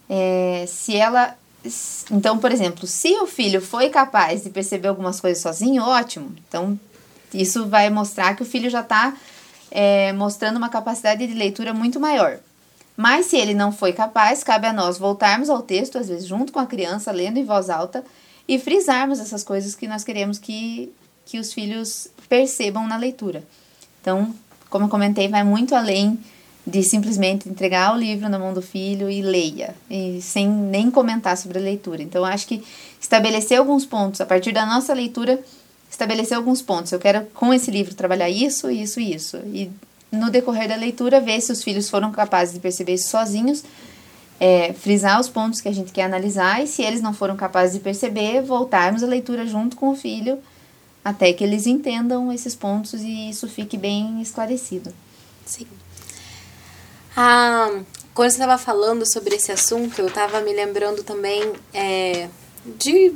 É, 0.09 0.65
se 0.67 0.93
ela. 0.93 1.35
Então, 2.11 2.37
por 2.37 2.51
exemplo, 2.51 2.85
se 2.85 3.13
o 3.21 3.27
filho 3.27 3.61
foi 3.61 3.89
capaz 3.89 4.43
de 4.43 4.49
perceber 4.49 4.89
algumas 4.89 5.21
coisas 5.21 5.41
sozinho, 5.41 5.81
ótimo. 5.83 6.35
Então, 6.47 6.77
isso 7.33 7.67
vai 7.67 7.89
mostrar 7.89 8.35
que 8.35 8.43
o 8.43 8.45
filho 8.45 8.69
já 8.69 8.81
está 8.81 9.15
é, 9.71 10.11
mostrando 10.11 10.57
uma 10.57 10.69
capacidade 10.69 11.25
de 11.25 11.33
leitura 11.33 11.73
muito 11.73 11.97
maior. 11.97 12.37
Mas 12.95 13.27
se 13.27 13.37
ele 13.37 13.53
não 13.53 13.71
foi 13.71 13.93
capaz, 13.93 14.43
cabe 14.43 14.67
a 14.67 14.73
nós 14.73 14.97
voltarmos 14.97 15.49
ao 15.49 15.61
texto, 15.61 15.97
às 15.97 16.09
vezes 16.09 16.27
junto 16.27 16.51
com 16.51 16.59
a 16.59 16.65
criança, 16.65 17.11
lendo 17.11 17.37
em 17.37 17.45
voz 17.45 17.69
alta, 17.69 18.03
e 18.45 18.59
frisarmos 18.59 19.19
essas 19.19 19.43
coisas 19.43 19.75
que 19.75 19.87
nós 19.87 20.03
queremos 20.03 20.37
que, 20.37 20.91
que 21.25 21.39
os 21.39 21.53
filhos 21.53 22.09
percebam 22.27 22.85
na 22.85 22.97
leitura. 22.97 23.43
Então, 24.01 24.33
como 24.69 24.85
eu 24.85 24.89
comentei, 24.89 25.27
vai 25.27 25.43
muito 25.43 25.75
além 25.75 26.17
de 26.65 26.83
simplesmente 26.83 27.47
entregar 27.47 27.95
o 27.95 27.97
livro 27.97 28.27
na 28.27 28.37
mão 28.37 28.53
do 28.53 28.61
filho 28.61 29.09
e 29.09 29.21
leia, 29.21 29.73
e 29.89 30.19
sem 30.21 30.49
nem 30.49 30.91
comentar 30.91 31.37
sobre 31.37 31.59
a 31.59 31.61
leitura. 31.61 32.03
Então, 32.03 32.25
acho 32.25 32.45
que 32.45 32.61
estabelecer 32.99 33.57
alguns 33.57 33.85
pontos, 33.85 34.19
a 34.19 34.25
partir 34.25 34.51
da 34.51 34.65
nossa 34.65 34.93
leitura, 34.93 35.39
estabelecer 35.89 36.35
alguns 36.35 36.61
pontos. 36.61 36.91
Eu 36.91 36.99
quero, 36.99 37.25
com 37.33 37.53
esse 37.53 37.71
livro, 37.71 37.95
trabalhar 37.95 38.29
isso, 38.29 38.69
isso 38.69 38.99
e 38.99 39.15
isso. 39.15 39.37
E 39.37 39.71
no 40.11 40.29
decorrer 40.29 40.67
da 40.67 40.75
leitura, 40.75 41.21
ver 41.21 41.39
se 41.39 41.53
os 41.53 41.63
filhos 41.63 41.89
foram 41.89 42.11
capazes 42.11 42.53
de 42.53 42.59
perceber 42.59 42.95
isso 42.95 43.09
sozinhos, 43.09 43.63
é, 44.37 44.73
frisar 44.73 45.21
os 45.21 45.29
pontos 45.29 45.61
que 45.61 45.69
a 45.69 45.73
gente 45.73 45.93
quer 45.93 46.03
analisar, 46.03 46.61
e 46.61 46.67
se 46.67 46.81
eles 46.81 47.01
não 47.01 47.13
foram 47.13 47.37
capazes 47.37 47.75
de 47.75 47.79
perceber, 47.79 48.41
voltarmos 48.41 49.03
a 49.03 49.07
leitura 49.07 49.47
junto 49.47 49.77
com 49.77 49.89
o 49.89 49.95
filho, 49.95 50.37
até 51.07 51.31
que 51.31 51.41
eles 51.41 51.65
entendam 51.65 52.33
esses 52.33 52.53
pontos 52.53 53.01
e 53.01 53.29
isso 53.29 53.47
fique 53.47 53.77
bem 53.77 54.21
esclarecido. 54.21 54.93
Sim. 55.45 55.65
Ah, 57.15 57.79
quando 58.13 58.29
você 58.29 58.35
estava 58.35 58.57
falando 58.57 59.09
sobre 59.09 59.35
esse 59.35 59.49
assunto, 59.49 59.97
eu 59.99 60.07
estava 60.07 60.41
me 60.41 60.51
lembrando 60.51 61.03
também 61.03 61.53
é, 61.73 62.27
de 62.77 63.13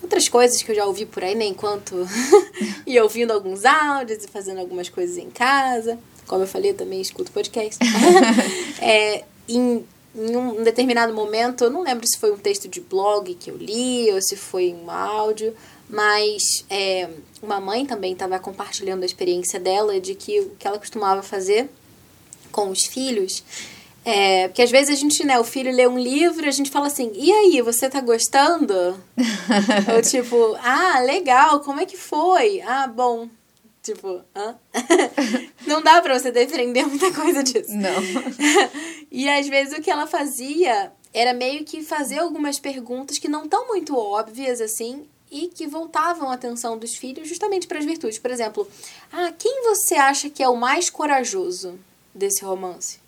outras 0.00 0.28
coisas 0.28 0.62
que 0.62 0.70
eu 0.70 0.76
já 0.76 0.86
ouvi 0.86 1.06
por 1.06 1.24
aí, 1.24 1.34
né? 1.34 1.44
Enquanto 1.44 2.06
ia 2.86 3.02
ouvindo 3.02 3.32
alguns 3.32 3.64
áudios 3.64 4.22
e 4.22 4.28
fazendo 4.28 4.60
algumas 4.60 4.88
coisas 4.88 5.18
em 5.18 5.28
casa. 5.28 5.98
Como 6.28 6.44
eu 6.44 6.46
falei, 6.46 6.70
eu 6.70 6.76
também 6.76 7.00
escuto 7.00 7.32
podcast. 7.32 7.80
é, 8.80 9.24
em, 9.48 9.84
em 10.14 10.36
um 10.36 10.62
determinado 10.62 11.12
momento, 11.12 11.64
eu 11.64 11.70
não 11.70 11.82
lembro 11.82 12.06
se 12.06 12.16
foi 12.16 12.30
um 12.32 12.38
texto 12.38 12.68
de 12.68 12.80
blog 12.80 13.34
que 13.34 13.50
eu 13.50 13.56
li 13.56 14.12
ou 14.12 14.22
se 14.22 14.36
foi 14.36 14.72
um 14.72 14.88
áudio, 14.88 15.52
mas 15.94 16.64
é, 16.68 17.08
uma 17.40 17.60
mãe 17.60 17.86
também 17.86 18.12
estava 18.12 18.38
compartilhando 18.40 19.04
a 19.04 19.06
experiência 19.06 19.60
dela 19.60 20.00
de 20.00 20.14
que 20.14 20.40
o 20.40 20.50
que 20.58 20.66
ela 20.66 20.78
costumava 20.78 21.22
fazer 21.22 21.70
com 22.50 22.68
os 22.70 22.84
filhos. 22.84 23.44
É, 24.04 24.48
porque 24.48 24.60
às 24.60 24.70
vezes 24.70 24.90
a 24.90 25.00
gente, 25.00 25.24
né, 25.24 25.38
o 25.38 25.44
filho 25.44 25.72
lê 25.72 25.86
um 25.86 25.98
livro 25.98 26.44
e 26.44 26.48
a 26.48 26.52
gente 26.52 26.70
fala 26.70 26.88
assim, 26.88 27.10
e 27.14 27.32
aí, 27.32 27.62
você 27.62 27.88
tá 27.88 28.00
gostando? 28.00 28.74
Ou 29.94 30.02
tipo, 30.02 30.56
ah, 30.62 30.98
legal, 31.00 31.60
como 31.60 31.80
é 31.80 31.86
que 31.86 31.96
foi? 31.96 32.60
Ah, 32.62 32.86
bom. 32.86 33.28
Tipo, 33.82 34.20
hã? 34.34 34.56
Não 35.66 35.80
dá 35.80 36.02
pra 36.02 36.18
você 36.18 36.30
defender 36.30 36.86
muita 36.86 37.12
coisa 37.12 37.42
disso. 37.42 37.74
Não. 37.74 37.94
e 39.12 39.28
às 39.28 39.46
vezes 39.46 39.78
o 39.78 39.80
que 39.80 39.90
ela 39.90 40.06
fazia 40.06 40.92
era 41.12 41.32
meio 41.32 41.64
que 41.64 41.82
fazer 41.82 42.18
algumas 42.18 42.58
perguntas 42.58 43.18
que 43.18 43.28
não 43.28 43.46
tão 43.46 43.68
muito 43.68 43.96
óbvias 43.96 44.60
assim 44.60 45.06
e 45.34 45.48
que 45.48 45.66
voltavam 45.66 46.30
a 46.30 46.34
atenção 46.34 46.78
dos 46.78 46.94
filhos 46.94 47.28
justamente 47.28 47.66
para 47.66 47.78
as 47.78 47.84
virtudes. 47.84 48.18
Por 48.18 48.30
exemplo, 48.30 48.66
ah, 49.12 49.32
quem 49.38 49.62
você 49.64 49.96
acha 49.96 50.30
que 50.30 50.42
é 50.42 50.48
o 50.48 50.56
mais 50.56 50.88
corajoso? 50.88 51.78
desse 52.14 52.44
romance. 52.44 53.00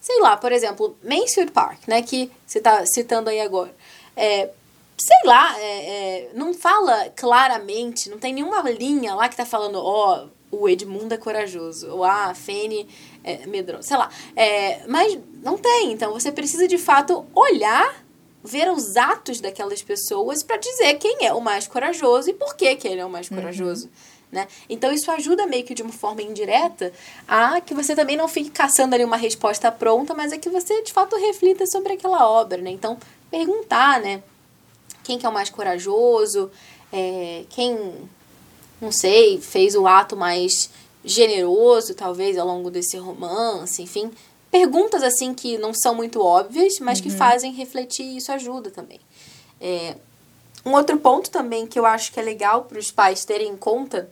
Sei 0.00 0.20
lá, 0.20 0.36
por 0.36 0.52
exemplo, 0.52 0.96
Mansfield 1.02 1.52
Park, 1.52 1.86
né, 1.86 2.00
que 2.00 2.30
você 2.46 2.58
está 2.58 2.84
citando 2.86 3.28
aí 3.28 3.40
agora. 3.40 3.74
É, 4.16 4.50
sei 4.96 5.18
lá, 5.24 5.60
é, 5.60 5.64
é, 5.64 6.30
não 6.34 6.54
fala 6.54 7.10
claramente, 7.10 8.08
não 8.08 8.18
tem 8.18 8.32
nenhuma 8.32 8.62
linha 8.70 9.14
lá 9.14 9.28
que 9.28 9.36
tá 9.36 9.44
falando, 9.44 9.76
ó, 9.76 10.24
oh, 10.50 10.58
o 10.58 10.68
Edmundo 10.68 11.12
é 11.12 11.18
corajoso, 11.18 11.90
ou 11.90 12.04
ah, 12.04 12.26
a 12.26 12.34
Fene 12.34 12.88
é 13.22 13.46
medrosa, 13.46 13.82
sei 13.82 13.96
lá. 13.96 14.08
É, 14.34 14.86
mas 14.86 15.18
não 15.42 15.58
tem, 15.58 15.92
então 15.92 16.12
você 16.12 16.32
precisa 16.32 16.66
de 16.68 16.78
fato 16.78 17.26
olhar, 17.34 18.05
ver 18.46 18.70
os 18.70 18.96
atos 18.96 19.40
daquelas 19.40 19.82
pessoas 19.82 20.42
para 20.42 20.56
dizer 20.56 20.94
quem 20.94 21.26
é 21.26 21.32
o 21.32 21.40
mais 21.40 21.66
corajoso 21.66 22.30
e 22.30 22.34
por 22.34 22.54
que, 22.54 22.74
que 22.76 22.88
ele 22.88 23.00
é 23.00 23.04
o 23.04 23.10
mais 23.10 23.30
uhum. 23.30 23.36
corajoso. 23.36 23.90
Né? 24.30 24.48
Então 24.68 24.92
isso 24.92 25.10
ajuda 25.10 25.46
meio 25.46 25.64
que 25.64 25.74
de 25.74 25.82
uma 25.82 25.92
forma 25.92 26.20
indireta 26.20 26.92
a 27.28 27.60
que 27.60 27.72
você 27.74 27.94
também 27.94 28.16
não 28.16 28.26
fique 28.26 28.50
caçando 28.50 28.94
ali 28.94 29.04
uma 29.04 29.16
resposta 29.16 29.70
pronta, 29.70 30.14
mas 30.14 30.32
é 30.32 30.38
que 30.38 30.50
você 30.50 30.82
de 30.82 30.92
fato 30.92 31.16
reflita 31.16 31.64
sobre 31.66 31.92
aquela 31.92 32.28
obra, 32.28 32.60
né? 32.60 32.70
Então 32.70 32.98
perguntar, 33.30 34.00
né? 34.00 34.22
Quem 35.04 35.18
que 35.18 35.24
é 35.24 35.28
o 35.28 35.32
mais 35.32 35.48
corajoso, 35.48 36.50
é, 36.92 37.44
quem, 37.50 37.94
não 38.80 38.90
sei, 38.90 39.40
fez 39.40 39.76
o 39.76 39.86
ato 39.86 40.16
mais 40.16 40.70
generoso, 41.04 41.94
talvez, 41.94 42.36
ao 42.36 42.46
longo 42.46 42.70
desse 42.70 42.96
romance, 42.96 43.80
enfim. 43.80 44.10
Perguntas 44.58 45.02
assim 45.02 45.34
que 45.34 45.58
não 45.58 45.74
são 45.74 45.94
muito 45.94 46.18
óbvias, 46.22 46.78
mas 46.80 46.98
uhum. 46.98 47.04
que 47.04 47.10
fazem 47.10 47.52
refletir 47.52 48.06
e 48.06 48.16
isso 48.16 48.32
ajuda 48.32 48.70
também. 48.70 48.98
É, 49.60 49.96
um 50.64 50.72
outro 50.72 50.96
ponto 50.96 51.30
também 51.30 51.66
que 51.66 51.78
eu 51.78 51.84
acho 51.84 52.10
que 52.10 52.18
é 52.18 52.22
legal 52.22 52.64
para 52.64 52.78
os 52.78 52.90
pais 52.90 53.22
terem 53.26 53.50
em 53.50 53.56
conta 53.56 54.08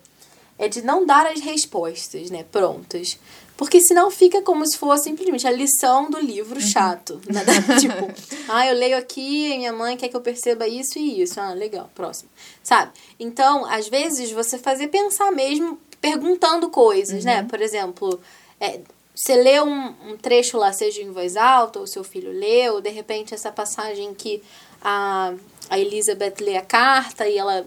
é 0.59 0.69
de 0.69 0.83
não 0.83 1.07
dar 1.07 1.27
as 1.27 1.41
respostas, 1.41 2.31
né, 2.31 2.45
prontas. 2.53 3.19
Porque 3.57 3.81
senão 3.81 4.11
fica 4.11 4.43
como 4.43 4.67
se 4.67 4.77
fosse 4.77 5.05
simplesmente 5.05 5.47
a 5.47 5.51
lição 5.51 6.11
do 6.11 6.21
livro 6.21 6.57
uhum. 6.57 6.67
chato. 6.67 7.21
Né? 7.27 7.43
tipo, 7.81 8.13
ah, 8.47 8.67
eu 8.67 8.75
leio 8.75 8.99
aqui, 8.99 9.57
minha 9.57 9.73
mãe 9.73 9.97
quer 9.97 10.09
que 10.09 10.17
eu 10.17 10.21
perceba 10.21 10.69
isso 10.69 10.99
e 10.99 11.23
isso. 11.23 11.41
Ah, 11.41 11.55
legal, 11.55 11.91
próximo. 11.95 12.29
Sabe? 12.63 12.93
Então, 13.19 13.65
às 13.65 13.89
vezes, 13.89 14.31
você 14.31 14.59
fazer 14.59 14.89
pensar 14.89 15.31
mesmo, 15.33 15.79
perguntando 16.03 16.69
coisas, 16.69 17.25
né? 17.25 17.37
uhum. 17.37 17.43
né? 17.45 17.49
Por 17.49 17.63
exemplo, 17.63 18.21
é, 18.61 18.81
você 19.15 19.37
lê 19.37 19.61
um, 19.61 19.95
um, 20.09 20.17
trecho 20.17 20.59
lá, 20.59 20.73
seja 20.73 21.01
em 21.01 21.13
voz 21.13 21.37
alta, 21.37 21.79
ou 21.79 21.87
seu 21.87 22.03
filho 22.03 22.33
leu, 22.33 22.81
de 22.81 22.91
repente 22.91 23.33
essa 23.33 23.53
passagem 23.53 24.13
que 24.15 24.43
a 24.83 25.35
a 25.69 25.79
Elizabeth 25.79 26.35
lê 26.41 26.57
a 26.57 26.63
carta 26.63 27.29
e 27.29 27.39
ela 27.39 27.67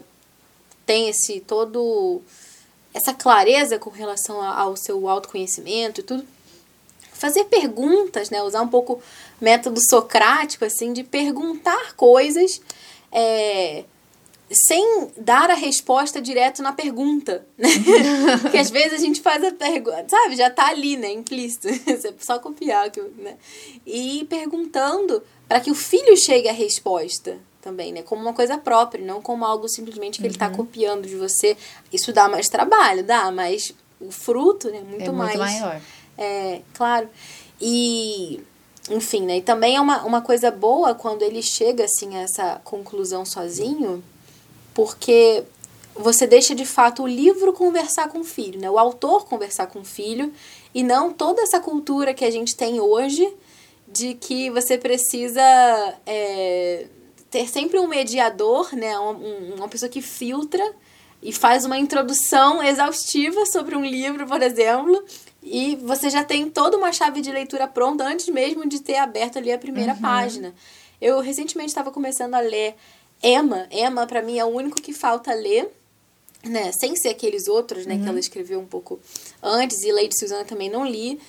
tem 0.86 1.08
esse 1.08 1.40
todo 1.40 2.22
essa 2.94 3.12
clareza 3.12 3.78
com 3.78 3.90
relação 3.90 4.40
ao 4.42 4.76
seu 4.76 5.08
autoconhecimento 5.08 6.00
e 6.00 6.04
tudo. 6.04 6.26
Fazer 7.12 7.44
perguntas, 7.44 8.30
né? 8.30 8.42
Usar 8.42 8.62
um 8.62 8.68
pouco 8.68 9.02
método 9.40 9.80
socrático, 9.90 10.64
assim, 10.64 10.92
de 10.92 11.04
perguntar 11.04 11.94
coisas 11.94 12.60
é, 13.12 13.84
sem 14.50 15.10
dar 15.16 15.50
a 15.50 15.54
resposta 15.54 16.20
direto 16.20 16.62
na 16.62 16.72
pergunta, 16.72 17.46
né? 17.56 17.68
Porque 18.40 18.56
às 18.56 18.70
vezes 18.70 18.94
a 18.94 18.98
gente 18.98 19.20
faz 19.20 19.44
a 19.44 19.52
pergunta, 19.52 20.06
sabe? 20.08 20.36
Já 20.36 20.48
tá 20.48 20.68
ali, 20.68 20.96
né? 20.96 21.12
Implícito. 21.12 21.68
Você 21.84 22.08
é 22.08 22.14
só 22.18 22.38
copiar, 22.38 22.90
né? 23.18 23.36
E 23.86 24.26
perguntando 24.28 25.22
para 25.46 25.60
que 25.60 25.70
o 25.70 25.74
filho 25.74 26.16
chegue 26.16 26.48
à 26.48 26.52
resposta, 26.52 27.38
também, 27.60 27.92
né? 27.92 28.02
Como 28.02 28.22
uma 28.22 28.32
coisa 28.32 28.56
própria, 28.56 29.04
não 29.04 29.20
como 29.20 29.44
algo 29.44 29.68
simplesmente 29.68 30.20
que 30.20 30.22
tá 30.22 30.22
uhum. 30.22 30.26
ele 30.26 30.34
está 30.34 30.50
copiando 30.50 31.06
de 31.06 31.16
você. 31.16 31.56
Isso 31.92 32.12
dá 32.12 32.28
mais 32.28 32.48
trabalho, 32.48 33.04
dá, 33.04 33.30
mas 33.30 33.74
o 34.00 34.10
fruto, 34.10 34.70
né? 34.70 34.80
Muito, 34.80 35.02
é 35.02 35.12
mais. 35.12 35.38
Muito 35.38 35.60
maior. 35.60 35.80
É, 36.16 36.62
claro. 36.74 37.08
E, 37.60 38.40
enfim, 38.90 39.22
né? 39.22 39.38
E 39.38 39.42
também 39.42 39.76
é 39.76 39.80
uma, 39.80 40.04
uma 40.04 40.22
coisa 40.22 40.50
boa 40.50 40.94
quando 40.94 41.22
ele 41.22 41.42
chega, 41.42 41.84
assim, 41.84 42.16
a 42.16 42.20
essa 42.22 42.60
conclusão 42.64 43.24
sozinho, 43.24 44.02
porque 44.78 45.42
você 45.92 46.24
deixa 46.24 46.54
de 46.54 46.64
fato 46.64 47.02
o 47.02 47.06
livro 47.08 47.52
conversar 47.52 48.08
com 48.10 48.20
o 48.20 48.24
filho, 48.24 48.60
né? 48.60 48.70
O 48.70 48.78
autor 48.78 49.26
conversar 49.26 49.66
com 49.66 49.80
o 49.80 49.84
filho 49.84 50.32
e 50.72 50.84
não 50.84 51.12
toda 51.12 51.42
essa 51.42 51.58
cultura 51.58 52.14
que 52.14 52.24
a 52.24 52.30
gente 52.30 52.54
tem 52.54 52.80
hoje 52.80 53.28
de 53.88 54.14
que 54.14 54.48
você 54.50 54.78
precisa 54.78 55.42
é, 56.06 56.86
ter 57.28 57.48
sempre 57.48 57.80
um 57.80 57.88
mediador, 57.88 58.72
né? 58.72 58.96
Um, 59.00 59.56
uma 59.56 59.68
pessoa 59.68 59.88
que 59.88 60.00
filtra 60.00 60.62
e 61.20 61.32
faz 61.32 61.64
uma 61.64 61.76
introdução 61.76 62.62
exaustiva 62.62 63.46
sobre 63.46 63.74
um 63.74 63.84
livro, 63.84 64.28
por 64.28 64.40
exemplo, 64.40 65.04
e 65.42 65.74
você 65.82 66.08
já 66.08 66.22
tem 66.22 66.48
toda 66.48 66.76
uma 66.76 66.92
chave 66.92 67.20
de 67.20 67.32
leitura 67.32 67.66
pronta 67.66 68.04
antes 68.04 68.28
mesmo 68.28 68.64
de 68.64 68.80
ter 68.80 68.98
aberto 68.98 69.38
ali 69.38 69.50
a 69.50 69.58
primeira 69.58 69.94
uhum. 69.94 70.00
página. 70.00 70.54
Eu 71.00 71.18
recentemente 71.18 71.70
estava 71.70 71.90
começando 71.90 72.34
a 72.34 72.40
ler 72.40 72.76
Emma. 73.22 73.66
Emma, 73.70 74.06
para 74.06 74.22
mim, 74.22 74.38
é 74.38 74.44
o 74.44 74.48
único 74.48 74.80
que 74.80 74.92
falta 74.92 75.32
ler, 75.34 75.68
né? 76.44 76.70
Sem 76.72 76.94
ser 76.96 77.08
aqueles 77.08 77.48
outros, 77.48 77.86
né? 77.86 77.94
Uhum. 77.94 78.02
Que 78.02 78.08
ela 78.08 78.20
escreveu 78.20 78.60
um 78.60 78.66
pouco 78.66 78.98
antes. 79.42 79.82
E 79.82 79.92
Lady 79.92 80.18
Susanna 80.18 80.44
também 80.44 80.70
não 80.70 80.86
li, 80.86 81.20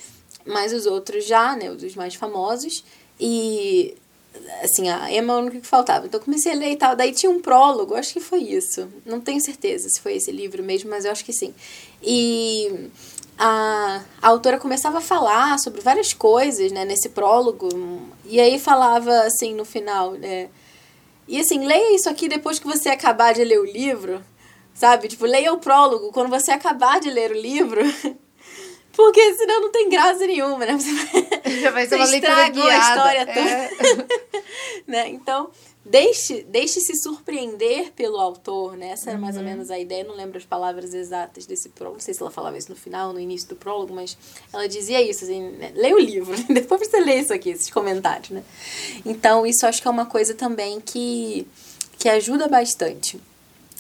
mas 0.46 0.74
os 0.74 0.86
outros 0.86 1.26
já, 1.26 1.56
né? 1.56 1.70
Os 1.70 1.96
mais 1.96 2.16
famosos. 2.16 2.84
E 3.20 3.96
assim, 4.62 4.90
a 4.90 5.12
Emma 5.12 5.34
é 5.34 5.36
o 5.36 5.40
único 5.40 5.62
que 5.62 5.68
faltava. 5.68 6.06
Então 6.06 6.20
comecei 6.20 6.52
a 6.52 6.56
ler 6.56 6.72
e 6.72 6.76
tal. 6.76 6.96
Daí 6.96 7.12
tinha 7.12 7.32
um 7.32 7.42
prólogo, 7.42 7.96
acho 7.96 8.14
que 8.14 8.20
foi 8.20 8.42
isso. 8.42 8.88
Não 9.06 9.20
tenho 9.20 9.42
certeza 9.42 9.90
se 9.90 10.00
foi 10.00 10.16
esse 10.16 10.32
livro 10.32 10.64
mesmo, 10.64 10.90
mas 10.90 11.06
eu 11.06 11.12
acho 11.12 11.26
que 11.26 11.34
sim. 11.34 11.54
E 12.02 12.90
a, 13.38 14.04
a 14.22 14.28
autora 14.28 14.60
começava 14.60 15.00
a 15.00 15.02
falar 15.02 15.58
sobre 15.60 15.82
várias 15.82 16.14
coisas, 16.14 16.72
né, 16.72 16.86
nesse 16.86 17.10
prólogo. 17.10 17.70
E 18.26 18.40
aí 18.40 18.60
falava 18.60 19.22
assim 19.22 19.54
no 19.54 19.66
final, 19.66 20.12
né? 20.14 20.50
E 21.30 21.40
assim, 21.40 21.64
leia 21.64 21.96
isso 21.96 22.10
aqui 22.10 22.28
depois 22.28 22.58
que 22.58 22.66
você 22.66 22.90
acabar 22.90 23.36
de 23.36 23.44
ler 23.44 23.60
o 23.60 23.64
livro, 23.64 24.26
sabe? 24.74 25.08
Tipo, 25.08 25.28
leia 25.28 25.54
o 25.54 25.60
prólogo 25.60 26.12
quando 26.12 26.28
você 26.28 26.50
acabar 26.50 27.00
de 27.00 27.12
ler 27.12 27.30
o 27.30 27.40
livro. 27.40 27.82
Porque 28.92 29.36
senão 29.36 29.62
não 29.62 29.72
tem 29.72 29.90
graça 29.90 30.26
nenhuma, 30.26 30.66
né? 30.66 30.74
Você 30.74 30.92
vai 30.92 31.29
Já 31.62 31.72
vai 31.72 31.88
ser 31.88 31.96
uma 31.96 32.06
leitura 32.06 32.50
guiada. 32.50 32.72
a 32.74 32.90
história 32.90 33.22
É. 33.22 33.70
né? 34.88 35.10
Então, 35.10 35.50
deixe, 35.86 36.44
deixe 36.44 36.80
se 36.82 36.96
surpreender 36.96 37.92
pelo 37.92 38.18
autor, 38.20 38.76
né? 38.78 38.90
Essa 38.92 39.12
era 39.12 39.20
mais 39.20 39.36
Uhum. 39.36 39.42
ou 39.42 39.48
menos 39.48 39.72
a 39.72 39.78
ideia, 39.80 40.04
não 40.04 40.16
lembro 40.16 40.38
as 40.38 40.46
palavras 40.46 40.94
exatas 40.94 41.46
desse 41.46 41.70
prólogo, 41.70 41.98
não 41.98 42.04
sei 42.04 42.14
se 42.14 42.22
ela 42.22 42.32
falava 42.32 42.58
isso 42.58 42.70
no 42.70 42.76
final, 42.76 43.14
no 43.14 43.20
início 43.20 43.48
do 43.50 43.56
prólogo, 43.56 43.94
mas 43.94 44.18
ela 44.52 44.68
dizia 44.68 45.02
isso, 45.02 45.24
assim, 45.24 45.50
né? 45.52 45.72
Leia 45.76 45.96
o 45.96 46.00
livro, 46.00 46.36
depois 46.52 46.88
você 46.88 47.00
lê 47.00 47.20
isso 47.20 47.34
aqui, 47.34 47.50
esses 47.52 47.70
comentários, 47.70 48.30
né? 48.30 48.44
Então, 49.06 49.46
isso 49.46 49.66
acho 49.66 49.82
que 49.82 49.88
é 49.88 49.92
uma 49.92 50.06
coisa 50.06 50.34
também 50.34 50.80
que, 50.82 51.48
que 51.98 52.10
ajuda 52.10 52.48
bastante. 52.48 53.20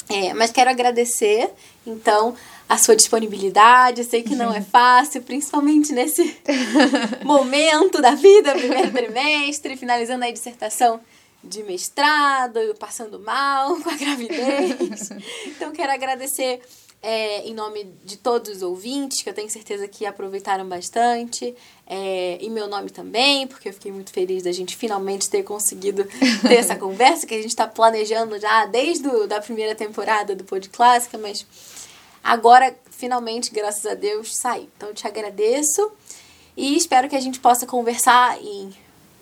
É, 0.09 0.33
mas 0.33 0.51
quero 0.51 0.69
agradecer, 0.71 1.51
então, 1.85 2.35
a 2.69 2.77
sua 2.77 2.95
disponibilidade. 2.95 4.03
Sei 4.03 4.21
que 4.21 4.35
não 4.35 4.53
é 4.53 4.61
fácil, 4.61 5.23
principalmente 5.23 5.91
nesse 5.91 6.37
momento 7.25 7.99
da 7.99 8.13
vida, 8.13 8.53
primeiro 8.53 8.91
trimestre, 8.91 9.75
finalizando 9.75 10.23
a 10.23 10.31
dissertação 10.31 11.01
de 11.43 11.63
mestrado, 11.63 12.59
passando 12.79 13.19
mal 13.19 13.75
com 13.81 13.89
a 13.89 13.95
gravidez. 13.95 15.09
Então, 15.47 15.71
quero 15.71 15.91
agradecer 15.91 16.61
é, 17.01 17.47
em 17.47 17.53
nome 17.53 17.85
de 18.03 18.17
todos 18.17 18.57
os 18.57 18.61
ouvintes, 18.61 19.23
que 19.23 19.29
eu 19.29 19.33
tenho 19.33 19.49
certeza 19.49 19.87
que 19.87 20.05
aproveitaram 20.05 20.67
bastante, 20.67 21.55
é, 21.87 22.37
em 22.41 22.49
meu 22.49 22.67
nome 22.67 22.89
também, 22.89 23.47
porque 23.47 23.69
eu 23.69 23.73
fiquei 23.73 23.91
muito 23.91 24.11
feliz 24.11 24.43
da 24.43 24.51
gente 24.51 24.75
finalmente 24.75 25.29
ter 25.29 25.43
conseguido 25.43 26.05
ter 26.47 26.55
essa 26.55 26.75
conversa, 26.77 27.25
que 27.25 27.33
a 27.33 27.41
gente 27.41 27.47
está 27.47 27.65
planejando 27.65 28.37
já 28.37 28.65
desde 28.65 29.07
a 29.07 29.25
da 29.25 29.39
primeira 29.41 29.73
temporada 29.73 30.35
do 30.35 30.43
Pod 30.43 30.67
Clássica, 30.69 31.17
mas 31.17 31.47
agora, 32.23 32.75
finalmente, 32.89 33.51
graças 33.51 33.85
a 33.85 33.93
Deus, 33.93 34.35
saiu. 34.35 34.69
Então, 34.75 34.89
eu 34.89 34.95
te 34.95 35.07
agradeço 35.07 35.91
e 36.55 36.75
espero 36.75 37.07
que 37.07 37.15
a 37.15 37.21
gente 37.21 37.39
possa 37.39 37.65
conversar 37.65 38.37
em 38.41 38.73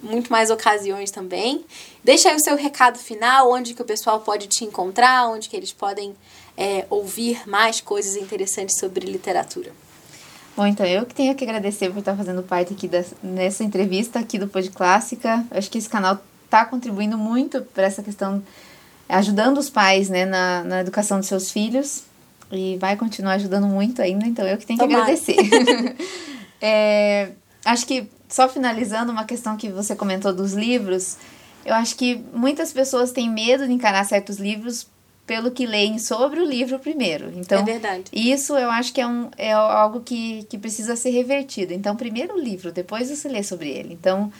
muito 0.01 0.31
mais 0.31 0.49
ocasiões 0.49 1.11
também. 1.11 1.65
Deixa 2.03 2.29
aí 2.29 2.35
o 2.35 2.39
seu 2.39 2.55
recado 2.55 2.97
final, 2.97 3.51
onde 3.51 3.73
que 3.73 3.81
o 3.81 3.85
pessoal 3.85 4.21
pode 4.21 4.47
te 4.47 4.63
encontrar, 4.63 5.27
onde 5.27 5.49
que 5.49 5.55
eles 5.55 5.73
podem 5.73 6.15
é, 6.57 6.85
ouvir 6.89 7.47
mais 7.47 7.81
coisas 7.81 8.15
interessantes 8.15 8.79
sobre 8.79 9.05
literatura. 9.05 9.71
Bom, 10.55 10.65
então 10.65 10.85
eu 10.85 11.05
que 11.05 11.13
tenho 11.13 11.35
que 11.35 11.43
agradecer 11.43 11.91
por 11.91 11.99
estar 11.99 12.15
fazendo 12.15 12.41
parte 12.41 12.73
aqui 12.73 12.87
das, 12.87 13.13
nessa 13.21 13.63
entrevista 13.63 14.19
aqui 14.19 14.39
do 14.39 14.47
Pod 14.47 14.69
Clássica. 14.71 15.45
Acho 15.51 15.69
que 15.69 15.77
esse 15.77 15.89
canal 15.89 16.19
está 16.45 16.65
contribuindo 16.65 17.17
muito 17.17 17.61
para 17.61 17.83
essa 17.83 18.01
questão, 18.01 18.41
ajudando 19.07 19.59
os 19.59 19.69
pais 19.69 20.09
né, 20.09 20.25
na, 20.25 20.63
na 20.63 20.81
educação 20.81 21.19
dos 21.19 21.27
seus 21.27 21.51
filhos 21.51 22.06
e 22.51 22.77
vai 22.77 22.95
continuar 22.95 23.33
ajudando 23.33 23.67
muito 23.67 24.01
ainda, 24.01 24.25
então 24.25 24.45
eu 24.45 24.57
que 24.57 24.65
tenho 24.65 24.79
que 24.79 24.85
Tomara. 24.85 25.03
agradecer. 25.03 25.37
É, 26.59 27.33
acho 27.63 27.85
que, 27.85 28.09
só 28.27 28.49
finalizando 28.49 29.11
uma 29.11 29.25
questão 29.25 29.55
que 29.55 29.69
você 29.69 29.95
comentou 29.95 30.33
dos 30.33 30.53
livros, 30.53 31.17
eu 31.63 31.75
acho 31.75 31.95
que 31.95 32.19
muitas 32.33 32.73
pessoas 32.73 33.11
têm 33.11 33.29
medo 33.29 33.67
de 33.67 33.73
encarar 33.73 34.03
certos 34.05 34.37
livros 34.37 34.87
pelo 35.27 35.51
que 35.51 35.65
leem 35.65 35.99
sobre 35.99 36.39
o 36.39 36.45
livro 36.45 36.79
primeiro. 36.79 37.31
Então, 37.35 37.59
é 37.59 37.63
verdade. 37.63 38.05
isso 38.13 38.57
eu 38.57 38.71
acho 38.71 38.93
que 38.93 39.01
é, 39.01 39.05
um, 39.05 39.29
é 39.37 39.51
algo 39.51 39.99
que, 39.99 40.43
que 40.49 40.57
precisa 40.57 40.95
ser 40.95 41.09
revertido. 41.09 41.73
Então, 41.73 41.95
primeiro 41.97 42.35
o 42.35 42.39
livro, 42.39 42.71
depois 42.71 43.09
você 43.09 43.27
lê 43.27 43.43
sobre 43.43 43.69
ele. 43.69 43.93
Então, 43.93 44.31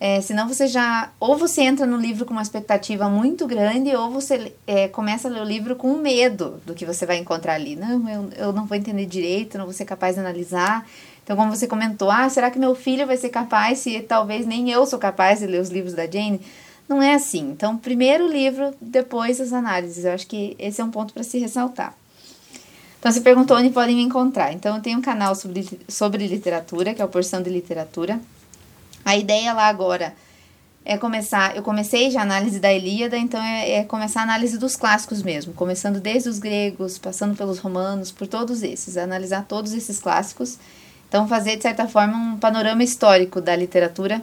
é, 0.00 0.20
senão 0.20 0.46
você 0.46 0.68
já. 0.68 1.10
Ou 1.18 1.36
você 1.36 1.62
entra 1.62 1.84
no 1.84 1.96
livro 1.96 2.24
com 2.24 2.32
uma 2.32 2.42
expectativa 2.42 3.08
muito 3.08 3.46
grande, 3.46 3.94
ou 3.96 4.10
você 4.10 4.52
é, 4.66 4.86
começa 4.86 5.26
a 5.26 5.30
ler 5.30 5.42
o 5.42 5.44
livro 5.44 5.74
com 5.74 5.94
medo 5.94 6.60
do 6.64 6.72
que 6.74 6.86
você 6.86 7.04
vai 7.04 7.16
encontrar 7.16 7.54
ali. 7.54 7.74
Não, 7.74 8.08
eu, 8.08 8.30
eu 8.36 8.52
não 8.52 8.64
vou 8.64 8.76
entender 8.76 9.06
direito, 9.06 9.58
não 9.58 9.64
vou 9.64 9.74
ser 9.74 9.84
capaz 9.84 10.14
de 10.14 10.20
analisar. 10.20 10.86
Então, 11.24 11.36
como 11.36 11.54
você 11.54 11.66
comentou, 11.66 12.10
ah, 12.10 12.28
será 12.28 12.50
que 12.50 12.58
meu 12.58 12.74
filho 12.74 13.06
vai 13.06 13.16
ser 13.16 13.28
capaz 13.28 13.80
se 13.80 14.00
talvez 14.00 14.46
nem 14.46 14.70
eu 14.70 14.86
sou 14.86 14.98
capaz 14.98 15.40
de 15.40 15.46
ler 15.46 15.60
os 15.60 15.68
livros 15.68 15.94
da 15.94 16.06
Jane? 16.06 16.40
Não 16.88 17.02
é 17.02 17.14
assim. 17.14 17.50
Então, 17.50 17.76
primeiro 17.76 18.26
o 18.26 18.32
livro, 18.32 18.72
depois 18.80 19.40
as 19.40 19.52
análises. 19.52 20.04
Eu 20.04 20.12
acho 20.12 20.26
que 20.26 20.56
esse 20.58 20.80
é 20.80 20.84
um 20.84 20.90
ponto 20.90 21.12
para 21.12 21.24
se 21.24 21.38
ressaltar. 21.38 21.92
Então, 22.98 23.10
você 23.10 23.20
perguntou 23.20 23.56
onde 23.56 23.70
podem 23.70 23.96
me 23.96 24.02
encontrar. 24.02 24.52
Então, 24.52 24.76
eu 24.76 24.82
tenho 24.82 24.98
um 24.98 25.02
canal 25.02 25.34
sobre, 25.34 25.68
sobre 25.88 26.26
literatura, 26.26 26.94
que 26.94 27.02
é 27.02 27.04
o 27.04 27.08
Porção 27.08 27.42
de 27.42 27.50
Literatura. 27.50 28.18
A 29.04 29.16
ideia 29.16 29.52
lá 29.52 29.68
agora 29.68 30.14
é 30.84 30.96
começar. 30.96 31.54
Eu 31.54 31.62
comecei 31.62 32.10
já 32.10 32.20
a 32.20 32.22
análise 32.22 32.58
da 32.58 32.72
Ilíada, 32.72 33.16
então 33.16 33.42
é, 33.42 33.72
é 33.72 33.84
começar 33.84 34.20
a 34.20 34.22
análise 34.24 34.58
dos 34.58 34.74
clássicos 34.76 35.22
mesmo, 35.22 35.52
começando 35.52 36.00
desde 36.00 36.28
os 36.28 36.38
gregos, 36.38 36.98
passando 36.98 37.36
pelos 37.36 37.58
romanos, 37.58 38.10
por 38.10 38.26
todos 38.26 38.62
esses, 38.62 38.96
analisar 38.96 39.44
todos 39.46 39.72
esses 39.72 40.00
clássicos. 40.00 40.58
Então, 41.08 41.26
fazer, 41.28 41.56
de 41.56 41.62
certa 41.62 41.88
forma, 41.88 42.16
um 42.16 42.38
panorama 42.38 42.82
histórico 42.82 43.40
da 43.40 43.56
literatura 43.56 44.22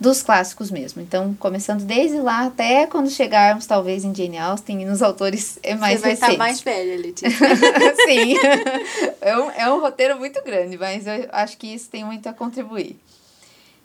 dos 0.00 0.22
clássicos 0.22 0.70
mesmo. 0.70 1.02
Então, 1.02 1.34
começando 1.38 1.82
desde 1.84 2.18
lá 2.18 2.46
até 2.46 2.86
quando 2.86 3.10
chegarmos, 3.10 3.66
talvez, 3.66 4.02
em 4.02 4.14
Jane 4.14 4.38
Austen 4.38 4.80
e 4.80 4.84
nos 4.86 5.02
autores 5.02 5.58
é 5.62 5.74
mais 5.74 6.00
Você 6.00 6.02
vai 6.02 6.12
estar 6.12 6.26
recentes. 6.26 6.38
mais 6.38 6.60
velha, 6.62 6.96
Letícia. 6.96 7.30
Sim. 8.06 8.34
É 9.22 9.36
um, 9.36 9.50
é 9.50 9.70
um 9.70 9.80
roteiro 9.80 10.18
muito 10.18 10.42
grande, 10.42 10.78
mas 10.78 11.06
eu 11.06 11.28
acho 11.30 11.58
que 11.58 11.66
isso 11.66 11.90
tem 11.90 12.02
muito 12.02 12.26
a 12.26 12.32
contribuir. 12.32 12.98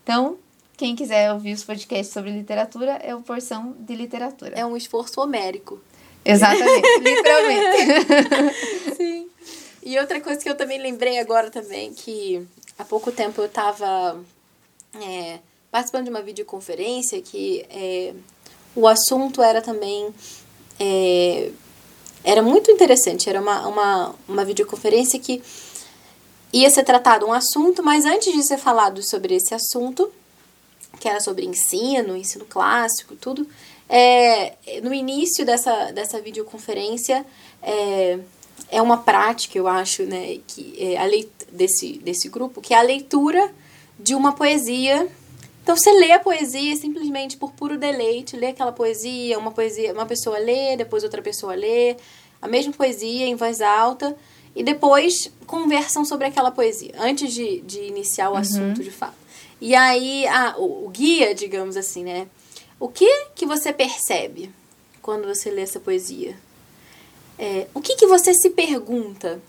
Então, 0.06 0.38
quem 0.78 0.96
quiser 0.96 1.34
ouvir 1.34 1.52
os 1.54 1.64
podcasts 1.64 2.14
sobre 2.14 2.30
literatura, 2.30 2.92
é 3.04 3.16
o 3.16 3.24
Porção 3.24 3.76
de 3.80 3.96
Literatura. 3.96 4.56
É 4.56 4.64
um 4.64 4.78
esforço 4.78 5.20
homérico. 5.20 5.82
Exatamente, 6.24 6.88
literalmente. 7.02 8.94
Sim. 8.96 9.28
E 9.82 9.98
outra 9.98 10.22
coisa 10.22 10.40
que 10.40 10.48
eu 10.48 10.56
também 10.56 10.80
lembrei 10.80 11.18
agora 11.18 11.50
também, 11.50 11.92
que 11.92 12.46
há 12.78 12.86
pouco 12.86 13.12
tempo 13.12 13.42
eu 13.42 13.48
estava 13.48 14.24
é, 15.02 15.40
participando 15.72 16.04
de 16.04 16.12
uma 16.12 16.22
videoconferência 16.22 17.20
que 17.20 17.66
é, 17.68 18.14
o 18.76 18.88
assunto 18.88 19.42
era 19.42 19.60
também... 19.60 20.14
é, 20.80 21.50
era 22.24 22.44
muito 22.44 22.70
interessante, 22.70 23.28
era 23.28 23.42
uma, 23.42 23.68
uma, 23.68 24.16
uma 24.28 24.46
videoconferência 24.46 25.20
que 25.20 25.42
ia 26.60 26.70
ser 26.70 26.84
tratado 26.84 27.26
um 27.26 27.34
assunto, 27.34 27.84
mas 27.84 28.06
antes 28.06 28.34
de 28.34 28.42
ser 28.42 28.58
falado 28.58 29.04
sobre 29.04 29.36
esse 29.36 29.54
assunto, 29.54 30.10
que 31.00 31.10
era 31.10 31.20
sobre 31.20 31.46
ensino, 31.46 32.16
ensino 32.16 32.46
clássico, 32.46 33.16
tudo, 33.16 33.46
é, 33.90 34.54
no 34.82 34.94
início 34.94 35.46
dessa, 35.46 35.92
dessa 35.92 36.22
videoconferência, 36.22 37.26
é, 37.62 38.20
é 38.72 38.82
uma 38.82 39.00
prática, 39.00 39.58
eu 39.58 39.68
acho, 39.68 40.04
né, 40.04 40.40
que 40.48 40.76
é 40.80 40.98
a 40.98 41.04
leit 41.04 41.30
desse, 41.52 41.98
desse 41.98 42.30
grupo, 42.30 42.62
que 42.62 42.74
é 42.74 42.78
a 42.78 42.82
leitura 42.82 43.52
de 44.00 44.16
uma 44.16 44.32
poesia. 44.32 45.10
Então 45.62 45.76
você 45.76 45.92
lê 45.92 46.14
a 46.14 46.20
poesia 46.20 46.76
simplesmente 46.78 47.36
por 47.36 47.52
puro 47.52 47.78
deleite, 47.78 48.38
lê 48.38 48.48
aquela 48.48 48.72
poesia, 48.72 49.38
uma 49.38 49.52
poesia, 49.52 49.92
uma 49.92 50.06
pessoa 50.06 50.38
lê, 50.38 50.78
depois 50.78 51.04
outra 51.04 51.22
pessoa 51.22 51.54
lê, 51.54 51.98
a 52.42 52.48
mesma 52.48 52.72
poesia 52.72 53.26
em 53.26 53.36
voz 53.36 53.62
alta, 53.62 54.16
e 54.56 54.64
depois 54.64 55.32
conversam 55.46 56.06
sobre 56.06 56.28
aquela 56.28 56.50
poesia, 56.50 56.94
antes 56.98 57.34
de, 57.34 57.62
de 57.62 57.82
iniciar 57.82 58.30
o 58.30 58.36
assunto 58.36 58.82
de 58.82 58.92
fato. 58.92 59.16
E 59.60 59.76
aí, 59.76 60.26
a, 60.28 60.56
o, 60.58 60.86
o 60.86 60.90
guia, 60.90 61.36
digamos 61.36 61.76
assim, 61.76 62.04
né? 62.04 62.28
O 62.80 62.88
que 62.88 63.28
que 63.36 63.46
você 63.46 63.74
percebe 63.74 64.52
quando 65.02 65.28
você 65.28 65.50
lê 65.50 65.62
essa 65.62 65.80
poesia? 65.80 66.38
É, 67.38 67.68
o 67.74 67.82
que 67.82 67.96
que 67.96 68.08
você 68.08 68.34
se 68.34 68.50
pergunta 68.50 69.42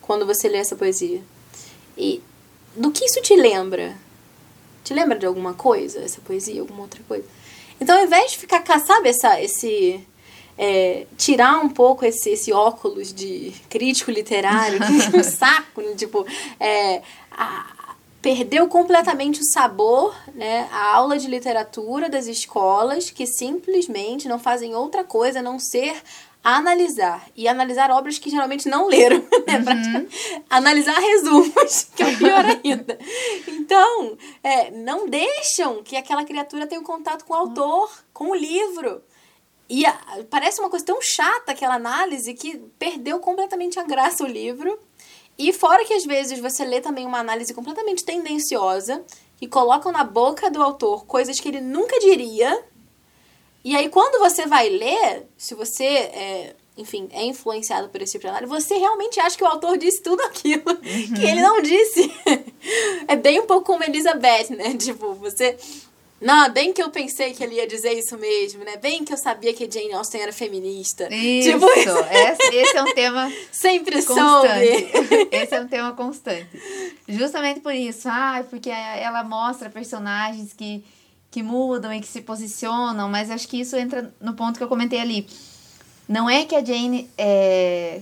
quando 0.00 0.26
você 0.26 0.48
lê 0.48 0.58
essa 0.58 0.76
poesia? 0.76 1.22
E 1.96 2.22
do 2.76 2.90
que 2.90 3.04
isso 3.04 3.20
te 3.20 3.36
lembra? 3.36 3.96
Te 4.84 4.94
lembra 4.94 5.18
de 5.18 5.26
alguma 5.26 5.52
coisa, 5.52 6.00
essa 6.00 6.20
poesia, 6.20 6.60
alguma 6.60 6.82
outra 6.82 7.02
coisa? 7.06 7.26
Então, 7.80 7.98
ao 7.98 8.04
invés 8.04 8.32
de 8.32 8.38
ficar, 8.38 8.64
sabe, 8.80 9.10
essa, 9.10 9.40
esse... 9.40 10.00
é, 10.58 11.06
tirar 11.16 11.60
um 11.60 11.68
pouco 11.68 12.04
esse, 12.04 12.30
esse 12.30 12.52
óculos 12.52 13.14
de 13.14 13.54
crítico 13.70 14.10
literário, 14.10 14.78
que 14.80 15.16
é 15.16 15.20
um 15.20 15.22
saco, 15.24 15.80
né? 15.80 15.94
tipo, 15.96 16.26
é, 16.58 17.00
a- 17.30 17.94
perdeu 18.20 18.66
completamente 18.66 19.40
o 19.40 19.44
sabor, 19.44 20.12
né, 20.34 20.68
a 20.72 20.96
aula 20.96 21.16
de 21.16 21.28
literatura 21.28 22.10
das 22.10 22.26
escolas, 22.26 23.10
que 23.10 23.24
simplesmente 23.26 24.26
não 24.26 24.40
fazem 24.40 24.74
outra 24.74 25.04
coisa 25.04 25.38
a 25.38 25.42
não 25.42 25.58
ser 25.60 26.02
analisar. 26.42 27.26
E 27.36 27.46
analisar 27.46 27.90
obras 27.90 28.18
que 28.18 28.28
geralmente 28.30 28.68
não 28.68 28.88
leram, 28.88 29.18
né, 29.46 29.62
praticamente. 29.62 30.42
Analisar 30.50 30.98
resumos, 30.98 31.84
que 31.94 32.02
é 32.02 32.06
o 32.06 32.18
pior 32.18 32.44
ainda. 32.44 32.98
Então, 33.46 34.16
é, 34.42 34.70
não 34.72 35.08
deixam 35.08 35.82
que 35.82 35.96
aquela 35.96 36.24
criatura 36.24 36.66
tenha 36.66 36.80
um 36.80 36.84
contato 36.84 37.24
com 37.24 37.32
o 37.34 37.36
autor, 37.36 37.90
com 38.12 38.30
o 38.30 38.34
livro. 38.34 39.00
E 39.68 39.84
a- 39.84 40.24
parece 40.30 40.60
uma 40.60 40.70
coisa 40.70 40.84
tão 40.84 41.00
chata 41.02 41.52
aquela 41.52 41.74
análise 41.74 42.32
que 42.34 42.56
perdeu 42.78 43.18
completamente 43.18 43.78
a 43.78 43.84
graça 43.84 44.24
o 44.24 44.26
livro. 44.26 44.78
E 45.38 45.52
fora 45.52 45.84
que 45.84 45.94
às 45.94 46.04
vezes 46.04 46.40
você 46.40 46.64
lê 46.64 46.80
também 46.80 47.06
uma 47.06 47.18
análise 47.18 47.52
completamente 47.54 48.04
tendenciosa, 48.04 49.04
que 49.36 49.46
colocam 49.46 49.92
na 49.92 50.02
boca 50.02 50.50
do 50.50 50.62
autor 50.62 51.04
coisas 51.06 51.38
que 51.38 51.48
ele 51.48 51.60
nunca 51.60 51.98
diria. 52.00 52.64
E 53.62 53.76
aí 53.76 53.88
quando 53.88 54.18
você 54.18 54.46
vai 54.46 54.68
ler, 54.68 55.28
se 55.36 55.54
você 55.54 55.84
é, 55.84 56.56
enfim, 56.76 57.08
é 57.12 57.24
influenciado 57.24 57.88
por 57.88 58.00
esse 58.00 58.12
tipo 58.12 58.22
de 58.22 58.28
análise, 58.28 58.50
você 58.50 58.78
realmente 58.78 59.20
acha 59.20 59.36
que 59.36 59.44
o 59.44 59.46
autor 59.46 59.76
disse 59.76 60.00
tudo 60.00 60.22
aquilo 60.22 60.70
uhum. 60.70 61.14
que 61.14 61.26
ele 61.26 61.42
não 61.42 61.60
disse. 61.60 62.10
é 63.06 63.16
bem 63.16 63.40
um 63.40 63.46
pouco 63.46 63.66
como 63.66 63.84
Elizabeth, 63.84 64.50
né? 64.50 64.76
Tipo, 64.76 65.12
você 65.14 65.56
não, 66.20 66.50
bem 66.52 66.72
que 66.72 66.82
eu 66.82 66.90
pensei 66.90 67.32
que 67.32 67.44
ele 67.44 67.54
ia 67.54 67.66
dizer 67.66 67.92
isso 67.92 68.18
mesmo, 68.18 68.64
né? 68.64 68.76
Bem 68.76 69.04
que 69.04 69.12
eu 69.12 69.16
sabia 69.16 69.54
que 69.54 69.70
Jane 69.70 69.92
Austen 69.92 70.20
era 70.20 70.32
feminista. 70.32 71.08
Isso, 71.14 71.52
tipo... 71.52 71.66
esse, 71.70 72.56
esse 72.56 72.76
é 72.76 72.82
um 72.82 72.92
tema 72.92 73.32
Sempre 73.52 74.02
constante. 74.02 74.90
soube. 74.90 75.28
Esse 75.30 75.54
é 75.54 75.60
um 75.60 75.68
tema 75.68 75.92
constante. 75.92 76.48
Justamente 77.08 77.60
por 77.60 77.72
isso, 77.72 78.08
ah, 78.08 78.44
porque 78.50 78.68
ela 78.68 79.22
mostra 79.22 79.70
personagens 79.70 80.52
que, 80.52 80.84
que 81.30 81.42
mudam 81.42 81.92
e 81.92 82.00
que 82.00 82.08
se 82.08 82.20
posicionam, 82.20 83.08
mas 83.08 83.30
acho 83.30 83.46
que 83.46 83.60
isso 83.60 83.76
entra 83.76 84.12
no 84.20 84.34
ponto 84.34 84.58
que 84.58 84.64
eu 84.64 84.68
comentei 84.68 85.00
ali. 85.00 85.26
Não 86.08 86.28
é 86.28 86.44
que 86.44 86.56
a 86.56 86.64
Jane, 86.64 87.08
é, 87.16 88.00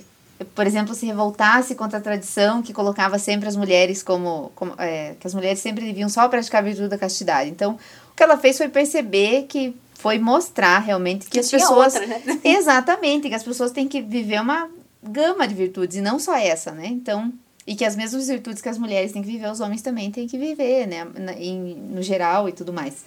por 0.54 0.66
exemplo, 0.66 0.94
se 0.94 1.04
revoltasse 1.04 1.74
contra 1.74 1.98
a 1.98 2.00
tradição 2.00 2.62
que 2.62 2.72
colocava 2.72 3.18
sempre 3.18 3.48
as 3.48 3.56
mulheres 3.56 4.02
como... 4.02 4.52
como 4.54 4.74
é, 4.78 5.16
que 5.20 5.26
as 5.26 5.34
mulheres 5.34 5.58
sempre 5.58 5.84
deviam 5.84 6.08
só 6.08 6.26
praticar 6.28 6.62
a 6.62 6.64
virtude 6.64 6.88
da 6.88 6.96
castidade. 6.96 7.50
Então, 7.50 7.78
que 8.16 8.22
ela 8.22 8.38
fez 8.38 8.56
foi 8.56 8.68
perceber 8.68 9.42
que 9.42 9.76
foi 9.94 10.18
mostrar 10.18 10.78
realmente 10.78 11.26
que, 11.26 11.32
que 11.32 11.40
as 11.40 11.50
pessoas. 11.50 11.94
Outra, 11.94 12.06
né? 12.06 12.22
Exatamente, 12.42 13.28
que 13.28 13.34
as 13.34 13.44
pessoas 13.44 13.70
têm 13.70 13.86
que 13.86 14.00
viver 14.00 14.40
uma 14.40 14.70
gama 15.02 15.46
de 15.46 15.54
virtudes 15.54 15.98
e 15.98 16.00
não 16.00 16.18
só 16.18 16.34
essa, 16.34 16.72
né? 16.72 16.86
Então, 16.86 17.32
e 17.66 17.74
que 17.74 17.84
as 17.84 17.94
mesmas 17.94 18.26
virtudes 18.26 18.62
que 18.62 18.68
as 18.68 18.78
mulheres 18.78 19.12
têm 19.12 19.22
que 19.22 19.30
viver, 19.30 19.50
os 19.50 19.60
homens 19.60 19.82
também 19.82 20.10
têm 20.10 20.26
que 20.26 20.38
viver, 20.38 20.86
né? 20.86 21.06
Em, 21.38 21.74
no 21.74 22.02
geral 22.02 22.48
e 22.48 22.52
tudo 22.52 22.72
mais. 22.72 23.04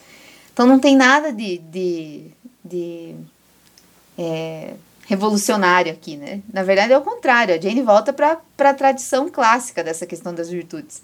Então 0.53 0.67
não 0.67 0.77
tem 0.77 0.95
nada 0.95 1.31
de, 1.31 1.57
de, 1.57 2.25
de 2.63 3.15
é, 4.17 4.73
revolucionário 5.07 5.91
aqui, 5.91 6.17
né? 6.17 6.41
Na 6.53 6.63
verdade 6.63 6.93
é 6.93 6.97
o 6.97 7.01
contrário, 7.01 7.55
a 7.55 7.57
Jane 7.59 7.81
volta 7.81 8.13
para 8.13 8.39
a 8.59 8.73
tradição 8.73 9.29
clássica 9.29 9.83
dessa 9.83 10.05
questão 10.05 10.33
das 10.35 10.49
virtudes. 10.49 11.01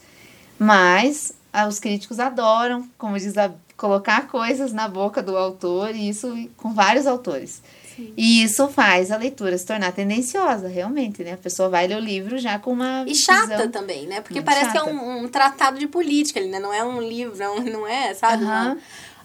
Mas 0.60 1.32
ah, 1.52 1.68
os 1.68 1.80
críticos 1.80 2.19
adoram, 2.19 2.88
como 2.98 3.18
diz 3.18 3.38
a 3.38 3.52
colocar 3.77 4.27
coisas 4.27 4.72
na 4.72 4.88
boca 4.88 5.22
do 5.22 5.38
autor, 5.38 5.95
e 5.95 6.10
isso 6.10 6.49
com 6.57 6.73
vários 6.73 7.07
autores. 7.07 7.61
Sim. 7.95 8.14
E 8.18 8.43
isso 8.43 8.68
faz 8.68 9.10
a 9.10 9.18
leitura 9.18 9.57
se 9.57 9.65
tornar 9.65 9.91
tendenciosa, 9.93 10.68
realmente, 10.68 11.23
né? 11.23 11.34
A 11.34 11.38
pessoa 11.38 11.69
vai 11.69 11.88
ler 11.88 11.95
o 11.95 11.99
livro 11.99 12.38
já 12.38 12.60
com 12.60 12.72
uma. 12.72 13.06
E 13.07 13.15
chata 13.15 13.69
também, 13.69 14.06
né? 14.06 14.19
Porque 14.19 14.41
parece 14.41 14.72
chata. 14.72 14.84
que 14.84 14.89
é 14.89 14.93
um, 14.93 15.23
um, 15.23 15.27
tratado 15.30 15.80
de 15.80 15.88
política 15.88 16.39
ali, 16.39 16.49
né? 16.49 16.60
Não 16.60 16.73
é 16.73 16.84
um 16.84 17.02
livro, 17.02 17.38
não 17.72 17.88
é, 17.88 18.14
sabe? 18.14 18.43
Uhum. 18.43 18.49
Não, 18.49 18.77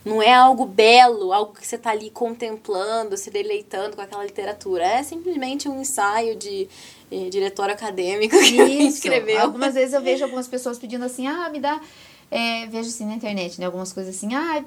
não 0.02 0.22
é 0.22 0.32
algo 0.32 0.64
belo, 0.64 1.32
algo 1.32 1.52
que 1.52 1.66
você 1.66 1.76
está 1.76 1.90
ali 1.90 2.10
contemplando, 2.10 3.16
se 3.16 3.30
deleitando 3.30 3.96
com 3.96 4.02
aquela 4.02 4.24
literatura. 4.24 4.84
É 4.84 5.02
simplesmente 5.02 5.68
um 5.68 5.80
ensaio 5.80 6.36
de 6.36 6.68
eh, 7.10 7.28
diretor 7.28 7.68
acadêmico 7.68 8.38
que 8.38 8.62
Isso. 8.62 8.96
escreveu. 8.96 9.40
Algumas 9.40 9.74
vezes 9.74 9.92
eu 9.92 10.00
vejo 10.00 10.24
algumas 10.24 10.48
pessoas 10.48 10.78
pedindo 10.78 11.04
assim, 11.04 11.26
ah, 11.26 11.48
me 11.50 11.58
dá 11.58 11.80
é, 12.30 12.66
vejo 12.66 12.88
assim 12.88 13.06
na 13.06 13.14
internet, 13.14 13.58
né? 13.58 13.66
Algumas 13.66 13.92
coisas 13.92 14.14
assim, 14.14 14.34
ah, 14.34 14.64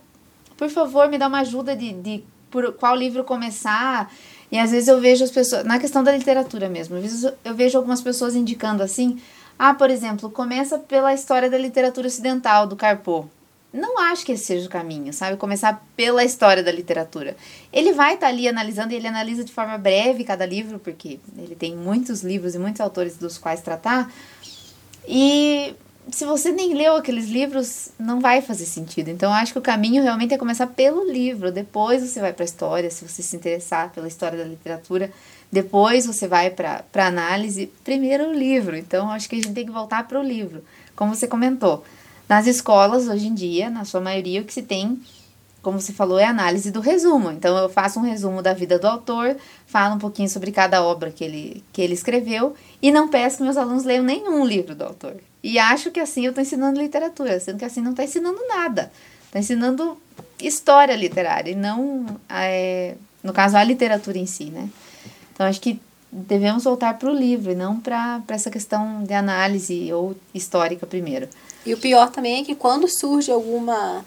por 0.58 0.70
favor, 0.70 1.08
me 1.08 1.18
dá 1.18 1.28
uma 1.28 1.40
ajuda 1.40 1.76
de, 1.76 1.94
de 1.94 2.24
por 2.52 2.74
qual 2.74 2.96
livro 2.96 3.24
começar. 3.24 4.12
E 4.52 4.60
às 4.60 4.72
vezes 4.72 4.88
eu 4.88 5.00
vejo 5.00 5.24
as 5.24 5.32
pessoas, 5.32 5.64
na 5.66 5.80
questão 5.80 6.04
da 6.04 6.16
literatura 6.16 6.70
mesmo, 6.70 6.98
eu 7.44 7.56
vejo 7.56 7.78
algumas 7.78 8.02
pessoas 8.02 8.36
indicando 8.36 8.84
assim, 8.84 9.20
ah, 9.58 9.74
por 9.74 9.90
exemplo, 9.90 10.30
começa 10.30 10.78
pela 10.78 11.14
história 11.14 11.50
da 11.50 11.58
literatura 11.58 12.08
ocidental, 12.08 12.68
do 12.68 12.76
Carpo. 12.76 13.30
Não 13.74 13.98
acho 13.98 14.24
que 14.24 14.34
esse 14.34 14.46
seja 14.46 14.68
o 14.68 14.70
caminho, 14.70 15.12
sabe? 15.12 15.36
Começar 15.38 15.84
pela 15.96 16.24
história 16.24 16.62
da 16.62 16.72
literatura. 16.72 17.36
Ele 17.72 17.92
vai 17.92 18.14
estar 18.14 18.28
tá 18.28 18.32
ali 18.32 18.48
analisando, 18.48 18.94
e 18.94 18.96
ele 18.96 19.08
analisa 19.08 19.44
de 19.44 19.52
forma 19.52 19.76
breve 19.80 20.24
cada 20.24 20.46
livro, 20.46 20.78
porque 20.78 21.20
ele 21.36 21.56
tem 21.56 21.76
muitos 21.76 22.22
livros 22.22 22.54
e 22.54 22.60
muitos 22.60 22.82
autores 22.82 23.18
dos 23.18 23.40
quais 23.40 23.62
tratar. 23.62 24.14
E 25.08 25.74
se 26.12 26.26
você 26.26 26.52
nem 26.52 26.74
leu 26.74 26.96
aqueles 26.96 27.30
livros, 27.30 27.90
não 27.98 28.20
vai 28.20 28.42
fazer 28.42 28.66
sentido. 28.66 29.10
Então, 29.10 29.32
acho 29.32 29.54
que 29.54 29.60
o 29.60 29.62
caminho 29.62 30.04
realmente 30.04 30.34
é 30.34 30.38
começar 30.38 30.68
pelo 30.68 31.10
livro. 31.10 31.52
Depois 31.52 32.02
você 32.02 32.20
vai 32.20 32.34
para 32.34 32.44
a 32.44 32.46
história, 32.46 32.92
se 32.92 33.08
você 33.08 33.22
se 33.24 33.36
interessar 33.36 33.92
pela 33.92 34.08
história 34.08 34.38
da 34.38 34.44
literatura. 34.44 35.12
Depois 35.52 36.06
você 36.06 36.28
vai 36.28 36.50
para 36.50 36.84
análise. 36.96 37.68
Primeiro 37.84 38.30
o 38.30 38.34
livro. 38.34 38.76
Então, 38.76 39.10
acho 39.12 39.30
que 39.30 39.36
a 39.36 39.38
gente 39.40 39.54
tem 39.54 39.66
que 39.66 39.72
voltar 39.72 40.08
para 40.08 40.20
o 40.20 40.24
livro. 40.24 40.64
Como 40.96 41.16
você 41.16 41.28
comentou. 41.28 41.84
Nas 42.28 42.48
escolas, 42.48 43.08
hoje 43.08 43.28
em 43.28 43.34
dia, 43.34 43.70
na 43.70 43.86
sua 43.86 44.02
maioria, 44.02 44.42
o 44.42 44.46
que 44.46 44.54
se 44.54 44.64
tem, 44.64 45.02
como 45.62 45.80
você 45.80 45.94
falou, 45.94 46.20
é 46.20 46.26
análise 46.26 46.70
do 46.70 46.80
resumo. 46.80 47.32
Então, 47.32 47.58
eu 47.58 47.70
faço 47.70 48.00
um 48.00 48.04
resumo 48.04 48.42
da 48.42 48.54
vida 48.54 48.78
do 48.78 48.88
autor, 48.88 49.38
falo 49.66 49.96
um 49.96 50.00
pouquinho 50.00 50.30
sobre 50.30 50.52
cada 50.52 50.84
obra 50.84 51.12
que 51.12 51.24
ele, 51.24 51.64
que 51.72 51.82
ele 51.82 51.94
escreveu 51.94 52.56
e 52.82 52.92
não 52.92 53.08
peço 53.08 53.38
que 53.38 53.44
meus 53.44 53.58
alunos 53.58 53.84
leiam 53.84 54.04
nenhum 54.04 54.46
livro 54.46 54.76
do 54.76 54.84
autor. 54.84 55.16
E 55.44 55.60
acho 55.60 55.92
que 55.92 56.00
assim 56.00 56.26
eu 56.26 56.30
estou 56.30 56.42
ensinando 56.42 56.80
literatura, 56.80 57.40
sendo 57.40 57.60
que 57.60 57.66
assim 57.66 57.82
não 57.82 57.92
está 57.92 58.04
ensinando 58.04 58.40
nada. 58.48 58.92
Está 59.26 59.40
ensinando 59.40 59.98
história 60.40 60.96
literária 60.96 61.52
e 61.52 61.56
não, 61.56 62.06
é, 62.30 62.96
no 63.22 63.34
caso, 63.34 63.58
a 63.58 63.64
literatura 63.64 64.18
em 64.18 64.26
si, 64.26 64.46
né? 64.46 64.70
Então 65.34 65.46
acho 65.46 65.60
que 65.60 65.82
devemos 66.12 66.64
voltar 66.64 66.98
para 66.98 67.10
o 67.10 67.14
livro 67.14 67.52
e 67.52 67.56
não 67.56 67.80
para 67.80 68.22
essa 68.30 68.52
questão 68.52 69.04
de 69.04 69.14
análise 69.14 69.92
ou 69.92 70.16
histórica 70.34 70.86
primeiro. 70.86 71.28
E 71.66 71.74
o 71.74 71.78
pior 71.78 72.12
também 72.12 72.42
é 72.42 72.44
que 72.44 72.56
quando 72.56 72.88
surge 72.88 73.32
alguma. 73.32 74.06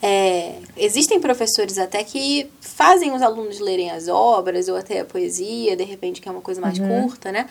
É, 0.00 0.60
existem 0.76 1.18
professores 1.18 1.76
até 1.76 2.04
que 2.04 2.48
fazem 2.60 3.12
os 3.12 3.20
alunos 3.20 3.58
lerem 3.58 3.90
as 3.90 4.06
obras 4.06 4.68
ou 4.68 4.76
até 4.76 5.00
a 5.00 5.04
poesia, 5.04 5.76
de 5.76 5.82
repente, 5.82 6.20
que 6.20 6.28
é 6.28 6.32
uma 6.32 6.40
coisa 6.40 6.60
mais 6.60 6.78
uhum. 6.78 7.02
curta, 7.02 7.32
né? 7.32 7.48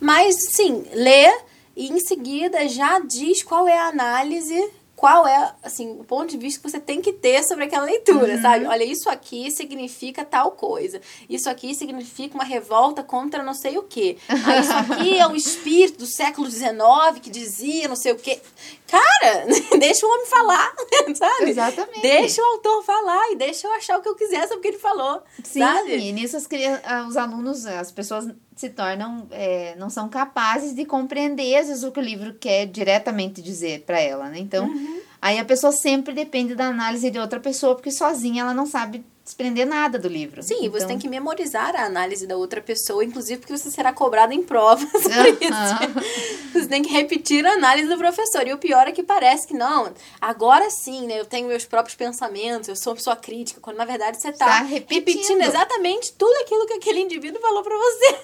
Mas, 0.00 0.34
sim, 0.56 0.84
ler 0.92 1.32
e 1.76 1.88
em 1.88 2.00
seguida 2.00 2.68
já 2.68 2.98
diz 3.00 3.42
qual 3.42 3.66
é 3.66 3.76
a 3.76 3.88
análise 3.88 4.70
qual 4.96 5.26
é, 5.26 5.52
assim, 5.62 5.90
o 6.00 6.04
ponto 6.04 6.30
de 6.30 6.38
vista 6.38 6.60
que 6.60 6.70
você 6.70 6.80
tem 6.80 7.00
que 7.00 7.12
ter 7.12 7.42
sobre 7.44 7.64
aquela 7.64 7.84
leitura, 7.84 8.36
uhum. 8.36 8.40
sabe? 8.40 8.64
Olha, 8.64 8.84
isso 8.84 9.10
aqui 9.10 9.50
significa 9.50 10.24
tal 10.24 10.52
coisa. 10.52 11.00
Isso 11.28 11.50
aqui 11.50 11.74
significa 11.74 12.34
uma 12.34 12.44
revolta 12.44 13.02
contra 13.02 13.42
não 13.42 13.54
sei 13.54 13.76
o 13.76 13.82
quê. 13.82 14.16
Ah, 14.28 14.56
isso 14.60 14.72
aqui 14.72 15.18
é 15.18 15.26
o 15.26 15.34
espírito 15.34 15.98
do 15.98 16.06
século 16.06 16.48
XIX 16.48 17.20
que 17.20 17.28
dizia 17.28 17.88
não 17.88 17.96
sei 17.96 18.12
o 18.12 18.16
quê. 18.16 18.40
Cara, 18.86 19.46
deixa 19.78 20.06
o 20.06 20.10
homem 20.10 20.26
falar, 20.26 20.74
sabe? 21.14 21.50
Exatamente. 21.50 22.00
Deixa 22.00 22.40
o 22.40 22.44
autor 22.44 22.84
falar 22.84 23.32
e 23.32 23.36
deixa 23.36 23.66
eu 23.66 23.72
achar 23.72 23.98
o 23.98 24.02
que 24.02 24.08
eu 24.08 24.14
quiser 24.14 24.42
sobre 24.42 24.58
o 24.58 24.60
que 24.60 24.68
ele 24.68 24.78
falou, 24.78 25.22
Sim, 25.42 25.58
sabe? 25.58 25.96
e 25.96 26.12
nisso 26.12 26.36
as, 26.36 26.48
ah, 26.84 27.06
os 27.08 27.16
alunos, 27.16 27.66
as 27.66 27.90
pessoas 27.90 28.28
se 28.54 28.70
tornam, 28.70 29.26
é, 29.30 29.74
não 29.76 29.90
são 29.90 30.08
capazes 30.08 30.74
de 30.74 30.84
compreender 30.84 31.56
às 31.56 31.68
vezes 31.68 31.82
o 31.82 31.90
que 31.90 32.00
o 32.00 32.02
livro 32.02 32.34
quer 32.34 32.66
diretamente 32.66 33.42
dizer 33.42 33.82
para 33.82 34.00
ela, 34.00 34.28
né? 34.28 34.38
Então, 34.38 34.66
uhum. 34.66 35.00
aí 35.20 35.38
a 35.38 35.44
pessoa 35.44 35.72
sempre 35.72 36.14
depende 36.14 36.54
da 36.54 36.66
análise 36.66 37.10
de 37.10 37.18
outra 37.18 37.40
pessoa, 37.40 37.74
porque 37.74 37.90
sozinha 37.90 38.42
ela 38.42 38.54
não 38.54 38.66
sabe 38.66 39.04
desprender 39.24 39.66
nada 39.66 39.98
do 39.98 40.06
livro. 40.06 40.42
Sim, 40.42 40.66
então... 40.66 40.72
você 40.72 40.86
tem 40.86 40.98
que 40.98 41.08
memorizar 41.08 41.74
a 41.74 41.86
análise 41.86 42.26
da 42.26 42.36
outra 42.36 42.60
pessoa, 42.60 43.02
inclusive 43.02 43.40
porque 43.40 43.56
você 43.56 43.70
será 43.70 43.90
cobrado 43.90 44.34
em 44.34 44.42
provas 44.42 44.86
por 44.92 45.02
isso. 45.02 46.52
você 46.52 46.66
tem 46.68 46.82
que 46.82 46.92
repetir 46.92 47.44
a 47.46 47.52
análise 47.52 47.88
do 47.88 47.96
professor. 47.96 48.46
E 48.46 48.52
o 48.52 48.58
pior 48.58 48.86
é 48.86 48.92
que 48.92 49.02
parece 49.02 49.48
que 49.48 49.54
não, 49.54 49.92
agora 50.20 50.68
sim, 50.68 51.06
né? 51.06 51.18
Eu 51.18 51.24
tenho 51.24 51.48
meus 51.48 51.64
próprios 51.64 51.96
pensamentos, 51.96 52.68
eu 52.68 52.76
sou 52.76 52.94
pessoa 52.94 53.16
crítica, 53.16 53.60
quando 53.62 53.78
na 53.78 53.86
verdade 53.86 54.20
você 54.20 54.28
está 54.28 54.46
tá 54.46 54.58
repetindo. 54.58 54.94
repetindo 54.94 55.40
exatamente 55.40 56.12
tudo 56.12 56.34
aquilo 56.42 56.66
que 56.66 56.74
aquele 56.74 57.00
indivíduo 57.00 57.40
falou 57.40 57.62
para 57.62 57.76
você. 57.76 58.18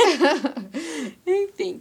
Enfim. 1.27 1.81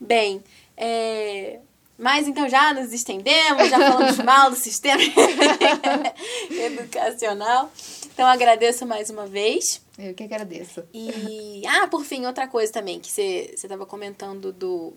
Bem, 0.00 0.42
é, 0.76 1.60
mas 1.96 2.28
então 2.28 2.48
já 2.48 2.72
nos 2.72 2.92
estendemos, 2.92 3.68
já 3.68 3.78
falamos 3.78 4.18
mal 4.18 4.50
do 4.50 4.56
sistema 4.56 5.02
educacional. 6.50 7.70
Então 8.18 8.26
agradeço 8.26 8.84
mais 8.84 9.10
uma 9.10 9.28
vez. 9.28 9.80
Eu 9.96 10.12
que 10.12 10.24
agradeço. 10.24 10.82
E, 10.92 11.62
ah, 11.64 11.86
por 11.86 12.04
fim, 12.04 12.26
outra 12.26 12.48
coisa 12.48 12.72
também 12.72 12.98
que 12.98 13.12
você 13.12 13.54
estava 13.54 13.86
comentando 13.86 14.52
do 14.52 14.92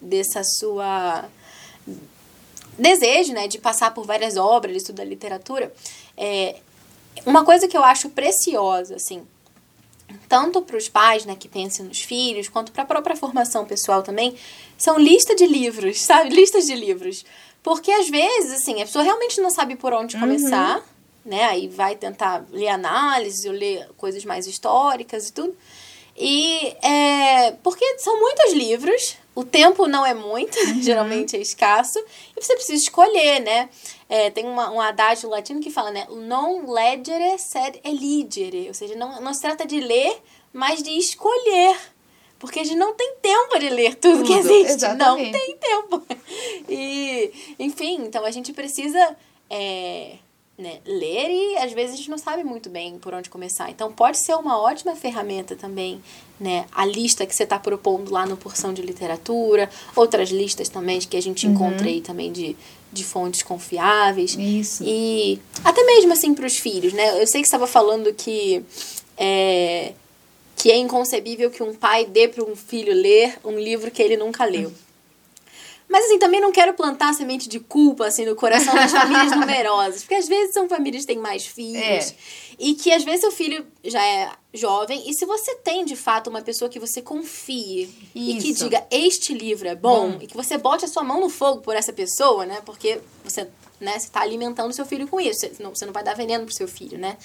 dessa 0.00 0.44
sua 0.44 1.28
desejo, 2.78 3.32
né, 3.32 3.48
de 3.48 3.58
passar 3.58 3.92
por 3.92 4.06
várias 4.06 4.36
obras, 4.36 4.74
de 4.74 4.78
estudar 4.82 5.02
literatura. 5.02 5.74
É, 6.16 6.60
uma 7.26 7.44
coisa 7.44 7.66
que 7.66 7.76
eu 7.76 7.82
acho 7.82 8.08
preciosa, 8.10 8.94
assim, 8.94 9.26
tanto 10.28 10.62
para 10.62 10.76
os 10.76 10.88
pais, 10.88 11.24
né, 11.24 11.34
que 11.34 11.48
pensam 11.48 11.86
nos 11.86 12.00
filhos, 12.00 12.48
quanto 12.48 12.70
para 12.70 12.84
a 12.84 12.86
própria 12.86 13.16
formação 13.16 13.64
pessoal 13.64 14.04
também, 14.04 14.36
são 14.78 14.96
lista 14.96 15.34
de 15.34 15.44
livros, 15.44 16.02
sabe? 16.06 16.30
Listas 16.30 16.66
de 16.66 16.76
livros. 16.76 17.24
Porque 17.64 17.90
às 17.90 18.08
vezes, 18.08 18.52
assim, 18.52 18.80
a 18.80 18.86
pessoa 18.86 19.02
realmente 19.02 19.40
não 19.40 19.50
sabe 19.50 19.74
por 19.74 19.92
onde 19.92 20.14
uhum. 20.14 20.20
Né? 21.24 21.44
Aí 21.44 21.68
vai 21.68 21.96
tentar 21.96 22.44
ler 22.50 22.68
análises 22.68 23.44
ou 23.44 23.52
ler 23.52 23.88
coisas 23.96 24.24
mais 24.24 24.46
históricas 24.46 25.28
e 25.28 25.32
tudo. 25.32 25.56
E 26.16 26.76
é, 26.82 27.52
porque 27.62 27.98
são 27.98 28.18
muitos 28.20 28.52
livros, 28.52 29.16
o 29.34 29.44
tempo 29.44 29.86
não 29.86 30.04
é 30.04 30.12
muito, 30.12 30.58
uhum. 30.68 30.82
geralmente 30.82 31.36
é 31.36 31.40
escasso, 31.40 31.98
e 32.36 32.42
você 32.42 32.54
precisa 32.54 32.82
escolher, 32.82 33.40
né? 33.40 33.70
É, 34.08 34.28
tem 34.30 34.44
uma, 34.44 34.70
um 34.70 34.80
adágio 34.80 35.30
latino 35.30 35.60
que 35.60 35.70
fala, 35.70 35.90
né? 35.90 36.06
Non 36.10 36.70
leggere 36.70 37.38
sed 37.38 37.80
eligere, 37.84 38.68
ou 38.68 38.74
seja, 38.74 38.94
não, 38.96 39.20
não 39.20 39.32
se 39.32 39.40
trata 39.40 39.64
de 39.64 39.80
ler, 39.80 40.20
mas 40.52 40.82
de 40.82 40.90
escolher. 40.90 41.76
Porque 42.38 42.58
a 42.58 42.64
gente 42.64 42.78
não 42.78 42.94
tem 42.94 43.14
tempo 43.20 43.58
de 43.58 43.68
ler 43.68 43.94
tudo, 43.96 44.18
tudo 44.18 44.26
que 44.26 44.32
existe. 44.32 44.72
Exatamente. 44.72 45.30
Não 45.30 45.38
tem 45.38 45.56
tempo. 45.56 46.02
E, 46.72 47.32
enfim, 47.58 48.02
então 48.04 48.24
a 48.24 48.30
gente 48.30 48.52
precisa 48.52 49.16
é, 49.50 50.14
né, 50.60 50.78
ler 50.84 51.30
e 51.30 51.56
às 51.56 51.72
vezes 51.72 51.94
a 51.94 51.96
gente 51.96 52.10
não 52.10 52.18
sabe 52.18 52.44
muito 52.44 52.68
bem 52.68 52.98
por 52.98 53.14
onde 53.14 53.30
começar. 53.30 53.70
Então 53.70 53.92
pode 53.92 54.18
ser 54.18 54.34
uma 54.34 54.60
ótima 54.60 54.94
ferramenta 54.94 55.56
também, 55.56 56.00
né? 56.38 56.66
A 56.72 56.84
lista 56.84 57.26
que 57.26 57.34
você 57.34 57.44
está 57.44 57.58
propondo 57.58 58.12
lá 58.12 58.26
no 58.26 58.36
porção 58.36 58.72
de 58.72 58.82
literatura, 58.82 59.70
outras 59.96 60.30
listas 60.30 60.68
também 60.68 61.00
que 61.00 61.16
a 61.16 61.22
gente 61.22 61.46
uhum. 61.46 61.54
encontra 61.54 61.86
aí 61.86 62.00
também 62.00 62.30
de, 62.30 62.56
de 62.92 63.04
fontes 63.04 63.42
confiáveis. 63.42 64.36
Isso. 64.38 64.84
E 64.86 65.40
até 65.64 65.82
mesmo 65.84 66.12
assim 66.12 66.34
para 66.34 66.46
os 66.46 66.56
filhos, 66.56 66.92
né? 66.92 67.20
Eu 67.20 67.26
sei 67.26 67.40
que 67.40 67.46
estava 67.46 67.66
falando 67.66 68.12
que 68.12 68.62
é, 69.16 69.92
que 70.56 70.70
é 70.70 70.76
inconcebível 70.76 71.50
que 71.50 71.62
um 71.62 71.74
pai 71.74 72.04
dê 72.04 72.28
para 72.28 72.44
um 72.44 72.54
filho 72.54 72.92
ler 72.92 73.38
um 73.44 73.58
livro 73.58 73.90
que 73.90 74.02
ele 74.02 74.16
nunca 74.16 74.44
leu. 74.44 74.72
Mas 75.90 76.04
assim, 76.04 76.20
também 76.20 76.40
não 76.40 76.52
quero 76.52 76.72
plantar 76.72 77.12
semente 77.14 77.48
de 77.48 77.58
culpa 77.58 78.06
assim 78.06 78.24
no 78.24 78.36
coração 78.36 78.72
das 78.72 78.92
famílias 78.92 79.32
numerosas, 79.32 80.02
porque 80.02 80.14
às 80.14 80.28
vezes 80.28 80.54
são 80.54 80.68
famílias 80.68 81.02
que 81.02 81.08
têm 81.08 81.18
mais 81.18 81.44
filhos 81.44 81.82
é. 81.82 82.14
e 82.60 82.74
que 82.74 82.92
às 82.92 83.02
vezes 83.02 83.22
seu 83.22 83.32
filho 83.32 83.66
já 83.82 84.00
é 84.00 84.30
jovem 84.54 85.10
e 85.10 85.12
se 85.12 85.26
você 85.26 85.56
tem 85.56 85.84
de 85.84 85.96
fato 85.96 86.30
uma 86.30 86.42
pessoa 86.42 86.68
que 86.68 86.78
você 86.78 87.02
confie 87.02 87.82
Isso. 88.14 88.38
e 88.38 88.38
que 88.40 88.52
diga 88.52 88.86
este 88.88 89.34
livro 89.34 89.66
é 89.66 89.74
bom, 89.74 90.12
bom, 90.12 90.18
e 90.20 90.28
que 90.28 90.36
você 90.36 90.56
bote 90.56 90.84
a 90.84 90.88
sua 90.88 91.02
mão 91.02 91.20
no 91.20 91.28
fogo 91.28 91.60
por 91.60 91.74
essa 91.74 91.92
pessoa, 91.92 92.46
né? 92.46 92.60
Porque 92.64 93.00
você 93.24 93.48
né, 93.80 93.92
você 93.92 94.06
está 94.06 94.20
alimentando 94.20 94.72
seu 94.72 94.84
filho 94.84 95.08
com 95.08 95.18
isso, 95.18 95.40
você 95.40 95.62
não, 95.62 95.70
você 95.74 95.86
não 95.86 95.92
vai 95.92 96.04
dar 96.04 96.14
veneno 96.14 96.44
pro 96.44 96.54
seu 96.54 96.68
filho, 96.68 96.98
né? 96.98 97.16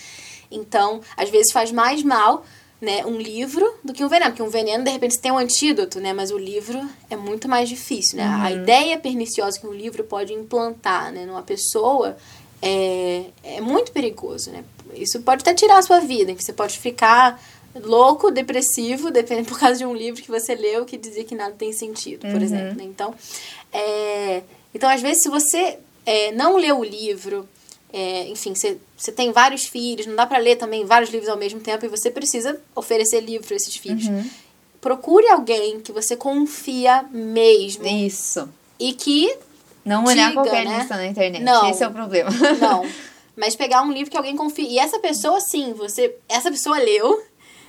Então, 0.49 1.01
às 1.17 1.29
vezes 1.29 1.51
faz 1.51 1.71
mais 1.71 2.01
mal 2.01 2.45
né, 2.81 3.05
um 3.05 3.17
livro 3.17 3.65
do 3.83 3.93
que 3.93 4.03
um 4.03 4.07
veneno. 4.09 4.31
Porque 4.31 4.43
um 4.43 4.49
veneno, 4.49 4.83
de 4.83 4.91
repente, 4.91 5.15
você 5.15 5.21
tem 5.21 5.31
um 5.31 5.37
antídoto, 5.37 5.99
né? 5.99 6.13
Mas 6.13 6.31
o 6.31 6.37
livro 6.37 6.79
é 7.09 7.15
muito 7.15 7.47
mais 7.47 7.69
difícil, 7.69 8.17
né? 8.17 8.25
Uhum. 8.25 8.41
A 8.43 8.51
ideia 8.51 8.97
perniciosa 8.97 9.59
que 9.59 9.67
um 9.67 9.73
livro 9.73 10.03
pode 10.03 10.33
implantar 10.33 11.11
né, 11.11 11.25
numa 11.25 11.41
pessoa 11.41 12.17
é, 12.61 13.25
é 13.43 13.61
muito 13.61 13.91
perigoso, 13.91 14.51
né? 14.51 14.63
Isso 14.93 15.21
pode 15.21 15.41
até 15.41 15.53
tirar 15.53 15.77
a 15.77 15.81
sua 15.81 15.99
vida, 15.99 16.33
que 16.33 16.43
você 16.43 16.53
pode 16.53 16.77
ficar 16.77 17.41
louco, 17.75 18.31
depressivo, 18.31 19.11
dependendo 19.11 19.49
por 19.49 19.59
causa 19.59 19.77
de 19.77 19.85
um 19.85 19.95
livro 19.95 20.21
que 20.21 20.31
você 20.31 20.55
leu 20.55 20.85
que 20.85 20.97
dizia 20.97 21.23
que 21.23 21.35
nada 21.35 21.53
tem 21.57 21.73
sentido, 21.73 22.21
por 22.21 22.35
uhum. 22.35 22.43
exemplo. 22.43 22.75
Né? 22.75 22.83
Então, 22.83 23.13
é, 23.71 24.43
então, 24.73 24.89
às 24.89 25.01
vezes, 25.01 25.23
se 25.23 25.29
você 25.29 25.77
é, 26.05 26.31
não 26.31 26.57
lê 26.57 26.71
o 26.71 26.83
livro, 26.83 27.47
é, 27.97 28.27
enfim, 28.27 28.53
você 28.53 29.11
tem 29.13 29.31
vários 29.31 29.67
filhos, 29.67 30.05
não 30.05 30.17
dá 30.17 30.27
para 30.27 30.37
ler 30.37 30.57
também 30.57 30.83
vários 30.83 31.09
livros 31.09 31.29
ao 31.29 31.37
mesmo 31.37 31.61
tempo 31.61 31.85
e 31.85 31.87
você 31.87 32.11
precisa 32.11 32.59
oferecer 32.75 33.21
livro 33.21 33.47
para 33.47 33.55
esses 33.55 33.73
filhos. 33.77 34.05
Uhum. 34.05 34.29
Procure 34.81 35.29
alguém 35.29 35.79
que 35.79 35.93
você 35.93 36.17
confia 36.17 37.05
mesmo. 37.09 37.87
Isso. 37.87 38.49
E 38.77 38.91
que. 38.91 39.37
Não 39.85 40.03
olhar 40.03 40.27
diga, 40.27 40.41
qualquer 40.41 40.65
né? 40.65 40.79
lista 40.79 40.97
na 40.97 41.05
internet. 41.05 41.41
Não, 41.41 41.69
Esse 41.69 41.85
é 41.85 41.87
o 41.87 41.91
problema. 41.93 42.29
Não. 42.59 42.85
Mas 43.33 43.55
pegar 43.55 43.81
um 43.81 43.93
livro 43.93 44.11
que 44.11 44.17
alguém 44.17 44.35
confia. 44.35 44.67
E 44.67 44.77
essa 44.77 44.99
pessoa, 44.99 45.39
sim, 45.39 45.71
você. 45.71 46.17
Essa 46.27 46.51
pessoa 46.51 46.77
leu, 46.77 47.23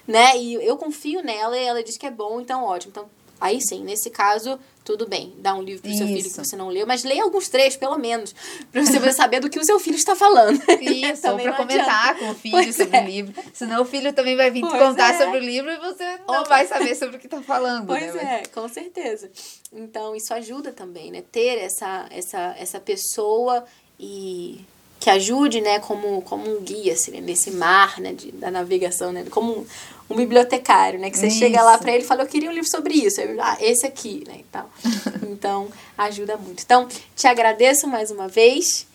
né? 0.09 0.36
E 0.36 0.55
eu 0.55 0.77
confio 0.77 1.23
nela 1.23 1.57
e 1.57 1.65
ela 1.65 1.85
diz 1.85 1.97
que 1.97 2.07
é 2.07 2.11
bom, 2.11 2.40
então 2.40 2.65
ótimo. 2.65 2.90
Então, 2.90 3.09
aí 3.40 3.61
sim, 3.61 3.85
nesse 3.85 4.11
caso, 4.11 4.59
tudo 4.86 5.04
bem, 5.04 5.34
dá 5.38 5.52
um 5.52 5.62
livro 5.62 5.82
pro 5.82 5.90
Isso. 5.90 5.98
seu 5.98 6.06
filho 6.06 6.22
que 6.22 6.30
você 6.30 6.54
não 6.54 6.68
leu, 6.68 6.86
mas 6.86 7.02
leia 7.02 7.24
alguns 7.24 7.48
trechos, 7.48 7.76
pelo 7.76 7.98
menos, 7.98 8.32
para 8.70 8.84
você 8.84 9.12
saber 9.12 9.40
do 9.40 9.50
que 9.50 9.58
o 9.58 9.64
seu 9.64 9.80
filho 9.80 9.96
está 9.96 10.14
falando. 10.14 10.62
Isso, 10.80 11.28
ou 11.28 11.36
para 11.36 11.54
comentar 11.54 12.10
adianta. 12.10 12.24
com 12.24 12.30
o 12.30 12.34
filho 12.36 12.54
pois 12.54 12.76
sobre 12.76 12.96
é. 12.96 13.02
o 13.02 13.04
livro. 13.04 13.34
Senão 13.52 13.82
o 13.82 13.84
filho 13.84 14.12
também 14.12 14.36
vai 14.36 14.48
vir 14.48 14.60
pois 14.60 14.80
contar 14.80 15.12
é. 15.12 15.18
sobre 15.18 15.38
o 15.38 15.40
livro 15.40 15.68
e 15.72 15.76
você 15.78 16.18
não 16.28 16.42
Opa. 16.42 16.50
vai 16.50 16.66
saber 16.68 16.94
sobre 16.94 17.16
o 17.16 17.18
que 17.18 17.26
está 17.26 17.42
falando. 17.42 17.88
Pois 17.88 18.14
né? 18.14 18.42
é, 18.44 18.48
com 18.48 18.68
certeza. 18.68 19.28
Então, 19.72 20.14
isso 20.14 20.32
ajuda 20.32 20.70
também, 20.70 21.10
né? 21.10 21.20
Ter 21.32 21.58
essa, 21.58 22.06
essa, 22.12 22.54
essa 22.56 22.78
pessoa 22.78 23.64
e 23.98 24.64
que 25.00 25.10
ajude, 25.10 25.60
né, 25.60 25.78
como, 25.80 26.22
como 26.22 26.48
um 26.48 26.62
guia, 26.62 26.94
assim, 26.94 27.20
nesse 27.20 27.50
mar, 27.50 28.00
né, 28.00 28.14
de, 28.14 28.32
da 28.32 28.50
navegação, 28.50 29.12
né, 29.12 29.26
como 29.30 29.66
um, 30.09 30.16
bibliotecário, 30.16 30.99
né? 30.99 31.11
Que 31.11 31.19
você 31.19 31.28
isso. 31.28 31.39
chega 31.39 31.62
lá 31.62 31.78
para 31.78 31.93
ele 31.93 32.05
e 32.05 32.07
fala, 32.07 32.23
eu 32.23 32.27
queria 32.27 32.51
um 32.51 32.53
livro 32.53 32.69
sobre 32.69 32.95
isso. 32.95 33.20
Eu, 33.20 33.43
ah, 33.43 33.57
esse 33.61 33.87
aqui, 33.87 34.24
né? 34.27 34.37
E 34.41 34.45
tal. 34.45 34.70
então, 35.31 35.69
ajuda 35.97 36.37
muito. 36.37 36.62
Então, 36.62 36.89
te 37.15 37.27
agradeço 37.27 37.87
mais 37.87 38.11
uma 38.11 38.28
vez 38.28 38.87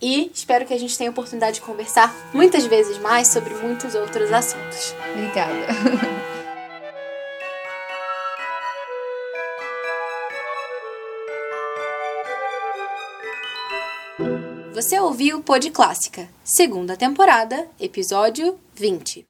e 0.00 0.30
espero 0.32 0.64
que 0.64 0.72
a 0.72 0.78
gente 0.78 0.96
tenha 0.96 1.10
a 1.10 1.12
oportunidade 1.12 1.56
de 1.56 1.60
conversar 1.60 2.14
muitas 2.32 2.64
vezes 2.66 2.98
mais 2.98 3.28
sobre 3.28 3.54
muitos 3.54 3.94
outros 3.94 4.32
assuntos. 4.32 4.94
Obrigada. 5.12 5.66
Você 14.72 15.00
ouviu 15.00 15.38
o 15.38 15.42
Pod 15.42 15.68
Clássica, 15.72 16.28
segunda 16.44 16.96
temporada, 16.96 17.66
episódio 17.80 18.56
20. 18.76 19.26